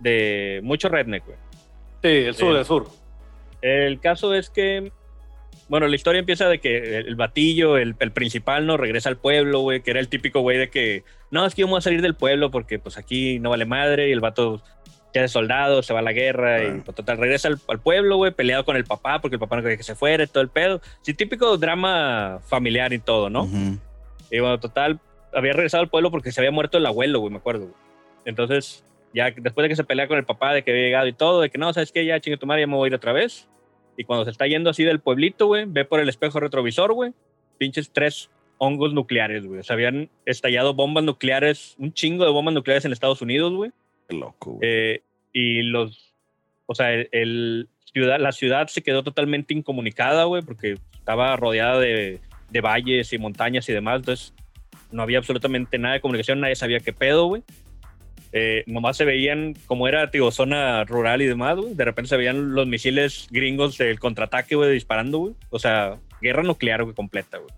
de 0.01 0.61
mucho 0.63 0.89
redneck, 0.89 1.25
güey. 1.27 1.39
Sí, 2.03 2.09
el 2.09 2.35
sur, 2.35 2.55
Eh, 2.55 2.59
el 2.61 2.65
sur. 2.65 2.89
El 3.63 4.01
caso 4.01 4.35
es 4.35 4.51
que, 4.51 4.93
bueno, 5.69 5.87
la 5.89 5.97
historia 5.97 6.19
empieza 6.19 6.49
de 6.49 6.59
que 6.61 6.99
el, 6.99 7.07
el 7.09 7.17
batillo, 7.17 7.79
el, 7.79 7.97
el 7.99 8.13
principal, 8.13 8.67
no 8.67 8.77
regresa 8.77 9.09
al 9.09 9.17
pueblo, 9.17 9.61
güey, 9.61 9.81
que 9.83 9.91
era 9.93 10.01
el 10.01 10.09
típico 10.09 10.41
güey 10.41 10.59
de 10.59 10.69
que, 10.71 11.03
no, 11.31 11.47
es 11.47 11.55
que 11.55 11.63
yo 11.63 11.67
me 11.67 11.73
voy 11.73 11.79
a 11.79 11.83
salir 11.83 12.03
del 12.03 12.15
pueblo 12.15 12.51
porque 12.51 12.79
pues 12.79 12.99
aquí 12.99 13.39
no 13.39 13.51
vale 13.51 13.65
madre 13.65 14.09
y 14.09 14.13
el 14.13 14.21
vato 14.21 14.63
se 15.15 15.25
hace 15.25 15.33
soldado, 15.33 15.83
se 15.83 15.93
va 15.95 16.01
a 16.01 16.03
la 16.03 16.13
guerra 16.13 16.57
Ah. 16.57 16.65
y 16.65 16.81
pues, 16.81 16.95
total, 16.95 17.19
regresa 17.19 17.49
al, 17.49 17.59
al 17.69 17.81
pueblo, 17.81 18.17
güey, 18.17 18.33
peleado 18.33 18.65
con 18.65 18.77
el 18.77 18.85
papá 18.85 19.21
porque 19.21 19.37
el 19.37 19.41
papá 19.41 19.57
no 19.57 19.63
quería 19.63 19.77
que 19.77 19.83
se 19.83 19.95
fuera 19.95 20.25
y 20.25 20.27
todo 20.27 20.43
el 20.43 20.49
pedo. 20.49 20.81
Sí, 21.03 21.15
típico 21.15 21.57
drama 21.57 22.41
familiar 22.47 22.93
y 22.93 22.99
todo, 22.99 23.31
¿no? 23.31 23.45
Ujú. 23.45 23.79
Y 24.31 24.41
bueno, 24.41 24.59
total, 24.61 24.99
había 25.33 25.53
regresado 25.53 25.83
al 25.83 25.89
pueblo 25.89 26.11
porque 26.11 26.33
se 26.33 26.41
había 26.41 26.51
muerto 26.51 26.79
el 26.79 26.87
abuelo, 26.87 27.21
güey, 27.21 27.31
me 27.31 27.39
acuerdo. 27.39 27.63
güey. 27.67 27.75
Entonces, 28.25 28.85
ya 29.13 29.31
después 29.37 29.65
de 29.65 29.69
que 29.69 29.77
se 29.77 29.85
pelea 29.85 30.09
con 30.09 30.19
el 30.19 30.25
papá, 30.25 30.53
de 30.53 30.63
que 30.65 30.71
había 30.73 30.83
llegado 30.85 31.07
y 31.07 31.13
todo, 31.13 31.41
de 31.41 31.51
que 31.51 31.59
no, 31.59 31.73
¿sabes 31.73 31.93
qué? 31.93 32.05
Ya 32.05 32.19
chingue 32.21 32.37
tu 32.37 32.47
madre, 32.47 32.63
ya 32.63 32.67
me 32.67 32.75
voy 32.77 32.87
a 32.87 32.89
ir 32.89 32.95
otra 32.95 33.13
vez. 33.13 33.49
Y 33.97 34.05
cuando 34.05 34.25
se 34.25 34.31
está 34.33 34.47
yendo 34.47 34.71
así 34.71 34.83
del 34.83 34.99
pueblito, 35.01 35.47
güey, 35.47 35.67
ve 35.69 35.85
por 35.85 36.01
el 36.01 36.09
espejo 36.09 36.41
retrovisor, 36.41 36.93
güey, 36.95 37.13
pinches 37.59 37.93
tres 37.93 38.31
hongos 38.59 38.93
nucleares, 38.93 39.47
güey. 39.47 39.61
O 39.61 39.63
sea, 39.63 39.75
habían 39.75 40.11
estallado 40.27 40.75
bombas 40.75 41.05
nucleares, 41.05 41.77
un 41.79 41.93
chingo 41.93 42.25
de 42.25 42.31
bombas 42.33 42.55
nucleares 42.55 42.85
en 42.85 42.93
Estados 42.93 43.23
Unidos, 43.23 43.53
güey. 43.53 43.71
Loco. 44.09 44.59
Eh, 44.63 45.03
y 45.33 45.63
los, 45.63 46.15
o 46.67 46.75
sea, 46.75 46.93
el, 46.93 47.09
el 47.13 47.69
ciudad, 47.93 48.19
la 48.19 48.33
ciudad 48.33 48.67
se 48.69 48.83
quedó 48.83 49.03
totalmente 49.03 49.55
incomunicada, 49.55 50.25
güey, 50.25 50.43
porque 50.43 50.77
estaba 50.95 51.37
rodeada 51.37 51.79
de, 51.79 52.21
de 52.51 52.61
valles 52.61 53.13
y 53.13 53.19
montañas 53.19 53.69
y 53.69 53.73
demás, 53.73 54.01
entonces 54.01 54.35
no 54.91 55.03
había 55.03 55.19
absolutamente 55.19 55.79
nada 55.79 55.95
de 55.95 56.01
comunicación, 56.01 56.41
nadie 56.41 56.57
sabía 56.57 56.81
qué 56.81 56.93
pedo, 56.93 57.27
güey. 57.27 57.43
Eh, 58.33 58.65
nomás 58.67 58.97
se 58.97 59.05
veían, 59.05 59.55
como 59.67 59.87
era, 59.87 60.07
digo, 60.07 60.33
zona 60.33 60.85
rural 60.85 61.23
y 61.23 61.27
demás, 61.27 61.57
güey, 61.57 61.75
de 61.75 61.85
repente 61.85 62.09
se 62.09 62.17
veían 62.17 62.55
los 62.55 62.67
misiles 62.67 63.29
gringos 63.31 63.79
del 63.79 64.01
contraataque, 64.01 64.57
güey, 64.57 64.73
disparando, 64.73 65.19
güey. 65.19 65.35
O 65.51 65.59
sea, 65.61 65.99
guerra 66.21 66.43
nuclear, 66.43 66.83
güey, 66.83 66.95
completa, 66.95 67.39
güey. 67.39 67.51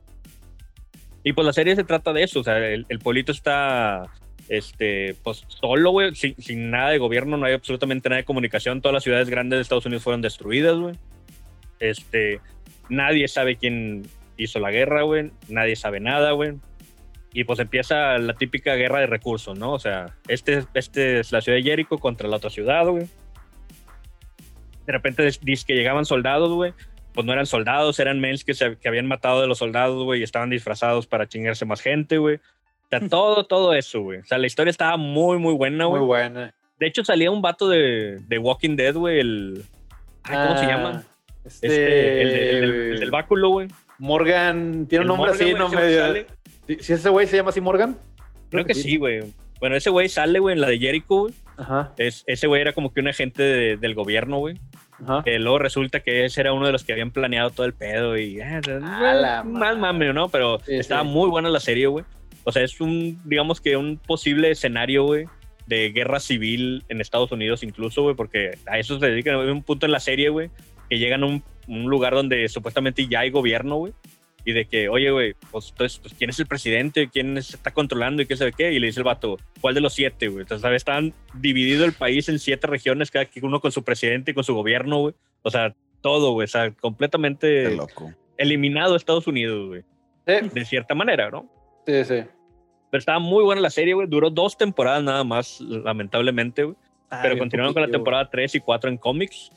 Y 1.24 1.32
pues 1.32 1.47
la 1.47 1.53
serie 1.53 1.74
se 1.76 1.84
trata 1.84 2.12
de 2.12 2.22
eso, 2.22 2.40
o 2.40 2.44
sea, 2.44 2.59
el, 2.59 2.84
el 2.88 2.99
pueblito 2.99 3.32
está 3.32 4.05
este, 4.49 5.16
pues 5.22 5.44
solo, 5.49 5.90
güey, 5.90 6.14
sin, 6.14 6.36
sin 6.36 6.70
nada 6.70 6.90
de 6.90 6.99
gobierno, 6.99 7.36
no 7.36 7.47
hay 7.47 7.55
absolutamente 7.55 8.09
nada 8.09 8.20
de 8.20 8.24
comunicación. 8.24 8.80
Todas 8.80 8.94
las 8.94 9.03
ciudades 9.03 9.28
grandes 9.28 9.59
de 9.59 9.62
Estados 9.62 9.86
Unidos 9.86 10.05
fueron 10.05 10.22
destruidas, 10.22 10.76
güey. 10.76 10.94
Este, 11.80 12.40
nadie 12.88 13.28
sabe 13.28 13.57
quién 13.57 14.07
hizo 14.36 14.61
la 14.61 14.70
guerra, 14.70 15.03
güey. 15.03 15.30
Nadie 15.49 15.76
sabe 15.76 16.01
nada, 16.01 16.32
güey. 16.32 16.55
Y 17.32 17.44
pues 17.44 17.59
empieza 17.59 18.16
la 18.18 18.34
típica 18.34 18.74
guerra 18.76 19.01
de 19.01 19.07
recursos, 19.07 19.59
¿no? 19.59 19.72
O 19.72 19.78
sea, 19.78 20.16
este, 20.28 20.64
este 20.74 21.20
es 21.20 21.32
la 21.32 21.40
ciudad 21.40 21.59
de 21.59 21.64
Jericho 21.64 21.99
contra 21.99 22.28
la 22.28 22.36
otra 22.36 22.51
ciudad, 22.51 22.86
güey. 22.86 23.07
De 24.86 24.92
repente 24.92 25.28
dice 25.42 25.66
que 25.66 25.74
llegaban 25.74 26.05
soldados, 26.05 26.53
güey. 26.53 26.72
Pues 27.12 27.26
no 27.26 27.32
eran 27.32 27.47
soldados, 27.47 27.99
eran 27.99 28.20
mens 28.20 28.44
que, 28.44 28.55
se, 28.55 28.76
que 28.76 28.88
habían 28.88 29.07
matado 29.07 29.40
de 29.40 29.47
los 29.47 29.59
soldados, 29.59 30.05
güey, 30.05 30.20
y 30.20 30.22
estaban 30.22 30.51
disfrazados 30.51 31.07
para 31.07 31.26
chingarse 31.26 31.64
más 31.64 31.80
gente, 31.80 32.18
güey 32.18 32.40
O 32.87 32.99
sea, 32.99 33.09
todo, 33.09 33.45
todo 33.45 33.74
eso, 33.74 34.01
güey. 34.01 34.20
O 34.20 34.24
sea, 34.24 34.39
la 34.39 34.47
historia 34.47 34.70
estaba 34.70 34.97
muy, 34.97 35.39
muy 35.39 35.55
buena, 35.55 35.89
Muy 35.89 35.99
güey. 36.01 36.07
buena. 36.07 36.55
De 36.78 36.87
hecho, 36.87 37.05
salía 37.05 37.30
un 37.30 37.43
vato 37.43 37.68
de, 37.68 38.18
de 38.26 38.39
Walking 38.39 38.76
Dead, 38.76 38.95
güey, 38.95 39.18
el... 39.20 39.62
Ay, 40.24 40.37
¿Cómo 40.49 40.59
se 40.59 40.64
Ah, 40.66 40.68
llama? 40.68 41.03
Este, 41.45 41.66
Este, 41.66 42.20
el, 42.22 42.28
el 42.28 42.61
del- 42.70 42.93
el 42.95 43.01
del 43.01 43.11
báculo, 43.11 43.49
güey. 43.51 43.68
Morgan, 43.99 44.87
tiene 44.87 45.05
un 45.05 45.11
El 45.11 45.16
nombre 45.16 45.30
Morgan, 45.32 45.47
así, 45.49 45.55
no 45.55 45.68
medio. 45.68 46.01
sale. 46.01 46.26
¿Sí- 46.66 46.76
¿Sí 46.80 46.93
ese 46.93 47.09
güey 47.09 47.26
se 47.26 47.37
llama 47.37 47.51
así 47.51 47.61
Morgan? 47.61 47.97
Creo 48.51 48.64
que 48.64 48.74
sí, 48.74 48.97
güey. 48.97 49.22
Bueno, 49.59 49.74
ese 49.76 49.91
güey 49.91 50.09
sale, 50.09 50.39
güey, 50.39 50.55
en 50.55 50.61
la 50.61 50.68
de 50.68 50.78
Jericho, 50.78 51.07
güey. 51.20 51.34
Ajá, 51.57 51.93
Es, 51.97 52.22
ese 52.26 52.47
güey 52.47 52.61
era 52.61 52.72
como 52.72 52.93
que 52.93 53.01
un 53.01 53.09
agente 53.09 53.43
de- 53.43 53.76
del 53.78 53.95
gobierno, 53.95 54.39
güey. 54.39 54.59
ajá. 55.03 55.22
Que 55.24 55.39
luego 55.39 55.59
resulta 55.59 56.01
que 56.01 56.24
ese 56.26 56.41
era 56.43 56.53
uno 56.53 56.66
de 56.66 56.72
los 56.72 56.84
que 56.84 56.93
habían 56.93 57.11
planeado 57.11 57.51
todo 57.51 57.64
el 57.66 57.72
pedo 57.72 58.16
y... 58.18 58.41
A 58.41 58.61
la 59.14 59.43
más 59.45 59.76
mame, 59.78 60.12
¿no? 60.12 60.28
Pero 60.28 60.59
Sí, 60.66 60.74
estaba 60.74 61.03
muy 61.05 61.28
buena 61.30 61.49
la 61.49 61.61
serie, 61.61 61.87
güey. 61.87 62.05
O 62.49 62.53
sea, 62.53 62.62
es 62.62 62.80
un, 62.80 63.20
digamos 63.24 63.61
que 63.61 63.76
un 63.76 63.99
posible 63.99 64.51
escenario, 64.53 65.05
güey, 65.05 65.26
de 65.66 65.90
guerra 65.90 66.20
civil 66.20 66.84
en 66.88 67.01
Estados 67.01 67.32
Unidos 67.32 67.64
incluso, 67.64 68.03
güey, 68.03 68.14
porque 68.14 68.53
a 68.66 68.78
eso 68.78 68.99
se 69.01 69.07
dedican. 69.07 69.34
Hay 69.34 69.49
un 69.49 69.62
punto 69.64 69.84
en 69.84 69.92
la 69.92 69.99
serie, 70.01 70.28
güey, 70.28 70.51
que 70.88 70.99
llegan 70.99 71.24
a 71.24 71.26
un, 71.26 71.42
un 71.66 71.90
lugar 71.90 72.14
donde 72.14 72.49
supuestamente 72.49 73.09
ya 73.09 73.20
hay 73.20 73.30
gobierno, 73.30 73.76
güey. 73.76 73.92
Y 74.44 74.53
de 74.53 74.64
que, 74.66 74.88
oye, 74.88 75.11
güey, 75.11 75.34
pues, 75.51 75.70
entonces, 75.70 75.99
pues, 75.99 76.14
¿quién 76.14 76.30
es 76.30 76.38
el 76.38 76.47
presidente? 76.47 77.09
¿Quién 77.12 77.36
es- 77.36 77.53
está 77.55 77.72
controlando 77.72 78.22
y 78.22 78.26
qué 78.26 78.36
sabe 78.36 78.53
qué? 78.53 78.72
Y 78.72 78.78
le 78.78 78.86
dice 78.86 79.01
el 79.01 79.05
vato, 79.05 79.38
¿cuál 79.61 79.74
de 79.74 79.80
los 79.80 79.92
siete, 79.92 80.28
güey? 80.28 80.42
Entonces, 80.42 80.62
¿sabes? 80.62 80.76
Estaban 80.76 81.12
dividido 81.34 81.84
el 81.84 81.92
país 81.94 82.28
en 82.28 82.38
siete 82.38 82.68
regiones, 82.68 83.11
cada 83.11 83.26
uno 83.42 83.59
con 83.61 83.72
su 83.72 83.82
presidente 83.82 84.30
y 84.30 84.34
con 84.34 84.44
su 84.44 84.55
gobierno, 84.55 84.99
güey. 85.01 85.14
O 85.42 85.51
sea, 85.51 85.74
todo, 86.01 86.30
güey. 86.30 86.44
O 86.44 86.49
sea, 86.49 86.70
completamente 86.70 87.74
loco. 87.74 88.12
eliminado 88.38 88.94
Estados 88.94 89.26
Unidos, 89.26 89.66
güey. 89.66 89.82
Sí, 90.28 90.49
De 90.53 90.64
cierta 90.64 90.94
manera, 90.94 91.28
¿no? 91.30 91.51
sí, 91.84 92.05
sí. 92.05 92.22
Pero 92.91 92.99
estaba 92.99 93.18
muy 93.18 93.43
buena 93.45 93.61
la 93.61 93.70
serie, 93.70 93.95
güey. 93.95 94.07
Duró 94.09 94.30
dos 94.30 94.57
temporadas 94.57 95.03
nada 95.03 95.24
más, 95.24 95.61
lamentablemente, 95.61 96.64
güey. 96.64 96.76
Ah, 97.11 97.20
Pero 97.22 97.39
continuaron 97.39 97.72
con 97.72 97.82
la 97.82 97.89
temporada 97.89 98.28
3 98.30 98.55
y 98.57 98.61
4 98.61 98.91
en 98.91 98.97
cómics. 98.97 99.51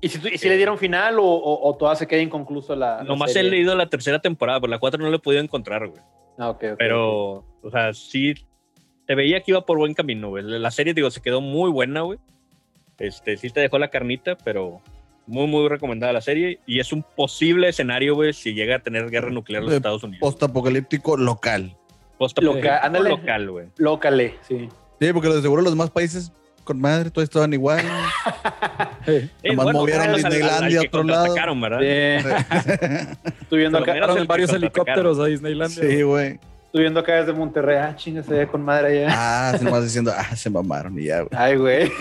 ¿Y 0.00 0.08
si, 0.08 0.18
tú- 0.18 0.28
y 0.28 0.36
si 0.38 0.48
le 0.48 0.56
dieron 0.56 0.76
final 0.78 1.18
o, 1.18 1.24
o, 1.24 1.68
o 1.68 1.76
todavía 1.76 1.96
se 1.98 2.06
queda 2.06 2.20
inconcluso 2.20 2.76
la. 2.76 2.98
la 2.98 3.04
Nomás 3.04 3.30
he 3.30 3.34
serie? 3.34 3.50
leído 3.50 3.74
la 3.74 3.86
tercera 3.88 4.18
temporada, 4.20 4.60
pero 4.60 4.70
la 4.70 4.78
4 4.78 5.02
no 5.02 5.08
la 5.10 5.16
he 5.16 5.20
podido 5.20 5.42
encontrar, 5.42 5.88
güey. 5.88 6.00
Ah, 6.38 6.50
ok, 6.50 6.64
ok, 6.72 6.78
Pero, 6.78 7.44
o 7.62 7.70
sea, 7.70 7.92
sí, 7.94 8.34
se 9.06 9.14
veía 9.14 9.40
que 9.40 9.52
iba 9.52 9.64
por 9.64 9.78
buen 9.78 9.94
camino, 9.94 10.28
güey. 10.30 10.44
La 10.44 10.70
serie, 10.70 10.94
digo, 10.94 11.10
se 11.10 11.22
quedó 11.22 11.40
muy 11.40 11.70
buena, 11.70 12.02
güey. 12.02 12.18
Este, 12.98 13.36
sí 13.36 13.50
te 13.50 13.60
dejó 13.60 13.78
la 13.78 13.88
carnita, 13.88 14.36
pero 14.44 14.80
muy, 15.26 15.46
muy 15.46 15.68
recomendada 15.68 16.12
la 16.12 16.20
serie. 16.20 16.60
Y 16.66 16.80
es 16.80 16.92
un 16.92 17.02
posible 17.02 17.68
escenario, 17.68 18.14
güey, 18.14 18.32
si 18.32 18.52
llega 18.54 18.76
a 18.76 18.78
tener 18.80 19.10
guerra 19.10 19.30
nuclear 19.30 19.62
los 19.62 19.72
Eh, 19.72 19.76
Estados 19.76 20.02
Unidos. 20.04 20.20
Postapocalíptico 20.20 21.16
local. 21.16 21.76
Postapocalíptico 22.24 22.72
Local, 22.74 22.86
ándale. 22.86 23.10
local, 23.10 23.50
güey. 23.50 23.66
Lócale, 23.76 24.34
sí. 24.46 24.68
Sí, 25.00 25.12
porque 25.12 25.28
de 25.28 25.42
seguro 25.42 25.62
los 25.62 25.72
demás 25.72 25.90
países 25.90 26.32
con 26.64 26.80
madre, 26.80 27.10
todos 27.10 27.24
estaban 27.24 27.52
igual. 27.52 27.80
Eh, 29.06 29.28
Eh, 29.42 29.54
Nomás 29.54 29.74
movieron 29.74 30.02
al- 30.04 30.08
al 30.10 30.16
Disneylandia 30.16 30.80
a 30.80 30.82
otro 30.84 31.02
lado. 31.02 31.34
¿verdad? 31.60 31.82
Estoy 33.42 33.58
viendo 33.58 33.78
lo 33.78 33.84
acá, 33.84 33.98
el 33.98 34.18
en 34.18 34.26
varios 34.26 34.50
helicópteros 34.52 35.18
a 35.20 35.26
Disneylandia. 35.26 35.82
sí, 35.90 36.02
güey. 36.02 36.38
estoy 36.66 36.80
viendo 36.80 37.00
acá 37.00 37.16
desde 37.16 37.34
Monterrey. 37.34 37.76
Ah, 37.76 37.94
chinga, 37.96 38.22
se 38.22 38.32
ve 38.32 38.46
con 38.46 38.62
madre 38.62 39.04
allá. 39.04 39.14
Ah, 39.14 39.54
se 39.58 39.62
nomás 39.64 39.84
diciendo, 39.84 40.10
ah, 40.16 40.34
se 40.34 40.48
mamaron 40.48 40.98
y 40.98 41.04
ya, 41.04 41.20
güey. 41.20 41.28
Ay, 41.36 41.56
güey. 41.56 41.92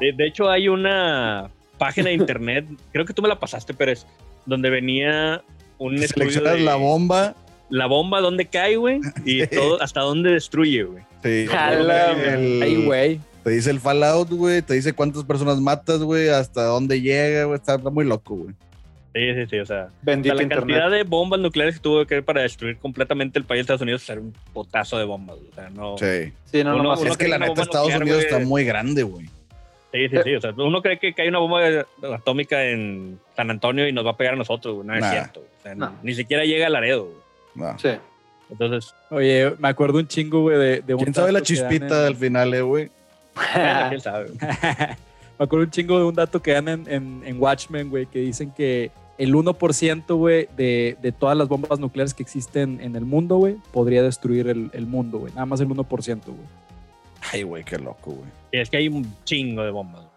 De, 0.00 0.12
de 0.12 0.26
hecho, 0.26 0.50
hay 0.50 0.68
una 0.68 1.48
página 1.78 2.08
de 2.08 2.14
internet, 2.14 2.66
creo 2.92 3.04
que 3.06 3.14
tú 3.14 3.22
me 3.22 3.28
la 3.28 3.38
pasaste, 3.38 3.72
Pérez, 3.74 4.06
donde 4.44 4.68
venía 4.70 5.42
un 5.78 5.94
estudio 5.94 6.30
Seleccionas 6.30 6.52
de 6.54 6.60
la 6.60 6.76
bomba. 6.76 7.34
La 7.70 7.86
bomba, 7.86 8.20
dónde 8.20 8.46
cae, 8.46 8.76
güey, 8.76 9.00
y 9.24 9.46
todo, 9.48 9.82
hasta 9.82 10.00
dónde 10.00 10.30
destruye, 10.32 10.82
güey. 10.84 11.02
Sí. 11.22 11.46
Jala, 11.48 12.12
El- 12.12 12.62
Ay, 12.62 12.84
güey. 12.84 13.20
Te 13.42 13.50
dice 13.50 13.70
el 13.70 13.78
Fallout, 13.80 14.28
güey. 14.30 14.60
Te 14.62 14.74
dice 14.74 14.92
cuántas 14.92 15.22
personas 15.24 15.60
matas, 15.60 16.00
güey. 16.00 16.28
Hasta 16.28 16.64
dónde 16.64 17.00
llega, 17.00 17.44
güey. 17.44 17.56
Está, 17.56 17.76
está 17.76 17.90
muy 17.90 18.04
loco, 18.04 18.34
güey. 18.34 18.54
Sí, 19.14 19.34
sí, 19.34 19.46
sí, 19.48 19.58
o 19.60 19.64
sea, 19.66 19.84
o 19.84 19.88
sea, 19.88 19.98
Bendito 20.02 20.34
la 20.34 20.42
internet. 20.42 20.66
cantidad 20.76 20.90
de 20.90 21.02
bombas 21.04 21.40
nucleares 21.40 21.76
que 21.76 21.80
tuvo 21.80 22.04
que 22.04 22.16
haber 22.16 22.24
para 22.24 22.42
destruir 22.42 22.76
completamente 22.76 23.38
el 23.38 23.44
país 23.46 23.58
de 23.58 23.60
Estados 23.62 23.80
Unidos 23.82 24.06
era 24.10 24.20
un 24.20 24.34
potazo 24.52 24.98
de 24.98 25.04
bombas, 25.04 25.36
o 25.50 25.54
sea, 25.54 25.70
no... 25.70 25.96
Sí. 25.96 26.32
Sí, 26.44 26.62
no, 26.62 26.74
Uno- 26.74 26.82
nomás 26.82 27.00
uno 27.00 27.12
es 27.12 27.16
que 27.16 27.26
la 27.28 27.38
neta, 27.38 27.62
Estados 27.62 27.86
nuclear, 27.86 28.02
Unidos 28.02 28.24
güey. 28.24 28.32
está 28.34 28.46
muy 28.46 28.64
grande, 28.64 29.02
güey. 29.04 29.26
Sí, 29.92 30.08
sí, 30.10 30.16
sí, 30.22 30.34
o 30.34 30.40
sea, 30.42 30.52
uno 30.58 30.82
cree 30.82 30.98
que, 30.98 31.14
hay 31.16 31.28
una 31.28 31.38
bomba 31.38 31.60
atómica 32.14 32.62
en 32.64 33.18
San 33.36 33.50
Antonio 33.50 33.88
y 33.88 33.92
nos 33.92 34.04
va 34.04 34.10
a 34.10 34.16
pegar 34.18 34.34
a 34.34 34.36
nosotros, 34.36 34.74
güey, 34.74 34.86
no 34.86 34.94
es 34.94 35.08
cierto, 35.08 35.40
o 35.40 35.62
sea, 35.62 35.74
No. 35.74 35.94
ni 36.02 36.12
siquiera 36.14 36.44
llega 36.44 36.66
a 36.66 36.70
Laredo, 36.70 37.04
güey. 37.04 37.16
No. 37.56 37.78
Sí. 37.78 37.88
entonces... 38.50 38.94
Oye, 39.10 39.54
me 39.58 39.68
acuerdo 39.68 39.98
un 39.98 40.06
chingo, 40.06 40.42
güey, 40.42 40.58
de, 40.58 40.80
de 40.82 40.94
un 40.94 41.00
¿Quién 41.02 41.14
sabe 41.14 41.32
la 41.32 41.42
chispita 41.42 41.98
en- 41.98 42.04
del 42.04 42.16
final, 42.16 42.54
eh, 42.54 42.62
güey? 42.62 42.90
quién 43.88 44.00
sabe. 44.00 44.30
Me 45.38 45.44
acuerdo 45.44 45.64
un 45.66 45.70
chingo 45.70 45.98
de 45.98 46.04
un 46.04 46.14
dato 46.14 46.40
que 46.40 46.52
dan 46.52 46.66
en, 46.68 46.84
en, 46.90 47.22
en 47.24 47.38
Watchmen, 47.42 47.90
güey, 47.90 48.06
que 48.06 48.20
dicen 48.20 48.50
que 48.52 48.90
el 49.18 49.34
1%, 49.34 50.14
güey, 50.16 50.48
de, 50.56 50.96
de 51.02 51.12
todas 51.12 51.36
las 51.36 51.46
bombas 51.48 51.78
nucleares 51.78 52.14
que 52.14 52.22
existen 52.22 52.80
en 52.80 52.96
el 52.96 53.04
mundo, 53.04 53.36
güey, 53.36 53.56
podría 53.72 54.02
destruir 54.02 54.48
el, 54.48 54.70
el 54.72 54.86
mundo, 54.86 55.18
güey. 55.18 55.32
Nada 55.34 55.44
más 55.44 55.60
el 55.60 55.68
1%, 55.68 56.24
güey. 56.24 56.38
Ay, 57.32 57.42
güey, 57.42 57.64
qué 57.64 57.78
loco, 57.78 58.12
güey. 58.12 58.30
Es 58.52 58.70
que 58.70 58.78
hay 58.78 58.88
un 58.88 59.14
chingo 59.24 59.62
de 59.62 59.70
bombas. 59.70 60.00
güey. 60.02 60.14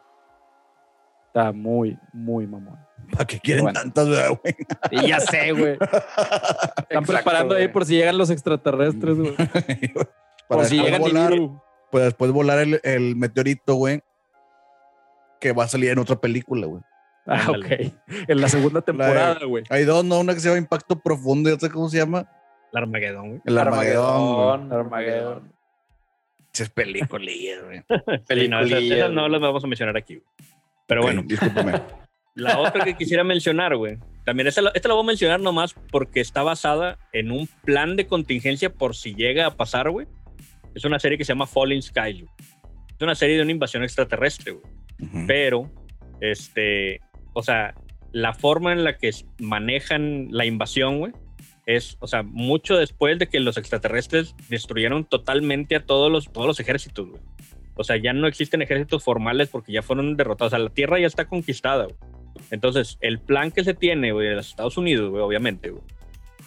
Está 1.28 1.52
muy, 1.52 1.98
muy 2.14 2.48
mamón. 2.48 2.78
¿Para 3.12 3.26
qué 3.26 3.40
quieren 3.40 3.64
Bueno. 3.66 3.80
tantas, 3.80 4.08
güey? 4.08 4.56
Y 4.92 5.08
ya 5.08 5.20
sé, 5.20 5.52
güey. 5.52 5.74
Están 5.74 5.90
Exacto, 6.90 7.14
preparando 7.14 7.56
ahí 7.56 7.68
por 7.68 7.86
si 7.86 7.96
llegan 7.96 8.18
los 8.18 8.30
extraterrestres, 8.30 9.18
güey. 9.18 9.36
Para 10.48 10.62
Por 10.62 10.66
si 10.66 10.78
después 10.78 10.86
llegan 10.86 11.02
volar, 11.02 11.62
pues 11.92 12.04
después 12.06 12.32
volar 12.32 12.60
el, 12.60 12.80
el 12.84 13.16
meteorito, 13.16 13.76
güey. 13.76 14.02
Que 15.40 15.52
va 15.54 15.66
a 15.66 15.68
salir 15.68 15.92
en 15.92 16.00
otra 16.00 16.16
película, 16.20 16.66
güey. 16.68 16.82
Ah, 17.28 17.48
ok. 17.52 17.94
En 18.28 18.42
la 18.42 18.50
segunda 18.50 18.82
temporada, 18.86 19.46
güey. 19.46 19.64
Hay 19.70 19.84
dos, 19.84 20.04
¿no? 20.04 20.20
Una 20.20 20.34
que 20.34 20.40
se 20.40 20.48
llama 20.48 20.58
Impacto 20.58 21.00
Profundo 21.00 21.50
y 21.50 21.54
otra, 21.54 21.70
¿cómo 21.70 21.88
se 21.90 21.98
llama? 21.98 22.28
El 22.74 22.80
Armagedón, 22.80 23.28
güey. 23.30 23.42
El 23.46 23.58
Armagedón. 23.58 24.68
güey. 24.70 24.80
Armagedón. 24.80 25.54
Es 26.54 26.70
peliculilla, 26.70 27.62
güey. 27.64 27.84
No, 28.50 28.60
esas, 28.62 28.82
esas 28.82 29.12
no 29.12 29.28
las 29.30 29.40
vamos 29.42 29.64
a 29.64 29.68
mencionar 29.68 29.96
aquí. 29.96 30.16
güey. 30.16 30.26
Pero 30.88 31.04
bueno, 31.04 31.22
discúlpame. 31.24 31.74
La 32.36 32.60
otra 32.60 32.86
que 32.86 32.96
quisiera 32.96 33.24
mencionar, 33.24 33.76
güey. 33.76 33.98
También 34.26 34.48
esta, 34.48 34.62
la- 34.62 34.72
esta 34.76 34.88
la 34.88 34.94
voy 34.96 35.04
a 35.04 35.08
mencionar 35.08 35.40
nomás 35.40 35.74
porque 35.92 36.20
está 36.22 36.44
basada 36.44 36.98
en 37.14 37.32
un 37.32 37.48
plan 37.66 37.96
de 37.96 38.08
contingencia 38.08 38.72
por 38.72 38.96
si 38.96 39.16
llega 39.16 39.46
a 39.48 39.56
pasar, 39.58 39.90
güey. 39.90 40.08
Es 40.76 40.86
una 40.86 41.00
serie 41.00 41.18
que 41.18 41.26
se 41.26 41.34
llama 41.34 41.48
Falling 41.48 41.82
Sky. 41.82 42.22
güey. 42.22 42.28
Es 42.96 43.02
una 43.02 43.16
serie 43.16 43.38
de 43.38 43.42
una 43.44 43.52
invasión 43.52 43.84
extraterrestre, 43.84 44.52
güey. 44.54 45.26
Pero, 45.28 45.72
este, 46.22 47.00
o 47.34 47.42
sea, 47.42 47.74
la 48.12 48.34
forma 48.34 48.72
en 48.74 48.84
la 48.84 48.98
que 48.98 49.10
manejan 49.40 50.28
la 50.32 50.46
invasión, 50.46 51.00
güey, 51.00 51.14
es, 51.66 51.98
o 52.00 52.08
sea, 52.08 52.24
mucho 52.24 52.78
después 52.78 53.18
de 53.20 53.28
que 53.28 53.40
los 53.40 53.58
extraterrestres 53.58 54.36
destruyeron 54.50 55.06
totalmente 55.06 55.76
a 55.76 55.86
todos 55.86 56.12
los, 56.12 56.32
todos 56.32 56.48
los 56.48 56.60
ejércitos, 56.60 57.10
güey. 57.10 57.22
O 57.76 57.84
sea, 57.84 57.96
ya 57.98 58.12
no 58.12 58.28
existen 58.28 58.62
ejércitos 58.62 59.04
formales 59.04 59.50
porque 59.50 59.72
ya 59.72 59.82
fueron 59.82 60.18
derrotados. 60.18 60.52
O 60.52 60.56
sea, 60.58 60.64
la 60.64 60.70
Tierra 60.72 61.00
ya 61.00 61.08
está 61.08 61.26
conquistada, 61.28 61.86
güey. 61.86 61.96
Entonces, 62.52 62.98
el 63.02 63.20
plan 63.20 63.52
que 63.52 63.64
se 63.64 63.74
tiene, 63.74 64.12
güey, 64.12 64.28
de 64.28 64.36
los 64.36 64.50
Estados 64.50 64.78
Unidos, 64.78 65.10
güey, 65.10 65.22
obviamente, 65.22 65.70
güey, 65.70 65.84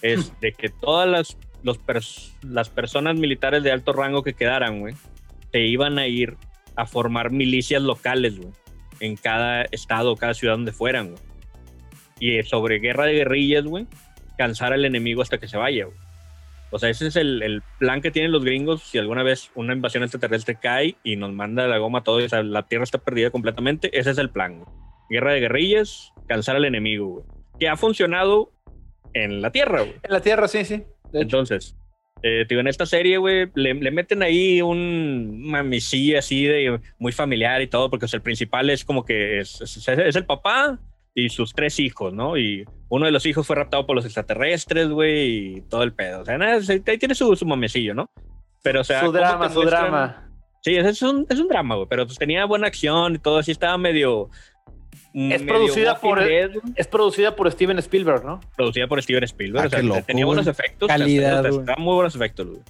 es 0.03 0.39
de 0.41 0.53
que 0.53 0.69
todas 0.69 1.09
las, 1.09 1.37
los 1.63 1.79
pers- 1.81 2.33
las 2.43 2.69
personas 2.69 3.17
militares 3.17 3.63
de 3.63 3.71
alto 3.71 3.93
rango 3.93 4.23
que 4.23 4.35
quedaran, 4.35 4.81
güey, 4.81 4.95
se 5.53 5.61
iban 5.61 5.99
a 5.99 6.07
ir 6.07 6.37
a 6.75 6.87
formar 6.87 7.31
milicias 7.31 7.83
locales, 7.83 8.39
güey, 8.39 8.53
en 9.01 9.17
cada 9.17 9.63
estado, 9.71 10.17
cada 10.17 10.35
ciudad 10.35 10.55
donde 10.55 10.73
fueran, 10.73 11.11
güey. 11.11 11.23
Y 12.19 12.39
eh, 12.39 12.43
sobre 12.45 12.79
guerra 12.79 13.05
de 13.07 13.15
guerrillas, 13.15 13.65
güey, 13.65 13.87
cansar 14.39 14.73
al 14.73 14.85
enemigo 14.85 15.23
hasta 15.23 15.39
que 15.39 15.49
se 15.49 15.57
vaya, 15.57 15.85
güey. 15.85 15.97
O 16.71 16.79
sea, 16.79 16.89
ese 16.89 17.09
es 17.09 17.17
el, 17.17 17.43
el 17.43 17.63
plan 17.79 18.01
que 18.01 18.11
tienen 18.11 18.33
los 18.33 18.45
gringos 18.45 18.83
si 18.83 18.97
alguna 18.97 19.23
vez 19.23 19.51
una 19.55 19.75
invasión 19.75 20.05
extraterrestre 20.05 20.55
cae 20.55 20.97
y 21.05 21.17
nos 21.17 21.31
manda 21.33 21.67
la 21.69 21.77
goma 21.77 21.99
a 21.99 22.03
todos, 22.03 22.25
o 22.25 22.29
sea, 22.29 22.43
la 22.43 22.63
Tierra 22.63 22.85
está 22.85 22.97
perdida 22.97 23.31
completamente, 23.31 23.91
ese 23.99 24.11
es 24.11 24.19
el 24.19 24.31
plan, 24.31 24.61
güey. 24.61 24.69
Guerra 25.11 25.33
de 25.35 25.41
guerrillas, 25.41 26.13
cansar 26.27 26.57
al 26.57 26.65
enemigo, 26.65 27.07
güey. 27.09 27.25
Que 27.59 27.69
ha 27.69 27.77
funcionado 27.77 28.53
en 29.13 29.43
la 29.43 29.51
Tierra, 29.53 29.81
güey. 29.83 29.95
En 30.03 30.13
la 30.13 30.21
Tierra, 30.21 30.49
sí, 30.49 30.65
sí. 30.65 30.83
Entonces, 31.13 31.77
eh, 32.23 32.47
digo, 32.49 32.61
en 32.61 32.69
esta 32.69 32.87
serie, 32.87 33.19
güey, 33.19 33.51
le, 33.55 33.75
le 33.75 33.91
meten 33.91 34.23
ahí 34.23 34.63
un 34.63 35.43
mamicilla 35.43 36.21
así 36.21 36.45
de 36.47 36.81
muy 36.99 37.13
familiar 37.13 37.61
y 37.61 37.67
todo, 37.67 37.91
porque 37.91 38.07
o 38.07 38.09
sea, 38.09 38.17
el 38.19 38.23
principal 38.23 38.71
es 38.71 38.85
como 38.85 39.05
que 39.05 39.39
es, 39.41 39.61
es- 39.61 39.89
es 39.89 40.17
el 40.17 40.25
papá 40.25 40.79
y 41.15 41.29
sus 41.29 41.53
tres 41.53 41.79
hijos, 41.79 42.15
¿no? 42.15 42.39
Y 42.39 42.65
uno 42.89 43.05
de 43.05 43.13
los 43.13 43.27
hijos 43.27 43.47
fue 43.47 43.57
raptado 43.57 43.87
por 43.87 43.95
los 43.97 44.07
extraterrestres, 44.07 44.89
güey, 44.89 45.57
y 45.57 45.61
todo 45.69 45.83
el 45.83 45.93
pedo. 45.93 46.23
O 46.23 46.25
sea, 46.25 46.39
nada, 46.39 46.59
ahí 46.87 46.99
tiene 46.99 47.15
su, 47.15 47.37
su 47.37 47.45
mamecillo, 47.45 47.93
¿no? 47.95 48.07
Pero, 48.63 48.81
o 48.81 48.85
sea, 48.85 49.01
su 49.01 49.07
¿cómo 49.07 49.19
drama, 49.19 49.49
su 49.51 49.63
drama. 49.63 50.29
Sí, 50.63 50.77
es, 50.77 50.87
es 50.87 51.03
un, 51.03 51.27
es 51.29 51.39
un 51.41 51.49
drama, 51.49 51.75
güey, 51.75 51.89
pero 51.91 52.07
pues 52.07 52.17
tenía 52.17 52.45
buena 52.47 52.69
acción 52.69 53.17
y 53.17 53.19
todo 53.19 53.39
así, 53.39 53.51
estaba 53.51 53.77
medio... 53.77 54.31
Es 55.15 55.43
producida 55.43 55.99
por- 56.01 56.19
güey. 56.21 56.51
Es 56.77 56.87
producida 56.87 57.37
por 57.37 57.51
Steven 57.51 57.79
Spielberg, 57.79 58.25
¿no? 58.25 58.41
producida 58.57 58.87
por 58.87 59.03
Steven 59.03 59.25
Spielberg. 59.25 59.65
Ah, 59.65 59.67
o 59.67 59.71
sea, 59.71 59.83
loco, 59.83 60.03
tenía 60.07 60.25
buenos 60.27 60.45
güey. 60.47 60.53
efectos. 60.53 60.89
Calidad, 60.89 61.41
o 61.41 61.43
sea, 61.43 61.51
güey. 61.63 61.77
muy 61.79 61.95
buenos 61.95 62.15
efectos, 62.15 62.47
güey. 62.47 62.61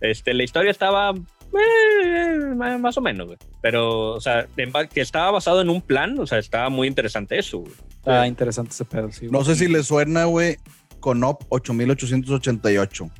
Este, 0.00 0.34
la 0.34 0.42
historia 0.42 0.70
estaba 0.70 1.14
eh, 1.14 2.38
más 2.78 2.96
o 2.96 3.00
menos, 3.00 3.26
güey. 3.26 3.38
Pero, 3.62 4.10
o 4.10 4.20
sea, 4.20 4.46
en 4.56 4.72
que 4.88 5.00
estaba 5.00 5.30
basado 5.30 5.60
en 5.60 5.70
un 5.70 5.80
plan, 5.80 6.18
o 6.18 6.26
sea, 6.26 6.38
estaba 6.38 6.68
muy 6.68 6.88
interesante 6.88 7.38
eso, 7.38 7.58
güey. 7.58 7.72
Está 7.98 8.26
interesante 8.26 8.72
ese 8.72 8.84
pedo, 8.84 9.10
sí. 9.10 9.28
No 9.30 9.44
sé 9.44 9.54
si 9.56 9.68
le 9.68 9.82
suena, 9.82 10.24
güey, 10.24 10.56
Conop 11.00 11.42
8888. 11.48 13.10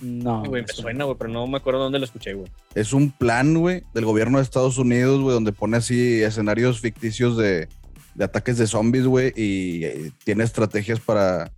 No. 0.00 0.40
Güey, 0.44 0.62
me 0.62 0.66
eso- 0.70 0.82
suena, 0.82 1.04
güey, 1.04 1.16
pero 1.18 1.30
no 1.30 1.46
me 1.46 1.56
acuerdo 1.56 1.80
dónde 1.80 1.98
lo 1.98 2.04
escuché, 2.04 2.34
güey. 2.34 2.50
Es 2.74 2.92
un 2.92 3.10
plan, 3.10 3.54
güey, 3.54 3.82
del 3.94 4.04
gobierno 4.04 4.38
de 4.38 4.44
Estados 4.44 4.76
Unidos, 4.78 5.20
güey, 5.22 5.34
donde 5.34 5.52
pone 5.52 5.76
así 5.78 6.22
escenarios 6.22 6.80
ficticios 6.80 7.36
de, 7.36 7.68
de 8.14 8.24
ataques 8.24 8.58
de 8.58 8.66
zombies, 8.66 9.06
güey, 9.06 9.32
y 9.36 9.84
eh, 9.84 10.12
tiene 10.24 10.44
estrategias 10.44 11.00
para, 11.00 11.50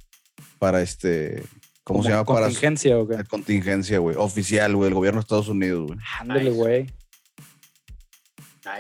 para 0.61 0.80
este, 0.82 1.43
¿cómo 1.84 2.03
se 2.03 2.11
llama? 2.11 2.24
Para 2.24 2.43
Contingencia, 2.47 2.99
o 2.99 3.09
qué? 3.09 3.16
la 3.16 3.24
contingencia, 3.24 3.99
güey, 3.99 4.14
oficial, 4.16 4.76
güey, 4.76 4.89
el 4.89 4.95
gobierno 4.95 5.18
de 5.20 5.22
Estados 5.22 5.49
Unidos, 5.49 5.86
güey. 5.89 5.99
Ándale, 6.20 6.45
Nice. 6.45 6.55
güey. 6.57 6.86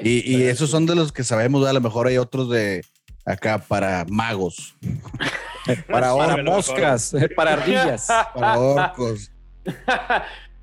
Y, 0.02 0.36
y 0.36 0.42
esos 0.44 0.70
son 0.70 0.84
de 0.86 0.94
los 0.94 1.12
que 1.12 1.24
sabemos, 1.24 1.60
güey, 1.62 1.70
a 1.70 1.74
lo 1.74 1.80
mejor 1.80 2.06
hay 2.06 2.18
otros 2.18 2.50
de 2.50 2.84
acá 3.24 3.58
para 3.58 4.04
magos, 4.08 4.74
para, 5.88 6.14
Para 6.14 6.42
moscas, 6.42 7.14
para 7.34 7.54
ardillas. 7.54 8.06
para 8.34 8.58
orcos. 8.58 9.30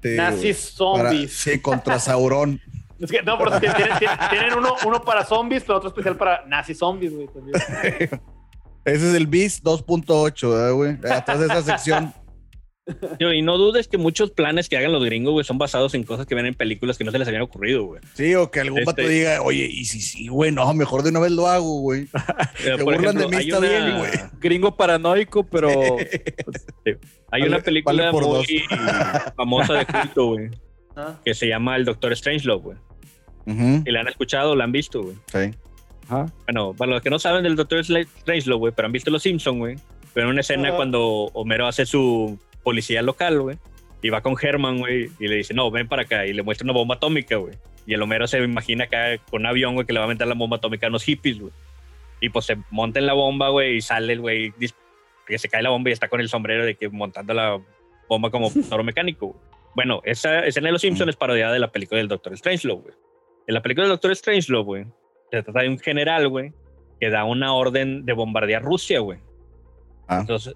Sí, 0.04 0.16
Nazis. 0.16 0.76
Para- 0.78 1.10
zombies. 1.10 1.34
sí, 1.34 1.60
contra 1.60 2.00
Sauron. 2.00 2.60
Es 3.00 3.12
que, 3.12 3.22
no, 3.24 3.38
porque 3.38 3.60
tienen, 3.60 3.98
tienen- 4.00 4.18
tienen 4.30 4.54
uno, 4.58 4.74
uno 4.86 5.02
para 5.02 5.26
zombies, 5.26 5.64
pero 5.64 5.78
otro 5.80 5.90
especial 5.90 6.16
para 6.16 6.46
nazi 6.46 6.74
zombies, 6.74 7.14
güey. 7.14 7.28
Ese 8.86 9.10
es 9.10 9.16
el 9.16 9.28
BIS 9.28 9.62
2.8, 9.64 10.50
¿verdad, 10.50 10.72
güey? 10.74 10.92
Atrás 11.12 11.40
de 11.40 11.46
esa 11.48 11.62
sección. 11.62 12.14
Y 13.20 13.42
no 13.42 13.58
dudes 13.58 13.88
que 13.88 13.98
muchos 13.98 14.30
planes 14.32 14.70
que 14.70 14.78
hagan 14.78 14.92
los 14.92 15.04
gringos, 15.04 15.34
güey, 15.34 15.44
son 15.44 15.58
basados 15.58 15.96
en 15.96 16.04
cosas 16.04 16.28
que 16.28 16.36
ven 16.36 16.46
en 16.46 16.54
películas 16.54 16.98
que 17.00 17.04
no 17.04 17.12
se 17.12 17.18
les 17.18 17.28
habían 17.28 17.42
ocurrido, 17.44 17.84
güey. 17.84 18.02
Sí, 18.14 18.36
o 18.36 18.52
que 18.52 18.60
algún 18.60 18.80
Este- 18.80 19.02
vato 19.02 19.08
diga, 19.10 19.42
oye, 19.42 19.66
y 19.66 19.86
si 19.86 20.00
sí, 20.02 20.28
güey, 20.28 20.52
no, 20.52 20.72
mejor 20.76 21.02
de 21.02 21.10
una 21.10 21.20
vez 21.20 21.32
lo 21.32 21.48
hago, 21.48 21.80
güey. 21.82 22.08
Se 22.58 22.76
burlan 22.84 23.18
de 23.18 23.28
mí, 23.28 23.38
está 23.38 23.58
una- 23.60 23.68
bien, 23.68 23.98
güey. 23.98 24.12
Gringo 24.40 24.76
paranoico, 24.76 25.44
pero 25.44 25.70
Hay 27.32 27.42
Vale- 27.42 27.48
una 27.48 27.60
película 27.60 28.12
vale 28.12 28.12
por 28.12 28.28
muy 28.28 28.46
famosa 29.36 29.74
de 29.74 29.86
culto, 29.88 30.26
güey, 30.28 30.50
Ah, 30.96 31.20
que 31.26 31.34
se 31.34 31.48
llama 31.48 31.76
El 31.76 31.86
Doctor 31.86 32.16
Strangelove, 32.16 32.62
güey. 32.64 32.78
Ujú, 33.48 33.84
Y 33.86 33.92
la 33.92 34.02
han 34.02 34.08
escuchado, 34.08 34.56
la 34.56 34.64
han 34.64 34.72
visto, 34.72 35.02
güey. 35.04 35.16
sí. 35.32 35.56
Ajá. 36.08 36.28
Bueno, 36.46 36.76
para 36.76 36.92
los 36.92 37.02
que 37.02 37.10
no 37.10 37.18
saben 37.18 37.42
del 37.44 37.56
Doctor 37.56 37.84
Strangelove, 37.84 38.60
güey, 38.60 38.74
pero 38.76 38.86
han 38.86 38.92
visto 38.92 39.10
Los 39.10 39.24
Simpsons, 39.24 39.58
güey. 39.58 39.76
Pero 40.14 40.30
una 40.30 40.42
escena 40.42 40.68
Ajá. 40.70 40.78
cuando 40.78 41.02
Homero 41.34 41.66
hace 41.68 41.86
su 41.86 42.40
policía 42.66 43.02
local, 43.02 43.40
güey. 43.40 43.58
Y 44.02 44.10
va 44.10 44.22
con 44.22 44.36
Herman, 44.40 44.80
güey, 44.80 45.10
y 45.20 45.28
le 45.30 45.38
dice, 45.38 45.54
no, 45.54 45.72
ven 45.72 45.88
para 45.88 46.02
acá. 46.02 46.26
Y 46.26 46.34
le 46.34 46.44
muestra 46.44 46.66
una 46.66 46.74
bomba 46.74 46.96
atómica, 46.96 47.38
güey. 47.38 47.56
Y 47.88 47.94
el 47.94 48.02
Homero 48.02 48.28
se 48.28 48.44
imagina 48.44 48.84
acá 48.84 49.18
con 49.30 49.42
un 49.42 49.48
avión, 49.48 49.76
güey, 49.76 49.88
que 49.88 49.94
le 49.94 50.00
va 50.00 50.06
a 50.06 50.10
meter 50.10 50.28
la 50.28 50.36
bomba 50.36 50.58
atómica 50.58 50.88
a 50.88 50.90
unos 50.90 51.04
hippies, 51.04 51.40
güey. 51.40 51.54
Y 52.20 52.30
pues 52.30 52.46
se 52.46 52.58
monta 52.72 53.00
en 53.00 53.06
la 53.06 53.14
bomba, 53.14 53.50
güey, 53.50 53.78
y 53.78 53.82
sale 53.82 54.14
el 54.14 54.22
güey, 54.22 54.54
que 55.26 55.38
se 55.38 55.48
cae 55.48 55.64
la 55.64 55.70
bomba 55.70 55.90
y 55.90 55.94
está 55.94 56.08
con 56.10 56.20
el 56.20 56.30
sombrero 56.30 56.66
de 56.66 56.76
que 56.76 56.90
montando 56.90 57.34
la 57.34 57.62
bomba 58.10 58.30
como 58.32 58.52
toro 58.70 58.84
mecánico, 58.84 59.28
güey. 59.28 59.40
Bueno, 59.76 60.02
esa 60.06 60.40
escena 60.46 60.68
de 60.68 60.72
Los 60.72 60.82
Simpsons 60.82 61.10
es 61.10 61.16
parodiada 61.16 61.52
de 61.52 61.60
la 61.60 61.72
película 61.72 61.98
del 61.98 62.08
Doctor 62.08 62.38
Strangelove, 62.38 62.82
güey. 62.82 62.94
En 63.48 63.54
la 63.54 63.62
película 63.62 63.84
del 63.84 63.94
Doctor 63.94 64.16
Strangelove, 64.16 64.64
güey, 64.64 64.86
se 65.32 65.44
trata 65.44 65.62
de 65.62 65.70
un 65.70 65.80
general, 65.80 66.30
güey, 66.30 66.54
que 67.00 67.10
da 67.10 67.26
una 67.26 67.54
orden 67.54 68.06
de 68.06 68.14
bombardear 68.14 68.64
Rusia, 68.64 69.00
güey. 69.00 69.20
Ah. 70.08 70.20
Entonces, 70.22 70.56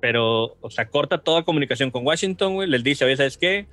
pero, 0.00 0.56
o 0.60 0.70
sea, 0.70 0.88
corta 0.88 1.18
toda 1.18 1.42
comunicación 1.44 1.90
con 1.90 2.06
Washington, 2.06 2.54
güey. 2.54 2.68
Les 2.68 2.84
dice, 2.84 3.04
oye, 3.04 3.16
¿sabes 3.16 3.38
qué? 3.38 3.66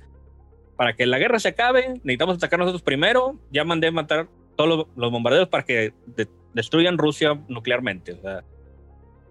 Para 0.76 0.94
que 0.94 1.06
la 1.06 1.18
guerra 1.18 1.38
se 1.38 1.48
acabe, 1.48 1.88
necesitamos 2.02 2.36
atacar 2.36 2.58
nosotros 2.58 2.82
primero. 2.82 3.38
Ya 3.50 3.64
mandé 3.64 3.90
matar 3.90 4.28
todos 4.56 4.68
los, 4.68 4.86
los 4.96 5.10
bombarderos 5.12 5.48
para 5.48 5.64
que 5.64 5.92
de- 6.06 6.28
destruyan 6.54 6.98
Rusia 6.98 7.38
nuclearmente. 7.48 8.12
O 8.12 8.20
sea, 8.20 8.42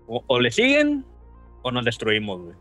o, 0.07 0.23
o 0.27 0.39
le 0.39 0.51
siguen 0.51 1.05
o 1.61 1.71
nos 1.71 1.83
destruimos, 1.85 2.41
güey. 2.41 2.55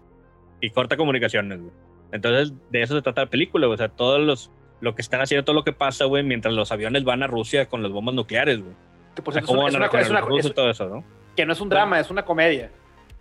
Y 0.60 0.70
corta 0.70 0.96
comunicaciones, 0.96 1.60
güey. 1.60 1.72
Entonces, 2.12 2.52
de 2.70 2.82
eso 2.82 2.94
se 2.94 3.02
trata 3.02 3.22
la 3.22 3.30
película, 3.30 3.66
güey. 3.66 3.74
O 3.74 3.78
sea, 3.78 3.88
todos 3.88 4.20
los, 4.20 4.50
lo 4.80 4.94
que 4.94 5.02
están 5.02 5.20
haciendo, 5.20 5.44
todo 5.44 5.54
lo 5.54 5.64
que 5.64 5.72
pasa, 5.72 6.04
güey, 6.06 6.22
mientras 6.22 6.54
los 6.54 6.72
aviones 6.72 7.04
van 7.04 7.22
a 7.22 7.26
Rusia 7.26 7.66
con 7.68 7.82
las 7.82 7.92
bombas 7.92 8.14
nucleares, 8.14 8.60
güey. 8.62 8.74
que 9.14 9.22
por 9.22 9.34
cierto, 9.34 9.52
es 9.52 9.74
una, 9.74 9.86
a 9.86 9.86
es 9.88 10.08
una- 10.10 10.20
es 10.20 10.24
una- 10.26 10.38
es- 10.40 10.54
todo 10.54 10.70
eso, 10.70 10.88
¿no? 10.88 11.04
que 11.36 11.46
no 11.46 11.52
es 11.52 11.60
un 11.60 11.68
drama, 11.68 11.98
es 12.00 12.10
una 12.10 12.24
comedia. 12.24 12.70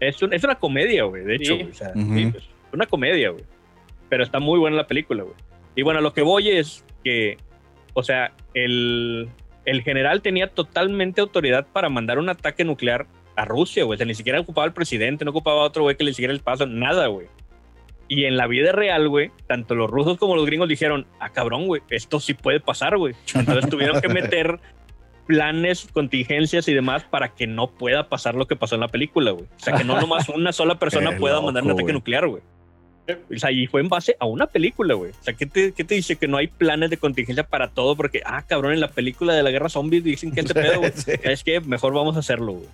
Es, 0.02 0.22
un- 0.22 0.34
es 0.34 0.44
una 0.44 0.56
comedia, 0.56 1.06
güey, 1.06 1.24
de 1.24 1.36
hecho. 1.36 1.54
Sí. 1.54 1.60
güey, 1.60 1.72
o 1.72 1.74
sea, 1.74 1.92
Ujú. 1.96 2.16
sí, 2.18 2.26
pues, 2.32 2.44
una 2.74 2.86
comedia, 2.88 3.30
güey. 3.30 3.44
Pero 4.10 4.24
está 4.24 4.40
muy 4.40 4.60
buena 4.60 4.76
la 4.76 4.88
película, 4.88 5.24
güey. 5.24 5.36
Y 5.76 5.84
bueno, 5.84 6.02
lo 6.02 6.12
que 6.14 6.22
voy 6.22 6.50
es 6.50 6.84
que, 7.04 7.38
o 7.94 8.04
sea, 8.04 8.34
el, 8.54 9.30
el 9.64 9.82
general 9.84 10.22
tenía 10.22 10.48
totalmente 10.48 11.22
autoridad 11.22 11.66
para 11.72 11.88
mandar 11.88 12.20
un 12.20 12.28
ataque 12.28 12.66
nuclear 12.66 13.06
a 13.38 13.46
Rusia, 13.46 13.86
güey. 13.86 13.96
O 13.96 13.98
sea, 13.98 14.06
ni 14.06 14.14
siquiera 14.16 14.40
ocupaba 14.42 14.66
al 14.66 14.74
presidente, 14.74 15.24
no 15.24 15.32
ocupaba 15.32 15.62
a 15.62 15.66
otro 15.66 15.84
güey 15.84 15.96
que 15.96 16.04
le 16.04 16.14
siguiera 16.14 16.34
el 16.34 16.42
paso, 16.42 16.66
nada, 16.66 17.08
güey. 17.08 17.28
Y 18.10 18.26
en 18.26 18.36
la 18.36 18.48
vida 18.48 18.74
real, 18.74 19.08
güey, 19.08 19.32
tanto 19.48 19.74
los 19.74 19.90
rusos 19.90 20.18
como 20.18 20.36
los 20.36 20.46
gringos 20.46 20.68
dijeron, 20.68 21.08
ah, 21.22 21.30
cabrón, 21.30 21.68
güey, 21.68 21.82
esto 21.90 22.20
sí 22.20 22.34
puede 22.34 22.60
pasar, 22.60 22.98
güey. 22.98 23.14
Entonces 23.34 23.70
tuvieron 23.70 24.02
que 24.02 24.10
meter 24.10 24.60
planes, 25.32 25.88
contingencias 25.94 26.68
y 26.68 26.74
demás 26.74 27.06
para 27.10 27.30
que 27.30 27.48
no 27.48 27.72
pueda 27.72 28.10
pasar 28.10 28.36
lo 28.36 28.48
que 28.48 28.58
pasó 28.58 28.76
en 28.76 28.82
la 28.82 28.90
película, 28.90 29.32
güey. 29.32 29.46
O 29.46 29.60
sea, 29.60 29.76
que 29.78 29.86
no 29.86 30.00
nomás 30.00 30.28
una 30.36 30.52
sola 30.52 30.78
persona 30.78 31.18
pueda 31.18 31.36
loco, 31.36 31.46
mandar 31.46 31.64
un 31.64 31.72
ataque 31.72 31.94
nuclear, 31.94 32.28
güey. 32.28 32.44
O 33.34 33.38
sea, 33.38 33.50
y 33.50 33.66
fue 33.68 33.80
en 33.80 33.88
base 33.88 34.18
a 34.20 34.26
una 34.26 34.48
película, 34.48 34.94
güey. 34.94 35.12
O 35.12 35.24
sea, 35.24 35.34
¿qué 35.34 35.46
te, 35.46 35.72
¿qué 35.72 35.86
te 35.86 35.96
dice? 35.96 36.18
Que 36.18 36.28
no 36.28 36.36
hay 36.36 36.48
planes 36.48 36.90
de 36.90 36.98
contingencia 36.98 37.46
para 37.46 37.70
todo 37.70 37.96
porque, 37.96 38.22
ah, 38.26 38.44
cabrón, 38.46 38.74
en 38.74 38.82
la 38.82 38.90
película 38.90 39.34
de 39.34 39.42
la 39.42 39.52
guerra 39.52 39.70
zombie 39.70 40.02
dicen 40.02 40.34
que 40.34 40.42
este 40.42 40.54
pedo, 40.62 40.80
güey. 40.80 40.92
Sí. 40.94 41.12
Es 41.24 41.46
que 41.46 41.62
mejor 41.62 41.94
vamos 41.94 42.18
a 42.18 42.20
hacerlo, 42.20 42.54
güey. 42.54 42.68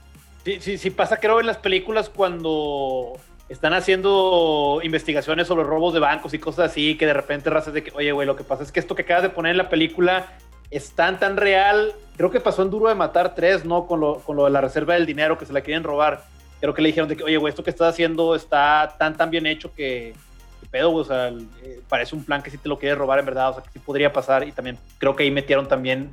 Sí, 0.44 0.58
sí, 0.60 0.78
sí 0.80 0.90
pasa, 0.90 1.18
creo, 1.18 1.40
en 1.40 1.46
las 1.46 1.58
películas 1.58 2.10
cuando 2.10 3.20
están 3.50 3.74
haciendo 3.74 4.80
investigaciones 4.84 5.48
sobre 5.48 5.64
robos 5.64 5.94
de 5.94 6.00
bancos 6.00 6.34
y 6.34 6.40
cosas 6.40 6.72
así, 6.72 6.96
que 6.96 7.06
de 7.06 7.14
repente 7.14 7.52
razas 7.52 7.74
de 7.74 7.84
que, 7.84 7.92
oye, 7.94 8.12
güey, 8.12 8.26
lo 8.26 8.36
que 8.36 8.44
pasa 8.44 8.64
es 8.64 8.72
que 8.72 8.80
esto 8.80 8.96
que 8.96 9.04
acabas 9.04 9.24
de 9.24 9.30
poner 9.30 9.52
en 9.52 9.58
la 9.58 9.70
película 9.70 10.38
es 10.72 10.92
tan, 10.92 11.20
tan 11.20 11.38
real. 11.38 11.94
Creo 12.18 12.32
que 12.32 12.40
pasó 12.40 12.62
en 12.64 12.70
Duro 12.70 12.90
de 12.90 12.96
Matar 12.96 13.36
3, 13.36 13.66
¿no? 13.66 13.86
Con 13.88 14.00
lo, 14.00 14.20
con 14.20 14.36
lo 14.36 14.46
de 14.46 14.50
la 14.52 14.62
reserva 14.62 14.96
del 14.96 15.06
dinero 15.06 15.38
que 15.38 15.46
se 15.46 15.54
la 15.54 15.62
quieren 15.62 15.84
robar. 15.84 16.26
Creo 16.60 16.74
que 16.74 16.82
le 16.82 16.90
dijeron 16.90 17.08
de 17.08 17.16
que, 17.16 17.24
oye, 17.24 17.38
güey, 17.38 17.50
esto 17.52 17.64
que 17.64 17.70
estás 17.70 17.90
haciendo 17.94 18.34
está 18.36 18.96
tan, 18.98 19.16
tan 19.16 19.30
bien 19.30 19.46
hecho 19.46 19.72
que, 19.74 20.14
que 20.60 20.66
pedo, 20.72 20.90
güey, 20.90 21.04
o 21.04 21.08
sea, 21.08 21.28
el- 21.28 21.48
eh, 21.62 21.80
parece 21.88 22.16
un 22.16 22.24
plan 22.24 22.42
que 22.42 22.50
sí 22.50 22.58
te 22.58 22.68
lo 22.68 22.80
quieres 22.80 22.98
robar 22.98 23.20
en 23.20 23.26
verdad, 23.28 23.52
o 23.52 23.54
sea, 23.54 23.64
que 23.64 23.70
sí 23.70 23.80
podría 23.80 24.12
pasar. 24.12 24.48
Y 24.48 24.52
también 24.52 24.78
creo 24.98 25.16
que 25.16 25.24
ahí 25.24 25.32
metieron 25.32 25.68
también, 25.68 26.12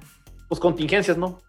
pues, 0.49 0.61
contingencias, 0.61 1.17
¿no? 1.17 1.41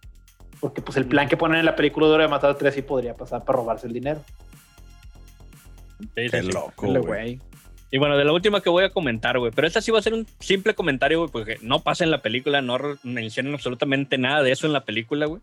Porque 0.61 0.81
pues 0.81 0.95
el 0.97 1.05
plan 1.05 1.27
que 1.27 1.35
ponen 1.35 1.59
en 1.59 1.65
la 1.65 1.75
película 1.75 2.05
de 2.07 2.11
Duro 2.13 2.23
de 2.23 2.29
Matar 2.29 2.55
3 2.55 2.73
sí 2.73 2.81
podría 2.81 3.13
pasar 3.15 3.43
para 3.43 3.57
robarse 3.57 3.87
el 3.87 3.93
dinero. 3.93 4.21
Qué 6.31 6.41
loco, 6.53 6.87
güey. 7.01 7.39
Y 7.95 7.97
bueno, 7.97 8.17
de 8.17 8.25
la 8.25 8.33
última 8.33 8.59
que 8.59 8.69
voy 8.69 8.83
a 8.83 8.89
comentar, 8.89 9.39
güey. 9.39 9.53
Pero 9.55 9.65
esta 9.67 9.79
sí 9.79 9.89
va 9.89 9.99
a 9.99 10.01
ser 10.01 10.13
un 10.13 10.27
simple 10.41 10.73
comentario, 10.75 11.19
güey, 11.19 11.31
porque 11.31 11.57
no 11.61 11.81
pasa 11.81 12.03
en 12.03 12.11
la 12.11 12.21
película, 12.21 12.61
no 12.61 12.77
mencionan 13.03 13.53
absolutamente 13.53 14.17
nada 14.17 14.43
de 14.43 14.51
eso 14.51 14.67
en 14.67 14.73
la 14.73 14.83
película, 14.83 15.27
güey. 15.27 15.41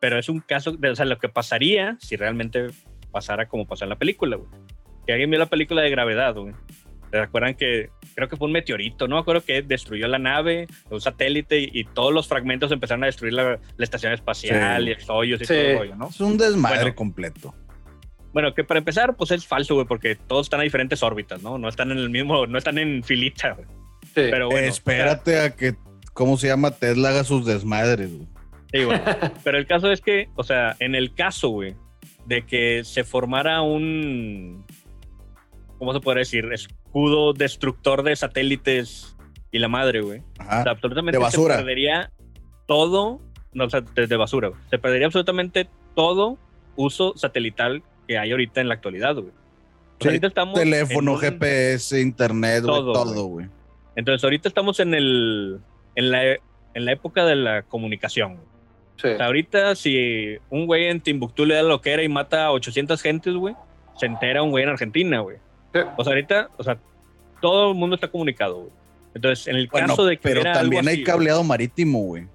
Pero 0.00 0.18
es 0.18 0.28
un 0.28 0.40
caso 0.40 0.72
de, 0.72 0.90
o 0.90 0.94
sea, 0.96 1.06
lo 1.06 1.16
que 1.16 1.30
pasaría 1.30 1.96
si 2.00 2.16
realmente 2.16 2.66
pasara 3.10 3.46
como 3.48 3.66
pasó 3.66 3.84
en 3.84 3.88
la 3.88 3.96
película, 3.96 4.36
güey. 4.36 4.50
Que 5.06 5.12
alguien 5.14 5.30
vio 5.30 5.38
la 5.38 5.46
película 5.46 5.80
de 5.80 5.88
gravedad, 5.88 6.34
güey. 6.34 6.52
¿Se 7.10 7.18
acuerdan 7.20 7.54
que 7.54 7.88
creo 8.14 8.28
que 8.28 8.36
fue 8.36 8.48
un 8.48 8.52
meteorito, 8.52 9.08
no 9.08 9.14
me 9.16 9.22
acuerdo 9.22 9.40
que 9.42 9.62
destruyó 9.62 10.06
la 10.06 10.18
nave, 10.18 10.66
un 10.90 11.00
satélite 11.00 11.58
y, 11.58 11.70
y 11.72 11.84
todos 11.84 12.12
los 12.12 12.28
fragmentos 12.28 12.70
empezaron 12.70 13.04
a 13.04 13.06
destruir 13.06 13.32
la, 13.32 13.44
la 13.78 13.84
estación 13.84 14.12
espacial 14.12 14.84
Sí. 14.84 14.90
y 14.90 15.10
hoyos 15.10 15.40
y 15.40 15.44
Sí. 15.46 15.54
todo 15.54 15.62
el 15.62 15.78
rollo, 15.78 15.96
¿no? 15.96 16.08
Es 16.08 16.20
un 16.20 16.36
desmadre 16.36 16.80
Bueno. 16.80 16.94
completo. 16.96 17.54
Bueno, 18.34 18.52
que 18.52 18.64
para 18.64 18.78
empezar, 18.78 19.14
pues 19.14 19.30
es 19.30 19.46
falso, 19.46 19.74
güey, 19.74 19.86
porque 19.86 20.16
todos 20.16 20.46
están 20.46 20.58
a 20.58 20.64
diferentes 20.64 21.04
órbitas, 21.04 21.40
¿no? 21.40 21.56
No 21.56 21.68
están 21.68 21.92
en 21.92 21.98
el 21.98 22.10
mismo, 22.10 22.48
no 22.48 22.58
están 22.58 22.78
en 22.78 23.04
filita, 23.04 23.52
güey. 23.52 23.66
Sí. 24.06 24.10
Pero 24.28 24.48
bueno, 24.48 24.66
Espérate 24.66 25.38
a 25.38 25.54
que, 25.54 25.76
¿cómo 26.12 26.36
se 26.36 26.48
llama? 26.48 26.72
Tesla 26.72 27.10
haga 27.10 27.22
sus 27.22 27.46
desmadres, 27.46 28.12
güey. 28.12 28.28
Sí, 28.72 28.82
güey. 28.82 29.00
Pero 29.44 29.56
el 29.56 29.66
caso 29.68 29.92
es 29.92 30.00
que, 30.00 30.30
o 30.34 30.42
sea, 30.42 30.74
en 30.80 30.96
el 30.96 31.14
caso, 31.14 31.50
güey, 31.50 31.76
de 32.26 32.44
que 32.44 32.82
se 32.82 33.04
formara 33.04 33.62
un, 33.62 34.66
¿cómo 35.78 35.92
se 35.92 36.00
podría 36.00 36.20
decir? 36.22 36.52
Escudo 36.52 37.34
destructor 37.34 38.02
de 38.02 38.16
satélites 38.16 39.16
y 39.52 39.60
la 39.60 39.68
madre, 39.68 40.00
güey. 40.00 40.18
O 40.40 40.42
sea, 40.42 40.60
Ajá. 40.60 40.70
absolutamente 40.70 41.18
De 41.18 41.22
basura. 41.22 41.54
se 41.54 41.60
perdería 41.60 42.10
todo, 42.66 43.20
no, 43.52 43.66
o 43.66 43.70
sea, 43.70 43.82
de, 43.82 44.08
de 44.08 44.16
basura, 44.16 44.48
güey. 44.48 44.60
Se 44.70 44.78
perdería 44.80 45.06
absolutamente 45.06 45.68
todo 45.94 46.36
uso 46.74 47.12
satelital 47.16 47.84
que 48.06 48.18
hay 48.18 48.30
ahorita 48.30 48.60
en 48.60 48.68
la 48.68 48.74
actualidad, 48.74 49.14
güey. 49.14 49.32
Sí, 50.00 50.08
ahorita 50.08 50.26
estamos 50.26 50.58
Teléfono, 50.58 51.12
un- 51.12 51.18
GPS, 51.18 52.00
internet, 52.00 52.62
güey, 52.64 52.74
Todo, 52.76 52.92
todo, 52.92 53.24
güey. 53.26 53.46
Entonces, 53.96 54.24
ahorita 54.24 54.48
estamos 54.48 54.80
en 54.80 54.94
el 54.94 55.60
en 55.96 56.10
la, 56.10 56.24
en 56.32 56.84
la 56.84 56.92
época 56.92 57.24
de 57.24 57.36
la 57.36 57.62
comunicación. 57.62 58.34
güey. 58.34 58.46
Sí. 58.96 59.08
O 59.08 59.16
sea, 59.16 59.26
ahorita, 59.26 59.74
si 59.76 60.36
un 60.50 60.66
güey 60.66 60.86
en 60.86 61.00
Timbuktu 61.00 61.44
le 61.44 61.54
da 61.54 61.62
lo 61.62 61.80
que 61.80 61.92
era 61.92 62.02
y 62.02 62.08
mata 62.08 62.46
a 62.46 62.52
800 62.52 63.00
gentes, 63.00 63.34
güey, 63.34 63.54
se 63.96 64.06
entera 64.06 64.42
un 64.42 64.50
güey 64.50 64.64
en 64.64 64.70
Argentina, 64.70 65.20
güey. 65.20 65.36
Sí. 65.72 65.80
O 65.96 66.02
sea, 66.04 66.12
ahorita, 66.12 66.50
o 66.56 66.62
sea, 66.64 66.78
todo 67.40 67.70
el 67.70 67.76
mundo 67.76 67.94
está 67.94 68.08
comunicado, 68.08 68.56
güey. 68.56 68.70
Entonces, 69.14 69.46
en 69.46 69.56
el 69.56 69.68
Bueno, 69.68 69.86
caso 69.88 70.04
de 70.04 70.16
que. 70.16 70.22
pero 70.22 70.40
algo 70.40 70.52
también 70.54 70.88
hay 70.88 70.94
así, 70.96 71.04
cableado 71.04 71.44
marítimo, 71.44 72.00
güey. 72.00 72.26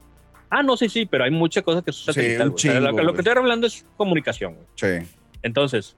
Ah, 0.49 0.63
no, 0.63 0.77
sí, 0.77 0.87
sí, 0.89 1.05
pero 1.05 1.25
hay 1.25 1.31
muchas 1.31 1.61
cosas 1.63 1.83
que 1.83 1.91
son 1.91 2.13
Sí. 2.13 2.21
O 2.37 2.57
sea, 2.57 2.79
lo, 2.79 2.91
lo 2.93 3.13
que 3.13 3.19
estoy 3.21 3.37
hablando 3.37 3.67
es 3.67 3.85
comunicación, 3.97 4.55
güey. 4.55 4.65
Sí. 4.75 5.07
Entonces, 5.43 5.95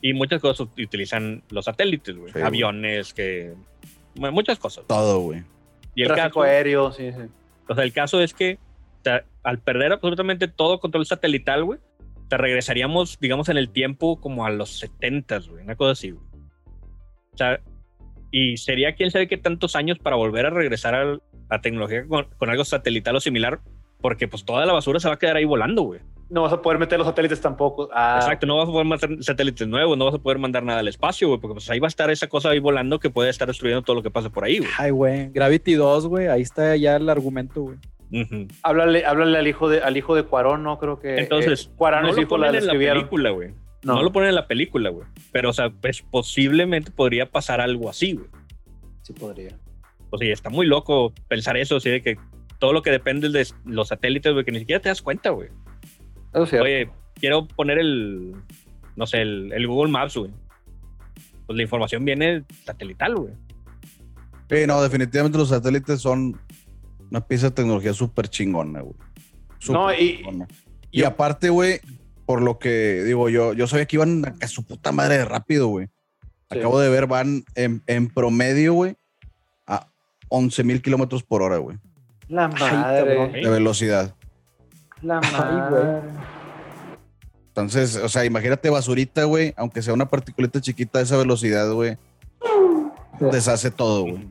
y 0.00 0.12
muchas 0.12 0.40
cosas 0.40 0.66
ut- 0.66 0.84
utilizan 0.84 1.42
los 1.50 1.64
satélites, 1.66 2.16
güey. 2.16 2.28
Sí, 2.28 2.34
güey. 2.34 2.44
Aviones, 2.44 3.12
que. 3.14 3.54
Muchas 4.16 4.58
cosas. 4.58 4.84
Todo, 4.86 5.20
güey. 5.20 5.44
Y 5.94 6.02
el 6.02 6.08
Tráfico 6.08 6.40
caso, 6.40 6.42
aéreo, 6.42 6.92
sí, 6.92 7.10
sí. 7.12 7.22
o 7.68 7.74
sea, 7.74 7.84
el 7.84 7.92
caso 7.92 8.20
es 8.20 8.34
que 8.34 8.58
al 9.42 9.58
perder 9.60 9.92
absolutamente 9.92 10.48
todo 10.48 10.80
control 10.80 11.06
satelital, 11.06 11.64
güey, 11.64 11.80
te 12.28 12.36
regresaríamos, 12.36 13.18
digamos, 13.20 13.48
en 13.48 13.56
el 13.56 13.70
tiempo 13.70 14.20
como 14.20 14.44
a 14.44 14.50
los 14.50 14.78
70, 14.80 15.38
güey, 15.48 15.64
una 15.64 15.76
cosa 15.76 15.92
así, 15.92 16.10
güey. 16.10 16.24
O 17.32 17.36
sea, 17.38 17.60
y 18.30 18.56
sería 18.58 18.94
quién 18.94 19.10
sabe 19.10 19.28
qué 19.28 19.38
tantos 19.38 19.76
años 19.76 19.98
para 19.98 20.16
volver 20.16 20.46
a 20.46 20.50
regresar 20.50 20.94
al- 20.94 21.22
a 21.48 21.60
tecnología 21.60 22.06
con, 22.06 22.26
con 22.36 22.50
algo 22.50 22.64
satelital 22.64 23.16
o 23.16 23.20
similar, 23.20 23.60
porque 24.00 24.28
pues 24.28 24.44
toda 24.44 24.66
la 24.66 24.72
basura 24.74 25.00
se 25.00 25.08
va 25.08 25.14
a 25.14 25.18
quedar 25.18 25.36
ahí 25.36 25.44
volando, 25.46 25.82
güey. 25.82 26.00
No 26.30 26.42
vas 26.42 26.52
a 26.52 26.60
poder 26.60 26.78
meter 26.78 26.98
los 26.98 27.06
satélites 27.06 27.40
tampoco. 27.40 27.88
Ah, 27.92 28.18
Exacto, 28.20 28.46
no 28.46 28.58
vas 28.58 28.68
a 28.68 28.72
poder 28.72 28.86
mandar 28.86 29.10
satélites 29.22 29.66
nuevos, 29.66 29.96
no 29.96 30.04
vas 30.04 30.14
a 30.14 30.18
poder 30.18 30.38
mandar 30.38 30.62
nada 30.62 30.80
al 30.80 30.88
espacio, 30.88 31.28
güey, 31.28 31.40
porque 31.40 31.54
pues 31.54 31.70
ahí 31.70 31.78
va 31.78 31.86
a 31.86 31.88
estar 31.88 32.10
esa 32.10 32.26
cosa 32.28 32.50
ahí 32.50 32.58
volando 32.58 32.98
que 32.98 33.08
puede 33.08 33.30
estar 33.30 33.48
destruyendo 33.48 33.82
todo 33.82 33.96
lo 33.96 34.02
que 34.02 34.10
pase 34.10 34.28
por 34.28 34.44
ahí, 34.44 34.58
güey. 34.58 34.70
Ay, 34.76 34.90
güey. 34.90 35.30
Gravity 35.30 35.74
2, 35.74 36.06
güey. 36.06 36.26
Ahí 36.28 36.42
está 36.42 36.76
ya 36.76 36.96
el 36.96 37.08
argumento, 37.08 37.62
güey. 37.62 37.78
Háblale, 38.62 39.04
háblale 39.04 39.38
al 39.38 39.46
hijo 39.46 39.68
de, 39.68 39.80
al 39.80 39.96
hijo 39.96 40.14
de 40.14 40.24
Cuarón, 40.24 40.62
¿no? 40.62 40.78
Creo 40.78 40.98
que. 40.98 41.18
Entonces, 41.18 41.66
eh, 41.66 41.74
Cuarón 41.76 42.02
no 42.02 42.08
es 42.10 42.16
lo 42.16 42.22
hijo, 42.22 42.38
la 42.38 42.46
ponen 42.48 42.62
en 42.62 42.66
la 42.66 42.72
película, 42.72 43.30
güey. 43.30 43.50
No. 43.82 43.94
No. 43.94 44.02
lo 44.02 44.12
ponen 44.12 44.30
en 44.30 44.34
la 44.34 44.46
película, 44.46 44.90
güey. 44.90 45.06
Pero, 45.32 45.50
o 45.50 45.52
sea, 45.52 45.70
pues 45.70 46.02
posiblemente 46.02 46.90
podría 46.90 47.30
pasar 47.30 47.60
algo 47.60 47.88
así, 47.88 48.14
güey. 48.14 48.28
Sí, 49.02 49.12
podría. 49.12 49.56
O 50.10 50.18
sea, 50.18 50.32
está 50.32 50.50
muy 50.50 50.66
loco 50.66 51.12
pensar 51.28 51.56
eso, 51.56 51.76
así 51.76 51.90
de 51.90 52.02
que 52.02 52.18
todo 52.58 52.72
lo 52.72 52.82
que 52.82 52.90
depende 52.90 53.28
de 53.28 53.46
los 53.64 53.88
satélites, 53.88 54.32
güey, 54.32 54.44
que 54.44 54.52
ni 54.52 54.58
siquiera 54.60 54.80
te 54.80 54.88
das 54.88 55.02
cuenta, 55.02 55.30
güey. 55.30 55.50
Eso 56.34 56.46
sí. 56.46 56.56
Oye, 56.56 56.90
quiero 57.14 57.46
poner 57.48 57.78
el, 57.78 58.34
no 58.96 59.06
sé, 59.06 59.22
el, 59.22 59.52
el 59.52 59.66
Google 59.66 59.90
Maps, 59.90 60.16
güey. 60.16 60.30
Pues 61.46 61.56
la 61.56 61.62
información 61.62 62.04
viene 62.04 62.44
satelital, 62.64 63.14
güey. 63.16 63.32
Sí, 64.50 64.66
no, 64.66 64.82
definitivamente 64.82 65.38
los 65.38 65.48
satélites 65.48 66.00
son 66.00 66.38
una 67.10 67.20
pieza 67.20 67.48
de 67.48 67.54
tecnología 67.56 67.92
súper 67.92 68.28
chingona, 68.28 68.80
güey. 68.80 68.94
Súper 69.58 69.80
No, 69.80 69.92
y- 69.94 70.16
chingona. 70.18 70.48
Y 70.90 71.02
aparte, 71.04 71.50
güey, 71.50 71.80
por 72.24 72.40
lo 72.42 72.58
que 72.58 73.02
digo 73.04 73.28
yo, 73.28 73.52
yo 73.52 73.66
sabía 73.66 73.84
que 73.86 73.96
iban 73.96 74.36
a 74.40 74.46
su 74.48 74.64
puta 74.64 74.90
madre 74.92 75.18
de 75.18 75.24
rápido, 75.26 75.68
güey. 75.68 75.88
Sí. 76.50 76.58
Acabo 76.58 76.80
de 76.80 76.88
ver, 76.88 77.06
van 77.06 77.44
en, 77.54 77.82
en 77.86 78.08
promedio, 78.08 78.72
güey, 78.72 78.96
a 79.66 79.88
11 80.28 80.64
mil 80.64 80.80
kilómetros 80.80 81.22
por 81.22 81.42
hora, 81.42 81.58
güey, 81.58 81.76
La 82.28 82.48
madre. 82.48 83.28
De 83.42 83.50
velocidad. 83.50 84.14
La 85.02 85.20
madre. 85.20 86.00
Entonces, 87.48 87.96
o 87.96 88.08
sea, 88.08 88.24
imagínate 88.24 88.70
basurita, 88.70 89.24
güey, 89.24 89.52
aunque 89.56 89.82
sea 89.82 89.92
una 89.94 90.08
particulita 90.08 90.60
chiquita 90.60 90.98
de 90.98 91.04
esa 91.04 91.16
velocidad, 91.16 91.70
güey, 91.72 91.96
deshace 93.18 93.70
todo, 93.70 94.02
güey. 94.02 94.28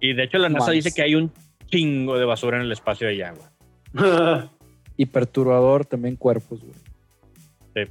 Y 0.00 0.14
de 0.14 0.24
hecho 0.24 0.38
la 0.38 0.48
NASA 0.48 0.70
dice 0.70 0.92
que 0.92 1.02
hay 1.02 1.14
un 1.16 1.32
chingo 1.66 2.18
de 2.18 2.24
basura 2.24 2.58
en 2.58 2.64
el 2.64 2.72
espacio 2.72 3.06
de 3.08 3.14
allá, 3.14 3.34
güey. 3.34 4.40
Y 4.94 5.06
perturbador 5.06 5.86
también 5.86 6.16
cuerpos, 6.16 6.60
güey. 6.60 7.88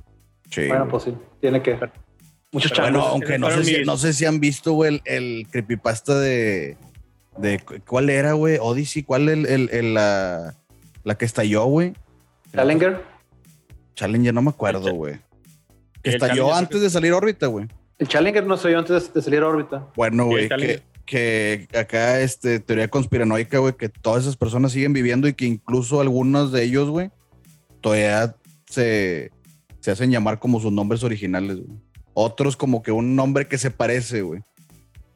Sí. 0.51 0.67
bueno, 0.67 0.87
pues 0.87 1.03
sí. 1.03 1.13
Tiene 1.39 1.61
que. 1.61 1.77
Muchos 2.51 2.77
Bueno, 2.77 3.01
aunque 3.01 3.39
no 3.39 3.49
sé, 3.49 3.63
si, 3.63 3.83
no 3.83 3.97
sé 3.97 4.13
si 4.13 4.25
han 4.25 4.39
visto, 4.39 4.73
güey, 4.73 5.01
el, 5.05 5.37
el 5.39 5.47
creepypasta 5.49 6.19
de, 6.19 6.77
de. 7.37 7.59
¿Cuál 7.87 8.09
era, 8.09 8.33
güey? 8.33 8.57
Odyssey. 8.61 9.03
¿Cuál 9.03 9.29
el, 9.29 9.45
el, 9.47 9.69
el- 9.71 9.93
la, 9.95 10.53
la 11.03 11.15
que 11.15 11.25
estalló, 11.25 11.65
güey? 11.65 11.93
Challenger. 12.53 13.03
Challenger, 13.95 14.33
no 14.33 14.41
me 14.41 14.49
acuerdo, 14.49 14.93
güey. 14.93 15.19
Que 16.01 16.11
estalló 16.11 16.53
antes 16.53 16.81
de 16.81 16.89
salir 16.89 17.13
a 17.13 17.17
órbita, 17.17 17.47
güey. 17.47 17.67
El 17.97 18.07
Challenger 18.07 18.45
no 18.45 18.57
soy 18.57 18.71
yo 18.73 18.79
antes 18.79 19.13
de, 19.13 19.21
salir 19.21 19.41
a 19.41 19.47
órbita. 19.47 19.87
Bueno, 19.95 20.25
güey, 20.25 20.49
que, 20.49 20.81
que 21.05 21.67
acá, 21.77 22.19
este, 22.21 22.59
teoría 22.59 22.87
conspiranoica, 22.87 23.59
güey, 23.59 23.73
que 23.73 23.89
todas 23.89 24.23
esas 24.23 24.37
personas 24.37 24.71
siguen 24.71 24.93
viviendo 24.93 25.27
y 25.27 25.33
que 25.33 25.45
incluso 25.45 26.01
algunos 26.01 26.51
de 26.51 26.63
ellos, 26.63 26.89
güey, 26.89 27.11
todavía 27.79 28.35
se, 28.65 29.31
se 29.79 29.91
hacen 29.91 30.09
llamar 30.09 30.39
como 30.39 30.59
sus 30.59 30.71
nombres 30.71 31.03
originales, 31.03 31.57
güey. 31.57 31.77
Otros 32.13 32.57
como 32.57 32.81
que 32.81 32.91
un 32.91 33.15
nombre 33.15 33.47
que 33.47 33.57
se 33.57 33.71
parece, 33.71 34.21
güey. 34.21 34.41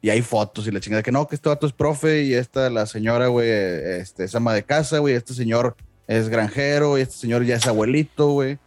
Y 0.05 0.11
hay 0.11 0.21
fotos 0.21 0.67
y 0.67 0.71
la 0.71 0.79
chingada 0.79 1.01
que 1.01 1.11
no, 1.11 1.27
que 1.27 1.33
este 1.33 1.49
vato 1.49 1.65
es 1.65 1.73
profe 1.73 2.21
y 2.21 2.35
esta, 2.35 2.69
la 2.69 2.85
señora, 2.85 3.25
güey, 3.25 3.49
este, 3.49 4.25
es 4.25 4.35
ama 4.35 4.53
de 4.53 4.61
casa, 4.61 4.99
güey, 4.99 5.15
este 5.15 5.33
señor 5.33 5.75
es 6.05 6.29
granjero 6.29 6.99
y 6.99 7.01
este 7.01 7.15
señor 7.15 7.43
ya 7.43 7.55
es 7.55 7.65
abuelito, 7.65 8.27
güey. 8.29 8.59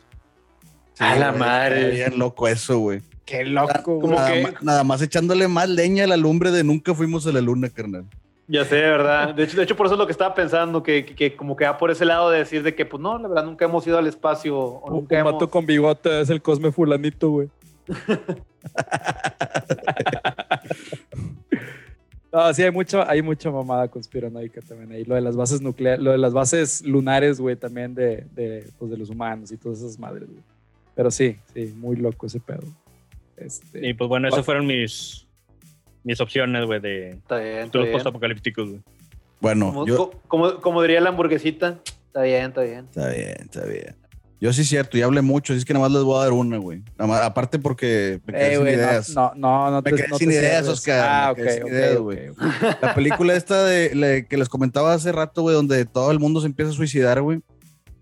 A 0.98 1.14
la 1.14 1.28
güey, 1.28 1.38
madre. 1.38 1.90
Bien 1.92 2.18
loco 2.18 2.48
eso, 2.48 2.80
güey. 2.80 3.02
Qué 3.24 3.44
loco, 3.44 4.00
Como 4.00 4.16
nada, 4.16 4.32
que- 4.32 4.42
ma- 4.42 4.54
nada 4.62 4.82
más 4.82 5.00
echándole 5.00 5.46
más 5.46 5.68
leña 5.68 6.02
a 6.02 6.06
la 6.08 6.16
lumbre 6.16 6.50
de 6.50 6.64
nunca 6.64 6.92
fuimos 6.92 7.24
a 7.28 7.30
la 7.30 7.40
luna, 7.40 7.68
carnal. 7.68 8.04
Ya 8.48 8.64
sé, 8.64 8.74
¿verdad? 8.80 9.32
De 9.32 9.44
hecho, 9.44 9.58
de 9.58 9.62
hecho, 9.62 9.76
por 9.76 9.86
eso 9.86 9.94
es 9.94 9.98
lo 10.00 10.06
que 10.06 10.12
estaba 10.12 10.34
pensando, 10.34 10.82
que, 10.82 11.04
que, 11.06 11.14
que 11.14 11.36
como 11.36 11.54
que 11.54 11.66
va 11.66 11.78
por 11.78 11.92
ese 11.92 12.04
lado 12.04 12.30
de 12.30 12.38
decir 12.40 12.64
de 12.64 12.74
que, 12.74 12.84
pues 12.84 13.00
no, 13.00 13.16
la 13.16 13.28
verdad, 13.28 13.44
nunca 13.44 13.64
hemos 13.66 13.86
ido 13.86 13.96
al 13.98 14.08
espacio. 14.08 14.58
O 14.58 14.86
Un, 14.88 14.92
nunca 15.02 15.14
un 15.14 15.20
hemos... 15.20 15.32
vato 15.34 15.48
con 15.48 15.66
bigote 15.66 16.20
es 16.20 16.30
el 16.30 16.42
Cosme 16.42 16.72
Fulanito, 16.72 17.30
güey. 17.30 17.48
No, 22.32 22.52
sí, 22.52 22.62
hay 22.62 22.70
mucha, 22.70 23.08
hay 23.10 23.22
mucha 23.22 23.50
mamada 23.50 23.88
conspiranoica 23.88 24.60
también 24.60 24.92
ahí. 24.92 25.04
Lo 25.04 25.14
de 25.14 25.20
las 25.22 25.34
bases 25.34 25.62
nucleares, 25.62 26.00
lo 26.04 26.12
de 26.12 26.18
las 26.18 26.32
bases 26.34 26.82
lunares, 26.84 27.40
güey, 27.40 27.56
también 27.56 27.94
de, 27.94 28.26
de, 28.34 28.68
pues, 28.78 28.90
de 28.90 28.98
los 28.98 29.08
humanos 29.08 29.50
y 29.50 29.56
todas 29.56 29.78
esas 29.78 29.98
madres, 29.98 30.28
güey. 30.28 30.42
Pero 30.94 31.10
sí, 31.10 31.36
sí, 31.54 31.72
muy 31.76 31.96
loco 31.96 32.26
ese 32.26 32.38
pedo. 32.40 32.64
Este, 33.36 33.88
Y 33.88 33.94
pues 33.94 34.08
bueno, 34.08 34.28
esas 34.28 34.44
fueron 34.44 34.66
mis, 34.66 35.26
mis 36.04 36.20
opciones, 36.20 36.66
güey, 36.66 36.80
de 36.80 37.10
Está 37.10 37.38
bien, 37.38 37.50
está 37.52 37.64
futuros 37.66 37.88
postapocalípticos, 37.88 38.68
güey. 38.68 38.80
Bueno, 39.40 39.66
Como, 39.66 39.86
yo. 39.86 39.96
co- 39.96 40.10
como, 40.26 40.60
como 40.60 40.82
diría 40.82 41.00
la 41.00 41.10
hamburguesita, 41.10 41.78
está 42.08 42.22
bien, 42.22 42.46
está 42.46 42.62
bien. 42.62 42.84
Está 42.90 43.08
bien, 43.10 43.36
está 43.40 43.64
bien. 43.64 43.94
Yo 44.40 44.52
sí, 44.52 44.62
cierto, 44.64 44.96
y 44.96 45.02
hablé 45.02 45.20
mucho, 45.20 45.52
así 45.52 45.58
es 45.58 45.64
que 45.64 45.72
nada 45.72 45.86
más 45.86 45.92
les 45.92 46.04
voy 46.04 46.16
a 46.16 46.22
dar 46.22 46.32
una, 46.32 46.58
güey. 46.58 46.84
Nada 46.96 47.06
más- 47.08 47.22
aparte 47.22 47.58
porque 47.58 48.20
me 48.24 48.32
quedé 48.34 48.56
sin 48.56 48.66
ideas. 48.68 49.08
no, 49.10 49.32
no, 49.34 49.70
no 49.70 49.82
Me 49.82 49.90
te, 49.90 49.96
quedé 49.96 50.08
no 50.08 50.16
sin 50.18 50.28
te 50.28 50.34
ideas, 50.36 50.50
cierres. 50.64 50.68
Oscar, 50.68 51.00
Ah, 51.10 51.34
me. 51.36 52.30
La 52.80 52.94
película 52.94 53.34
esta 53.34 53.64
de 53.64 53.94
la 53.96 54.22
que 54.22 54.36
les 54.36 54.48
comentaba 54.48 54.92
hace 54.94 55.10
rato, 55.10 55.42
güey, 55.42 55.56
donde 55.56 55.84
todo 55.86 56.12
el 56.12 56.20
mundo 56.20 56.40
se 56.40 56.46
empieza 56.46 56.70
a 56.70 56.74
suicidar, 56.74 57.20
güey. 57.20 57.40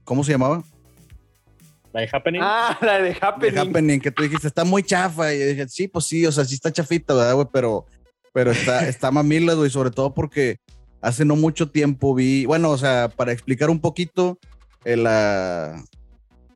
¿Cómo 0.04 0.22
se 0.24 0.32
llamaba? 0.32 0.62
La 1.94 2.02
de 2.02 2.08
Happening. 2.12 2.40
Ah, 2.44 2.78
la 2.82 3.00
de 3.00 3.16
Happening. 3.18 3.58
Happening, 3.58 4.00
que 4.00 4.10
tú 4.10 4.22
dijiste, 4.22 4.46
está 4.46 4.64
muy 4.64 4.82
chafa. 4.82 5.32
Y 5.32 5.38
yo 5.40 5.46
dije, 5.46 5.66
sí, 5.68 5.88
pues 5.88 6.04
sí, 6.04 6.26
o 6.26 6.32
sea, 6.32 6.44
sí 6.44 6.54
está 6.54 6.70
chafita, 6.70 7.14
¿verdad, 7.14 7.34
güey? 7.34 7.46
Pero, 7.50 7.86
pero 8.34 8.50
está, 8.50 8.86
está 8.88 9.10
mamila, 9.10 9.54
güey, 9.54 9.70
sobre 9.70 9.90
todo 9.90 10.12
porque 10.12 10.58
hace 11.00 11.24
no 11.24 11.34
mucho 11.36 11.70
tiempo 11.70 12.14
vi, 12.14 12.44
bueno, 12.44 12.70
o 12.70 12.76
sea, 12.76 13.08
para 13.08 13.32
explicar 13.32 13.70
un 13.70 13.80
poquito, 13.80 14.38
eh, 14.84 14.96
la, 14.96 15.82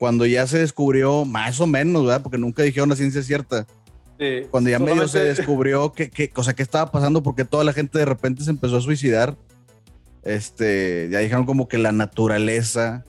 cuando 0.01 0.25
ya 0.25 0.47
se 0.47 0.59
descubrió, 0.59 1.27
más 1.27 1.61
o 1.61 1.67
menos, 1.67 2.07
¿verdad? 2.07 2.23
Porque 2.23 2.39
nunca 2.39 2.63
dijeron 2.63 2.89
la 2.89 2.97
ciencia 2.97 3.23
cierta. 3.23 3.67
Sí. 4.19 4.47
Cuando 4.51 4.71
ya 4.71 4.79
medio 4.79 5.07
se 5.07 5.23
descubrió 5.23 5.93
que, 5.93 6.09
que, 6.09 6.33
o 6.37 6.43
sea, 6.43 6.55
qué 6.55 6.63
estaba 6.63 6.91
pasando, 6.91 7.23
porque 7.23 7.45
toda 7.45 7.65
la 7.65 7.75
gente 7.75 7.99
de 7.99 8.07
repente 8.07 8.43
se 8.43 8.49
empezó 8.49 8.79
a 8.79 8.81
suicidar. 8.81 9.37
Este, 10.23 11.11
ya 11.13 11.19
dijeron 11.19 11.45
como 11.45 11.69
que 11.69 11.77
la 11.77 11.93
naturaleza 11.93 13.05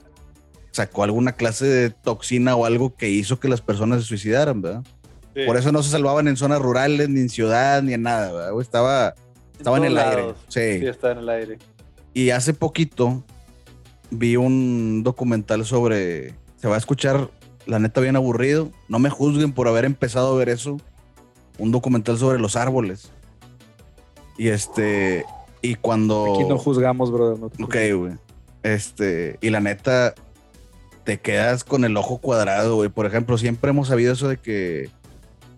sacó 0.70 1.04
alguna 1.04 1.32
clase 1.32 1.64
de 1.64 1.88
toxina 1.88 2.56
o 2.56 2.66
algo 2.66 2.94
que 2.94 3.08
hizo 3.08 3.40
que 3.40 3.48
las 3.48 3.62
personas 3.62 4.02
se 4.02 4.08
suicidaran, 4.08 4.60
¿verdad? 4.60 4.82
Sí. 5.34 5.44
Por 5.46 5.56
eso 5.56 5.72
no 5.72 5.82
se 5.82 5.88
salvaban 5.88 6.28
en 6.28 6.36
zonas 6.36 6.60
rurales, 6.60 7.08
ni 7.08 7.20
en 7.20 7.30
ciudad, 7.30 7.82
ni 7.82 7.94
en 7.94 8.02
nada, 8.02 8.32
¿verdad? 8.32 8.60
Estaba, 8.60 9.14
estaba 9.56 9.78
en, 9.78 9.84
todos 9.84 9.92
el 9.94 9.98
aire. 9.98 10.22
lados. 10.22 10.36
Sí. 10.48 10.78
Sí, 10.80 10.86
está 10.86 11.12
en 11.12 11.18
el 11.20 11.28
aire. 11.30 11.58
Y 12.12 12.28
hace 12.28 12.52
poquito 12.52 13.24
vi 14.10 14.36
un 14.36 15.02
documental 15.02 15.64
sobre. 15.64 16.34
Se 16.62 16.68
va 16.68 16.76
a 16.76 16.78
escuchar, 16.78 17.28
la 17.66 17.80
neta, 17.80 18.00
bien 18.00 18.14
aburrido. 18.14 18.70
No 18.86 19.00
me 19.00 19.10
juzguen 19.10 19.52
por 19.52 19.66
haber 19.66 19.84
empezado 19.84 20.32
a 20.32 20.38
ver 20.38 20.48
eso. 20.48 20.76
Un 21.58 21.72
documental 21.72 22.16
sobre 22.18 22.38
los 22.38 22.54
árboles. 22.54 23.10
Y 24.38 24.48
este. 24.48 25.26
Y 25.60 25.74
cuando. 25.74 26.36
Aquí 26.36 26.44
no 26.48 26.56
juzgamos, 26.58 27.10
brother. 27.10 27.40
no 27.40 27.66
Ok, 27.66 27.76
güey. 27.96 28.12
Este, 28.62 29.38
y 29.40 29.50
la 29.50 29.58
neta, 29.58 30.14
te 31.02 31.18
quedas 31.18 31.64
con 31.64 31.84
el 31.84 31.96
ojo 31.96 32.18
cuadrado, 32.18 32.76
güey. 32.76 32.90
Por 32.90 33.06
ejemplo, 33.06 33.36
siempre 33.38 33.70
hemos 33.70 33.88
sabido 33.88 34.12
eso 34.12 34.28
de 34.28 34.36
que, 34.36 34.88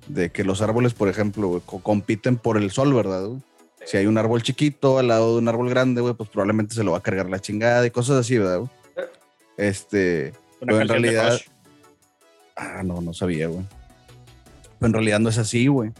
de 0.08 0.30
que 0.30 0.42
los 0.42 0.62
árboles, 0.62 0.94
por 0.94 1.10
ejemplo, 1.10 1.48
güey, 1.48 1.62
compiten 1.82 2.38
por 2.38 2.56
el 2.56 2.70
sol, 2.70 2.94
¿verdad? 2.94 3.26
güey? 3.26 3.42
Si 3.84 3.98
hay 3.98 4.06
un 4.06 4.16
árbol 4.16 4.42
chiquito 4.42 4.98
al 4.98 5.08
lado 5.08 5.34
de 5.34 5.38
un 5.40 5.48
árbol 5.48 5.68
grande, 5.68 6.00
güey, 6.00 6.14
pues 6.14 6.30
probablemente 6.30 6.74
se 6.74 6.82
lo 6.82 6.92
va 6.92 6.98
a 6.98 7.02
cargar 7.02 7.28
la 7.28 7.40
chingada 7.40 7.86
y 7.86 7.90
cosas 7.90 8.16
así, 8.16 8.38
¿verdad? 8.38 8.60
güey? 8.60 8.70
Este, 9.58 10.32
Una 10.64 10.72
pero 10.72 10.80
en 10.82 10.86
de 10.88 10.92
realidad. 10.94 11.32
Rush. 11.32 11.42
Ah, 12.56 12.82
no, 12.84 13.00
no 13.00 13.12
sabía, 13.12 13.48
güey. 13.48 13.64
Pero 14.78 14.86
en 14.86 14.92
realidad 14.92 15.20
no 15.20 15.28
es 15.28 15.38
así, 15.38 15.66
güey. 15.66 15.92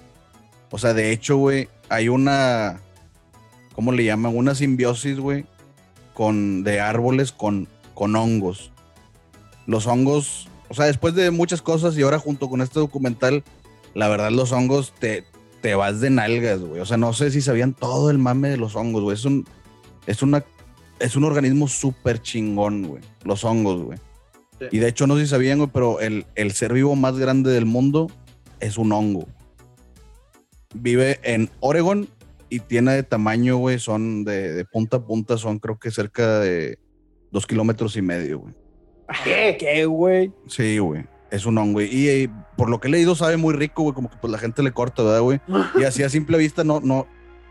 O 0.71 0.79
sea, 0.79 0.95
de 0.95 1.13
hecho, 1.13 1.37
güey, 1.37 1.69
hay 1.89 2.09
una. 2.09 2.81
¿Cómo 3.75 3.93
le 3.93 4.05
llaman? 4.05 4.37
Una 4.37 4.55
simbiosis, 4.55 5.19
güey, 5.19 5.47
con, 6.15 6.63
de 6.65 6.81
árboles 6.81 7.33
con, 7.33 7.69
con 7.95 8.15
hongos. 8.15 8.71
Los 9.67 9.87
hongos, 9.87 10.49
o 10.69 10.75
sea, 10.75 10.87
después 10.87 11.15
de 11.15 11.31
muchas 11.31 11.63
cosas 11.63 11.97
y 11.97 12.03
ahora 12.03 12.19
junto 12.19 12.49
con 12.49 12.61
este 12.61 12.79
documental, 12.79 13.43
la 13.95 14.09
verdad, 14.09 14.31
los 14.31 14.53
hongos 14.53 14.93
te, 14.99 15.25
te 15.61 15.75
vas 15.75 16.01
de 16.01 16.11
nalgas, 16.11 16.61
güey. 16.61 16.81
O 16.81 16.87
sea, 16.87 16.97
no 16.97 17.13
sé 17.13 17.31
si 17.31 17.41
sabían 17.41 17.73
todo 17.73 18.11
el 18.11 18.19
mame 18.19 18.51
de 18.51 18.57
los 18.57 18.77
hongos, 18.77 19.03
güey. 19.03 19.17
Es 19.17 19.25
un, 19.25 19.47
es 20.07 20.23
una, 20.23 20.45
es 20.99 21.17
un 21.17 21.25
organismo 21.25 21.69
súper 21.69 22.21
chingón, 22.21 22.87
güey. 22.87 23.03
Los 23.25 23.45
hongos, 23.45 23.83
güey. 23.83 23.99
Sí. 24.59 24.67
Y 24.71 24.79
de 24.79 24.89
hecho, 24.89 25.07
no 25.07 25.17
sé 25.17 25.23
si 25.23 25.29
sabían, 25.31 25.59
güey, 25.59 25.71
pero 25.73 26.01
el, 26.01 26.27
el 26.35 26.53
ser 26.53 26.73
vivo 26.73 26.95
más 26.97 27.19
grande 27.19 27.51
del 27.51 27.67
mundo 27.67 28.11
es 28.61 28.79
un 28.79 28.93
hongo. 28.93 29.27
Vive 30.75 31.21
en 31.23 31.51
Oregon 31.61 32.09
y 32.49 32.61
tiene 32.61 32.93
de 32.93 33.03
tamaño, 33.03 33.57
güey, 33.57 33.79
son 33.79 34.25
de, 34.25 34.53
de 34.53 34.65
punta 34.65 34.99
a 34.99 35.05
punta, 35.05 35.37
son 35.39 35.59
creo 35.59 35.79
que 35.79 35.91
cerca 35.91 36.41
de 36.41 36.79
dos 37.31 37.47
kilómetros 37.47 37.97
y 37.97 38.03
medio, 38.03 38.41
güey. 38.41 38.55
¿Qué? 39.23 39.57
¿Qué, 39.59 39.85
güey? 39.87 40.33
Sí, 40.47 40.79
güey. 40.79 41.05
Es 41.31 41.47
un 41.47 41.59
hongo, 41.59 41.75
güey. 41.75 41.95
Y 41.95 42.09
eh, 42.09 42.31
por 42.57 42.71
lo 42.71 42.81
que 42.81 42.89
he 42.89 42.91
leído, 42.91 43.15
sabe 43.15 43.37
muy 43.37 43.55
rico, 43.55 43.83
güey. 43.83 43.95
Como 43.95 44.09
que 44.09 44.17
pues 44.21 44.31
la 44.31 44.39
gente 44.39 44.63
le 44.63 44.73
corta, 44.73 45.03
¿verdad, 45.03 45.21
güey? 45.21 45.41
Y 45.81 45.85
así 45.85 46.03
a 46.03 46.09
simple 46.09 46.39
vista 46.39 46.65
no, 46.65 46.81
no, 46.81 47.07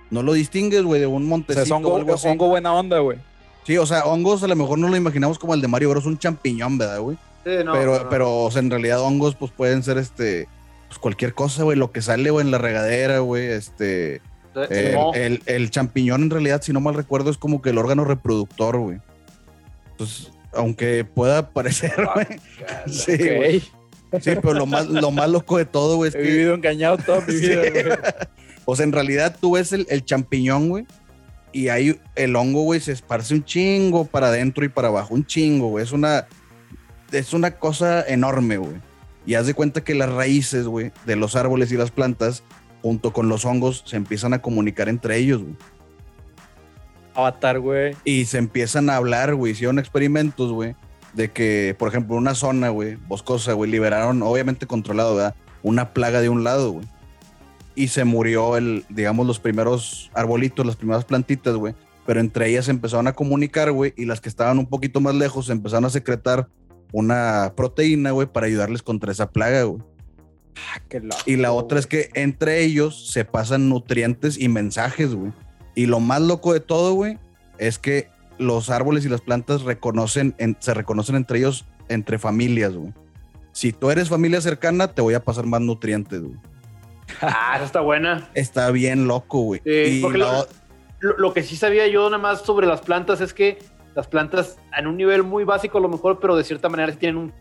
no 0.09 0.23
lo 0.23 0.33
distingues, 0.33 0.83
güey, 0.83 1.01
de 1.01 1.07
un 1.07 1.15
O 1.15 1.19
sea, 1.19 1.29
montecito 1.29 1.63
es 1.63 1.71
o 1.71 1.75
hongo, 1.75 1.95
algo 1.97 2.13
así. 2.13 2.27
hongo 2.27 2.47
buena 2.47 2.73
onda, 2.73 2.99
güey. 2.99 3.19
Sí, 3.65 3.77
o 3.77 3.85
sea, 3.85 4.05
hongos 4.05 4.43
a 4.43 4.47
lo 4.47 4.55
mejor 4.55 4.77
no 4.79 4.89
lo 4.89 4.97
imaginamos 4.97 5.39
como 5.39 5.53
el 5.53 5.61
de 5.61 5.67
Mario 5.67 5.89
Bros. 5.91 6.05
Un 6.05 6.17
champiñón, 6.17 6.77
¿verdad, 6.77 6.99
güey? 6.99 7.17
Sí, 7.45 7.51
no, 7.63 7.73
pero, 7.73 7.93
no, 7.97 8.03
no. 8.03 8.09
pero, 8.09 8.35
o 8.43 8.51
sea, 8.51 8.61
en 8.61 8.69
realidad 8.69 9.01
hongos, 9.01 9.35
pues 9.35 9.51
pueden 9.51 9.83
ser 9.83 9.97
este, 9.97 10.47
pues 10.87 10.99
cualquier 10.99 11.33
cosa, 11.33 11.63
güey. 11.63 11.77
Lo 11.77 11.91
que 11.91 12.01
sale, 12.01 12.29
güey, 12.29 12.45
en 12.45 12.51
la 12.51 12.57
regadera, 12.57 13.19
güey. 13.19 13.47
Este, 13.47 14.21
el, 14.69 14.93
No. 14.93 15.13
el- 15.13 15.41
el 15.45 15.69
champiñón, 15.71 16.23
en 16.23 16.29
realidad, 16.29 16.61
si 16.61 16.73
no 16.73 16.79
mal 16.81 16.93
recuerdo, 16.95 17.29
es 17.31 17.37
como 17.37 17.61
que 17.61 17.69
el 17.71 17.77
órgano 17.77 18.03
reproductor, 18.05 18.77
güey. 18.77 18.99
Entonces, 19.91 20.31
aunque 20.53 21.05
pueda 21.05 21.49
parecer, 21.49 21.93
güey. 22.13 22.27
Sí, 22.87 23.17
güey. 23.17 23.59
Sí, 24.21 24.31
pero 24.41 24.53
lo 24.53 24.65
más, 24.67 24.87
lo 24.87 25.09
más 25.09 25.27
loco 25.29 25.57
de 25.57 25.65
todo, 25.65 25.95
güey, 25.95 26.09
es 26.09 26.15
He 26.15 26.19
que 26.19 26.23
vivido 26.29 26.53
engañado 26.53 26.97
toda 26.97 27.21
mi 27.21 27.33
Sí. 27.37 27.47
vida, 27.49 27.61
güey. 27.71 27.85
O 28.65 28.75
sea, 28.75 28.83
en 28.85 28.91
realidad 28.91 29.35
tú 29.41 29.53
ves 29.53 29.73
el, 29.73 29.87
el 29.89 30.05
champiñón, 30.05 30.69
güey, 30.69 30.85
y 31.53 31.69
ahí 31.69 31.99
el 32.15 32.35
hongo, 32.35 32.63
güey, 32.63 32.79
se 32.79 32.91
esparce 32.91 33.35
un 33.35 33.45
chingo 33.45 34.05
para 34.05 34.27
adentro 34.27 34.65
y 34.65 34.69
para 34.69 34.89
abajo, 34.89 35.13
un 35.13 35.25
chingo, 35.25 35.67
güey. 35.67 35.83
Es 35.83 35.91
una, 35.91 36.25
es 37.11 37.33
una 37.33 37.51
cosa 37.51 38.03
enorme, 38.05 38.57
güey. 38.57 38.73
Y 39.25 39.35
haz 39.35 39.45
de 39.45 39.53
cuenta 39.53 39.83
que 39.83 39.93
las 39.93 40.11
raíces, 40.11 40.65
güey, 40.65 40.91
de 41.05 41.15
los 41.15 41.35
árboles 41.35 41.71
y 41.71 41.77
las 41.77 41.91
plantas, 41.91 42.43
junto 42.81 43.13
con 43.13 43.29
los 43.29 43.45
hongos, 43.45 43.83
se 43.85 43.95
empiezan 43.95 44.33
a 44.33 44.41
comunicar 44.41 44.89
entre 44.89 45.17
ellos, 45.17 45.43
güey. 45.43 45.55
Avatar, 47.13 47.59
güey. 47.59 47.95
Y 48.03 48.25
se 48.25 48.39
empiezan 48.39 48.89
a 48.89 48.97
hablar, 48.97 49.35
güey. 49.35 49.53
Hicieron 49.53 49.77
experimentos, 49.77 50.51
güey, 50.51 50.75
de 51.13 51.31
que, 51.31 51.75
por 51.77 51.87
ejemplo, 51.87 52.15
una 52.15 52.33
zona, 52.33 52.69
güey, 52.69 52.95
boscosa, 52.95 53.53
güey, 53.53 53.69
liberaron, 53.69 54.23
obviamente 54.23 54.65
controlado, 54.65 55.15
¿verdad? 55.15 55.35
Una 55.61 55.91
plaga 55.91 56.19
de 56.19 56.29
un 56.29 56.43
lado, 56.43 56.71
güey. 56.71 56.85
Y 57.75 57.87
se 57.87 58.03
murió 58.03 58.55
el, 58.57 58.85
digamos, 58.89 59.25
los 59.25 59.39
primeros 59.39 60.11
arbolitos, 60.13 60.65
las 60.65 60.75
primeras 60.75 61.05
plantitas, 61.05 61.55
güey. 61.55 61.73
Pero 62.05 62.19
entre 62.19 62.49
ellas 62.49 62.65
se 62.65 62.71
empezaron 62.71 63.07
a 63.07 63.13
comunicar, 63.13 63.71
güey, 63.71 63.93
y 63.97 64.05
las 64.05 64.19
que 64.21 64.29
estaban 64.29 64.59
un 64.59 64.65
poquito 64.67 64.99
más 65.01 65.15
lejos 65.15 65.49
empezaron 65.49 65.85
a 65.85 65.89
secretar 65.89 66.47
una 66.91 67.53
proteína, 67.55 68.11
güey, 68.11 68.27
para 68.27 68.45
ayudarles 68.47 68.83
contra 68.83 69.11
esa 69.11 69.31
plaga, 69.31 69.63
güey. 69.63 69.81
Ah, 70.55 70.81
qué 70.89 70.99
loco. 70.99 71.17
Y 71.25 71.37
la 71.37 71.51
otra 71.51 71.79
es 71.79 71.87
que 71.87 72.09
entre 72.13 72.61
ellos 72.63 73.09
se 73.11 73.25
pasan 73.25 73.69
nutrientes 73.69 74.37
y 74.39 74.49
mensajes, 74.49 75.15
güey. 75.15 75.31
Y 75.75 75.87
lo 75.87 75.99
más 75.99 76.21
loco 76.21 76.53
de 76.53 76.59
todo, 76.59 76.93
güey, 76.93 77.17
es 77.57 77.79
que 77.79 78.09
los 78.37 78.69
árboles 78.69 79.05
y 79.05 79.09
las 79.09 79.21
plantas 79.21 79.63
reconocen, 79.63 80.35
en- 80.37 80.57
se 80.59 80.73
reconocen 80.75 81.15
entre 81.15 81.39
ellos, 81.39 81.65
entre 81.89 82.19
familias, 82.19 82.73
güey. 82.75 82.93
Si 83.53 83.71
tú 83.71 83.89
eres 83.89 84.09
familia 84.09 84.41
cercana, 84.41 84.89
te 84.89 85.01
voy 85.01 85.13
a 85.15 85.23
pasar 85.23 85.45
más 85.47 85.61
nutrientes, 85.61 86.21
güey. 86.21 86.35
Ah, 87.27 87.53
esa 87.55 87.65
está 87.65 87.81
buena. 87.81 88.29
Está 88.33 88.71
bien 88.71 89.07
loco, 89.07 89.39
güey. 89.41 89.61
Sí, 89.65 89.99
y 89.99 90.01
porque 90.01 90.17
lo- 90.17 90.41
o- 90.41 90.47
Lo, 90.99 91.17
lo 91.17 91.33
que 91.33 91.43
sí 91.43 91.55
sabía 91.57 91.85
yo 91.87 92.05
nada 92.09 92.17
más 92.21 92.41
sobre 92.43 92.65
las 92.65 92.79
plantas 92.81 93.19
es 93.21 93.33
que 93.33 93.59
las 93.95 94.07
plantas 94.07 94.57
en 94.77 94.87
un 94.87 94.95
nivel 94.97 95.21
muy 95.23 95.43
básico 95.43 95.77
a 95.77 95.81
lo 95.81 95.89
mejor, 95.89 96.19
pero 96.19 96.35
de 96.35 96.43
cierta 96.45 96.69
manera 96.69 96.91
sí 96.93 96.97
tienen 96.97 97.17
un- 97.17 97.33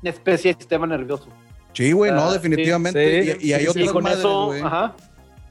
una 0.00 0.10
especie 0.10 0.52
de 0.52 0.58
sistema 0.58 0.86
nervioso. 0.86 1.28
sí, 1.74 1.92
güey, 1.92 2.10
no, 2.10 2.24
Ah, 2.24 2.32
definitivamente. 2.32 3.22
sí, 3.34 3.38
y, 3.40 3.48
y 3.48 3.52
hay 3.54 3.66
sí, 3.66 3.72
sí, 3.72 3.78
otras 3.80 3.92
con 3.92 4.02
madres, 4.02 4.18
eso, 4.20 4.46
güey. 4.46 4.60
ajá. 4.62 4.94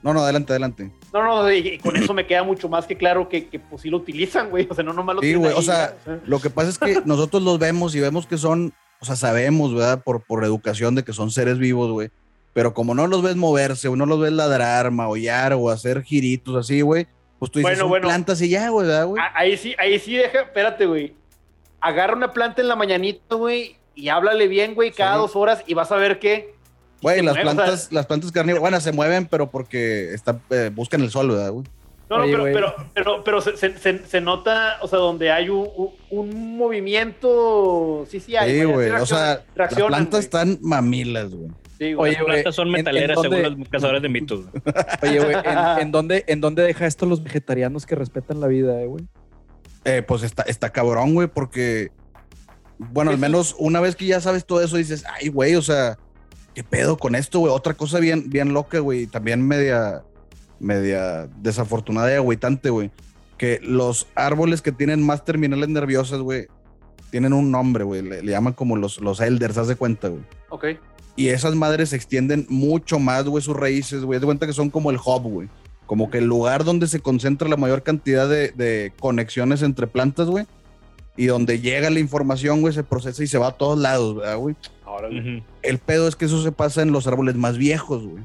No, 0.03 0.13
no, 0.15 0.21
adelante, 0.21 0.51
adelante. 0.53 0.91
No, 1.13 1.23
no, 1.23 1.51
y, 1.51 1.77
con 1.77 1.95
eso 1.95 2.13
me 2.15 2.25
queda 2.25 2.43
mucho 2.43 2.67
más 2.67 2.87
que 2.87 2.97
claro 2.97 3.29
que, 3.29 3.47
que 3.47 3.59
pues 3.59 3.83
sí 3.83 3.89
lo 3.91 3.97
utilizan, 3.97 4.49
güey. 4.49 4.67
O 4.69 4.73
sea, 4.73 4.83
no 4.83 4.93
nomás 4.93 5.15
lo 5.17 5.21
Sí, 5.21 5.35
güey, 5.35 5.53
o 5.53 5.61
sea, 5.61 5.95
ya, 6.07 6.19
Lo 6.25 6.39
que 6.39 6.49
pasa 6.49 6.69
es 6.69 6.79
que 6.79 7.01
nosotros 7.05 7.43
los 7.43 7.59
vemos 7.59 7.93
y 7.93 7.99
vemos 7.99 8.25
que 8.25 8.37
son, 8.39 8.73
o 8.99 9.05
sea, 9.05 9.15
sabemos, 9.15 9.73
¿verdad? 9.75 10.03
Por, 10.03 10.23
por 10.23 10.43
educación 10.43 10.95
de 10.95 11.03
que 11.03 11.13
son 11.13 11.29
seres 11.29 11.59
vivos, 11.59 11.91
güey. 11.91 12.09
Pero 12.53 12.73
como 12.73 12.93
no 12.93 13.07
los 13.07 13.21
ves 13.21 13.35
moverse, 13.35 13.87
o 13.87 13.95
no 13.95 14.05
los 14.05 14.19
ves 14.19 14.31
ladrar, 14.33 14.91
maullar 14.91 15.53
o 15.53 15.69
hacer 15.69 16.03
giritos 16.03 16.55
así, 16.57 16.81
güey, 16.81 17.07
pues 17.39 17.49
tú 17.51 17.59
dices, 17.59 17.71
Bueno, 17.71 17.79
son 17.81 17.89
bueno. 17.89 18.07
plantas 18.07 18.41
y 18.41 18.49
ya, 18.49 18.69
güey, 18.69 18.87
¿verdad, 18.87 19.05
güey? 19.07 19.23
Ah, 19.23 19.31
Ahí 19.35 19.57
sí, 19.57 19.73
ahí 19.79 19.97
sí 19.99 20.15
deja, 20.15 20.41
espérate, 20.41 20.85
güey. 20.85 21.15
Agarra 21.79 22.13
una 22.15 22.33
planta 22.33 22.61
en 22.61 22.67
la 22.67 22.75
mañanita, 22.75 23.35
güey, 23.35 23.77
y 23.95 24.09
háblale 24.09 24.47
bien, 24.47 24.75
güey, 24.75 24.91
cada 24.91 25.15
Sí. 25.15 25.19
dos 25.21 25.35
horas 25.35 25.63
y 25.65 25.73
vas 25.73 25.91
a 25.91 25.95
ver 25.95 26.19
que. 26.19 26.53
Güey, 27.01 27.21
las 27.23 27.33
mueve, 27.35 27.41
o 27.49 27.51
sea, 27.51 27.55
plantas, 27.63 27.91
las 27.91 28.05
plantas 28.05 28.31
carnívoras, 28.31 28.61
bueno, 28.61 28.79
se 28.81 28.91
mueven, 28.91 29.25
pero 29.25 29.49
porque 29.49 30.13
está, 30.13 30.39
eh, 30.51 30.69
buscan 30.73 31.01
el 31.01 31.09
sol, 31.09 31.29
¿verdad, 31.31 31.51
güey? 31.51 31.65
No, 32.09 32.17
no, 32.17 32.23
Oye, 32.25 32.33
pero, 32.33 32.53
pero, 32.53 32.75
pero, 32.93 33.23
pero 33.23 33.41
se, 33.41 33.55
se- 33.57 33.77
se- 33.77 34.05
se 34.05 34.21
nota, 34.21 34.77
o 34.81 34.87
sea, 34.87 34.99
donde 34.99 35.31
hay 35.31 35.47
un, 35.49 36.57
movimiento. 36.57 38.05
Sí, 38.09 38.19
sí, 38.19 38.35
hay. 38.35 38.59
Sí, 38.59 38.63
güey, 38.65 38.89
O 38.91 39.05
sea, 39.05 39.43
las 39.55 39.73
plantas 39.73 40.19
están 40.21 40.59
mamilas, 40.61 41.31
güey. 41.33 41.49
Sí, 41.81 41.93
güey. 41.93 42.11
Oye, 42.15 42.23
plantas 42.23 42.53
son 42.53 42.67
¿en- 42.67 42.75
en 42.75 42.79
metaleras 42.79 43.15
dónde? 43.15 43.41
según 43.41 43.59
los 43.61 43.69
cazadores 43.69 44.01
de 44.03 44.09
mitos. 44.09 44.45
güey. 44.51 44.61
Oye, 45.01 45.19
güey, 45.19 45.35
¿en, 45.43 45.79
en 45.81 45.91
dónde, 45.91 46.23
¿en 46.27 46.39
dónde 46.39 46.61
deja 46.61 46.85
esto 46.85 47.07
los 47.07 47.23
vegetarianos 47.23 47.87
que 47.87 47.95
respetan 47.95 48.39
la 48.39 48.45
vida, 48.45 48.79
eh, 48.79 48.85
güey? 48.85 49.07
Eh, 49.85 50.03
pues 50.07 50.21
está, 50.21 50.43
está 50.43 50.69
cabrón, 50.69 51.15
güey, 51.15 51.27
porque, 51.27 51.89
bueno, 52.77 53.09
al 53.09 53.17
menos 53.17 53.55
una 53.57 53.79
vez 53.79 53.95
que 53.95 54.05
ya 54.05 54.21
sabes 54.21 54.45
todo 54.45 54.61
eso, 54.61 54.77
dices, 54.77 55.03
ay, 55.11 55.29
güey, 55.29 55.55
o 55.55 55.61
sea, 55.63 55.97
¿qué 56.53 56.63
pedo 56.63 56.97
con 56.97 57.15
esto, 57.15 57.39
güey? 57.39 57.51
Otra 57.51 57.73
cosa 57.73 57.99
bien, 57.99 58.29
bien 58.29 58.53
loca, 58.53 58.77
güey, 58.77 59.01
y 59.01 59.07
también 59.07 59.41
media, 59.47 60.03
media 60.59 61.27
desafortunada 61.37 62.11
y 62.11 62.15
agüitante, 62.15 62.69
güey, 62.69 62.91
que 63.39 63.59
los 63.63 64.05
árboles 64.13 64.61
que 64.61 64.71
tienen 64.71 65.01
más 65.03 65.25
terminales 65.25 65.69
nerviosas, 65.69 66.19
güey, 66.19 66.45
tienen 67.11 67.33
un 67.33 67.51
nombre, 67.51 67.83
güey, 67.83 68.01
le, 68.01 68.23
le 68.23 68.31
llaman 68.31 68.53
como 68.53 68.75
los, 68.77 68.99
los 69.01 69.19
elders, 69.19 69.57
haz 69.57 69.67
de 69.67 69.75
cuenta, 69.75 70.07
güey. 70.07 70.23
Ok. 70.49 70.65
Y 71.15 71.27
esas 71.27 71.55
madres 71.55 71.89
se 71.89 71.97
extienden 71.97 72.47
mucho 72.49 72.97
más, 72.97 73.25
güey, 73.25 73.43
sus 73.43 73.55
raíces, 73.55 74.03
güey. 74.03 74.17
Haz 74.17 74.21
de 74.21 74.25
cuenta 74.25 74.47
que 74.47 74.53
son 74.53 74.69
como 74.69 74.89
el 74.89 74.97
hub, 74.97 75.23
güey. 75.23 75.49
Como 75.85 76.09
que 76.09 76.19
el 76.19 76.25
lugar 76.25 76.63
donde 76.63 76.87
se 76.87 77.01
concentra 77.01 77.49
la 77.49 77.57
mayor 77.57 77.83
cantidad 77.83 78.29
de, 78.29 78.51
de 78.51 78.93
conexiones 78.99 79.61
entre 79.61 79.87
plantas, 79.87 80.27
güey. 80.27 80.45
Y 81.17 81.25
donde 81.25 81.59
llega 81.59 81.89
la 81.89 81.99
información, 81.99 82.61
güey, 82.61 82.73
se 82.73 82.83
procesa 82.83 83.21
y 83.23 83.27
se 83.27 83.37
va 83.37 83.47
a 83.47 83.57
todos 83.57 83.77
lados, 83.77 84.15
¿verdad, 84.15 84.37
güey? 84.37 84.55
Ahora, 84.85 85.09
Ujú. 85.09 85.43
El 85.61 85.77
pedo 85.79 86.07
es 86.07 86.15
que 86.15 86.25
eso 86.25 86.41
se 86.41 86.53
pasa 86.53 86.81
en 86.81 86.93
los 86.93 87.07
árboles 87.07 87.35
más 87.35 87.57
viejos, 87.57 88.07
güey. 88.07 88.23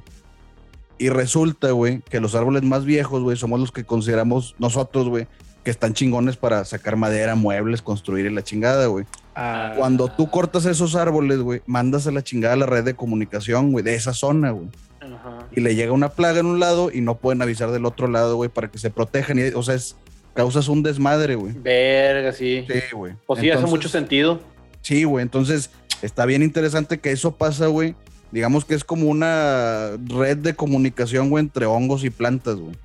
Y 0.99 1.09
resulta, 1.09 1.73
güey, 1.73 2.01
que 2.09 2.21
los 2.21 2.35
árboles 2.35 2.63
más 2.63 2.85
viejos, 2.85 3.23
güey, 3.23 3.37
somos 3.37 3.61
los 3.61 3.73
que 3.73 3.85
consideramos 3.85 4.55
nosotros, 4.59 5.09
güey, 5.09 5.27
que 5.67 5.73
están 5.73 5.95
chingones 5.95 6.37
para 6.37 6.65
sacar 6.65 6.95
madera, 6.95 7.35
muebles, 7.35 7.83
construir 7.83 8.25
y 8.27 8.31
la 8.31 8.45
chingada, 8.45 8.87
güey. 8.87 9.05
Ah, 9.35 9.73
Cuando 9.77 10.07
tú 10.07 10.31
cortas 10.31 10.65
esos 10.65 10.95
árboles, 10.95 11.41
güey, 11.41 11.61
mandas 11.67 12.07
a 12.07 12.13
la 12.13 12.23
chingada 12.23 12.55
a 12.55 12.57
la 12.57 12.67
red 12.67 12.85
de 12.85 12.95
comunicación, 12.95 13.73
güey, 13.73 13.85
de 13.85 13.97
esa 13.97 14.13
zona, 14.13 14.53
güey. 14.53 14.69
Ajá. 15.01 15.49
Y 15.51 15.61
le 15.61 15.75
llega 15.75 15.91
una 15.91 16.11
plaga 16.11 16.39
en 16.39 16.47
un 16.47 16.61
lado 16.61 16.93
y 16.95 17.01
no 17.01 17.17
pueden 17.17 17.43
avisar 17.43 17.73
del 17.73 17.85
otro 17.85 18.07
lado, 18.07 18.37
güey, 18.37 18.49
para 18.49 18.71
que 18.71 18.79
se 18.79 18.91
protejan. 18.91 19.41
Y, 19.41 19.43
o 19.57 19.63
sea, 19.65 19.75
es, 19.75 19.97
causas 20.35 20.69
un 20.69 20.85
desmadre, 20.85 21.35
güey. 21.35 21.53
Verga, 21.55 22.33
sí. 22.33 22.65
Sí, 22.69 22.95
güey. 22.95 23.15
Pues 23.27 23.41
sí, 23.41 23.51
hace 23.51 23.67
mucho 23.67 23.89
sentido. 23.89 24.39
Sí, 24.83 25.03
güey. 25.03 25.25
Entonces, 25.25 25.71
está 26.01 26.27
bien 26.27 26.45
interesante 26.45 27.01
que 27.01 27.11
eso 27.11 27.33
pasa, 27.33 27.67
güey. 27.67 27.97
Digamos 28.31 28.65
que 28.65 28.77
es 28.77 28.85
como 28.85 29.09
una 29.09 29.97
red 30.05 30.37
de 30.37 30.55
comunicación, 30.55 31.29
güey, 31.29 31.43
entre 31.43 31.67
hongos 31.67 32.05
y 32.05 32.11
plantas, 32.11 32.55
güey. 32.55 32.77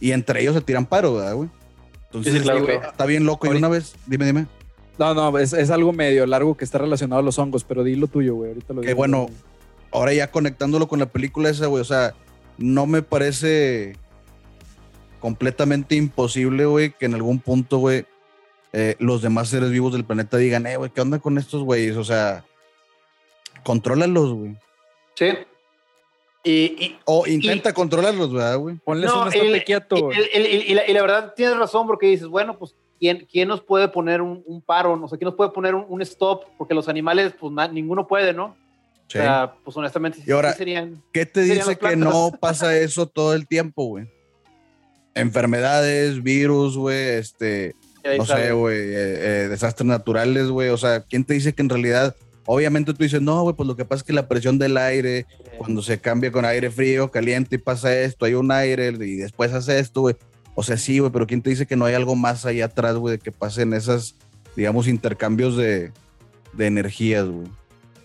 Y 0.00 0.12
entre 0.12 0.42
ellos 0.42 0.54
se 0.54 0.60
tiran 0.60 0.84
paro, 0.84 1.14
¿verdad, 1.14 1.34
güey? 1.34 1.48
Entonces, 2.12 2.34
Sí, 2.34 2.40
claro, 2.40 2.68
está 2.68 3.06
bien 3.06 3.24
loco. 3.24 3.46
Y 3.46 3.56
una 3.56 3.68
vez, 3.68 3.94
dime, 4.06 4.26
dime. 4.26 4.46
No, 4.98 5.14
no, 5.14 5.38
es, 5.38 5.52
es 5.52 5.70
algo 5.70 5.92
medio 5.92 6.26
largo 6.26 6.56
que 6.56 6.64
está 6.64 6.78
relacionado 6.78 7.20
a 7.20 7.22
los 7.22 7.38
hongos, 7.38 7.64
pero 7.64 7.84
di 7.84 7.94
lo 7.94 8.08
tuyo, 8.08 8.34
güey. 8.34 8.50
Ahorita 8.50 8.74
lo 8.74 8.82
Que 8.82 8.94
bueno, 8.94 9.28
ahora 9.92 10.12
ya 10.12 10.30
conectándolo 10.30 10.88
con 10.88 10.98
la 10.98 11.06
película 11.06 11.48
esa, 11.48 11.66
güey, 11.66 11.80
o 11.80 11.84
sea, 11.84 12.14
no 12.58 12.86
me 12.86 13.02
parece 13.02 13.96
completamente 15.20 15.94
imposible, 15.94 16.66
güey, 16.66 16.90
que 16.90 17.06
en 17.06 17.14
algún 17.14 17.38
punto, 17.38 17.78
güey, 17.78 18.04
eh, 18.72 18.96
los 18.98 19.22
demás 19.22 19.48
seres 19.48 19.70
vivos 19.70 19.92
del 19.92 20.04
planeta 20.04 20.36
digan, 20.36 20.66
eh, 20.66 20.76
güey, 20.76 20.90
¿qué 20.90 21.00
onda 21.00 21.18
con 21.18 21.38
estos 21.38 21.62
güeyes? 21.62 21.96
O 21.96 22.04
sea, 22.04 22.44
contrólalos, 23.64 24.32
güey. 24.32 24.56
Sí. 25.14 25.28
Y, 26.42 26.50
y, 26.52 26.98
O 27.04 27.26
intenta 27.26 27.72
controlarlos, 27.74 28.32
¿verdad, 28.32 28.56
güey? 28.58 28.76
Ponles 28.76 29.10
No, 29.10 29.22
un 29.22 29.28
estate 29.28 29.62
quieto, 29.64 29.96
y, 29.96 30.00
güey. 30.00 30.18
el- 30.32 30.46
el- 30.46 30.70
y 30.70 30.74
la, 30.74 30.88
y 30.88 30.92
la 30.94 31.02
verdad 31.02 31.34
tienes 31.36 31.56
razón 31.58 31.86
porque 31.86 32.06
dices, 32.06 32.26
bueno, 32.28 32.58
pues, 32.58 32.74
¿quién, 32.98 33.26
quién 33.30 33.48
nos 33.48 33.60
puede 33.60 33.88
poner 33.88 34.22
un, 34.22 34.42
un 34.46 34.62
paro? 34.62 34.96
No 34.96 35.06
sé, 35.06 35.18
¿quién 35.18 35.26
nos 35.26 35.34
puede 35.34 35.50
poner 35.50 35.74
un, 35.74 35.84
un 35.88 36.00
stop? 36.02 36.44
Porque 36.56 36.72
los 36.72 36.88
animales, 36.88 37.34
pues, 37.38 37.52
na- 37.52 37.68
ninguno 37.68 38.06
puede, 38.06 38.32
¿no? 38.32 38.56
Sí. 39.08 39.18
O 39.18 39.20
sea, 39.22 39.52
pues, 39.64 39.76
honestamente, 39.76 40.18
sí, 40.18 40.24
Y 40.26 40.30
ahora- 40.32 40.52
sí 40.52 40.58
serían... 40.58 41.02
¿Qué 41.12 41.26
te 41.26 41.42
dice 41.42 41.76
que 41.76 41.96
no 41.96 42.30
pasa 42.40 42.74
eso 42.78 43.06
todo 43.06 43.34
el 43.34 43.46
tiempo, 43.46 43.84
güey? 43.86 44.06
Enfermedades, 45.14 46.22
virus, 46.22 46.76
güey, 46.76 47.08
este, 47.18 47.74
no 48.16 48.24
sabe. 48.24 48.44
sé, 48.46 48.52
güey, 48.52 48.78
eh, 48.78 48.84
eh, 49.44 49.48
desastres 49.50 49.86
naturales, 49.86 50.46
güey. 50.48 50.68
O 50.68 50.76
sea, 50.78 51.00
¿quién 51.02 51.24
te 51.24 51.34
dice 51.34 51.52
que 51.52 51.62
en 51.62 51.68
realidad, 51.68 52.14
obviamente 52.52 52.92
tú 52.92 53.02
dices, 53.02 53.22
no, 53.22 53.42
güey, 53.42 53.54
pues 53.54 53.66
lo 53.66 53.76
que 53.76 53.84
pasa 53.84 54.00
es 54.00 54.02
que 54.04 54.12
la 54.12 54.26
presión 54.28 54.58
del 54.58 54.76
aire, 54.76 55.26
cuando 55.58 55.82
se 55.82 56.00
cambia 56.00 56.32
con 56.32 56.44
aire 56.44 56.70
frío, 56.70 57.10
caliente 57.10 57.56
y 57.56 57.58
pasa 57.58 57.96
esto, 57.96 58.24
hay 58.24 58.34
un 58.34 58.50
aire 58.50 58.88
y 58.88 59.16
después 59.16 59.52
hace 59.52 59.78
esto, 59.78 60.00
güey. 60.02 60.16
O 60.54 60.62
sea, 60.62 60.76
sí, 60.76 60.98
güey, 60.98 61.12
pero 61.12 61.26
¿quién 61.26 61.42
te 61.42 61.50
dice 61.50 61.66
que 61.66 61.76
no 61.76 61.84
hay 61.84 61.94
algo 61.94 62.16
más 62.16 62.44
allá 62.44 62.64
atrás, 62.66 62.96
güey, 62.96 63.16
de 63.16 63.22
que 63.22 63.30
pasen 63.32 63.72
esas, 63.72 64.16
digamos, 64.56 64.88
intercambios 64.88 65.56
de, 65.56 65.92
de 66.52 66.66
energías, 66.66 67.26
güey? 67.26 67.46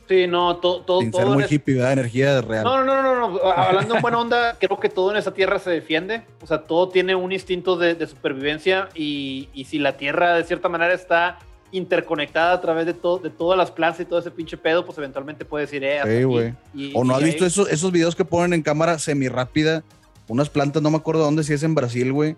Sí, 0.07 0.27
no, 0.27 0.57
todo, 0.57 0.81
todo, 0.81 1.01
Sin 1.01 1.11
ser 1.11 1.22
todo 1.22 1.31
en 1.31 1.34
muy 1.34 1.43
es- 1.45 1.51
hippie, 1.51 1.76
¿verdad? 1.76 1.93
Energía 1.93 2.39
real. 2.41 2.63
No, 2.63 2.84
no, 2.84 3.01
no, 3.01 3.15
no, 3.15 3.30
no. 3.31 3.51
Hablando 3.51 3.95
en 3.95 4.01
buena 4.03 4.19
onda, 4.19 4.55
creo 4.59 4.80
que 4.80 4.88
todo 4.89 5.09
en 5.09 5.17
esa 5.17 5.34
tierra 5.34 5.57
se 5.57 5.72
defiende. 5.72 6.22
O 6.43 6.45
sea, 6.47 6.59
todo 6.61 6.89
tiene 6.89 7.15
un 7.15 7.31
instinto 7.31 7.76
de, 7.76 7.95
de 7.95 8.05
supervivencia 8.05 8.89
y, 8.93 9.49
y 9.55 9.63
si 9.65 9.80
la 9.80 9.97
tierra 9.97 10.35
de 10.35 10.43
cierta 10.43 10.69
manera 10.69 10.93
está 10.93 11.39
interconectada 11.72 12.54
a 12.54 12.62
través 12.62 12.86
de, 12.86 12.94
todo, 12.94 13.18
de 13.20 13.30
todas 13.30 13.58
las 13.58 13.72
plantas 13.72 14.00
y 14.02 14.06
todo 14.06 14.20
ese 14.20 14.32
pinche 14.32 14.58
pedo, 14.58 14.86
pues 14.86 14.98
eventualmente 14.98 15.46
puede 15.46 15.66
decir, 15.66 15.84
eh, 15.84 16.00
Sí, 16.06 16.24
güey. 16.24 16.54
¿O 16.94 17.04
no 17.04 17.14
y 17.14 17.16
has 17.16 17.24
ahí- 17.24 17.30
visto 17.32 17.46
esos, 17.46 17.70
esos 17.70 17.92
videos 17.92 18.16
que 18.16 18.26
ponen 18.26 18.54
en 18.54 18.62
cámara 18.62 18.98
semi 19.00 19.28
rápida? 19.28 19.84
Unas 20.28 20.50
plantas, 20.50 20.82
no 20.82 20.90
me 20.90 20.98
acuerdo 20.98 21.24
dónde, 21.24 21.44
si 21.44 21.54
es 21.54 21.64
en 21.64 21.76
Brasil, 21.76 22.12
güey, 22.14 22.36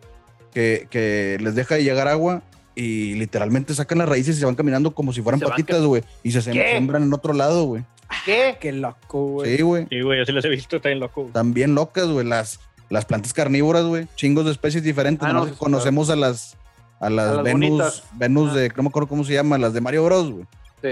que, 0.53 0.87
que 0.89 1.37
les 1.41 1.55
deja 1.55 1.75
de 1.75 1.83
llegar 1.83 2.07
agua 2.07 2.41
y 2.75 3.13
literalmente 3.15 3.73
sacan 3.73 3.97
las 3.99 4.09
raíces 4.09 4.35
y 4.37 4.39
se 4.39 4.45
van 4.45 4.55
caminando 4.55 4.93
como 4.93 5.13
si 5.13 5.21
fueran 5.21 5.39
patitas, 5.39 5.81
güey, 5.83 6.03
y 6.23 6.31
se 6.31 6.39
¿Qué? 6.51 6.71
sembran 6.73 7.03
en 7.03 7.13
otro 7.13 7.33
lado, 7.33 7.63
güey. 7.65 7.83
¿Qué? 8.25 8.57
Qué 8.59 8.71
loco, 8.71 9.25
güey. 9.27 9.57
Sí, 9.57 9.61
güey. 9.63 9.87
Sí, 9.89 10.01
güey, 10.01 10.19
yo 10.19 10.25
sí 10.25 10.31
las 10.31 10.43
he 10.45 10.49
visto, 10.49 10.79
bien 10.79 10.99
loco. 10.99 11.21
güey. 11.21 11.27
Están 11.27 11.53
bien 11.53 11.75
locas, 11.75 12.07
güey. 12.07 12.25
Las, 12.25 12.59
las 12.89 13.05
plantas 13.05 13.33
carnívoras, 13.33 13.83
güey. 13.85 14.07
Chingos 14.15 14.45
de 14.45 14.51
especies 14.51 14.83
diferentes. 14.83 15.27
Ah, 15.27 15.33
no, 15.33 15.53
conocemos 15.57 16.09
a 16.09 16.15
las, 16.15 16.56
a 16.99 17.09
las, 17.09 17.27
A 17.29 17.33
las 17.35 17.43
Venus, 17.43 17.69
bonitas. 17.69 18.03
Venus 18.13 18.51
Ah. 18.51 18.55
de, 18.55 18.71
no 18.75 18.83
me 18.83 18.89
acuerdo 18.89 19.07
cómo 19.09 19.23
se 19.23 19.33
llama, 19.33 19.57
las 19.57 19.73
de 19.73 19.81
Mario 19.81 20.05
Bros, 20.05 20.31
güey. 20.31 20.45
Sí. 20.81 20.89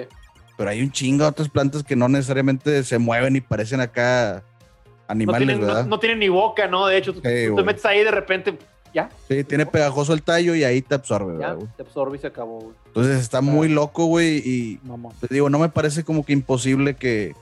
Pero 0.57 0.69
hay 0.69 0.81
un 0.81 0.91
chingo 0.91 1.23
de 1.23 1.29
otras 1.29 1.49
plantas 1.49 1.83
que 1.83 1.95
no 1.95 2.07
necesariamente 2.07 2.83
se 2.83 2.97
mueven 2.97 3.35
y 3.35 3.41
parecen 3.41 3.81
acá 3.81 4.43
No 4.87 4.93
animales, 5.07 5.47
tienen, 5.47 5.61
no- 5.61 5.67
¿verdad? 5.67 5.85
no 5.85 5.99
tienen 5.99 6.19
ni 6.19 6.29
boca, 6.29 6.67
¿no? 6.67 6.87
De 6.87 6.97
hecho, 6.97 7.11
tú, 7.13 7.21
tú 7.21 7.55
te 7.55 7.63
metes 7.63 7.85
ahí 7.85 7.99
y 7.99 8.03
de 8.03 8.11
repente, 8.11 8.57
ya, 8.93 9.09
Sí, 9.27 9.43
tiene 9.43 9.65
pegajoso 9.65 10.13
el 10.13 10.23
tallo 10.23 10.55
y 10.55 10.63
ahí 10.63 10.81
te 10.81 10.95
absorbe, 10.95 11.33
ya, 11.33 11.39
¿verdad, 11.39 11.55
güey? 11.57 11.67
te 11.75 11.83
absorbe 11.83 12.17
y 12.17 12.21
se 12.21 12.27
acabó, 12.27 12.59
güey. 12.61 12.75
Entonces 12.87 13.19
está 13.19 13.41
muy 13.41 13.67
loco, 13.67 14.05
güey, 14.05 14.41
y 14.45 14.79
te 15.19 15.33
digo, 15.33 15.49
no 15.49 15.59
me 15.59 15.67
parece 15.69 16.03
como 16.05 16.25
que 16.25 16.31
imposible 16.31 16.95
que 16.95 17.35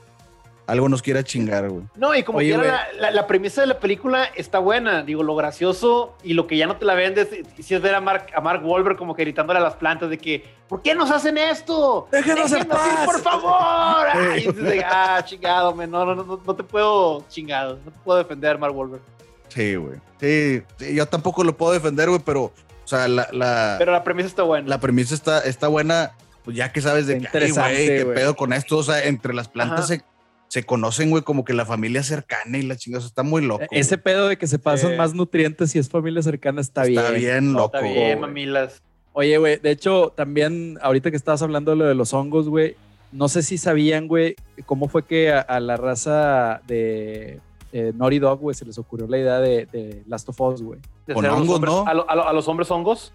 algo 0.66 0.88
nos 0.88 1.02
quiera 1.02 1.22
chingar, 1.22 1.68
güey. 1.68 1.84
No, 1.96 2.14
y 2.14 2.22
como 2.22 2.38
Oye, 2.38 2.54
quiera, 2.54 2.88
la, 2.94 3.00
la- 3.00 3.10
la 3.10 3.26
premisa 3.26 3.60
de 3.60 3.66
la 3.66 3.78
película 3.78 4.24
está 4.34 4.58
buena. 4.58 5.02
Digo, 5.02 5.22
lo 5.22 5.34
gracioso 5.36 6.16
y 6.22 6.34
lo 6.34 6.46
que 6.46 6.56
ya 6.56 6.66
no 6.66 6.76
te 6.76 6.84
la 6.84 6.94
vendes, 6.94 7.28
si 7.60 7.74
es 7.74 7.82
ver 7.82 7.94
a 7.94 8.00
Mark, 8.00 8.26
a 8.34 8.40
Mark 8.40 8.64
Wahlberg 8.64 8.96
como 8.96 9.14
que 9.14 9.22
gritándole 9.24 9.58
a 9.58 9.62
las 9.62 9.74
plantas 9.74 10.08
de 10.10 10.16
que, 10.18 10.44
¿por 10.68 10.80
qué 10.82 10.94
nos 10.94 11.10
hacen 11.10 11.36
esto? 11.38 12.08
Déjenos 12.10 12.50
en 12.52 12.58
ir, 12.60 12.68
paz". 12.68 13.04
por 13.04 13.20
favor. 13.20 14.06
Ay, 14.14 14.44
y 14.48 14.52
dices 14.52 14.84
ah, 14.86 15.20
chingado, 15.24 15.74
man, 15.74 15.90
no, 15.90 16.04
no, 16.06 16.14
no, 16.14 16.40
no 16.46 16.54
te 16.56 16.62
puedo, 16.64 17.24
chingado, 17.28 17.78
no 17.84 17.90
te 17.90 17.98
puedo 18.02 18.18
defender, 18.18 18.58
Mark 18.58 18.74
Wahlberg. 18.76 19.02
Sí, 19.48 19.74
güey. 19.76 19.98
Sí, 20.20 20.62
sí, 20.78 20.94
yo 20.94 21.06
tampoco 21.06 21.44
lo 21.44 21.56
puedo 21.56 21.72
defender, 21.72 22.08
güey, 22.08 22.20
pero, 22.24 22.44
o 22.44 22.52
sea, 22.86 23.06
la, 23.06 23.28
la, 23.32 23.76
Pero 23.78 23.92
la 23.92 24.02
premisa 24.02 24.28
está 24.28 24.42
buena. 24.42 24.68
la 24.68 24.80
premisa 24.80 25.14
está, 25.14 25.40
está 25.40 25.68
buena, 25.68 26.12
pues 26.44 26.56
ya 26.56 26.72
que 26.72 26.80
sabes 26.80 27.06
de 27.06 27.18
Interesante, 27.18 27.84
güey, 27.84 27.98
qué 27.98 28.04
pedo 28.20 28.34
con 28.34 28.52
esto, 28.54 28.78
o 28.78 28.82
sea, 28.82 29.04
entre 29.04 29.34
las 29.34 29.48
plantas 29.48 29.80
Ajá. 29.80 29.86
se, 29.88 30.04
se 30.54 30.62
conocen, 30.62 31.10
güey, 31.10 31.24
como 31.24 31.44
que 31.44 31.52
la 31.52 31.66
familia 31.66 32.04
cercana 32.04 32.58
y 32.58 32.62
la 32.62 32.76
chingada, 32.76 33.04
está 33.04 33.24
muy 33.24 33.42
loco. 33.44 33.64
Ese 33.72 33.98
pedo 33.98 34.28
de 34.28 34.38
que 34.38 34.46
se 34.46 34.60
pasan 34.60 34.92
Sí. 34.92 34.96
más 34.96 35.12
nutrientes 35.12 35.72
si 35.72 35.80
es 35.80 35.88
familia 35.88 36.22
cercana 36.22 36.60
está, 36.60 36.82
güey. 36.82 36.96
está 36.96 37.10
bien. 37.10 37.22
bien 37.22 37.52
loco. 37.54 37.76
está 37.76 37.80
bien, 37.80 38.20
mamilas. 38.20 38.80
Oye, 39.14 39.36
güey, 39.38 39.56
de 39.58 39.72
hecho, 39.72 40.12
también 40.16 40.78
ahorita 40.80 41.10
que 41.10 41.16
estabas 41.16 41.42
hablando 41.42 41.72
de 41.72 41.76
lo 41.78 41.84
de 41.86 41.96
los 41.96 42.14
hongos, 42.14 42.48
güey, 42.48 42.76
no 43.10 43.28
sé 43.28 43.42
si 43.42 43.58
sabían, 43.58 44.06
güey, 44.06 44.36
cómo 44.64 44.88
fue 44.88 45.04
que 45.04 45.32
a, 45.32 45.40
a 45.40 45.58
la 45.58 45.76
raza 45.76 46.60
de 46.68 47.40
eh, 47.72 47.92
Naughty 47.96 48.20
Dog, 48.20 48.38
güey, 48.38 48.54
se 48.54 48.64
les 48.64 48.78
ocurrió 48.78 49.08
la 49.08 49.18
idea 49.18 49.40
de, 49.40 49.66
de 49.66 50.04
Last 50.06 50.28
of 50.28 50.40
Us, 50.40 50.62
güey. 50.62 50.78
De 51.08 51.14
Con 51.14 51.24
hacer 51.24 51.36
a 51.36 51.40
los 51.40 51.48
hongos, 51.48 51.56
hombres- 51.56 51.74
¿no? 51.74 51.86
A, 51.88 51.94
lo- 51.94 52.08
a 52.08 52.14
lo- 52.14 52.28
a 52.28 52.32
los 52.32 52.46
hombres 52.46 52.70
hongos. 52.70 53.10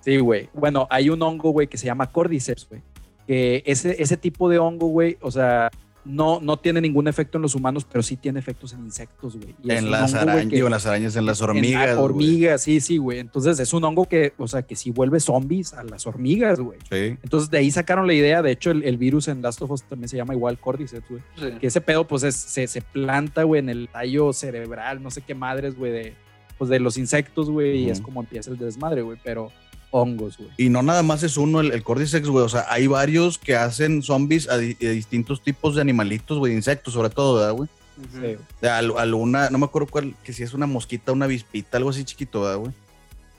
Sí, 0.00 0.18
güey. 0.18 0.48
Bueno, 0.52 0.88
hay 0.90 1.10
un 1.10 1.22
hongo, 1.22 1.50
güey, 1.50 1.68
que 1.68 1.78
se 1.78 1.86
llama 1.86 2.10
Cordyceps, 2.10 2.68
güey. 2.68 2.82
Que 3.26 3.62
ese, 3.66 4.02
ese 4.02 4.16
tipo 4.16 4.48
de 4.48 4.58
hongo, 4.58 4.88
güey, 4.88 5.16
o 5.20 5.30
sea, 5.30 5.70
no, 6.06 6.40
no 6.40 6.58
tiene 6.58 6.80
ningún 6.80 7.08
efecto 7.08 7.38
en 7.38 7.42
los 7.42 7.54
humanos, 7.54 7.84
pero 7.90 8.02
sí 8.02 8.16
tiene 8.16 8.38
efectos 8.38 8.72
en 8.72 8.80
insectos, 8.84 9.36
güey. 9.36 9.54
Y 9.62 9.70
En 9.72 9.90
las 9.90 10.14
arañas, 10.14 10.52
en 10.52 10.70
las 10.70 10.86
arañas, 10.86 11.16
en 11.16 11.26
las 11.26 11.40
en- 11.40 11.44
hormigas. 11.50 11.96
güey. 11.96 12.04
hormigas, 12.04 12.62
sí, 12.62 12.80
sí, 12.80 12.96
güey. 12.98 13.18
Entonces 13.18 13.58
es 13.60 13.72
un 13.72 13.84
hongo 13.84 14.06
que, 14.06 14.32
o 14.38 14.46
sea, 14.48 14.62
que 14.62 14.76
sí 14.76 14.90
vuelve 14.90 15.20
zombies 15.20 15.74
a 15.74 15.82
las 15.84 16.06
hormigas, 16.06 16.60
güey. 16.60 16.78
Sí. 16.90 17.18
Entonces 17.22 17.50
de 17.50 17.58
ahí 17.58 17.70
sacaron 17.70 18.06
la 18.06 18.14
idea. 18.14 18.40
De 18.42 18.52
hecho, 18.52 18.70
el, 18.70 18.84
el 18.84 18.96
virus 18.96 19.28
en 19.28 19.42
Last 19.42 19.60
of 19.62 19.70
Us 19.70 19.82
también 19.82 20.08
se 20.08 20.16
llama 20.16 20.34
igual 20.34 20.58
Cordyceps, 20.58 21.08
güey. 21.08 21.22
Sí. 21.36 21.58
Que 21.60 21.66
ese 21.66 21.80
pedo, 21.80 22.06
pues, 22.06 22.22
es- 22.22 22.36
se, 22.36 22.66
se 22.66 22.80
planta, 22.82 23.42
güey, 23.42 23.58
en 23.58 23.68
el 23.68 23.88
tallo 23.88 24.32
cerebral, 24.32 25.02
no 25.02 25.10
sé 25.10 25.22
qué 25.22 25.34
madres, 25.34 25.76
güey, 25.76 25.92
de, 25.92 26.14
pues, 26.58 26.70
de 26.70 26.80
los 26.80 26.96
insectos, 26.98 27.50
güey, 27.50 27.84
y 27.84 27.90
es 27.90 28.00
como 28.00 28.20
empieza 28.20 28.50
el 28.50 28.58
desmadre, 28.58 29.02
güey. 29.02 29.18
Pero 29.24 29.50
hongos, 29.90 30.36
güey. 30.38 30.50
Y 30.56 30.68
no 30.68 30.82
nada 30.82 31.02
más 31.02 31.22
es 31.22 31.36
uno, 31.36 31.60
el, 31.60 31.72
el 31.72 31.82
Cordyceps, 31.82 32.28
güey. 32.28 32.44
O 32.44 32.48
sea, 32.48 32.66
hay 32.68 32.86
varios 32.86 33.38
que 33.38 33.56
hacen 33.56 34.02
zombies 34.02 34.48
a, 34.48 34.58
di- 34.58 34.76
a 34.86 34.90
distintos 34.90 35.42
tipos 35.42 35.74
de 35.74 35.80
animalitos, 35.80 36.38
güey, 36.38 36.52
de 36.52 36.58
insectos, 36.58 36.94
sobre 36.94 37.10
todo, 37.10 37.36
¿verdad, 37.36 37.52
güey? 37.52 37.68
Sí, 38.12 38.18
güey. 38.18 38.38
De 38.60 38.68
al- 38.68 38.98
alguna, 38.98 39.48
no 39.50 39.58
me 39.58 39.64
acuerdo 39.66 39.88
cuál, 39.90 40.14
que 40.22 40.32
si 40.32 40.42
es 40.42 40.52
una 40.54 40.66
mosquita, 40.66 41.12
una 41.12 41.26
vispita, 41.26 41.78
algo 41.78 41.90
así 41.90 42.04
chiquito, 42.04 42.42
¿verdad, 42.42 42.58
güey? 42.58 42.72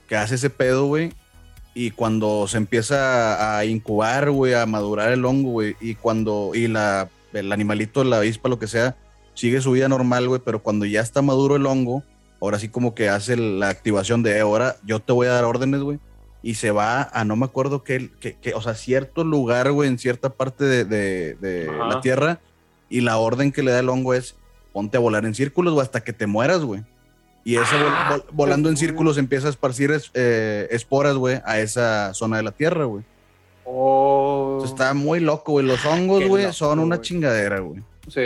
Que 0.07 0.15
hace 0.15 0.35
ese 0.35 0.49
pedo, 0.49 0.85
güey. 0.85 1.11
Y 1.73 1.91
cuando 1.91 2.47
se 2.47 2.57
empieza 2.57 3.57
a 3.59 3.63
incubar, 3.65 4.31
güey, 4.31 4.55
a 4.55 4.65
madurar 4.65 5.11
el 5.11 5.23
hongo, 5.25 5.51
güey, 5.51 5.75
y 5.79 5.93
cuando, 5.93 6.51
y 6.55 6.67
la, 6.67 7.07
el 7.33 7.51
animalito, 7.51 8.03
la 8.03 8.17
avispa, 8.17 8.49
lo 8.49 8.57
que 8.57 8.65
sea, 8.67 8.95
sigue 9.35 9.61
su 9.61 9.71
vida 9.73 9.87
normal, 9.87 10.27
güey, 10.27 10.41
pero 10.43 10.63
cuando 10.63 10.85
ya 10.85 11.01
está 11.01 11.21
maduro 11.21 11.55
el 11.55 11.67
hongo, 11.67 12.01
ahora 12.41 12.57
sí 12.57 12.69
como 12.69 12.95
que 12.95 13.09
hace 13.09 13.37
la 13.37 13.69
activación 13.69 14.23
de, 14.23 14.37
"Eh, 14.37 14.39
ahora 14.39 14.77
yo 14.85 14.99
te 14.99 15.13
voy 15.13 15.27
a 15.27 15.31
dar 15.33 15.43
órdenes, 15.43 15.81
güey, 15.81 15.99
y 16.43 16.55
se 16.55 16.71
va 16.71 17.03
a, 17.03 17.25
no 17.25 17.35
me 17.35 17.45
acuerdo 17.45 17.83
qué, 17.83 18.09
qué- 18.19 18.37
qué- 18.41 18.53
o 18.53 18.61
sea, 18.61 18.75
cierto 18.75 19.23
lugar, 19.23 19.71
güey, 19.71 19.89
en 19.89 19.97
cierta 19.97 20.29
parte 20.29 20.63
de, 20.63 20.85
de- 20.85 21.67
la 21.89 21.99
tierra, 22.01 22.39
y 22.89 23.01
la 23.01 23.17
orden 23.17 23.51
que 23.51 23.63
le 23.63 23.71
da 23.71 23.79
el 23.79 23.89
hongo 23.89 24.13
es, 24.13 24.35
ponte 24.71 24.97
a 24.97 24.99
volar 24.99 25.25
en 25.25 25.33
círculos, 25.35 25.73
güey, 25.73 25.83
hasta 25.83 26.03
que 26.03 26.13
te 26.13 26.27
mueras, 26.27 26.61
güey. 26.63 26.83
Y 27.43 27.55
ese 27.55 27.75
vol- 27.75 27.89
Ah, 27.91 28.15
vol- 28.17 28.25
volando 28.33 28.69
en 28.69 28.77
círculos 28.77 29.17
empieza 29.17 29.47
a 29.47 29.49
esparcir 29.49 29.91
es- 29.91 30.11
eh, 30.13 30.67
esporas, 30.71 31.15
güey, 31.15 31.41
a 31.45 31.59
esa 31.59 32.13
zona 32.13 32.37
de 32.37 32.43
la 32.43 32.51
tierra, 32.51 32.85
güey. 32.85 33.03
Oh. 33.65 34.61
Está 34.63 34.93
muy 34.93 35.19
loco, 35.19 35.53
güey. 35.53 35.65
Los 35.65 35.83
hongos, 35.85 36.19
Qué 36.19 36.27
güey, 36.27 36.53
son 36.53 36.79
una 36.79 36.97
güey. 36.97 37.05
chingadera, 37.07 37.59
güey. 37.59 37.81
Sí. 38.07 38.19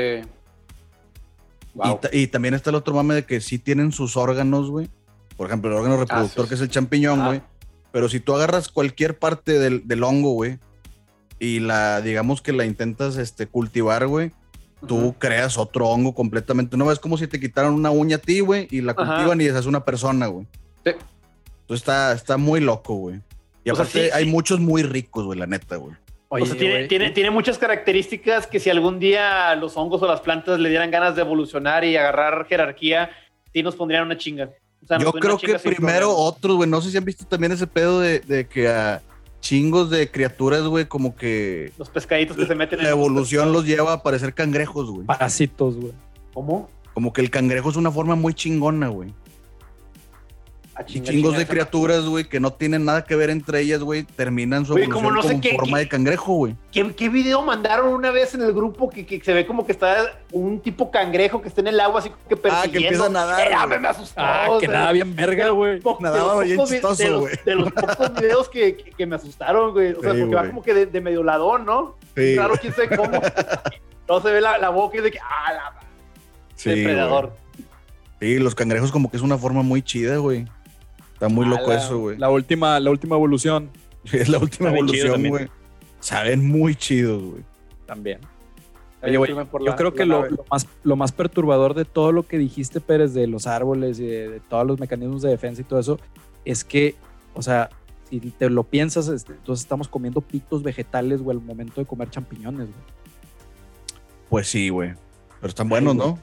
Y, 1.74 1.78
Wow. 1.78 2.00
ta- 2.00 2.10
y 2.12 2.28
también 2.28 2.54
está 2.54 2.70
el 2.70 2.76
otro 2.76 2.94
mame 2.94 3.16
de 3.16 3.26
que 3.26 3.40
sí 3.42 3.58
tienen 3.58 3.92
sus 3.92 4.18
órganos, 4.18 4.70
güey. 4.70 4.90
Por 5.38 5.48
ejemplo, 5.48 5.72
el 5.72 5.78
órgano 5.78 5.98
reproductor, 5.98 6.46
sí. 6.46 6.50
que 6.50 6.56
es 6.56 6.62
el 6.62 6.70
champiñón, 6.70 7.22
Ah. 7.22 7.42
Pero 7.92 8.10
si 8.10 8.20
tú 8.20 8.34
agarras 8.36 8.70
cualquier 8.70 9.18
parte 9.18 9.60
del, 9.60 9.88
del 9.88 10.04
hongo, 10.04 10.32
güey, 10.32 10.60
y 11.40 11.60
la, 11.60 12.02
digamos 12.02 12.42
que 12.42 12.54
la 12.54 12.66
intentas 12.66 13.18
este, 13.18 13.48
cultivar, 13.48 14.08
güey, 14.08 14.32
tú 14.88 15.16
creas 15.18 15.58
otro 15.58 15.88
hongo 15.88 16.14
completamente. 16.14 16.78
No 16.78 16.92
es 16.92 17.00
como 17.00 17.18
si 17.18 17.28
te 17.28 17.40
quitaran 17.40 17.74
una 17.74 17.92
uña 17.92 18.18
a 18.18 18.20
ti, 18.20 18.40
güey, 18.40 18.68
y 18.72 18.82
la 18.82 18.94
Ajá. 18.94 19.16
cultivan 19.16 19.42
y 19.42 19.46
esa 19.46 19.60
es 19.60 19.66
una 19.66 19.84
persona, 19.84 20.28
güey. 20.28 20.46
Sí. 20.86 20.92
Entonces 21.62 21.82
está, 21.82 22.14
está 22.14 22.38
muy 22.38 22.60
loco, 22.60 22.96
güey. 22.96 23.22
Y 23.64 23.70
O 23.70 23.76
sea, 23.76 23.84
aparte 23.84 24.06
sí, 24.06 24.10
hay 24.14 24.26
sí. 24.26 24.30
muchos 24.32 24.60
muy 24.60 24.84
ricos, 24.84 25.26
güey, 25.26 25.38
la 25.40 25.48
neta, 25.48 25.76
güey. 25.76 25.96
Oye, 26.30 26.44
o 26.44 26.46
sea, 26.46 26.58
tiene, 26.58 26.88
tiene, 26.88 27.10
tiene 27.12 27.30
muchas 27.30 27.58
características 27.58 28.48
que 28.48 28.60
si 28.60 28.70
algún 28.70 29.00
día 29.00 29.54
los 29.56 29.76
hongos 29.76 30.02
o 30.02 30.08
las 30.08 30.22
plantas 30.22 30.60
le 30.60 30.70
dieran 30.70 30.90
ganas 30.90 31.16
de 31.16 31.24
evolucionar 31.24 31.84
y 31.84 31.98
agarrar 31.98 32.46
jerarquía, 32.48 33.12
sí 33.52 33.62
nos 33.64 33.76
pondrían 33.76 34.06
una 34.06 34.18
chinga. 34.18 34.50
O 34.84 34.88
sea, 34.88 34.98
nos 34.98 35.14
Yo 35.14 35.20
creo 35.20 35.38
que 35.38 35.60
primero 35.60 36.16
otros, 36.16 36.56
güey. 36.56 36.70
No 36.70 36.82
sé 36.82 36.92
si 36.92 36.98
han 36.98 37.06
visto 37.06 37.26
también 37.26 37.52
ese 37.52 37.68
pedo 37.68 38.00
de, 38.00 38.20
de 38.20 38.48
que 38.48 38.68
a 38.68 39.02
chingos 39.42 39.90
de 39.90 40.10
criaturas, 40.10 40.62
güey, 40.64 40.86
como 40.86 41.16
que 41.16 41.74
Los 41.78 41.90
pescaditos 41.90 42.38
que 42.38 42.46
se 42.46 42.56
meten 42.56 42.80
en 42.80 42.86
la 42.86 42.92
evolución 42.92 43.52
los 43.52 43.66
lleva 43.66 43.94
a 43.94 44.04
parecer 44.04 44.34
cangrejos, 44.34 44.90
güey. 44.90 45.06
Parásitos, 45.06 45.76
güey. 45.76 45.94
¿Cómo? 46.34 46.70
Como 46.94 47.12
que 47.12 47.22
el 47.22 47.30
cangrejo 47.30 47.70
es 47.70 47.76
una 47.76 47.92
forma 47.92 48.16
muy 48.16 48.34
chingona, 48.34 48.88
güey. 48.88 49.14
A 50.74 50.86
chingos 50.86 51.38
de 51.38 51.46
criaturas, 51.46 52.06
güey, 52.06 52.24
que 52.30 52.40
no 52.40 52.54
tienen 52.54 52.86
nada 52.86 53.04
que 53.04 53.16
ver 53.18 53.30
entre 53.30 53.60
ellas, 53.60 53.82
güey, 53.82 54.04
terminan 54.04 54.66
su 54.66 54.72
evolución 54.72 54.94
como 54.94 55.12
no 55.12 55.22
sé 55.22 55.30
como 55.30 55.42
qué- 55.42 55.50
en 55.50 55.56
forma 55.58 55.78
qué- 55.78 55.84
de 55.84 55.90
cangrejo, 55.90 56.34
güey. 56.34 56.56
¿Qué, 56.72 56.96
qué 56.96 57.10
video 57.10 57.42
mandaron 57.42 57.90
una 57.94 58.10
vez 58.10 58.34
en 58.36 58.42
el 58.42 58.54
grupo 58.54 58.90
que, 58.90 59.06
que 59.06 59.20
se 59.22 59.34
ve 59.34 59.46
como 59.46 59.66
que 59.66 59.74
está 59.74 60.14
un 60.32 60.62
tipo 60.62 60.90
cangrejo 60.90 61.42
que 61.42 61.50
está 61.50 61.60
en 61.60 61.68
el 61.68 61.80
agua 61.82 62.00
así 62.00 62.10
como 62.10 62.22
que 62.28 62.36
Ah, 62.36 62.38
que 62.38 62.42
persiguiendo? 62.72 62.88
empieza 62.88 63.06
a 63.06 63.10
nadar, 63.10 63.42
Eh, 63.42 63.56
güey. 63.56 63.68
me, 63.68 63.80
me 63.80 63.88
asustó. 63.90 64.22
Ah, 64.22 64.46
o 64.50 64.60
que 64.60 64.68
sea, 64.68 64.76
nada 64.80 64.92
bien 64.94 65.14
verga, 65.16 65.50
güey. 65.50 65.82
Nadaba 66.00 66.36
los 66.36 66.46
bien 66.46 66.66
chistoso, 66.66 67.20
güey. 67.20 67.36
De 67.46 67.56
los 67.56 67.72
pocos 67.74 68.14
videos 68.16 68.50
que, 68.50 68.78
que, 68.78 68.92
que 68.92 69.06
me 69.06 69.18
asustaron, 69.18 69.74
güey. 69.74 69.92
O 69.92 70.02
sea, 70.02 70.14
Sí, 70.14 70.20
porque 70.22 70.36
va 70.36 70.48
como 70.48 70.64
que 70.64 70.74
de, 70.74 70.86
de 70.86 71.02
medio 71.02 71.22
ladón, 71.22 71.66
¿no? 71.66 71.98
Sí, 72.16 72.34
Claro, 72.36 72.54
quién 72.60 72.74
sabe 72.74 72.96
cómo. 72.96 73.22
No 74.08 74.22
se 74.22 74.32
ve 74.32 74.40
la, 74.42 74.58
la 74.58 74.70
boca 74.70 74.98
y 74.98 75.02
de 75.02 75.12
que, 75.12 75.20
ah, 75.20 75.54
la 75.54 75.74
sí, 76.56 76.70
depredador. 76.70 77.28
güey. 77.28 77.42
Sí, 78.22 78.40
los 78.40 78.56
cangrejos 78.56 78.92
como 78.92 79.10
que 79.12 79.18
es 79.18 79.24
una 79.24 79.38
forma 79.38 79.64
muy 79.64 79.82
chida, 79.82 80.18
güey. 80.18 80.46
Está 81.22 81.30
muy 81.30 81.46
Ah, 81.46 81.50
loco 81.50 81.68
la- 81.70 81.76
eso, 81.78 82.00
güey. 82.00 82.18
La 82.18 82.32
última, 82.32 82.80
la 82.80 82.90
última 82.90 83.16
evolución 83.16 83.70
Es 84.12 84.28
la 84.28 84.40
última 84.40 84.70
evolución, 84.72 85.28
güey. 85.30 85.48
Saben 86.00 86.48
muy 86.48 86.74
chidos, 86.74 87.22
güey. 87.22 87.44
también. 87.86 88.20
Oye, 89.04 89.14
yo 89.14 89.60
la- 89.60 89.76
creo 89.76 89.94
que 89.94 90.06
lo, 90.06 90.26
más, 90.50 90.68
lo 90.84 90.96
más 90.96 91.12
perturbador 91.12 91.74
de 91.76 91.86
todo 91.86 92.12
lo 92.12 92.24
que 92.24 92.38
dijiste, 92.40 92.80
Pérez, 92.82 93.14
de 93.14 93.28
los 93.28 93.46
árboles 93.48 94.00
y 94.00 94.06
de, 94.06 94.30
de 94.30 94.40
todos 94.40 94.66
los 94.66 94.80
mecanismos 94.80 95.22
de 95.22 95.30
defensa 95.30 95.62
y 95.62 95.64
todo 95.64 95.80
eso, 95.80 96.00
es 96.46 96.64
que, 96.64 96.96
o 97.36 97.42
sea, 97.44 97.70
si 98.10 98.20
te 98.20 98.50
lo 98.50 98.64
piensas, 98.64 99.08
este, 99.08 99.34
entonces 99.34 99.64
estamos 99.64 99.88
comiendo 99.88 100.22
pitos 100.22 100.64
vegetales, 100.64 101.22
güey, 101.22 101.38
al 101.38 101.44
momento 101.44 101.82
de 101.82 101.86
comer 101.88 102.10
champiñones, 102.10 102.68
güey. 102.68 102.86
Pues 104.30 104.48
sí, 104.48 104.70
güey. 104.70 104.94
Pero 105.40 105.50
están 105.50 105.70
buenos, 105.70 105.96
¿no? 105.96 106.18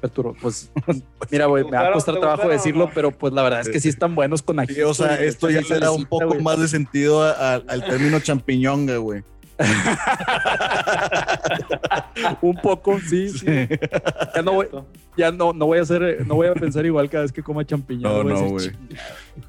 Perturbo- 0.00 0.36
Pues, 0.40 0.70
mira, 1.30 1.46
güey, 1.46 1.64
me 1.64 1.72
va 1.76 1.88
a 1.88 1.92
costar 1.92 2.14
¿Te 2.14 2.20
trabajo 2.20 2.42
gustaron 2.42 2.56
decirlo, 2.56 2.86
no? 2.86 2.92
pero 2.94 3.10
pues 3.10 3.32
la 3.32 3.42
verdad 3.42 3.60
es 3.62 3.68
que 3.68 3.80
sí 3.80 3.88
están 3.88 4.14
buenos 4.14 4.42
con 4.42 4.60
aquí. 4.60 4.74
Sí, 4.74 4.82
o 4.82 4.94
sea, 4.94 5.14
esto 5.20 5.50
ya 5.50 5.60
le 5.60 5.80
da 5.80 5.90
un 5.90 6.04
poco 6.06 6.34
más 6.40 6.60
de 6.60 6.68
sentido 6.68 7.22
a- 7.22 7.32
a- 7.32 7.62
al 7.66 7.84
término 7.84 8.20
champiñonga, 8.20 8.96
güey. 8.98 9.22
Un 12.42 12.54
poco, 12.56 12.98
sí, 13.00 13.28
sí. 13.30 13.46
Ya 14.34 14.42
no 14.42 14.52
voy, 14.52 14.68
ya 15.16 15.32
no, 15.32 15.52
no 15.52 15.66
voy 15.66 15.78
a 15.78 15.82
hacer, 15.82 16.24
no 16.26 16.34
voy 16.36 16.46
a 16.48 16.54
pensar 16.54 16.84
igual 16.86 17.08
cada 17.10 17.22
vez 17.22 17.32
que 17.32 17.42
coma 17.42 17.64
champiñón. 17.64 18.02
No, 18.28 18.34
no, 18.34 18.48
güey. 18.50 18.70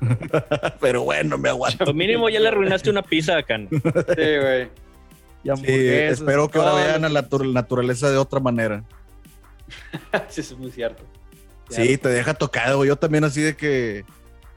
Pero 0.81 1.03
bueno, 1.03 1.37
me 1.37 1.49
aguanto. 1.49 1.85
Lo 1.85 1.93
mínimo 1.93 2.29
ya 2.29 2.39
le 2.39 2.47
arruinaste 2.47 2.89
una 2.89 3.01
pizza 3.03 3.37
acá. 3.37 3.59
Sí, 3.69 3.77
güey. 3.77 4.67
"Y 5.43 5.55
Sí, 5.57 5.63
espero 5.67 6.49
que 6.49 6.57
ahora 6.59 6.71
todo". 6.71 6.79
vean 6.83 7.05
a 7.05 7.09
la 7.09 7.27
tur- 7.29 7.51
naturaleza 7.53 8.09
de 8.09 8.17
otra 8.17 8.39
manera. 8.39 8.83
Sí, 10.29 10.41
eso 10.41 10.53
es 10.53 10.59
muy 10.59 10.71
cierto. 10.71 11.03
Sí, 11.69 11.97
te 11.97 12.09
deja 12.09 12.33
tocado, 12.33 12.77
güey. 12.77 12.87
Yo 12.89 12.95
también 12.95 13.23
así 13.23 13.41
de 13.41 13.55
que 13.55 14.03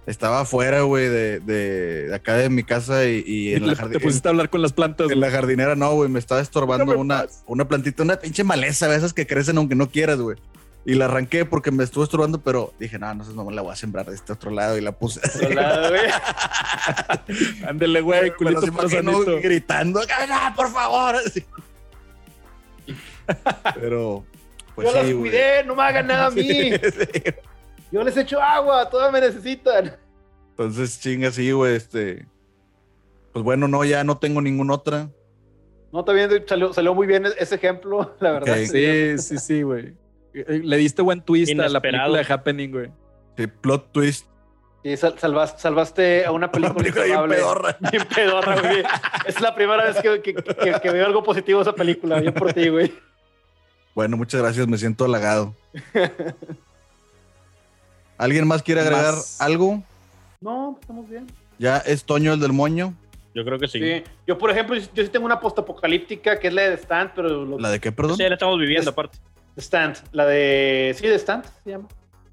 estaba 0.06 0.40
afuera, 0.40 0.80
güey, 0.82 1.08
de, 1.08 1.40
de, 1.40 2.06
de 2.08 2.14
acá 2.14 2.34
de 2.36 2.48
mi 2.48 2.62
casa 2.64 3.04
y, 3.04 3.22
y 3.26 3.48
Y 3.50 3.54
en, 3.54 3.66
la 3.66 3.74
te 3.74 3.82
jardi- 3.82 4.02
pusiste 4.02 4.28
a 4.28 4.30
hablar 4.30 4.48
con 4.50 4.62
las 4.62 4.72
plantas. 4.72 5.10
en 5.10 5.20
la 5.20 5.30
jardinera 5.30 5.76
no, 5.76 5.92
güey. 5.94 6.08
Me 6.08 6.18
estaba 6.18 6.40
estorbando 6.40 6.98
una, 6.98 7.26
una 7.46 7.68
plantita, 7.68 8.02
una 8.02 8.16
pinche 8.16 8.44
maleza, 8.44 8.88
de 8.88 8.96
esas 8.96 9.12
que 9.12 9.26
crecen 9.26 9.58
aunque 9.58 9.74
no 9.74 9.90
quieras, 9.90 10.18
güey. 10.18 10.38
Y 10.84 10.94
la 10.94 11.04
arranqué 11.04 11.44
porque 11.44 11.70
me 11.70 11.84
estuvo 11.84 12.02
estorbando, 12.02 12.40
pero 12.40 12.72
dije, 12.80 12.98
no, 12.98 13.14
no 13.14 13.24
sé, 13.24 13.32
no 13.34 13.44
me 13.44 13.54
la 13.54 13.62
voy 13.62 13.72
a 13.72 13.76
sembrar 13.76 14.06
de 14.06 14.16
este 14.16 14.32
otro 14.32 14.50
lado 14.50 14.76
y 14.76 14.80
la 14.80 14.90
puse. 14.90 15.20
Otro 15.36 15.50
lado, 15.50 15.90
güey. 15.90 16.00
Ándele, 17.68 18.00
güey, 18.00 18.32
culito 18.34 18.66
imagino 18.66 19.20
gritando, 19.40 20.00
"Ah, 20.30 20.52
por 20.56 20.72
favor! 20.72 21.14
así. 21.24 21.44
Pero, 23.74 24.24
pues 24.74 24.88
Yo 24.88 24.94
las 24.94 25.06
sí, 25.06 25.12
güey. 25.12 25.30
cuidé, 25.30 25.64
no 25.64 25.74
me 25.74 25.82
hagan 25.82 26.06
nada 26.06 26.26
a 26.26 26.30
mí. 26.32 26.42
Sí, 26.42 26.72
sí. 26.90 27.22
Yo 27.90 28.02
les 28.02 28.16
echo 28.16 28.40
agua, 28.40 28.88
todas 28.88 29.12
me 29.12 29.20
necesitan. 29.20 29.96
Entonces, 30.50 31.00
chinga, 31.00 31.30
sí, 31.30 31.50
güey, 31.52 31.76
este. 31.76 32.26
Pues 33.32 33.44
bueno, 33.44 33.68
no, 33.68 33.84
ya 33.84 34.04
no 34.04 34.18
tengo 34.18 34.40
ninguna 34.42 34.74
otra. 34.74 35.08
No, 35.92 36.04
también 36.04 36.30
salió, 36.46 36.72
salió 36.72 36.94
muy 36.94 37.06
bien 37.06 37.24
ese 37.38 37.54
ejemplo, 37.54 38.14
la 38.20 38.32
verdad. 38.32 38.56
Sí, 38.64 39.18
sí, 39.18 39.38
sí, 39.38 39.62
güey. 39.62 39.94
Eh, 40.34 40.60
Le 40.64 40.76
diste 40.78 41.02
buen 41.02 41.20
twist 41.22 41.52
a 41.52 41.54
la 41.54 41.62
Inesperado. 41.68 41.82
película 42.12 42.18
de 42.28 42.32
Happening, 42.34 42.70
güey. 42.70 42.90
Sí, 43.36 43.46
plot 43.46 43.92
twist. 43.92 44.26
Sí, 44.82 44.96
sal- 44.96 45.16
salvas- 45.18 45.54
salvaste 45.58 46.24
a 46.24 46.32
una 46.32 46.46
Una 46.52 46.52
película, 46.52 46.74
película 46.74 47.04
bien 47.04 47.28
pedorra. 47.28 47.76
Bien 47.90 48.04
pedorra, 48.14 48.60
güey. 48.60 48.82
Es 49.26 49.40
la 49.40 49.54
primera 49.54 49.84
vez 49.84 49.96
que, 50.00 50.20
que- 50.22 50.34
que- 50.34 50.80
que 50.82 50.90
veo 50.90 51.04
algo 51.06 51.22
positivo 51.22 51.58
de 51.58 51.62
esa 51.70 51.74
película. 51.74 52.20
Bien 52.20 52.32
por 52.34 52.52
ti, 52.54 52.68
güey. 52.68 52.92
Bueno, 53.94 54.16
muchas 54.16 54.40
gracias, 54.40 54.66
me 54.66 54.78
siento 54.78 55.04
halagado. 55.04 55.54
¿Alguien 58.18 58.46
más 58.46 58.62
quiere 58.62 58.80
agregar 58.80 59.14
Más. 59.14 59.40
algo? 59.40 59.82
No, 60.40 60.78
estamos 60.80 61.08
bien. 61.08 61.26
Ya 61.58 61.78
es 61.78 62.04
Toño 62.04 62.32
el 62.34 62.40
del 62.40 62.52
moño. 62.52 62.94
Yo 63.34 63.44
creo 63.44 63.58
que 63.58 63.66
sí. 63.68 63.78
Sí. 63.80 64.02
Yo, 64.26 64.36
por 64.38 64.50
ejemplo, 64.50 64.76
yo 64.76 64.82
yo 64.94 65.02
sí 65.04 65.08
tengo 65.08 65.24
una 65.26 65.40
postapocalíptica 65.40 66.38
que 66.38 66.48
es 66.48 66.54
la 66.54 66.62
de 66.62 66.76
Stand, 66.76 67.12
pero 67.14 67.44
lo- 67.44 67.58
¿La 67.58 67.70
de 67.70 67.80
qué, 67.80 67.90
perdón? 67.92 68.16
Sí, 68.16 68.22
la 68.24 68.34
estamos 68.34 68.58
viviendo 68.58 68.82
Es- 68.90 68.92
aparte. 68.92 69.18
Stand, 69.56 69.96
la 70.12 70.26
de. 70.26 70.94
Sí, 70.96 71.02
The 71.02 71.14
Stand 71.18 71.44
se 71.64 71.70
llama. 71.70 71.88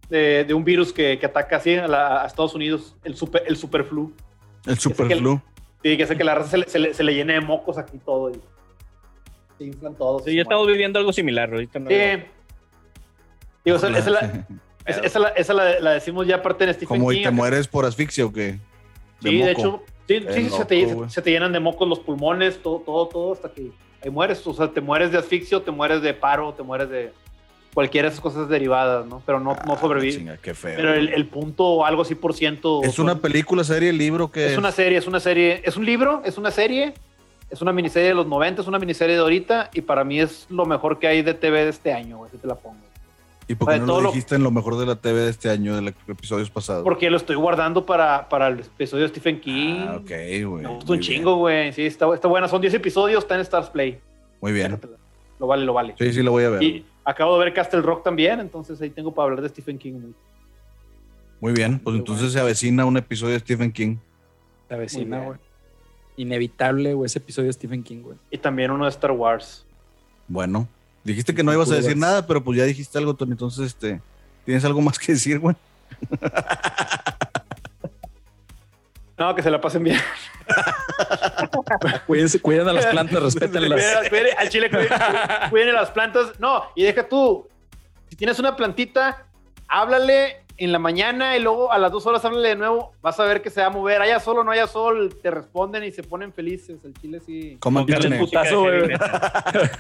De, 0.10 0.44
de 0.45 0.53
un 0.53 0.64
virus 0.64 0.91
que, 0.91 1.19
que 1.19 1.26
ataca 1.26 1.57
así 1.57 1.76
a, 1.76 1.88
la- 1.88 2.23
a 2.23 2.27
Estados 2.27 2.53
Unidos, 2.56 2.95
el 3.03 3.15
super, 3.15 3.44
el 3.48 3.56
superflu. 3.57 4.11
El 4.65 4.77
superflu. 4.80 5.41
Sí, 5.84 5.95
que 5.98 6.03
hace 6.03 6.18
que 6.18 6.23
la 6.23 6.36
raza 6.36 6.49
se 6.52 6.57
le, 6.57 6.68
se 6.69 6.80
le, 6.80 6.94
se 6.94 7.03
le 7.03 7.14
llene 7.14 7.34
de 7.34 7.41
mocos 7.41 7.77
aquí 7.77 7.95
y 7.98 7.99
todo. 7.99 8.31
Y 8.31 8.40
se 9.60 9.65
inflan 9.65 9.94
todos. 9.95 10.23
Sí, 10.23 10.34
ya 10.36 10.41
estamos 10.41 10.65
viviendo 10.65 10.98
algo 10.98 11.14
similar 11.14 11.52
ahorita. 11.52 11.77
¿no? 11.77 11.90
Sí. 11.91 11.95
Digo, 13.65 13.77
esa, 13.77 13.90
esa 13.95 14.10
la, 14.10 14.45
esa, 14.86 14.99
esa 15.02 15.19
la, 15.19 15.27
esa 15.30 15.53
la- 15.53 15.80
la 15.80 15.91
decimos 15.91 16.26
ya 16.26 16.38
aparte 16.38 16.65
de 16.65 16.73
Stephen 16.73 16.88
Como 16.98 17.11
y 17.11 17.22
te 17.22 17.30
mueres 17.30 17.68
por 17.68 17.86
asfixia 17.86 18.26
o 18.26 18.31
qué? 18.34 18.57
Sí, 19.22 19.38
de 19.38 19.52
hecho, 19.52 19.84
sí, 20.07 20.26
sí, 20.34 20.49
se, 20.49 20.65
te, 20.65 20.86
güey. 20.86 21.10
se 21.10 21.22
te 21.22 21.30
llenan 21.30 21.52
de 21.52 21.60
mocos 21.60 21.88
los 21.88 21.99
pulmones, 21.99 22.61
todo, 22.64 22.80
todo, 22.80 23.07
todo, 23.07 23.34
hasta 23.34 23.52
que 23.52 23.69
ahí 24.03 24.10
mueres. 24.10 24.45
O 24.48 24.53
sea, 24.53 24.69
te 24.72 24.80
mueres 24.81 25.11
de 25.11 25.18
asfixia, 25.18 25.57
o 25.57 25.61
te 25.61 25.72
mueres 25.72 26.02
de 26.02 26.14
paro, 26.14 26.53
te 26.53 26.64
mueres 26.64 26.90
de 26.90 27.11
cualquiera 27.73 28.07
de 28.07 28.14
esas 28.14 28.22
cosas 28.22 28.48
derivadas, 28.48 29.06
¿no? 29.06 29.22
Pero 29.26 29.41
no, 29.41 29.56
no 29.68 29.73
Ah, 29.73 29.77
sobrevives. 29.80 30.15
chinga, 30.18 30.38
qué 30.38 30.53
feo. 30.53 30.73
Pero 30.77 30.94
el, 30.94 31.10
el 31.10 31.26
punto, 31.27 31.86
algo 31.86 32.02
así 32.03 32.15
por 32.15 32.34
ciento. 32.34 32.80
¿Es 32.81 32.94
son- 32.95 33.06
una 33.06 33.19
película, 33.19 33.65
serie, 33.65 33.91
libro 33.91 34.31
que 34.31 34.45
es 34.48 34.57
una 34.57 34.72
serie, 34.72 34.98
es 34.98 35.06
una 35.07 35.19
serie, 35.19 35.61
es 35.65 35.76
un 35.76 35.86
libro, 35.86 36.22
es 36.26 36.38
una 36.38 36.49
serie, 36.49 36.94
es 37.50 37.62
una 37.62 37.72
miniserie 37.72 38.10
de 38.10 38.16
los 38.16 38.28
90, 38.28 38.62
es 38.62 38.68
una 38.68 38.80
miniserie 38.80 39.16
de 39.16 39.22
ahorita, 39.22 39.70
y 39.74 39.82
para 39.82 40.04
mí 40.04 40.20
es 40.20 40.46
lo 40.50 40.66
mejor 40.66 41.00
que 41.00 41.08
hay 41.08 41.22
de 41.22 41.34
TV 41.34 41.64
de 41.64 41.70
este 41.70 41.94
año, 41.94 42.18
güey, 42.18 42.32
si 42.32 42.38
te 42.38 42.48
la 42.48 42.56
pongo. 42.56 42.78
¿Y 43.48 43.56
por 43.56 43.68
o 43.68 43.72
qué 43.72 43.78
sea, 43.78 43.82
no 43.82 43.88
todo 43.88 43.98
lo 43.98 44.04
lo- 44.04 44.12
dijiste 44.12 44.36
en 44.36 44.44
lo 44.44 44.52
mejor 44.52 44.78
de 44.78 44.86
la 44.86 44.96
TV 44.96 45.22
de 45.22 45.30
este 45.32 45.50
año, 45.50 45.76
de 45.76 45.82
los 45.82 45.94
episodios 46.08 46.52
pasados? 46.52 46.84
Porque 46.84 47.10
lo 47.10 47.18
estoy 47.18 47.36
guardando 47.36 47.84
para, 47.84 48.30
para 48.30 48.48
el 48.50 48.60
episodio 48.60 49.04
de 49.04 49.10
Stephen 49.10 49.42
King. 49.42 49.86
Ah, 49.88 49.96
ok, 49.96 50.06
güey. 50.46 50.64
Me 50.64 50.68
gusta 50.70 50.92
un 50.94 51.00
bien, 51.00 51.02
chingo, 51.02 51.36
güey. 51.38 51.74
Sí, 51.74 51.84
está, 51.88 52.14
está 52.14 52.28
buena. 52.28 52.48
Son 52.48 52.62
10 52.62 52.76
episodios, 52.76 53.24
está 53.24 53.34
en 53.34 53.42
Stars 53.42 53.70
Play. 53.72 54.00
Muy 54.40 54.52
bien. 54.52 54.80
Lo 55.40 55.48
vale, 55.48 55.66
lo 55.66 55.74
vale. 55.74 55.96
Sí, 55.98 56.14
sí, 56.14 56.22
lo 56.22 56.30
voy 56.32 56.44
a 56.44 56.50
ver. 56.50 56.62
Y 56.62 56.86
acabo 57.04 57.40
de 57.40 57.46
ver 57.46 57.54
Castle 57.56 57.82
Rock 57.82 58.04
también, 58.04 58.40
entonces 58.40 58.80
ahí 58.82 58.92
tengo 58.92 59.12
para 59.16 59.24
hablar 59.26 59.42
de 59.42 59.50
Stephen 59.50 59.80
King. 59.80 59.94
güey. 59.94 60.14
Muy 61.42 61.54
bien. 61.54 61.80
Pues 61.80 61.94
Muy 61.94 62.00
entonces 62.02 62.32
se 62.34 62.40
avecina 62.40 62.86
un 62.86 62.98
episodio 62.98 63.34
de 63.34 63.40
Stephen 63.40 63.72
King. 63.72 63.96
La 64.70 64.78
vecina, 64.78 65.18
bien. 65.18 65.28
güey. 65.30 65.40
Inevitable, 66.20 66.94
güey, 66.94 67.06
ese 67.06 67.20
episodio 67.20 67.48
de 67.48 67.54
Stephen 67.54 67.82
King, 67.84 68.02
güey. 68.04 68.18
Y 68.30 68.38
también 68.38 68.72
uno 68.72 68.84
de 68.84 68.90
Star 68.91 69.12
Wars. 69.12 69.66
Bueno, 70.28 70.68
dijiste 71.04 71.34
que 71.34 71.44
no 71.44 71.54
ibas 71.54 71.72
a 71.72 71.76
decir 71.76 71.96
nada, 71.98 72.28
pero 72.28 72.44
pues 72.44 72.58
ya 72.58 72.66
dijiste 72.66 72.98
algo, 72.98 73.14
Tony. 73.14 73.32
Entonces, 73.32 73.66
este, 73.68 74.02
¿tienes 74.46 74.66
algo 74.66 74.82
más 74.82 75.00
que 75.00 75.14
decir, 75.14 75.40
güey? 75.40 75.56
No, 79.18 79.36
que 79.36 79.44
se 79.44 79.52
la 79.52 79.60
pasen 79.60 79.84
bien. 79.84 80.00
Cuídense, 82.08 82.40
cuiden 82.40 82.70
a 82.70 82.74
las 82.74 82.86
plantas, 82.86 83.22
respétenlas. 83.22 83.82
Cuiden- 84.10 84.34
al 84.38 84.48
chile, 84.50 84.70
cuiden, 84.70 84.88
cuiden 85.50 85.74
las 85.76 85.90
plantas. 85.91 86.40
No, 86.40 86.64
y 86.74 86.84
deja 86.84 87.06
tú. 87.08 87.46
Si 88.10 88.16
tienes 88.16 88.40
una 88.40 88.56
plantita, 88.56 89.26
háblale 89.68 90.46
en 90.60 90.72
la 90.72 90.80
mañana 90.80 91.36
y 91.38 91.41
luego 91.41 91.72
a 91.72 91.77
las 91.77 91.91
dos 91.91 92.06
horas 92.06 92.23
háblale 92.26 92.49
de 92.49 92.56
nuevo. 92.56 92.94
Vas 93.02 93.19
a 93.19 93.23
ver 93.26 93.41
que 93.41 93.49
se 93.49 93.61
va 93.61 93.68
a 93.68 93.72
mover. 93.72 94.02
Haya 94.02 94.19
sol 94.19 94.40
o 94.40 94.44
no 94.44 94.52
haya 94.52 94.68
sol, 94.68 95.15
te 95.22 95.31
responden 95.31 95.84
y 95.84 95.91
se 95.91 96.03
ponen 96.03 96.34
felices. 96.34 96.77
El 96.84 96.94
chile 96.95 97.19
sí. 97.26 97.57
Coman 97.60 97.86
Póngale 97.86 98.03
carne, 98.03 98.19
putazo, 98.19 98.64
metal. 98.64 99.72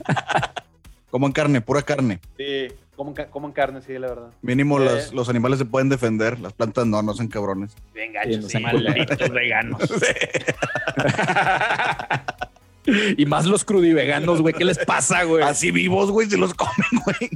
coman 1.11 1.31
carne, 1.31 1.61
pura 1.61 1.81
carne. 1.81 2.19
Sí, 2.37 2.67
coman, 2.95 3.13
ca- 3.13 3.27
coman 3.27 3.51
carne, 3.51 3.81
sí, 3.81 3.97
la 3.99 4.07
verdad. 4.07 4.29
Mínimo 4.41 4.79
Eh. 4.79 4.85
los, 4.85 5.13
los 5.13 5.29
animales 5.29 5.59
se 5.59 5.65
pueden 5.65 5.89
defender, 5.89 6.39
las 6.39 6.53
plantas 6.53 6.85
no, 6.85 7.01
no 7.01 7.13
son 7.13 7.27
cabrones. 7.27 7.75
Bien 7.93 8.13
Sí, 8.23 8.37
no 8.37 8.47
sí. 8.49 8.59
Malditos 8.59 9.29
veganos. 9.29 9.81
Y 13.17 13.25
más 13.25 13.45
los 13.45 13.63
crudiveganos, 13.63 14.41
güey. 14.41 14.53
¿Qué 14.53 14.65
les 14.65 14.77
pasa, 14.79 15.23
güey? 15.23 15.43
Así 15.43 15.71
vivos, 15.71 16.11
güey, 16.11 16.29
se 16.29 16.37
los 16.37 16.53
comen, 16.53 16.73
güey. 17.05 17.29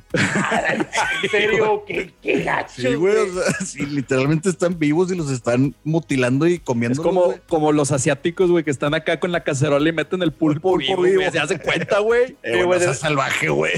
En 1.23 1.29
serio, 1.29 1.83
qué, 1.87 2.13
qué 2.21 2.41
gacho. 2.43 2.81
Sí, 2.81 2.93
güey, 2.95 3.15
o 3.15 3.33
sea, 3.33 3.53
sí, 3.65 3.85
literalmente 3.85 4.49
están 4.49 4.77
vivos 4.77 5.11
y 5.11 5.15
los 5.15 5.29
están 5.29 5.75
mutilando 5.83 6.47
y 6.47 6.59
comiendo. 6.59 6.93
Es 7.01 7.05
como, 7.05 7.35
como 7.47 7.71
los 7.71 7.91
asiáticos, 7.91 8.49
güey, 8.49 8.63
que 8.63 8.71
están 8.71 8.93
acá 8.93 9.19
con 9.19 9.31
la 9.31 9.43
cacerola 9.43 9.87
y 9.87 9.91
meten 9.91 10.21
el 10.21 10.31
pulpo, 10.31 10.71
pulpo 10.71 10.77
vivo, 10.77 11.01
vivo. 11.03 11.15
güey. 11.21 11.31
Se 11.31 11.39
hace 11.39 11.59
cuenta, 11.59 11.99
güey. 11.99 12.35
Eh, 12.43 12.63
güey, 12.63 12.79
no 12.79 12.85
seas 12.85 12.99
salvaje, 12.99 13.49
güey. 13.49 13.73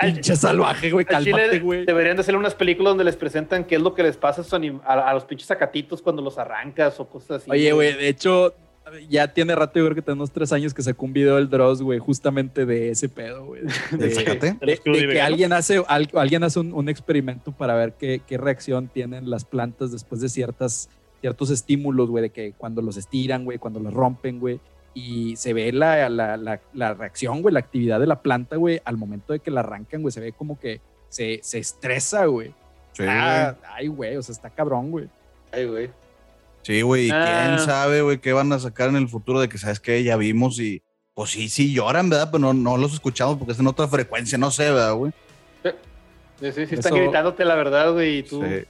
Pinche 0.00 0.36
salvaje, 0.36 0.90
güey. 0.90 1.04
Cálmate, 1.04 1.60
güey. 1.60 1.84
deberían 1.86 2.16
de 2.16 2.20
hacer 2.20 2.36
unas 2.36 2.54
películas 2.54 2.90
donde 2.90 3.04
les 3.04 3.16
presentan 3.16 3.64
qué 3.64 3.76
es 3.76 3.80
lo 3.80 3.94
que 3.94 4.02
les 4.02 4.16
pasa 4.16 4.42
a, 4.42 4.92
a, 4.92 5.10
a 5.10 5.14
los 5.14 5.24
pinches 5.24 5.46
sacatitos 5.48 6.02
cuando 6.02 6.22
los 6.22 6.38
arrancas 6.38 7.00
o 7.00 7.08
cosas 7.08 7.42
así. 7.42 7.50
Oye, 7.50 7.72
güey, 7.72 7.94
de 7.94 8.08
hecho, 8.08 8.54
ya 9.08 9.32
tiene 9.32 9.54
rato, 9.54 9.78
yo 9.78 9.84
creo 9.86 9.94
que 9.94 10.02
tenemos 10.02 10.30
tres 10.30 10.52
años 10.52 10.72
que 10.74 10.82
sacó 10.82 11.04
un 11.06 11.12
video 11.12 11.36
del 11.36 11.48
Dross, 11.48 11.82
güey, 11.82 11.98
justamente 11.98 12.66
de 12.66 12.90
ese 12.90 13.08
pedo, 13.08 13.46
güey. 13.46 13.62
¿Del 13.90 13.98
De, 14.00 14.10
zacate? 14.10 14.52
De 14.60 14.66
de- 14.66 14.80
los 14.84 14.98
de 15.00 15.08
que 15.08 15.20
alguien 15.20 15.52
hace, 15.52 15.82
al- 15.88 16.10
alguien 16.14 16.44
hace 16.44 16.60
un, 16.60 16.72
un 16.72 16.88
experimento 16.88 17.52
para 17.52 17.74
ver 17.74 17.94
qué, 17.98 18.20
qué 18.26 18.38
reacción 18.38 18.88
tienen 18.88 19.28
las 19.30 19.44
plantas 19.44 19.92
después 19.92 20.20
de 20.20 20.28
ciertas, 20.28 20.88
ciertos 21.20 21.50
estímulos, 21.50 22.08
güey, 22.10 22.22
de 22.22 22.30
que 22.30 22.52
cuando 22.56 22.82
los 22.82 22.96
estiran, 22.96 23.44
güey, 23.44 23.58
cuando 23.58 23.80
los 23.80 23.92
rompen, 23.92 24.38
güey. 24.40 24.60
Y 24.94 25.36
se 25.36 25.52
ve 25.52 25.70
la, 25.72 26.08
la, 26.08 26.36
la, 26.36 26.60
la 26.72 26.94
reacción, 26.94 27.42
güey, 27.42 27.52
la 27.52 27.60
actividad 27.60 28.00
de 28.00 28.06
la 28.06 28.20
planta, 28.20 28.56
güey, 28.56 28.80
al 28.84 28.96
momento 28.96 29.32
de 29.32 29.38
que 29.40 29.50
la 29.50 29.60
arrancan, 29.60 30.02
güey, 30.02 30.10
se 30.12 30.20
ve 30.20 30.32
como 30.32 30.58
que 30.58 30.80
se, 31.08 31.38
se 31.42 31.58
estresa, 31.58 32.24
güey. 32.26 32.48
Sí, 32.94 33.04
Ah, 33.06 33.54
güey. 33.60 33.70
ay, 33.76 33.86
güey, 33.88 34.16
o 34.16 34.22
sea, 34.22 34.32
está 34.32 34.50
cabrón, 34.50 34.90
güey. 34.90 35.08
Ay, 35.52 35.66
güey. 35.66 35.90
Sí, 36.68 36.82
güey. 36.82 37.06
¿Y 37.06 37.10
Ah. 37.10 37.46
quién 37.56 37.58
sabe, 37.66 38.02
güey, 38.02 38.18
qué 38.18 38.34
van 38.34 38.52
a 38.52 38.58
sacar 38.58 38.90
en 38.90 38.96
el 38.96 39.08
futuro 39.08 39.40
de 39.40 39.48
que, 39.48 39.56
sabes 39.56 39.80
que 39.80 40.02
Ya 40.04 40.16
vimos 40.16 40.60
y. 40.60 40.82
Pues 41.14 41.30
sí, 41.30 41.48
sí 41.48 41.72
lloran, 41.72 42.10
¿verdad? 42.10 42.28
Pero 42.30 42.38
no, 42.40 42.52
no 42.52 42.76
los 42.76 42.92
escuchamos 42.92 43.38
porque 43.38 43.52
es 43.52 43.58
en 43.58 43.66
otra 43.66 43.88
frecuencia, 43.88 44.36
no 44.36 44.50
sé, 44.50 44.64
¿verdad, 44.64 44.92
güey? 44.94 45.12
Sí, 45.64 46.52
sí, 46.52 46.66
sí 46.66 46.74
están 46.76 46.92
Eso- 46.94 47.02
gritándote 47.02 47.44
la 47.44 47.54
verdad, 47.56 47.92
güey, 47.92 48.18
y 48.18 48.22
tú... 48.22 48.42
Sí. 48.44 48.64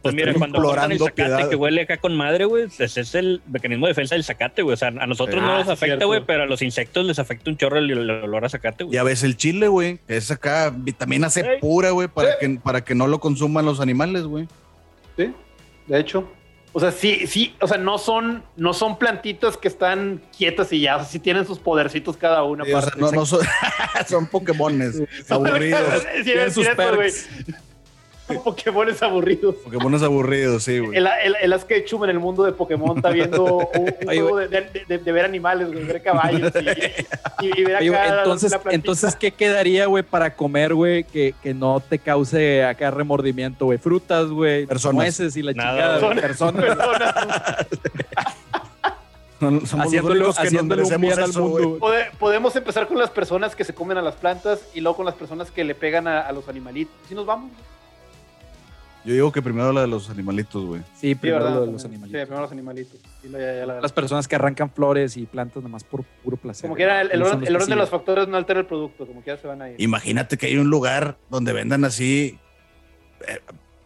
Pues 0.00 0.14
mira, 0.14 0.30
Están 0.32 0.38
cuando 0.52 0.62
cortan 0.68 0.92
el 0.92 0.96
implorando 0.98 1.04
zacate 1.06 1.22
piedad. 1.36 1.48
que 1.50 1.56
huele 1.56 1.80
acá 1.82 1.96
con 1.96 2.14
madre, 2.16 2.44
güey, 2.44 2.64
ese 2.78 3.00
es 3.00 3.14
el 3.14 3.42
mecanismo 3.50 3.86
de 3.86 3.90
defensa 3.90 4.14
del 4.14 4.22
zacate, 4.24 4.60
güey. 4.62 4.74
O 4.74 4.76
sea, 4.76 4.88
a 4.88 5.06
nosotros 5.06 5.42
Ah, 5.42 5.46
no 5.46 5.54
nos 5.58 5.66
sí, 5.66 5.72
afecta, 5.72 6.04
güey, 6.04 6.22
pero 6.26 6.42
a 6.42 6.46
los 6.46 6.60
insectos 6.62 7.04
les 7.06 7.18
afecta 7.18 7.50
un 7.50 7.56
chorro 7.56 7.78
el, 7.78 7.90
el 7.90 8.10
olor 8.10 8.44
a 8.44 8.48
zacate, 8.50 8.84
güey. 8.84 8.94
Ya 8.94 9.02
ves 9.02 9.22
el 9.22 9.36
chile, 9.38 9.66
güey, 9.68 9.98
que 10.06 10.16
es 10.18 10.30
acá 10.30 10.70
vitamina 10.76 11.28
C 11.30 11.58
pura, 11.60 11.90
güey, 11.90 12.08
para 12.08 12.38
que, 12.38 12.48
para 12.62 12.84
que 12.84 12.94
no 12.94 13.06
lo 13.06 13.18
consuman 13.18 13.64
los 13.64 13.80
animales, 13.80 14.24
güey. 14.24 14.46
Sí, 15.16 15.32
de 15.86 15.98
hecho. 16.00 16.30
O 16.76 16.80
sea, 16.80 16.90
sí, 16.90 17.28
sí, 17.28 17.54
o 17.60 17.68
sea, 17.68 17.78
no 17.78 17.98
son, 17.98 18.42
no 18.56 18.74
son 18.74 18.98
plantitas 18.98 19.56
que 19.56 19.68
están 19.68 20.20
quietas 20.36 20.72
y 20.72 20.80
ya, 20.80 20.96
o 20.96 20.98
sea, 20.98 21.08
sí 21.08 21.20
tienen 21.20 21.46
sus 21.46 21.60
podercitos 21.60 22.16
cada 22.16 22.42
una. 22.42 22.64
Sí, 22.64 22.72
o 22.72 22.80
sea, 22.80 22.88
aparte. 22.88 23.00
no, 23.00 23.12
no 23.12 23.26
son, 23.26 23.46
son 24.08 24.26
Pokémones 24.26 25.00
aburridos. 25.28 26.02
Sí, 26.16 26.24
Tienen 26.24 26.52
sus 26.52 26.66
güey. 26.74 27.12
Pokémones 28.44 29.02
aburridos. 29.02 29.54
Pokémones 29.56 30.02
aburridos, 30.02 30.62
sí, 30.64 30.78
güey. 30.78 30.96
El, 30.98 31.06
el, 31.24 31.52
el 31.52 31.64
Ketchum 31.64 32.04
en 32.04 32.10
el 32.10 32.18
mundo 32.18 32.42
de 32.44 32.52
Pokémon 32.52 32.96
está 32.96 33.10
viendo 33.10 33.44
un, 33.44 33.62
un 33.80 33.94
Oye, 34.08 34.20
juego 34.20 34.36
de, 34.38 34.48
de- 34.48 34.84
de- 34.88 34.98
de 34.98 35.12
ver 35.12 35.24
animales, 35.24 35.72
güey, 35.72 35.84
ver 35.84 36.02
caballos 36.02 36.52
y, 37.40 37.46
y- 37.46 37.60
y 37.60 37.64
ver 37.64 37.76
acá 37.76 37.84
Oye, 37.84 38.18
entonces, 38.18 38.50
la 38.52 38.60
entonces, 38.72 39.16
¿qué 39.16 39.30
quedaría, 39.32 39.86
güey, 39.86 40.02
para 40.02 40.34
comer, 40.34 40.74
güey, 40.74 41.04
que, 41.04 41.34
que 41.42 41.54
no 41.54 41.80
te 41.80 41.98
cause 41.98 42.64
acá 42.64 42.90
remordimiento, 42.90 43.66
güey? 43.66 43.78
Frutas, 43.78 44.26
güey, 44.28 44.66
Personas. 44.66 44.96
nueces 44.96 45.36
y 45.36 45.42
la 45.42 45.52
Nada, 45.52 45.98
chingada, 46.00 46.20
Personas. 46.20 46.64
personas, 46.64 47.56
Son- 49.40 49.66
somos 49.66 49.86
haciéndolo, 49.86 50.14
los 50.14 50.36
que 50.36 50.42
nos 50.44 50.46
haciéndole 50.48 50.82
un 50.82 50.88
merecemos 50.88 51.00
bien 51.16 51.24
al 51.24 51.30
eso, 51.30 51.40
mundo, 51.42 51.78
podemos 52.18 52.56
empezar 52.56 52.86
con 52.86 52.98
las 52.98 53.10
personas 53.10 53.54
que 53.54 53.64
se 53.64 53.74
comen 53.74 53.98
a 53.98 54.02
las 54.02 54.14
plantas 54.14 54.60
y 54.74 54.80
luego 54.80 54.96
con 54.96 55.06
las 55.06 55.14
personas 55.14 55.50
que 55.50 55.64
le 55.64 55.74
pegan 55.74 56.06
a, 56.08 56.20
a 56.20 56.32
los 56.32 56.48
animalitos. 56.48 56.94
¿Sí 57.08 57.14
nos 57.14 57.26
vamos? 57.26 57.50
Yo 59.04 59.12
digo 59.12 59.30
que 59.32 59.42
primero 59.42 59.70
la 59.72 59.82
de 59.82 59.86
los 59.86 60.08
animalitos, 60.08 60.64
güey. 60.64 60.80
Sí, 60.94 61.08
Sí, 61.08 61.14
primero 61.14 61.44
¿verdad? 61.44 61.58
lo 61.60 61.66
de 61.66 61.72
los 61.72 61.82
Sí, 61.82 61.88
animalitos. 61.88 62.20
primero 62.22 62.40
los 62.42 62.52
animalitos. 62.52 63.00
Sí, 63.20 63.28
la- 63.28 63.38
ya- 63.38 63.54
ya 63.54 63.66
la- 63.66 63.80
Las 63.80 63.92
personas 63.92 64.26
que 64.26 64.34
arrancan 64.36 64.70
flores 64.70 65.16
y 65.18 65.26
plantas 65.26 65.62
nomás 65.62 65.84
por 65.84 66.04
puro 66.22 66.36
placer. 66.38 66.62
Como 66.62 66.74
quiera, 66.74 67.02
el, 67.02 67.10
el 67.12 67.22
orden, 67.22 67.40
el 67.40 67.48
que 67.48 67.54
orden 67.54 67.68
de 67.68 67.76
los 67.76 67.90
factores 67.90 68.28
no 68.28 68.36
altera 68.38 68.60
el 68.60 68.66
producto, 68.66 69.06
como 69.06 69.20
quiera 69.22 69.38
se 69.38 69.46
van 69.46 69.60
a 69.60 69.68
ir. 69.70 69.80
Imagínate 69.80 70.38
que 70.38 70.46
hay 70.46 70.56
un 70.56 70.70
lugar 70.70 71.18
donde 71.28 71.52
vendan 71.52 71.84
así 71.84 72.38
eh, 73.28 73.40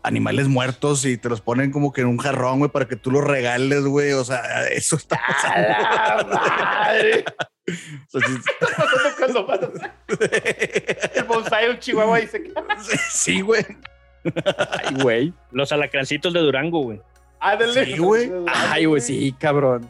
animales 0.04 0.46
muertos 0.46 1.04
y 1.04 1.18
te 1.18 1.28
los 1.28 1.40
ponen 1.40 1.72
como 1.72 1.92
que 1.92 2.02
en 2.02 2.06
un 2.06 2.18
jarrón, 2.18 2.58
güey, 2.60 2.70
para 2.70 2.86
que 2.86 2.94
tú 2.94 3.10
los 3.10 3.24
regales, 3.24 3.82
güey. 3.84 4.12
O 4.12 4.24
sea, 4.24 4.68
eso 4.68 4.94
está 4.96 5.16
¡A 5.16 6.22
la 6.22 6.24
madre! 6.24 7.24
o 8.14 8.20
sea, 8.20 8.28
sí- 8.28 8.38
pasando 9.18 9.46
cuando 9.46 9.72
pasa? 9.74 9.94
El 11.16 11.24
bonsai 11.24 11.64
de 11.66 11.70
un 11.72 11.78
chihuahua 11.80 12.18
dice 12.20 12.40
que... 12.40 12.52
sí, 13.10 13.40
güey. 13.40 13.64
Ay, 14.24 14.94
güey. 15.02 15.32
Los 15.52 15.72
alacrancitos 15.72 16.32
de 16.32 16.40
Durango, 16.40 16.82
güey. 16.82 17.00
Ándale. 17.40 17.84
Sí, 17.86 17.98
güey. 17.98 18.30
Ay, 18.48 18.84
güey, 18.86 19.00
sí, 19.00 19.34
cabrón. 19.38 19.88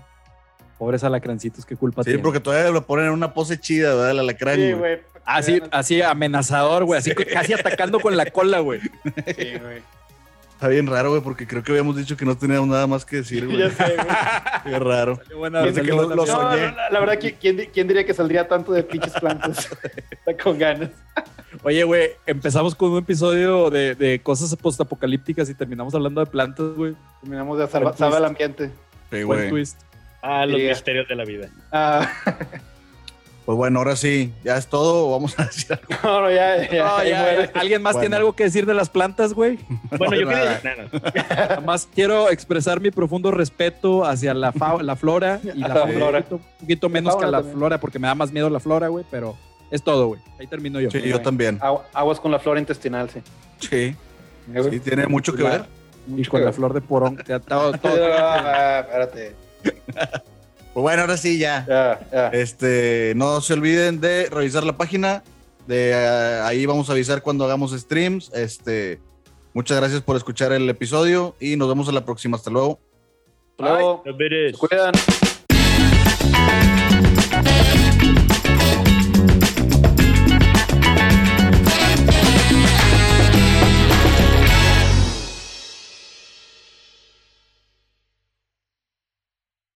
Pobres 0.79 1.03
alacrancitos, 1.03 1.67
qué 1.67 1.75
culpa 1.77 2.03
Sí, 2.03 2.11
tienen. 2.11 2.23
porque 2.23 2.39
todavía 2.41 2.71
lo 2.71 2.87
ponen 2.87 3.07
en 3.07 3.13
una 3.13 3.35
pose 3.35 3.59
chida, 3.59 3.95
¿verdad? 3.95 4.11
El 4.13 4.19
alacrán, 4.21 4.57
Sí, 4.57 4.61
güey. 4.73 4.79
güey. 4.79 4.99
Así, 5.25 5.61
así 5.73 6.01
amenazador, 6.01 6.85
güey, 6.85 6.99
así 7.01 7.15
casi 7.15 7.53
atacando 7.53 8.01
con 8.01 8.17
la 8.17 8.27
cola, 8.27 8.61
güey. 8.61 8.81
Sí, 8.81 9.53
güey. 9.61 9.83
Está 10.59 10.67
bien 10.67 10.89
raro, 10.89 11.11
güey, 11.11 11.23
porque 11.23 11.47
creo 11.47 11.63
que 11.63 11.71
habíamos 11.71 11.95
dicho 11.95 12.17
que 12.17 12.25
no 12.25 12.37
teníamos 12.37 12.69
nada 12.69 12.89
más 12.89 13.05
que 13.05 13.19
decir, 13.19 13.47
güey. 13.47 13.59
Ya 13.59 13.71
sé, 13.71 13.95
güey. 13.95 14.07
Qué 14.65 14.79
raro. 14.81 15.21
Buena, 15.37 15.63
que 15.73 15.83
lo- 15.85 16.03
lo. 16.09 16.27
No, 16.27 16.27
no, 16.27 16.57
la, 16.91 16.99
verdad, 16.99 17.17
¿quién- 17.21 17.37
¿quién, 17.41 17.57
di- 17.59 17.67
quién 17.69 17.87
diría 17.87 18.05
que 18.05 18.13
saldría 18.13 18.49
tanto 18.49 18.73
de 18.73 18.83
pinches 18.83 19.13
plantas? 19.13 19.69
Está 20.11 20.37
con 20.43 20.59
ganas. 20.59 20.91
Oye, 21.63 21.85
güey, 21.85 22.11
empezamos 22.27 22.75
con 22.75 22.91
un 22.91 22.99
episodio 22.99 23.71
de, 23.71 23.95
de 23.95 24.21
cosas 24.21 24.55
postapocalípticas 24.57 25.49
y 25.49 25.55
terminamos 25.55 25.95
hablando 25.95 26.21
de 26.25 26.27
plantas, 26.27 26.67
güey. 26.75 26.97
Terminamos 27.21 27.57
de 27.57 27.69
salvar 27.69 27.95
el 28.19 28.25
ambiente. 28.25 28.71
Sí, 29.13 29.23
Buen 29.23 29.39
güey. 29.39 29.51
twist. 29.51 29.81
Ah, 30.23 30.45
los 30.45 30.61
misterios 30.61 31.07
de 31.07 31.15
la 31.15 31.25
vida. 31.25 31.49
Ah, 31.71 32.11
Pues 33.49 33.57
bueno, 33.57 33.79
ahora 33.79 33.97
sí, 33.97 34.31
ya 34.45 34.59
es 34.59 34.67
todo. 34.67 35.11
Vamos 35.11 35.39
a 35.39 35.47
decir 35.47 35.73
algo. 35.73 35.87
no, 36.05 36.21
no, 36.21 36.31
ya, 36.31 36.71
ya. 36.71 36.85
No. 36.85 37.59
¿Alguien 37.59 37.81
más 37.81 37.95
Bueno. 37.95 38.01
tiene 38.03 38.17
algo 38.17 38.35
que 38.35 38.45
decir 38.45 38.67
de 38.67 38.75
las 38.75 38.91
plantas, 38.91 39.33
güey? 39.33 39.59
Bueno, 39.97 40.17
yo 40.17 40.27
nada. 40.27 40.61
quería. 40.61 41.57
no, 41.57 41.63
más 41.63 41.89
quiero 41.95 42.29
expresar 42.29 42.79
mi 42.83 42.91
profundo 42.91 43.31
respeto 43.31 44.05
hacia 44.05 44.35
la, 44.35 44.53
fa- 44.53 44.83
la 44.83 44.97
flora 44.97 45.41
y 45.43 45.61
la 45.61 45.87
flora. 45.87 46.19
Un 46.19 46.25
poquito, 46.25 46.35
un 46.35 46.43
poquito 46.61 46.89
menos 46.91 47.17
que 47.17 47.25
a 47.25 47.29
la 47.29 47.39
también. 47.39 47.57
flora 47.57 47.81
porque 47.81 47.99
me 47.99 48.07
da 48.09 48.15
más 48.15 48.31
miedo 48.33 48.51
la 48.51 48.61
flora, 48.61 48.89
güey, 48.89 49.07
pero 49.11 49.35
es 49.71 49.83
todo, 49.83 50.09
güey. 50.09 50.21
Ahí 50.39 50.47
termino 50.47 50.79
yo. 50.79 50.91
Sí, 50.91 51.01
yo 51.09 51.19
también. 51.23 51.59
Agu- 51.61 51.81
Aguas 51.95 52.21
con 52.21 52.31
la 52.31 52.39
flora 52.41 52.61
intestinal, 52.61 53.09
sí. 53.09 53.21
Sí, 53.61 53.97
sí, 54.71 54.81
tiene 54.81 55.07
mucho 55.07 55.33
que 55.33 55.45
ver. 55.45 55.65
Y 56.15 56.23
con 56.27 56.45
la 56.45 56.53
flor 56.53 56.75
de 56.75 56.83
porón. 56.83 57.17
ya 57.27 57.39
todo- 57.41 57.73
todo- 57.79 57.97
Ah, 58.15 58.81
espérate. 58.81 59.35
Pues 60.79 60.85
bueno, 60.85 61.03
ahora 61.03 61.17
sí, 61.17 61.39
ya. 61.39 61.99
Este, 62.33 63.13
no 63.17 63.41
se 63.41 63.55
olviden 63.55 64.01
de 64.01 64.27
revisar 64.31 64.63
la 64.63 64.77
página. 64.77 65.25
De 65.67 65.91
eh, 65.91 66.41
ahí 66.45 66.67
vamos 66.67 66.89
a 66.89 66.93
avisar 66.93 67.21
cuando 67.21 67.45
hagamos 67.45 67.73
streams. 67.73 68.31
Este, 68.33 69.01
muchas 69.55 69.77
gracias 69.77 70.03
por 70.03 70.15
escuchar 70.17 70.53
el 70.53 70.71
episodio 70.71 71.35
y 71.41 71.57
nos 71.57 71.67
vemos 71.67 71.89
en 71.89 71.97
la 71.97 72.05
próxima. 72.05 72.37
Hasta 72.37 72.53
luego. 72.53 72.79
Hasta 73.59 73.73
luego. 73.73 74.05
Cuidan. 74.57 74.93